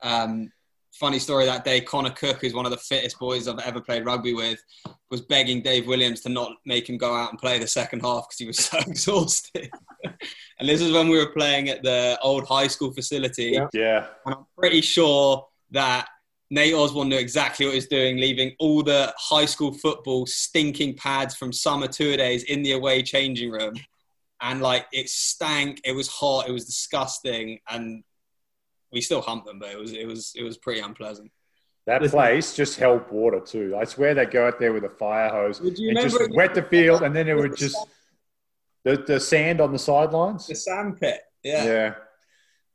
Um, 0.02 0.50
funny 0.92 1.18
story 1.18 1.46
that 1.46 1.64
day, 1.64 1.80
Connor 1.80 2.10
Cook, 2.10 2.40
who's 2.40 2.54
one 2.54 2.66
of 2.66 2.70
the 2.70 2.78
fittest 2.78 3.18
boys 3.18 3.48
I've 3.48 3.58
ever 3.60 3.80
played 3.80 4.04
rugby 4.04 4.34
with, 4.34 4.62
was 5.10 5.22
begging 5.22 5.62
Dave 5.62 5.86
Williams 5.86 6.20
to 6.20 6.28
not 6.28 6.52
make 6.66 6.88
him 6.88 6.96
go 6.98 7.14
out 7.14 7.30
and 7.30 7.38
play 7.38 7.58
the 7.58 7.66
second 7.66 8.00
half 8.00 8.28
because 8.28 8.38
he 8.38 8.46
was 8.46 8.58
so 8.64 8.78
exhausted. 8.78 9.70
and 10.04 10.68
this 10.68 10.80
is 10.80 10.92
when 10.92 11.08
we 11.08 11.18
were 11.18 11.32
playing 11.32 11.68
at 11.68 11.82
the 11.82 12.18
old 12.22 12.46
high 12.46 12.66
school 12.66 12.92
facility. 12.92 13.52
Yeah. 13.52 13.68
Yeah. 13.72 14.06
And 14.26 14.34
I'm 14.34 14.46
pretty 14.56 14.80
sure 14.80 15.46
that 15.70 16.08
Nate 16.50 16.74
Osborne 16.74 17.08
knew 17.08 17.16
exactly 17.16 17.64
what 17.64 17.72
he 17.72 17.78
was 17.78 17.86
doing, 17.86 18.18
leaving 18.18 18.54
all 18.58 18.82
the 18.82 19.12
high 19.16 19.46
school 19.46 19.72
football 19.72 20.26
stinking 20.26 20.96
pads 20.96 21.34
from 21.34 21.52
summer 21.52 21.88
tour 21.88 22.16
days 22.16 22.42
in 22.44 22.62
the 22.62 22.72
away 22.72 23.02
changing 23.02 23.50
room. 23.50 23.74
And 24.42 24.60
like 24.60 24.86
it 24.92 25.08
stank, 25.08 25.80
it 25.84 25.92
was 25.92 26.08
hot, 26.08 26.48
it 26.48 26.52
was 26.52 26.66
disgusting, 26.66 27.60
and 27.70 28.02
we 28.92 29.00
still 29.00 29.20
humped 29.22 29.46
them, 29.46 29.58
but 29.58 29.70
it 29.70 29.78
was 29.78 29.92
it 29.92 30.06
was 30.06 30.32
it 30.36 30.42
was 30.42 30.56
pretty 30.58 30.80
unpleasant. 30.80 31.30
That 31.86 32.02
place 32.02 32.54
just 32.54 32.78
held 32.78 33.10
water 33.10 33.40
too. 33.40 33.76
I 33.76 33.84
swear 33.84 34.14
they 34.14 34.26
go 34.26 34.46
out 34.46 34.60
there 34.60 34.72
with 34.72 34.84
a 34.84 34.88
fire 34.88 35.28
hose 35.30 35.60
Would 35.60 35.78
you 35.78 35.88
and 35.88 35.98
just 35.98 36.14
remember- 36.14 36.36
wet 36.36 36.54
the 36.54 36.62
field, 36.62 37.02
and 37.02 37.14
then 37.14 37.28
it 37.28 37.36
would 37.36 37.56
just 37.56 37.76
the, 38.84 38.96
the 38.96 39.18
sand 39.20 39.60
on 39.60 39.72
the 39.72 39.78
sidelines. 39.78 40.46
The 40.46 40.54
sand 40.54 41.00
pit, 41.00 41.20
yeah. 41.42 41.64
Yeah. 41.64 41.94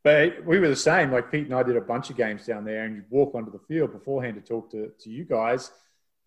But 0.03 0.45
we 0.45 0.57
were 0.60 0.69
the 0.69 0.76
same. 0.76 1.11
Like 1.11 1.31
Pete 1.31 1.45
and 1.45 1.53
I 1.53 1.64
did 1.64 1.76
a 1.76 1.81
bunch 1.81 2.10
of 2.10 2.15
games 2.18 2.45
down 2.45 2.64
there, 2.65 2.85
and 2.85 2.95
you'd 2.95 3.10
walk 3.10 3.35
onto 3.35 3.52
the 3.52 3.60
field 3.60 3.91
beforehand 3.91 4.35
to 4.35 4.41
talk 4.41 4.72
to, 4.72 4.91
to 5.02 5.10
you 5.10 5.26
guys, 5.26 5.72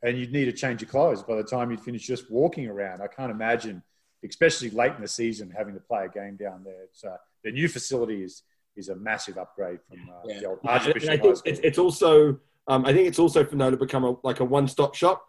and 0.02 0.18
you'd 0.18 0.32
need 0.32 0.46
to 0.46 0.52
change 0.52 0.82
your 0.82 0.90
clothes 0.90 1.22
by 1.22 1.36
the 1.36 1.44
time 1.44 1.70
you'd 1.70 1.80
finish 1.80 2.06
just 2.06 2.30
walking 2.30 2.66
around. 2.68 3.00
I 3.00 3.06
can't 3.06 3.30
imagine, 3.30 3.82
especially 4.26 4.68
late 4.70 4.92
in 4.96 5.00
the 5.00 5.08
season, 5.08 5.50
having 5.56 5.74
to 5.74 5.80
play 5.80 6.04
a 6.04 6.08
game 6.08 6.36
down 6.36 6.62
there. 6.62 6.82
It's, 6.84 7.02
uh, 7.04 7.16
the 7.42 7.52
new 7.52 7.68
facility 7.68 8.22
is 8.22 8.42
is 8.80 8.88
a 8.88 8.96
massive 8.96 9.38
upgrade 9.38 9.78
from 9.88 9.98
uh, 10.10 10.20
Yeah. 10.24 10.40
the 10.40 10.46
old 10.46 10.58
And 10.62 10.70
I 10.70 10.74
Archbishop 10.74 11.02
High 11.08 11.16
think 11.18 11.36
School. 11.36 11.42
it's, 11.52 11.60
it's 11.62 11.78
also, 11.78 12.38
um, 12.66 12.84
I 12.84 12.92
think 12.92 13.06
it's 13.06 13.18
also 13.20 13.44
for 13.44 13.54
NOLA 13.56 13.72
to 13.72 13.76
become 13.76 14.04
a, 14.04 14.16
like 14.24 14.40
a 14.40 14.44
one-stop 14.44 14.94
shop. 14.94 15.22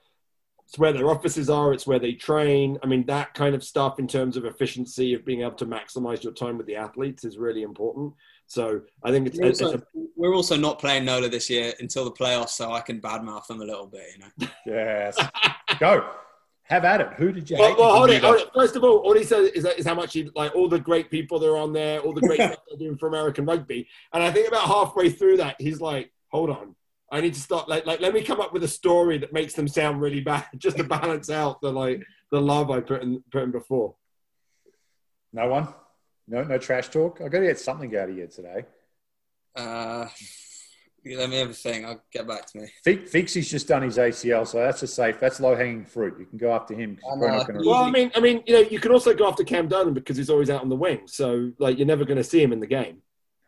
It's 0.67 0.79
where 0.79 0.93
their 0.93 1.09
offices 1.09 1.49
are. 1.49 1.73
It's 1.73 1.85
where 1.85 1.99
they 1.99 2.13
train. 2.13 2.77
I 2.81 2.87
mean, 2.87 3.05
that 3.07 3.33
kind 3.33 3.53
of 3.53 3.61
stuff 3.63 3.99
in 3.99 4.07
terms 4.07 4.37
of 4.37 4.45
efficiency 4.45 5.13
of 5.13 5.25
being 5.25 5.41
able 5.41 5.57
to 5.57 5.65
maximize 5.65 6.23
your 6.23 6.31
time 6.33 6.57
with 6.57 6.65
the 6.65 6.77
athletes 6.77 7.25
is 7.25 7.37
really 7.37 7.63
important. 7.63 8.13
So 8.47 8.81
I 9.03 9.11
think 9.11 9.27
it's, 9.27 9.37
We're 9.37 9.47
it's 9.49 9.61
also, 9.61 9.77
a, 9.77 9.81
we're 10.15 10.33
also 10.33 10.55
not 10.55 10.79
playing 10.79 11.03
NOLA 11.05 11.27
this 11.29 11.49
year 11.49 11.73
until 11.79 12.05
the 12.05 12.11
playoffs, 12.11 12.49
so 12.51 12.71
I 12.71 12.79
can 12.81 13.01
badmouth 13.01 13.47
them 13.47 13.61
a 13.61 13.65
little 13.65 13.85
bit, 13.87 14.05
you 14.15 14.19
know. 14.23 14.47
yes. 14.65 15.17
Go. 15.79 16.09
Have 16.71 16.85
at 16.85 17.01
it. 17.01 17.09
Who 17.17 17.33
did 17.33 17.49
you 17.49 17.57
well, 17.59 17.75
well 17.77 17.95
hold 17.97 18.11
it, 18.11 18.23
hold 18.23 18.37
it. 18.37 18.47
First 18.53 18.77
of 18.77 18.83
all, 18.85 18.99
all 18.99 19.13
he 19.13 19.25
said 19.25 19.51
is, 19.53 19.63
that, 19.63 19.77
is 19.77 19.85
how 19.85 19.93
much 19.93 20.13
he 20.13 20.31
like 20.37 20.55
all 20.55 20.69
the 20.69 20.79
great 20.79 21.11
people 21.11 21.37
that 21.37 21.49
are 21.49 21.57
on 21.57 21.73
there, 21.73 21.99
all 21.99 22.13
the 22.13 22.21
great 22.21 22.39
stuff 22.39 22.59
they're 22.69 22.77
doing 22.79 22.97
for 22.97 23.09
American 23.09 23.45
rugby. 23.45 23.89
And 24.13 24.23
I 24.23 24.31
think 24.31 24.47
about 24.47 24.67
halfway 24.67 25.09
through 25.09 25.35
that, 25.37 25.57
he's 25.59 25.81
like, 25.81 26.13
"Hold 26.29 26.49
on, 26.49 26.73
I 27.11 27.19
need 27.19 27.33
to 27.33 27.41
stop. 27.41 27.67
Like, 27.67 27.85
like 27.85 27.99
let 27.99 28.13
me 28.13 28.23
come 28.23 28.39
up 28.39 28.53
with 28.53 28.63
a 28.63 28.69
story 28.69 29.17
that 29.17 29.33
makes 29.33 29.53
them 29.53 29.67
sound 29.67 29.99
really 29.99 30.21
bad, 30.21 30.45
just 30.57 30.77
to 30.77 30.85
balance 30.85 31.29
out 31.29 31.59
the 31.59 31.73
like 31.73 32.03
the 32.31 32.39
love 32.39 32.71
I 32.71 32.79
put 32.79 33.03
in 33.03 33.21
put 33.33 33.43
in 33.43 33.51
before." 33.51 33.95
No 35.33 35.49
one. 35.49 35.67
No, 36.25 36.41
no 36.45 36.57
trash 36.57 36.87
talk. 36.87 37.19
I 37.19 37.27
got 37.27 37.39
to 37.39 37.47
get 37.47 37.59
something 37.59 37.93
out 37.97 38.07
of 38.07 38.17
you 38.17 38.27
today. 38.27 38.63
Uh, 39.57 40.07
let 41.05 41.29
me 41.29 41.37
have 41.39 41.49
a 41.49 41.53
thing. 41.53 41.85
I'll 41.85 42.01
get 42.11 42.27
back 42.27 42.45
to 42.51 42.59
me. 42.59 42.67
Fe- 42.83 42.97
Feeksy's 43.05 43.49
just 43.49 43.67
done 43.67 43.81
his 43.83 43.97
ACL, 43.97 44.45
so 44.47 44.59
that's 44.59 44.83
a 44.83 44.87
safe. 44.87 45.19
That's 45.19 45.39
low 45.39 45.55
hanging 45.55 45.85
fruit. 45.85 46.15
You 46.19 46.25
can 46.25 46.37
go 46.37 46.51
after 46.53 46.73
him. 46.73 46.99
I 47.03 47.15
you're 47.15 47.17
probably 47.17 47.27
know. 47.27 47.37
not 47.37 47.47
gonna- 47.47 47.59
Well, 47.65 47.83
I 47.83 47.91
mean, 47.91 48.11
I 48.15 48.19
mean, 48.19 48.43
you 48.45 48.53
know, 48.53 48.59
you 48.61 48.79
can 48.79 48.91
also 48.91 49.13
go 49.13 49.27
after 49.27 49.43
Cam 49.43 49.67
Dunn 49.67 49.93
because 49.93 50.17
he's 50.17 50.29
always 50.29 50.49
out 50.49 50.61
on 50.61 50.69
the 50.69 50.75
wing. 50.75 51.01
So 51.07 51.51
like, 51.59 51.77
you're 51.77 51.87
never 51.87 52.05
going 52.05 52.17
to 52.17 52.23
see 52.23 52.41
him 52.41 52.53
in 52.53 52.59
the 52.59 52.67
game. 52.67 53.01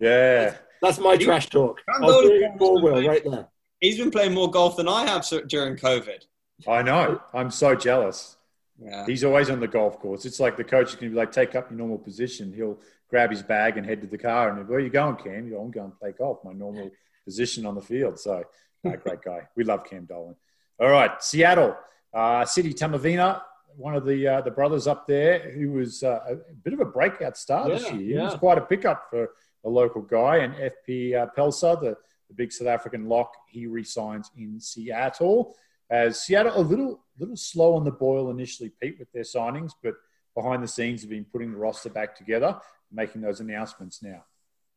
yeah. 0.00 0.54
That's 0.80 0.98
my 0.98 1.16
trash 1.16 1.48
talk. 1.48 1.80
Cam 1.92 2.04
I'll 2.04 2.22
do 2.22 2.28
Dunn- 2.40 2.52
it 2.52 2.58
for 2.58 2.82
Will 2.82 3.06
right 3.06 3.22
there. 3.24 3.48
He's 3.80 3.98
been 3.98 4.10
playing 4.10 4.34
more 4.34 4.50
golf 4.50 4.76
than 4.76 4.88
I 4.88 5.06
have 5.06 5.26
during 5.48 5.76
COVID. 5.76 6.24
I 6.66 6.82
know. 6.82 7.20
I'm 7.32 7.50
so 7.50 7.74
jealous. 7.76 8.36
Yeah. 8.80 9.06
He's 9.06 9.24
always 9.24 9.50
on 9.50 9.60
the 9.60 9.68
golf 9.68 9.98
course. 10.00 10.24
It's 10.24 10.40
like 10.40 10.56
the 10.56 10.64
coach 10.64 10.90
is 10.90 10.94
going 10.94 11.10
to 11.10 11.14
be 11.14 11.16
like, 11.16 11.32
take 11.32 11.54
up 11.54 11.70
your 11.70 11.78
normal 11.78 11.98
position. 11.98 12.52
He'll 12.52 12.78
grab 13.08 13.30
his 13.30 13.42
bag 13.42 13.76
and 13.76 13.86
head 13.86 14.00
to 14.02 14.06
the 14.06 14.18
car. 14.18 14.50
And 14.50 14.68
where 14.68 14.78
are 14.78 14.82
you 14.82 14.90
going, 14.90 15.16
Cam? 15.16 15.46
You 15.46 15.54
go, 15.54 15.62
I'm 15.62 15.70
going 15.70 15.90
to 15.90 15.96
play 15.96 16.12
golf, 16.12 16.44
my 16.44 16.52
normal 16.52 16.90
position 17.24 17.66
on 17.66 17.74
the 17.74 17.80
field. 17.80 18.18
So, 18.18 18.44
great 18.82 19.22
guy. 19.22 19.48
We 19.56 19.64
love 19.64 19.84
Cam 19.84 20.04
Dolan. 20.04 20.36
All 20.80 20.90
right, 20.90 21.22
Seattle, 21.22 21.76
uh, 22.14 22.44
City 22.44 22.72
Tamavina, 22.72 23.42
one 23.76 23.94
of 23.94 24.04
the 24.04 24.26
uh, 24.26 24.40
the 24.40 24.50
brothers 24.50 24.86
up 24.86 25.06
there, 25.06 25.50
who 25.50 25.72
was 25.72 26.02
uh, 26.02 26.20
a 26.28 26.36
bit 26.64 26.72
of 26.72 26.80
a 26.80 26.84
breakout 26.84 27.36
star 27.36 27.68
this 27.68 27.84
Yeah, 27.84 27.94
year. 27.94 28.18
He 28.18 28.24
was 28.24 28.34
quite 28.34 28.58
a 28.58 28.62
pickup 28.62 29.08
for 29.10 29.30
a 29.64 29.68
local 29.68 30.02
guy. 30.02 30.38
And 30.38 30.54
FP 30.54 31.14
uh, 31.14 31.26
Pelsa, 31.36 31.80
the, 31.80 31.96
the 32.28 32.34
big 32.34 32.52
South 32.52 32.68
African 32.68 33.08
lock, 33.08 33.32
he 33.48 33.66
resigns 33.66 34.30
in 34.36 34.60
Seattle. 34.60 35.54
As 35.90 36.22
Seattle 36.22 36.52
a 36.56 36.60
little 36.60 37.04
little 37.18 37.36
slow 37.36 37.74
on 37.74 37.84
the 37.84 37.90
boil 37.90 38.30
initially, 38.30 38.70
Pete, 38.80 38.98
with 38.98 39.10
their 39.12 39.22
signings, 39.22 39.72
but 39.82 39.94
behind 40.34 40.62
the 40.62 40.68
scenes 40.68 41.00
have 41.00 41.10
been 41.10 41.24
putting 41.24 41.50
the 41.52 41.58
roster 41.58 41.90
back 41.90 42.16
together, 42.16 42.60
making 42.92 43.20
those 43.22 43.40
announcements 43.40 44.02
now. 44.02 44.24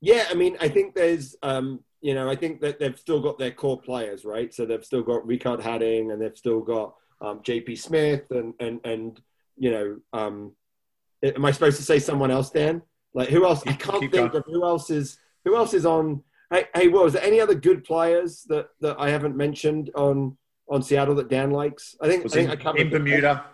Yeah, 0.01 0.25
I 0.29 0.33
mean, 0.33 0.57
I 0.59 0.67
think 0.67 0.95
there's, 0.95 1.35
um, 1.43 1.81
you 2.01 2.15
know, 2.15 2.29
I 2.29 2.35
think 2.35 2.61
that 2.61 2.79
they've 2.79 2.97
still 2.97 3.21
got 3.21 3.37
their 3.37 3.51
core 3.51 3.79
players, 3.79 4.25
right? 4.25 4.53
So 4.53 4.65
they've 4.65 4.83
still 4.83 5.03
got 5.03 5.23
Riekert 5.23 5.61
Hattingh, 5.61 6.11
and 6.11 6.21
they've 6.21 6.35
still 6.35 6.61
got 6.61 6.95
um, 7.21 7.41
JP 7.41 7.77
Smith, 7.77 8.23
and 8.31 8.53
and 8.59 8.79
and 8.83 9.21
you 9.57 9.69
know, 9.71 9.97
um, 10.11 10.53
am 11.23 11.45
I 11.45 11.51
supposed 11.51 11.77
to 11.77 11.83
say 11.83 11.99
someone 11.99 12.31
else, 12.31 12.49
Dan? 12.49 12.81
Like 13.13 13.29
who 13.29 13.45
else? 13.45 13.61
I 13.67 13.73
can't 13.73 14.01
keep 14.01 14.11
think 14.11 14.31
going. 14.31 14.35
of 14.37 14.43
who 14.47 14.63
else 14.63 14.89
is 14.89 15.17
who 15.45 15.55
else 15.55 15.73
is 15.73 15.85
on. 15.85 16.23
Hey, 16.49 16.65
hey, 16.75 16.87
Will, 16.87 17.05
is 17.05 17.13
there 17.13 17.23
any 17.23 17.39
other 17.39 17.55
good 17.55 17.83
players 17.83 18.43
that 18.49 18.69
that 18.81 18.95
I 18.99 19.09
haven't 19.09 19.37
mentioned 19.37 19.91
on 19.95 20.37
on 20.67 20.81
Seattle 20.81 21.15
that 21.15 21.29
Dan 21.29 21.51
likes? 21.51 21.95
I 22.01 22.07
think 22.07 22.23
Was 22.23 22.33
I 22.33 22.37
think 22.37 22.51
in, 22.51 22.59
I 22.59 22.63
covered 22.63 22.81
in 22.81 22.89
Bermuda. 22.89 23.45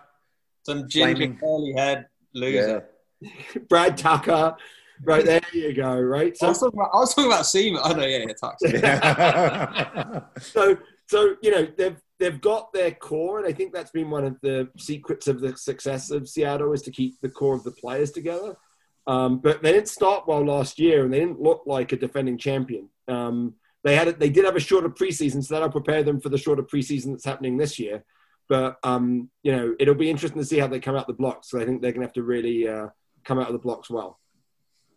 Some 0.63 0.87
ginger 0.87 1.15
Flaming. 1.15 1.37
curly 1.37 1.73
head 1.75 2.07
loser. 2.33 2.85
Brad 3.69 3.97
Tucker. 3.97 4.55
Right 5.03 5.23
there, 5.23 5.41
you 5.53 5.73
go. 5.73 5.99
Right, 5.99 6.35
I, 6.41 6.47
was 6.47 6.59
talking 6.59 6.79
about, 6.79 6.89
I 6.91 6.97
was 6.97 7.13
talking 7.13 7.31
about 7.31 7.45
Seaman. 7.45 7.81
Oh, 7.83 7.91
no, 7.93 8.05
yeah, 8.05 8.25
yeah. 8.27 8.69
Yeah. 8.71 10.19
so 10.39 10.77
so 11.07 11.35
you 11.41 11.51
know 11.51 11.67
they've 11.77 11.97
they've 12.19 12.41
got 12.41 12.73
their 12.73 12.91
core, 12.91 13.39
and 13.39 13.47
I 13.47 13.53
think 13.53 13.73
that's 13.73 13.91
been 13.91 14.09
one 14.09 14.25
of 14.25 14.37
the 14.41 14.69
secrets 14.77 15.27
of 15.27 15.39
the 15.39 15.55
success 15.55 16.09
of 16.09 16.27
Seattle 16.27 16.73
is 16.73 16.81
to 16.83 16.91
keep 16.91 17.19
the 17.21 17.29
core 17.29 17.55
of 17.55 17.63
the 17.63 17.71
players 17.71 18.11
together. 18.11 18.57
Um, 19.05 19.39
but 19.39 19.61
they 19.61 19.71
didn't 19.71 19.87
start 19.87 20.27
well 20.27 20.43
last 20.43 20.79
year, 20.79 21.05
and 21.05 21.13
they 21.13 21.19
didn't 21.19 21.41
look 21.41 21.63
like 21.65 21.91
a 21.91 21.97
defending 21.97 22.37
champion. 22.37 22.89
Um, 23.07 23.55
they 23.83 23.95
had 23.95 24.09
a, 24.09 24.13
they 24.13 24.29
did 24.29 24.45
have 24.45 24.55
a 24.55 24.59
shorter 24.59 24.89
preseason, 24.89 25.43
so 25.43 25.53
that'll 25.53 25.69
prepare 25.69 26.03
them 26.03 26.19
for 26.19 26.29
the 26.29 26.37
shorter 26.37 26.63
preseason 26.63 27.11
that's 27.11 27.25
happening 27.25 27.57
this 27.57 27.79
year. 27.79 28.03
But 28.49 28.77
um, 28.83 29.29
you 29.43 29.51
know, 29.51 29.75
it'll 29.79 29.95
be 29.95 30.09
interesting 30.09 30.41
to 30.41 30.47
see 30.47 30.59
how 30.59 30.67
they 30.67 30.79
come 30.79 30.95
out 30.95 31.07
the 31.07 31.13
blocks. 31.13 31.49
So 31.49 31.59
I 31.59 31.65
think 31.65 31.81
they're 31.81 31.91
going 31.91 32.01
to 32.01 32.07
have 32.07 32.13
to 32.13 32.23
really 32.23 32.67
uh, 32.67 32.87
come 33.27 33.39
out 33.39 33.47
of 33.47 33.53
the 33.53 33.59
blocks 33.59 33.89
well. 33.89 34.19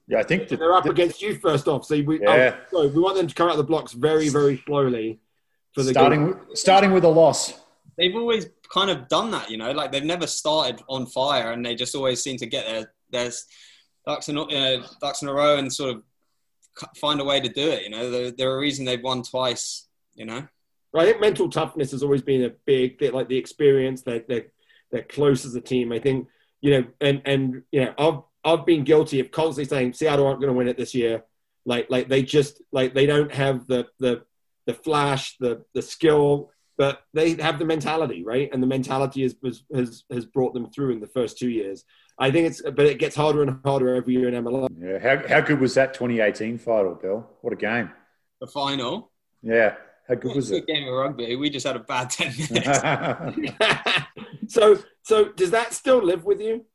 yeah, 0.07 0.19
I 0.19 0.23
think 0.23 0.48
that 0.48 0.59
They're 0.59 0.73
up 0.73 0.86
against 0.86 1.20
you 1.20 1.36
first 1.36 1.66
off, 1.69 1.85
so 1.85 2.01
we 2.02 2.20
Yeah. 2.20 2.57
oh, 2.57 2.66
sorry, 2.70 2.89
we 2.89 3.01
want 3.01 3.16
them 3.16 3.27
to 3.27 3.35
come 3.35 3.48
out 3.48 3.52
of 3.52 3.59
the 3.59 3.65
blocks 3.65 3.93
very 3.93 4.28
very 4.28 4.62
slowly 4.66 5.20
for 5.74 5.82
the 5.82 5.90
starting 5.90 6.27
game. 6.27 6.39
with, 6.48 6.59
starting 6.59 6.93
with 6.93 7.05
a 7.05 7.09
loss. 7.09 7.55
They've 7.98 8.15
always 8.15 8.47
kind 8.73 8.90
of 8.90 9.09
done 9.09 9.31
that, 9.32 9.51
you 9.51 9.59
know, 9.59 9.73
like 9.73 9.93
they've 9.93 10.05
never 10.05 10.27
started 10.27 10.81
on 10.89 11.07
fire 11.07 11.52
and 11.52 11.65
they 11.65 11.74
just 11.74 11.94
always 11.94 12.23
seem 12.23 12.36
to 12.39 12.47
get 12.47 12.66
their, 12.66 12.93
there's 13.11 13.47
ducks 14.07 14.28
in, 14.28 14.39
uh, 14.39 14.86
ducks 15.01 15.23
in 15.23 15.28
a 15.28 15.35
row 15.35 15.57
and 15.59 15.73
sort 15.73 15.97
of 15.97 16.02
find 16.97 17.20
a 17.20 17.24
way 17.24 17.40
to 17.40 17.48
do 17.48 17.69
it, 17.69 17.82
you 17.82 17.90
know. 17.90 18.11
They're, 18.11 18.31
they're 18.31 18.57
a 18.57 18.59
reason 18.59 18.85
they've 18.85 19.02
won 19.02 19.23
twice, 19.23 19.89
you 20.15 20.24
know. 20.24 20.47
I 20.97 21.05
think 21.05 21.20
mental 21.20 21.48
toughness 21.48 21.93
has 21.93 22.02
always 22.02 22.23
been 22.23 22.44
a 22.44 22.51
big, 22.65 23.01
like 23.12 23.28
the 23.28 23.36
experience. 23.36 24.02
They're, 24.02 24.24
they're, 24.27 24.47
they're 24.90 25.02
close 25.02 25.44
as 25.44 25.55
a 25.55 25.61
team. 25.61 25.93
I 25.93 25.98
think, 26.01 26.27
you 26.61 26.70
know, 26.70 26.87
and, 27.01 27.23
and, 27.24 27.62
you 27.73 27.85
know, 27.85 27.95
I've, 27.99 28.20
I've 28.45 28.66
been 28.66 28.85
guilty 28.85 29.20
of 29.20 29.31
constantly 29.31 29.65
saying 29.65 29.93
Seattle 29.95 30.27
aren't 30.27 30.41
going 30.41 30.53
to 30.53 30.57
win 30.57 30.69
it 30.69 30.77
this 30.77 30.95
year. 30.95 31.24
Like, 31.65 31.91
like 31.91 32.09
they 32.09 32.23
just, 32.23 32.62
like, 32.73 32.95
they 32.95 33.07
don't 33.07 33.32
have 33.32 33.66
the, 33.66 33.87
the, 33.99 34.23
the 34.66 34.74
flash, 34.74 35.37
the, 35.39 35.65
the 35.74 35.82
skill, 35.82 36.51
but 36.77 37.03
they 37.12 37.35
have 37.35 37.59
the 37.59 37.65
mentality, 37.65 38.24
right? 38.24 38.49
And 38.53 38.62
the 38.62 38.66
mentality 38.66 39.23
has, 39.23 39.37
has, 39.74 40.05
has 40.11 40.24
brought 40.24 40.55
them 40.55 40.70
through 40.70 40.93
in 40.93 41.01
the 41.01 41.07
first 41.07 41.39
two 41.39 41.51
years. 41.51 41.85
I 42.19 42.31
think 42.31 42.47
it's, 42.49 42.62
but 42.62 42.87
it 42.87 42.99
gets 42.99 43.16
harder 43.16 43.43
and 43.43 43.59
harder 43.65 43.95
every 43.95 44.15
year 44.15 44.28
in 44.28 44.45
MLR. 44.45 44.69
Yeah. 44.78 44.99
How, 44.99 45.27
how 45.28 45.41
good 45.41 45.61
was 45.61 45.74
that 45.74 45.95
2018 45.95 46.59
final, 46.59 46.95
Bill? 46.95 47.28
What 47.41 47.53
a 47.53 47.57
game. 47.57 47.91
The 48.41 48.47
final. 48.47 49.11
Yeah. 49.43 49.74
How 50.09 50.15
good 50.16 50.35
was 50.35 50.51
it? 50.51 50.66
game 50.66 50.89
of 50.89 50.95
rugby. 50.95 51.37
We 51.37 51.51
just 51.51 51.66
had 51.66 51.77
a 51.77 51.81
bad 51.81 52.11
10 52.11 52.35
minutes. 52.51 52.81
so, 54.51 54.78
so 55.02 55.32
does 55.32 55.52
that 55.52 55.72
still 55.72 56.02
live 56.02 56.24
with 56.24 56.40
you? 56.40 56.66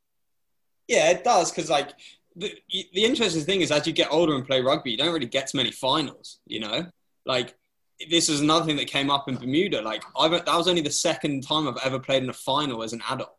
Yeah, 0.87 1.09
it 1.09 1.23
does. 1.23 1.51
Cause 1.51 1.69
like 1.69 1.89
the, 2.35 2.53
the 2.69 3.03
interesting 3.03 3.43
thing 3.43 3.61
is 3.61 3.71
as 3.71 3.85
you 3.85 3.93
get 3.93 4.11
older 4.11 4.33
and 4.33 4.45
play 4.45 4.61
rugby, 4.61 4.91
you 4.91 4.97
don't 4.97 5.13
really 5.13 5.25
get 5.25 5.47
to 5.47 5.57
many 5.57 5.71
finals, 5.71 6.39
you 6.45 6.61
know, 6.61 6.87
like 7.25 7.55
this 8.09 8.29
is 8.29 8.41
another 8.41 8.65
thing 8.65 8.77
that 8.77 8.87
came 8.87 9.09
up 9.09 9.27
in 9.27 9.35
Bermuda. 9.35 9.81
Like 9.81 10.03
I've, 10.17 10.31
that 10.31 10.47
was 10.47 10.67
only 10.67 10.81
the 10.81 10.91
second 10.91 11.43
time 11.43 11.67
I've 11.67 11.77
ever 11.83 11.99
played 11.99 12.23
in 12.23 12.29
a 12.29 12.33
final 12.33 12.81
as 12.81 12.93
an 12.93 13.01
adult. 13.09 13.35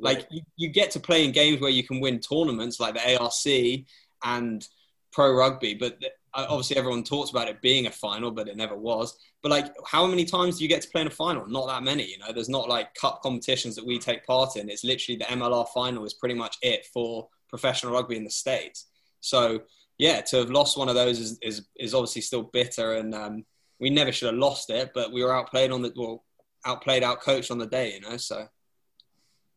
Like 0.00 0.26
you, 0.30 0.42
you 0.56 0.68
get 0.68 0.90
to 0.92 1.00
play 1.00 1.24
in 1.24 1.32
games 1.32 1.60
where 1.60 1.70
you 1.70 1.82
can 1.82 2.00
win 2.00 2.20
tournaments 2.20 2.80
like 2.80 2.94
the 2.94 3.18
ARC 3.18 3.84
and 4.24 4.66
pro 5.12 5.32
rugby, 5.32 5.74
but 5.74 5.98
obviously 6.34 6.76
everyone 6.76 7.02
talks 7.02 7.30
about 7.30 7.48
it 7.48 7.60
being 7.62 7.86
a 7.86 7.90
final, 7.90 8.30
but 8.30 8.48
it 8.48 8.56
never 8.56 8.76
was. 8.76 9.18
But 9.42 9.50
like, 9.50 9.74
how 9.86 10.06
many 10.06 10.24
times 10.24 10.58
do 10.58 10.64
you 10.64 10.68
get 10.68 10.82
to 10.82 10.88
play 10.88 11.00
in 11.00 11.06
a 11.06 11.10
final? 11.10 11.46
Not 11.46 11.68
that 11.68 11.82
many. 11.82 12.04
You 12.04 12.18
know, 12.18 12.32
there's 12.32 12.48
not 12.48 12.68
like 12.68 12.94
cup 12.94 13.22
competitions 13.22 13.76
that 13.76 13.86
we 13.86 13.98
take 13.98 14.24
part 14.26 14.56
in. 14.56 14.68
It's 14.68 14.84
literally 14.84 15.18
the 15.18 15.24
MLR 15.24 15.68
final 15.68 16.04
is 16.04 16.14
pretty 16.14 16.34
much 16.34 16.56
it 16.62 16.86
for 16.92 17.28
professional 17.48 17.92
rugby 17.92 18.16
in 18.16 18.24
the 18.24 18.30
states. 18.30 18.86
So 19.20 19.62
yeah, 19.98 20.20
to 20.20 20.38
have 20.38 20.50
lost 20.50 20.78
one 20.78 20.88
of 20.88 20.94
those 20.94 21.18
is 21.18 21.38
is, 21.42 21.66
is 21.76 21.94
obviously 21.94 22.22
still 22.22 22.44
bitter, 22.44 22.94
and 22.94 23.14
um, 23.14 23.44
we 23.80 23.90
never 23.90 24.12
should 24.12 24.26
have 24.26 24.36
lost 24.36 24.70
it. 24.70 24.92
But 24.94 25.12
we 25.12 25.24
were 25.24 25.34
outplayed 25.34 25.72
on 25.72 25.82
the 25.82 25.92
well, 25.96 26.24
outplayed, 26.64 27.02
outcoached 27.02 27.50
on 27.50 27.58
the 27.58 27.66
day. 27.66 27.94
You 27.94 28.00
know, 28.00 28.16
so. 28.16 28.46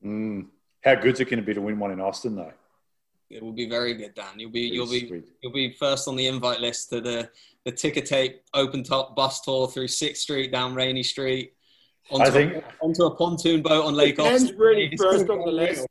Mm. 0.04 0.48
How 0.84 0.96
good's 0.96 1.20
it 1.20 1.26
going 1.26 1.40
to 1.40 1.46
be 1.46 1.54
to 1.54 1.62
win 1.62 1.78
one 1.78 1.92
in 1.92 2.02
Austin, 2.02 2.36
though? 2.36 2.54
It 3.32 3.42
will 3.42 3.54
be 3.54 3.70
very 3.70 3.94
good, 3.94 4.14
Dan. 4.14 4.38
You'll 4.38 4.52
be 4.52 4.62
you'll 4.62 4.90
be 4.90 5.08
sweet. 5.08 5.26
you'll 5.42 5.54
be 5.54 5.74
first 5.74 6.08
on 6.08 6.16
the 6.16 6.28
invite 6.28 6.60
list 6.60 6.90
to 6.90 7.02
the 7.02 7.30
the 7.66 7.72
ticker 7.72 8.02
tape 8.02 8.42
open 8.54 8.84
top 8.84 9.16
bus 9.16 9.42
tour 9.42 9.68
through 9.68 9.88
Sixth 9.88 10.22
Street 10.24 10.52
down 10.52 10.76
Rainey 10.76 11.04
Street. 11.04 11.54
Onto, 12.10 12.26
I 12.26 12.30
think, 12.30 12.64
onto 12.82 13.04
a 13.04 13.16
pontoon 13.16 13.62
boat 13.62 13.86
on 13.86 13.94
Lake 13.94 14.20
Austin. 14.20 14.58
really 14.58 14.94
first 14.98 15.30
on 15.30 15.46
the 15.46 15.52
list. 15.52 15.88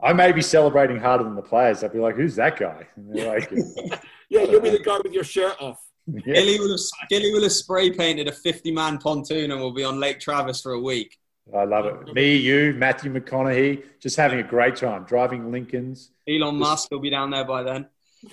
I 0.00 0.12
may 0.12 0.30
be 0.32 0.42
celebrating 0.42 0.98
harder 0.98 1.24
than 1.24 1.34
the 1.34 1.42
players. 1.42 1.82
I'd 1.82 1.92
be 1.92 1.98
like, 1.98 2.16
"Who's 2.16 2.36
that 2.36 2.58
guy?" 2.58 2.86
Like, 2.96 3.50
yeah, 4.28 4.42
you'll 4.42 4.60
be 4.60 4.70
the 4.70 4.78
guy 4.78 4.98
with 5.02 5.12
your 5.12 5.24
shirt 5.24 5.56
off. 5.60 5.82
Yeah. 6.10 6.36
Gilly, 6.36 6.58
will 6.58 6.70
have, 6.70 6.80
Gilly 7.10 7.34
will 7.34 7.42
have 7.42 7.52
spray 7.52 7.90
painted 7.90 8.28
a 8.28 8.32
50 8.32 8.72
man 8.72 8.96
pontoon 8.96 9.50
and 9.50 9.60
we'll 9.60 9.74
be 9.74 9.84
on 9.84 10.00
Lake 10.00 10.18
Travis 10.18 10.62
for 10.62 10.72
a 10.72 10.80
week. 10.80 11.18
I 11.54 11.64
love 11.64 11.86
it. 11.86 12.14
Me, 12.14 12.36
you, 12.36 12.74
Matthew 12.74 13.12
McConaughey, 13.12 13.84
just 14.00 14.16
having 14.16 14.38
a 14.38 14.42
great 14.42 14.76
time 14.76 15.04
driving 15.04 15.50
Lincolns. 15.50 16.10
Elon 16.28 16.56
Musk 16.56 16.90
will 16.90 17.00
be 17.00 17.10
down 17.10 17.30
there 17.30 17.44
by 17.44 17.62
then. 17.62 17.86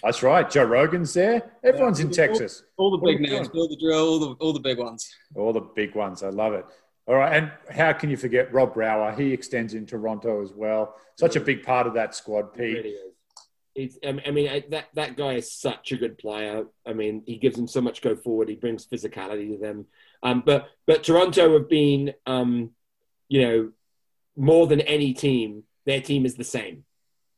That's 0.03 0.23
right. 0.23 0.49
Joe 0.49 0.63
Rogan's 0.63 1.13
there. 1.13 1.51
Everyone's 1.63 1.99
yeah, 1.99 2.07
in 2.07 2.11
Texas. 2.11 2.63
All, 2.77 2.91
all 2.91 2.97
the 2.97 3.05
big 3.05 3.21
names, 3.21 3.49
all 3.53 3.69
the 3.69 3.77
drill, 3.77 4.07
all 4.07 4.19
the, 4.19 4.27
all 4.39 4.53
the 4.53 4.59
big 4.59 4.79
ones. 4.79 5.09
All 5.35 5.53
the 5.53 5.61
big 5.61 5.95
ones. 5.95 6.23
I 6.23 6.29
love 6.29 6.53
it. 6.53 6.65
All 7.07 7.15
right. 7.15 7.35
And 7.35 7.51
how 7.69 7.93
can 7.93 8.09
you 8.09 8.17
forget 8.17 8.51
Rob 8.51 8.73
Brower? 8.73 9.13
He 9.13 9.31
extends 9.31 9.75
in 9.75 9.85
Toronto 9.85 10.41
as 10.41 10.51
well. 10.53 10.95
Such 11.17 11.35
a 11.35 11.39
big 11.39 11.63
part 11.63 11.87
of 11.87 11.93
that 11.93 12.15
squad, 12.15 12.53
Pete. 12.53 12.77
Really 12.77 12.95
it's, 13.75 13.99
I 14.05 14.31
mean, 14.31 14.63
that, 14.69 14.87
that 14.93 15.17
guy 15.17 15.33
is 15.33 15.51
such 15.51 15.91
a 15.91 15.97
good 15.97 16.17
player. 16.17 16.63
I 16.87 16.93
mean, 16.93 17.23
he 17.25 17.37
gives 17.37 17.57
them 17.57 17.67
so 17.67 17.81
much 17.81 18.01
go 18.01 18.15
forward. 18.15 18.47
He 18.47 18.55
brings 18.55 18.87
physicality 18.87 19.51
to 19.51 19.57
them. 19.57 19.85
Um, 20.23 20.43
but 20.45 20.69
but 20.87 21.03
Toronto 21.03 21.59
have 21.59 21.69
been 21.69 22.13
um, 22.25 22.71
you 23.27 23.41
know, 23.41 23.71
more 24.35 24.67
than 24.67 24.81
any 24.81 25.13
team, 25.13 25.63
their 25.85 26.01
team 26.01 26.25
is 26.25 26.35
the 26.35 26.43
same, 26.43 26.83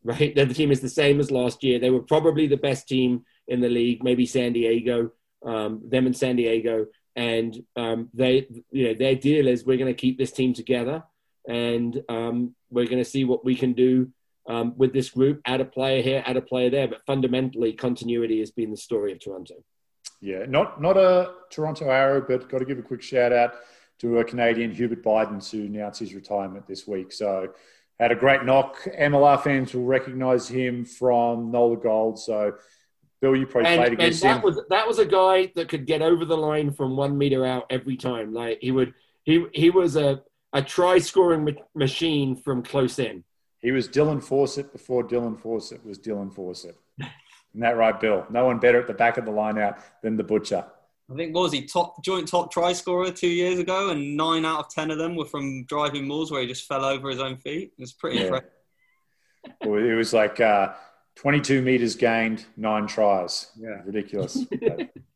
right? 0.03 0.34
Their 0.35 0.47
team 0.47 0.72
is 0.72 0.81
the 0.81 0.89
same 0.89 1.19
as 1.19 1.31
last 1.31 1.64
year. 1.64 1.80
They 1.80 1.89
were 1.89 2.01
probably 2.01 2.47
the 2.47 2.57
best 2.57 2.88
team 2.88 3.26
in 3.47 3.61
the 3.61 3.69
league, 3.69 4.03
maybe 4.03 4.26
San 4.26 4.53
Diego, 4.53 5.11
um, 5.45 5.81
them 5.85 6.05
and 6.05 6.15
San 6.15 6.35
Diego. 6.35 6.88
And 7.15 7.64
um, 7.76 8.09
they, 8.14 8.47
you 8.72 8.88
know, 8.89 8.93
their 8.93 9.15
deal 9.15 9.47
is 9.47 9.65
we're 9.65 9.77
going 9.77 9.93
to 9.93 9.99
keep 9.99 10.18
this 10.18 10.31
team 10.31 10.53
together, 10.53 11.03
and 11.47 11.99
um, 12.09 12.55
we're 12.69 12.85
going 12.85 13.03
to 13.03 13.09
see 13.09 13.23
what 13.23 13.43
we 13.43 13.55
can 13.55 13.73
do 13.73 14.11
um, 14.47 14.73
with 14.77 14.93
this 14.93 15.09
group. 15.09 15.41
Add 15.45 15.61
a 15.61 15.65
player 15.65 16.03
here, 16.03 16.23
add 16.27 16.38
a 16.38 16.41
player 16.41 16.69
there, 16.69 16.88
but 16.88 17.05
fundamentally, 17.07 17.73
continuity 17.73 18.39
has 18.39 18.51
been 18.51 18.69
the 18.69 18.77
story 18.77 19.14
of 19.14 19.19
Toronto. 19.19 19.55
Yeah, 20.22 20.45
not 20.47 20.80
not 20.80 20.95
a 20.95 21.34
Toronto 21.49 21.89
arrow, 21.89 22.23
but 22.27 22.49
got 22.49 22.59
to 22.59 22.65
give 22.65 22.77
a 22.77 22.84
quick 22.84 23.01
shout 23.01 23.34
out 23.34 23.55
to 23.99 24.19
a 24.19 24.24
Canadian, 24.24 24.72
Hubert 24.72 25.03
Buydens, 25.03 25.49
who 25.49 25.65
announced 25.65 25.99
his 25.99 26.14
retirement 26.14 26.68
this 26.68 26.88
week. 26.88 27.11
So 27.11 27.53
had 27.99 28.11
a 28.11 28.15
great 28.15 28.44
knock. 28.44 28.84
MLR 28.84 29.41
fans 29.44 29.74
will 29.74 29.86
recognise 29.86 30.48
him 30.48 30.86
from 30.86 31.52
Nola 31.52 31.78
Gold. 31.78 32.19
So 32.19 32.53
Bill, 33.22 33.36
you 33.36 33.48
probably 33.48 33.72
and, 33.72 33.80
played 33.80 33.94
against 33.94 34.24
and 34.24 34.30
that 34.30 34.38
him. 34.38 34.44
Was, 34.44 34.60
that 34.69 34.88
was 34.88 34.99
a 34.99 35.06
guy 35.06 35.52
that 35.56 35.69
could 35.69 35.86
get 35.88 36.02
over 36.02 36.26
the 36.26 36.38
line 36.38 36.72
from 36.72 36.95
one 36.95 37.18
meter 37.18 37.45
out 37.45 37.65
every 37.69 37.98
time. 37.98 38.34
Like 38.34 38.60
he 38.61 38.72
would, 38.72 38.94
he 39.24 39.45
he 39.53 39.69
was 39.69 39.95
a 39.95 40.22
a 40.53 40.61
try 40.61 40.99
scoring 40.99 41.45
ma- 41.45 41.64
machine 41.74 42.36
from 42.36 42.64
close 42.64 42.99
in. 42.99 43.24
He 43.60 43.72
was 43.72 43.88
Dylan 43.88 44.24
Fawsitt 44.24 44.72
before 44.72 45.03
Dylan 45.03 45.40
Fawsitt 45.40 45.84
was 45.84 45.98
Dylan 45.98 46.34
Fawsitt. 46.34 46.76
Isn't 46.99 47.61
that 47.61 47.78
right, 47.78 47.99
Bill? 47.99 48.26
No 48.30 48.45
one 48.45 48.60
better 48.60 48.80
at 48.80 48.88
the 48.88 48.94
back 48.94 49.18
of 49.18 49.26
the 49.26 49.32
line 49.32 49.57
out 49.57 49.80
than 50.03 50.15
the 50.15 50.24
butcher. 50.24 50.65
I 51.10 51.16
think 51.16 51.34
what 51.34 51.44
was 51.44 51.54
he 51.54 51.66
top 51.66 52.04
joint 52.04 52.28
top 52.28 52.52
try 52.52 52.74
scorer 52.74 53.12
two 53.12 53.30
years 53.30 53.60
ago, 53.60 53.90
and 53.90 54.18
nine 54.18 54.46
out 54.46 54.60
of 54.60 54.70
ten 54.70 54.92
of 54.92 54.98
them 54.98 55.16
were 55.16 55.26
from 55.26 55.64
driving 55.66 56.08
mauls 56.08 56.32
where 56.32 56.42
he 56.42 56.48
just 56.48 56.68
fell 56.68 56.84
over 56.84 57.10
his 57.10 57.22
own 57.22 57.38
feet. 57.38 57.72
It 57.78 57.82
was 57.82 57.94
pretty 57.94 58.18
yeah. 58.18 58.24
impressive. 58.24 58.50
well, 59.64 59.84
it 59.84 59.94
was 59.94 60.14
like 60.14 60.42
uh, 60.42 60.74
22 61.16 61.62
meters 61.62 61.96
gained, 61.96 62.46
nine 62.58 62.88
tries. 62.88 63.52
Yeah, 63.58 63.82
ridiculous. 63.86 64.38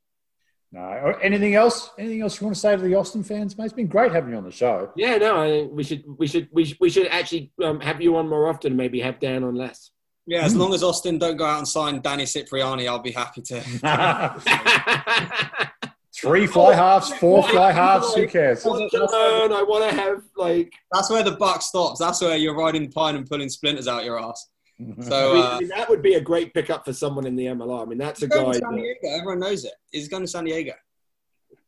no, 0.71 0.81
anything 1.21 1.55
else? 1.55 1.91
Anything 1.99 2.21
else 2.21 2.39
you 2.39 2.47
want 2.47 2.55
to 2.55 2.61
say 2.61 2.75
to 2.75 2.81
the 2.81 2.95
Austin 2.95 3.23
fans, 3.23 3.57
mate? 3.57 3.65
It's 3.65 3.73
been 3.73 3.87
great 3.87 4.13
having 4.13 4.31
you 4.31 4.37
on 4.37 4.45
the 4.45 4.51
show. 4.51 4.91
Yeah, 4.95 5.17
no, 5.17 5.41
I, 5.41 5.63
we 5.63 5.83
should 5.83 6.03
we 6.17 6.27
should 6.27 6.47
we 6.53 6.65
should, 6.65 6.77
we 6.79 6.89
should 6.89 7.07
actually 7.07 7.51
um, 7.61 7.81
have 7.81 8.01
you 8.01 8.15
on 8.15 8.29
more 8.29 8.47
often. 8.47 8.77
Maybe 8.77 9.01
have 9.01 9.19
Dan 9.19 9.43
on 9.43 9.55
less. 9.55 9.91
Yeah, 10.31 10.45
as 10.45 10.55
long 10.55 10.73
as 10.73 10.81
Austin 10.81 11.17
don't 11.17 11.35
go 11.35 11.43
out 11.43 11.57
and 11.57 11.67
sign 11.67 11.99
Danny 11.99 12.25
Cipriani, 12.25 12.87
I'll 12.87 12.99
be 12.99 13.11
happy 13.11 13.41
to. 13.41 13.59
Three 16.15 16.47
fly 16.47 16.73
halves, 16.73 17.11
four 17.15 17.43
fly 17.49 17.73
halves. 17.73 18.13
Who 18.13 18.25
cares? 18.27 18.65
I 18.65 18.69
want 18.69 18.89
to 18.91 18.99
learn. 18.99 19.51
I 19.51 19.61
want 19.61 19.89
to 19.89 19.93
have 19.93 20.23
like. 20.37 20.71
That's 20.93 21.09
where 21.09 21.21
the 21.21 21.33
buck 21.33 21.61
stops. 21.61 21.99
That's 21.99 22.21
where 22.21 22.37
you're 22.37 22.55
riding 22.55 22.89
pine 22.89 23.17
and 23.17 23.29
pulling 23.29 23.49
splinters 23.49 23.89
out 23.89 24.05
your 24.05 24.23
ass. 24.23 24.47
So 25.01 25.37
uh, 25.37 25.49
I 25.49 25.59
mean, 25.59 25.67
that 25.67 25.89
would 25.89 26.01
be 26.01 26.13
a 26.13 26.21
great 26.21 26.53
pickup 26.53 26.85
for 26.85 26.93
someone 26.93 27.27
in 27.27 27.35
the 27.35 27.47
MLR. 27.47 27.83
I 27.83 27.85
mean, 27.85 27.97
that's 27.97 28.23
a 28.23 28.27
guy. 28.27 28.53
San 28.53 28.73
Diego. 28.73 28.99
That... 29.03 29.17
Everyone 29.19 29.39
knows 29.39 29.65
it. 29.65 29.73
He's 29.91 30.07
going 30.07 30.23
to 30.23 30.27
San 30.27 30.45
Diego. 30.45 30.71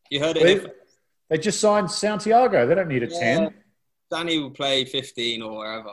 You 0.09 0.21
heard 0.21 0.37
it. 0.37 0.63
They, 0.63 0.71
they 1.29 1.37
just 1.37 1.59
signed 1.59 1.91
Santiago. 1.91 2.65
They 2.65 2.73
don't 2.73 2.87
need 2.87 3.03
a 3.03 3.07
yeah. 3.07 3.19
ten. 3.19 3.53
Danny 4.09 4.39
will 4.39 4.51
play 4.51 4.85
fifteen 4.85 5.41
or 5.41 5.57
wherever. 5.57 5.91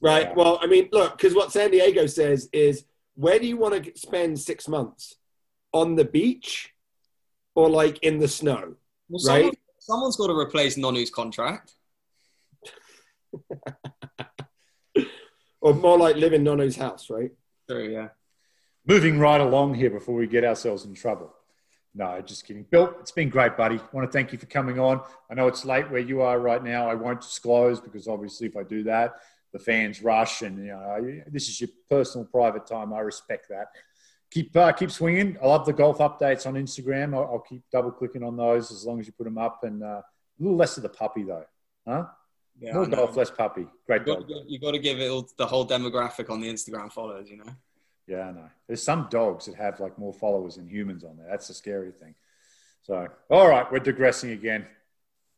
Right. 0.00 0.28
Yeah. 0.28 0.34
Well, 0.34 0.58
I 0.62 0.66
mean, 0.66 0.88
look, 0.92 1.16
because 1.16 1.34
what 1.34 1.52
San 1.52 1.70
Diego 1.70 2.06
says 2.06 2.48
is, 2.52 2.84
where 3.14 3.38
do 3.38 3.46
you 3.46 3.56
want 3.56 3.84
to 3.84 3.92
spend 3.98 4.38
six 4.38 4.68
months? 4.68 5.16
On 5.72 5.96
the 5.96 6.04
beach 6.04 6.72
or 7.54 7.68
like 7.68 8.02
in 8.02 8.18
the 8.18 8.28
snow? 8.28 8.74
Well, 9.08 9.22
right? 9.26 9.42
Someone, 9.42 9.54
someone's 9.78 10.16
got 10.16 10.28
to 10.28 10.38
replace 10.38 10.76
Nonu's 10.76 11.10
contract. 11.10 11.74
or 15.60 15.74
more 15.74 15.98
like 15.98 16.16
live 16.16 16.32
in 16.32 16.44
Nonu's 16.44 16.76
house, 16.76 17.10
right? 17.10 17.30
True, 17.68 17.88
yeah. 17.88 18.08
Moving 18.86 19.18
right 19.18 19.40
along 19.40 19.74
here 19.74 19.90
before 19.90 20.14
we 20.14 20.26
get 20.26 20.44
ourselves 20.44 20.84
in 20.84 20.94
trouble. 20.94 21.34
No, 21.94 22.20
just 22.20 22.46
kidding. 22.46 22.64
Bill, 22.70 22.94
it's 23.00 23.10
been 23.10 23.28
great, 23.28 23.56
buddy. 23.56 23.76
I 23.76 23.82
want 23.92 24.08
to 24.08 24.12
thank 24.12 24.32
you 24.32 24.38
for 24.38 24.46
coming 24.46 24.78
on. 24.78 25.00
I 25.30 25.34
know 25.34 25.48
it's 25.48 25.64
late 25.64 25.90
where 25.90 26.00
you 26.00 26.22
are 26.22 26.38
right 26.38 26.62
now. 26.62 26.88
I 26.88 26.94
won't 26.94 27.20
disclose 27.20 27.80
because 27.80 28.06
obviously, 28.06 28.46
if 28.46 28.56
I 28.56 28.62
do 28.62 28.84
that, 28.84 29.16
the 29.52 29.58
fans 29.58 30.02
rush, 30.02 30.42
and 30.42 30.58
you 30.58 30.72
know, 30.72 31.22
this 31.28 31.48
is 31.48 31.60
your 31.60 31.70
personal, 31.88 32.26
private 32.26 32.66
time. 32.66 32.92
I 32.92 33.00
respect 33.00 33.48
that. 33.48 33.68
Keep 34.30 34.56
uh, 34.56 34.72
keep 34.72 34.90
swinging. 34.90 35.38
I 35.42 35.46
love 35.46 35.64
the 35.64 35.72
golf 35.72 35.98
updates 35.98 36.46
on 36.46 36.54
Instagram. 36.54 37.14
I'll, 37.14 37.32
I'll, 37.32 37.38
keep 37.38 37.62
double 37.72 37.90
clicking 37.90 38.22
on 38.22 38.36
those 38.36 38.70
as 38.70 38.84
long 38.84 39.00
as 39.00 39.06
you 39.06 39.12
put 39.12 39.24
them 39.24 39.38
up. 39.38 39.64
And 39.64 39.82
uh, 39.82 39.86
a 39.86 40.04
little 40.38 40.56
less 40.56 40.76
of 40.76 40.82
the 40.82 40.90
puppy 40.90 41.22
though, 41.22 41.44
huh? 41.86 42.04
Yeah, 42.60 42.74
More 42.74 42.86
golf, 42.86 43.16
less 43.16 43.30
puppy. 43.30 43.66
Great 43.86 44.06
you 44.06 44.14
dog. 44.14 44.24
you 44.46 44.58
got 44.58 44.72
to 44.72 44.78
give 44.78 44.98
it 44.98 45.08
all, 45.08 45.28
the 45.38 45.46
whole 45.46 45.66
demographic 45.66 46.28
on 46.28 46.40
the 46.40 46.52
Instagram 46.52 46.92
followers, 46.92 47.30
you 47.30 47.36
know. 47.36 47.44
Yeah, 48.06 48.28
I 48.28 48.32
know. 48.32 48.50
There's 48.66 48.82
some 48.82 49.06
dogs 49.10 49.46
that 49.46 49.54
have 49.54 49.80
like 49.80 49.98
more 49.98 50.12
followers 50.12 50.56
than 50.56 50.66
humans 50.66 51.04
on 51.04 51.16
there. 51.16 51.26
That's 51.30 51.48
the 51.48 51.54
scary 51.54 51.92
thing. 51.92 52.14
So, 52.82 53.06
all 53.30 53.48
right, 53.48 53.70
we're 53.70 53.78
digressing 53.80 54.30
again. 54.30 54.66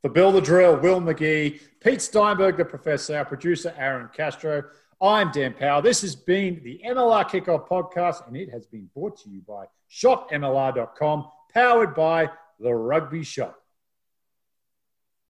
For 0.02 0.08
Bill 0.08 0.32
the 0.32 0.40
Drill, 0.40 0.76
Will 0.78 0.98
Magie, 0.98 1.60
Pete 1.80 2.00
Steinberg, 2.00 2.56
the 2.56 2.64
professor, 2.64 3.18
our 3.18 3.24
producer, 3.26 3.74
Aaron 3.76 4.08
Castro. 4.14 4.62
I'm 5.02 5.30
Dan 5.30 5.52
Power. 5.52 5.82
This 5.82 6.00
has 6.00 6.16
been 6.16 6.58
the 6.64 6.80
MLR 6.86 7.28
Kickoff 7.28 7.68
Podcast, 7.68 8.26
and 8.26 8.34
it 8.34 8.48
has 8.48 8.64
been 8.64 8.88
brought 8.94 9.20
to 9.20 9.28
you 9.28 9.42
by 9.46 9.66
shopmlr.com, 9.90 11.28
powered 11.52 11.94
by 11.94 12.30
the 12.58 12.72
Rugby 12.72 13.22
Shop. 13.22 13.59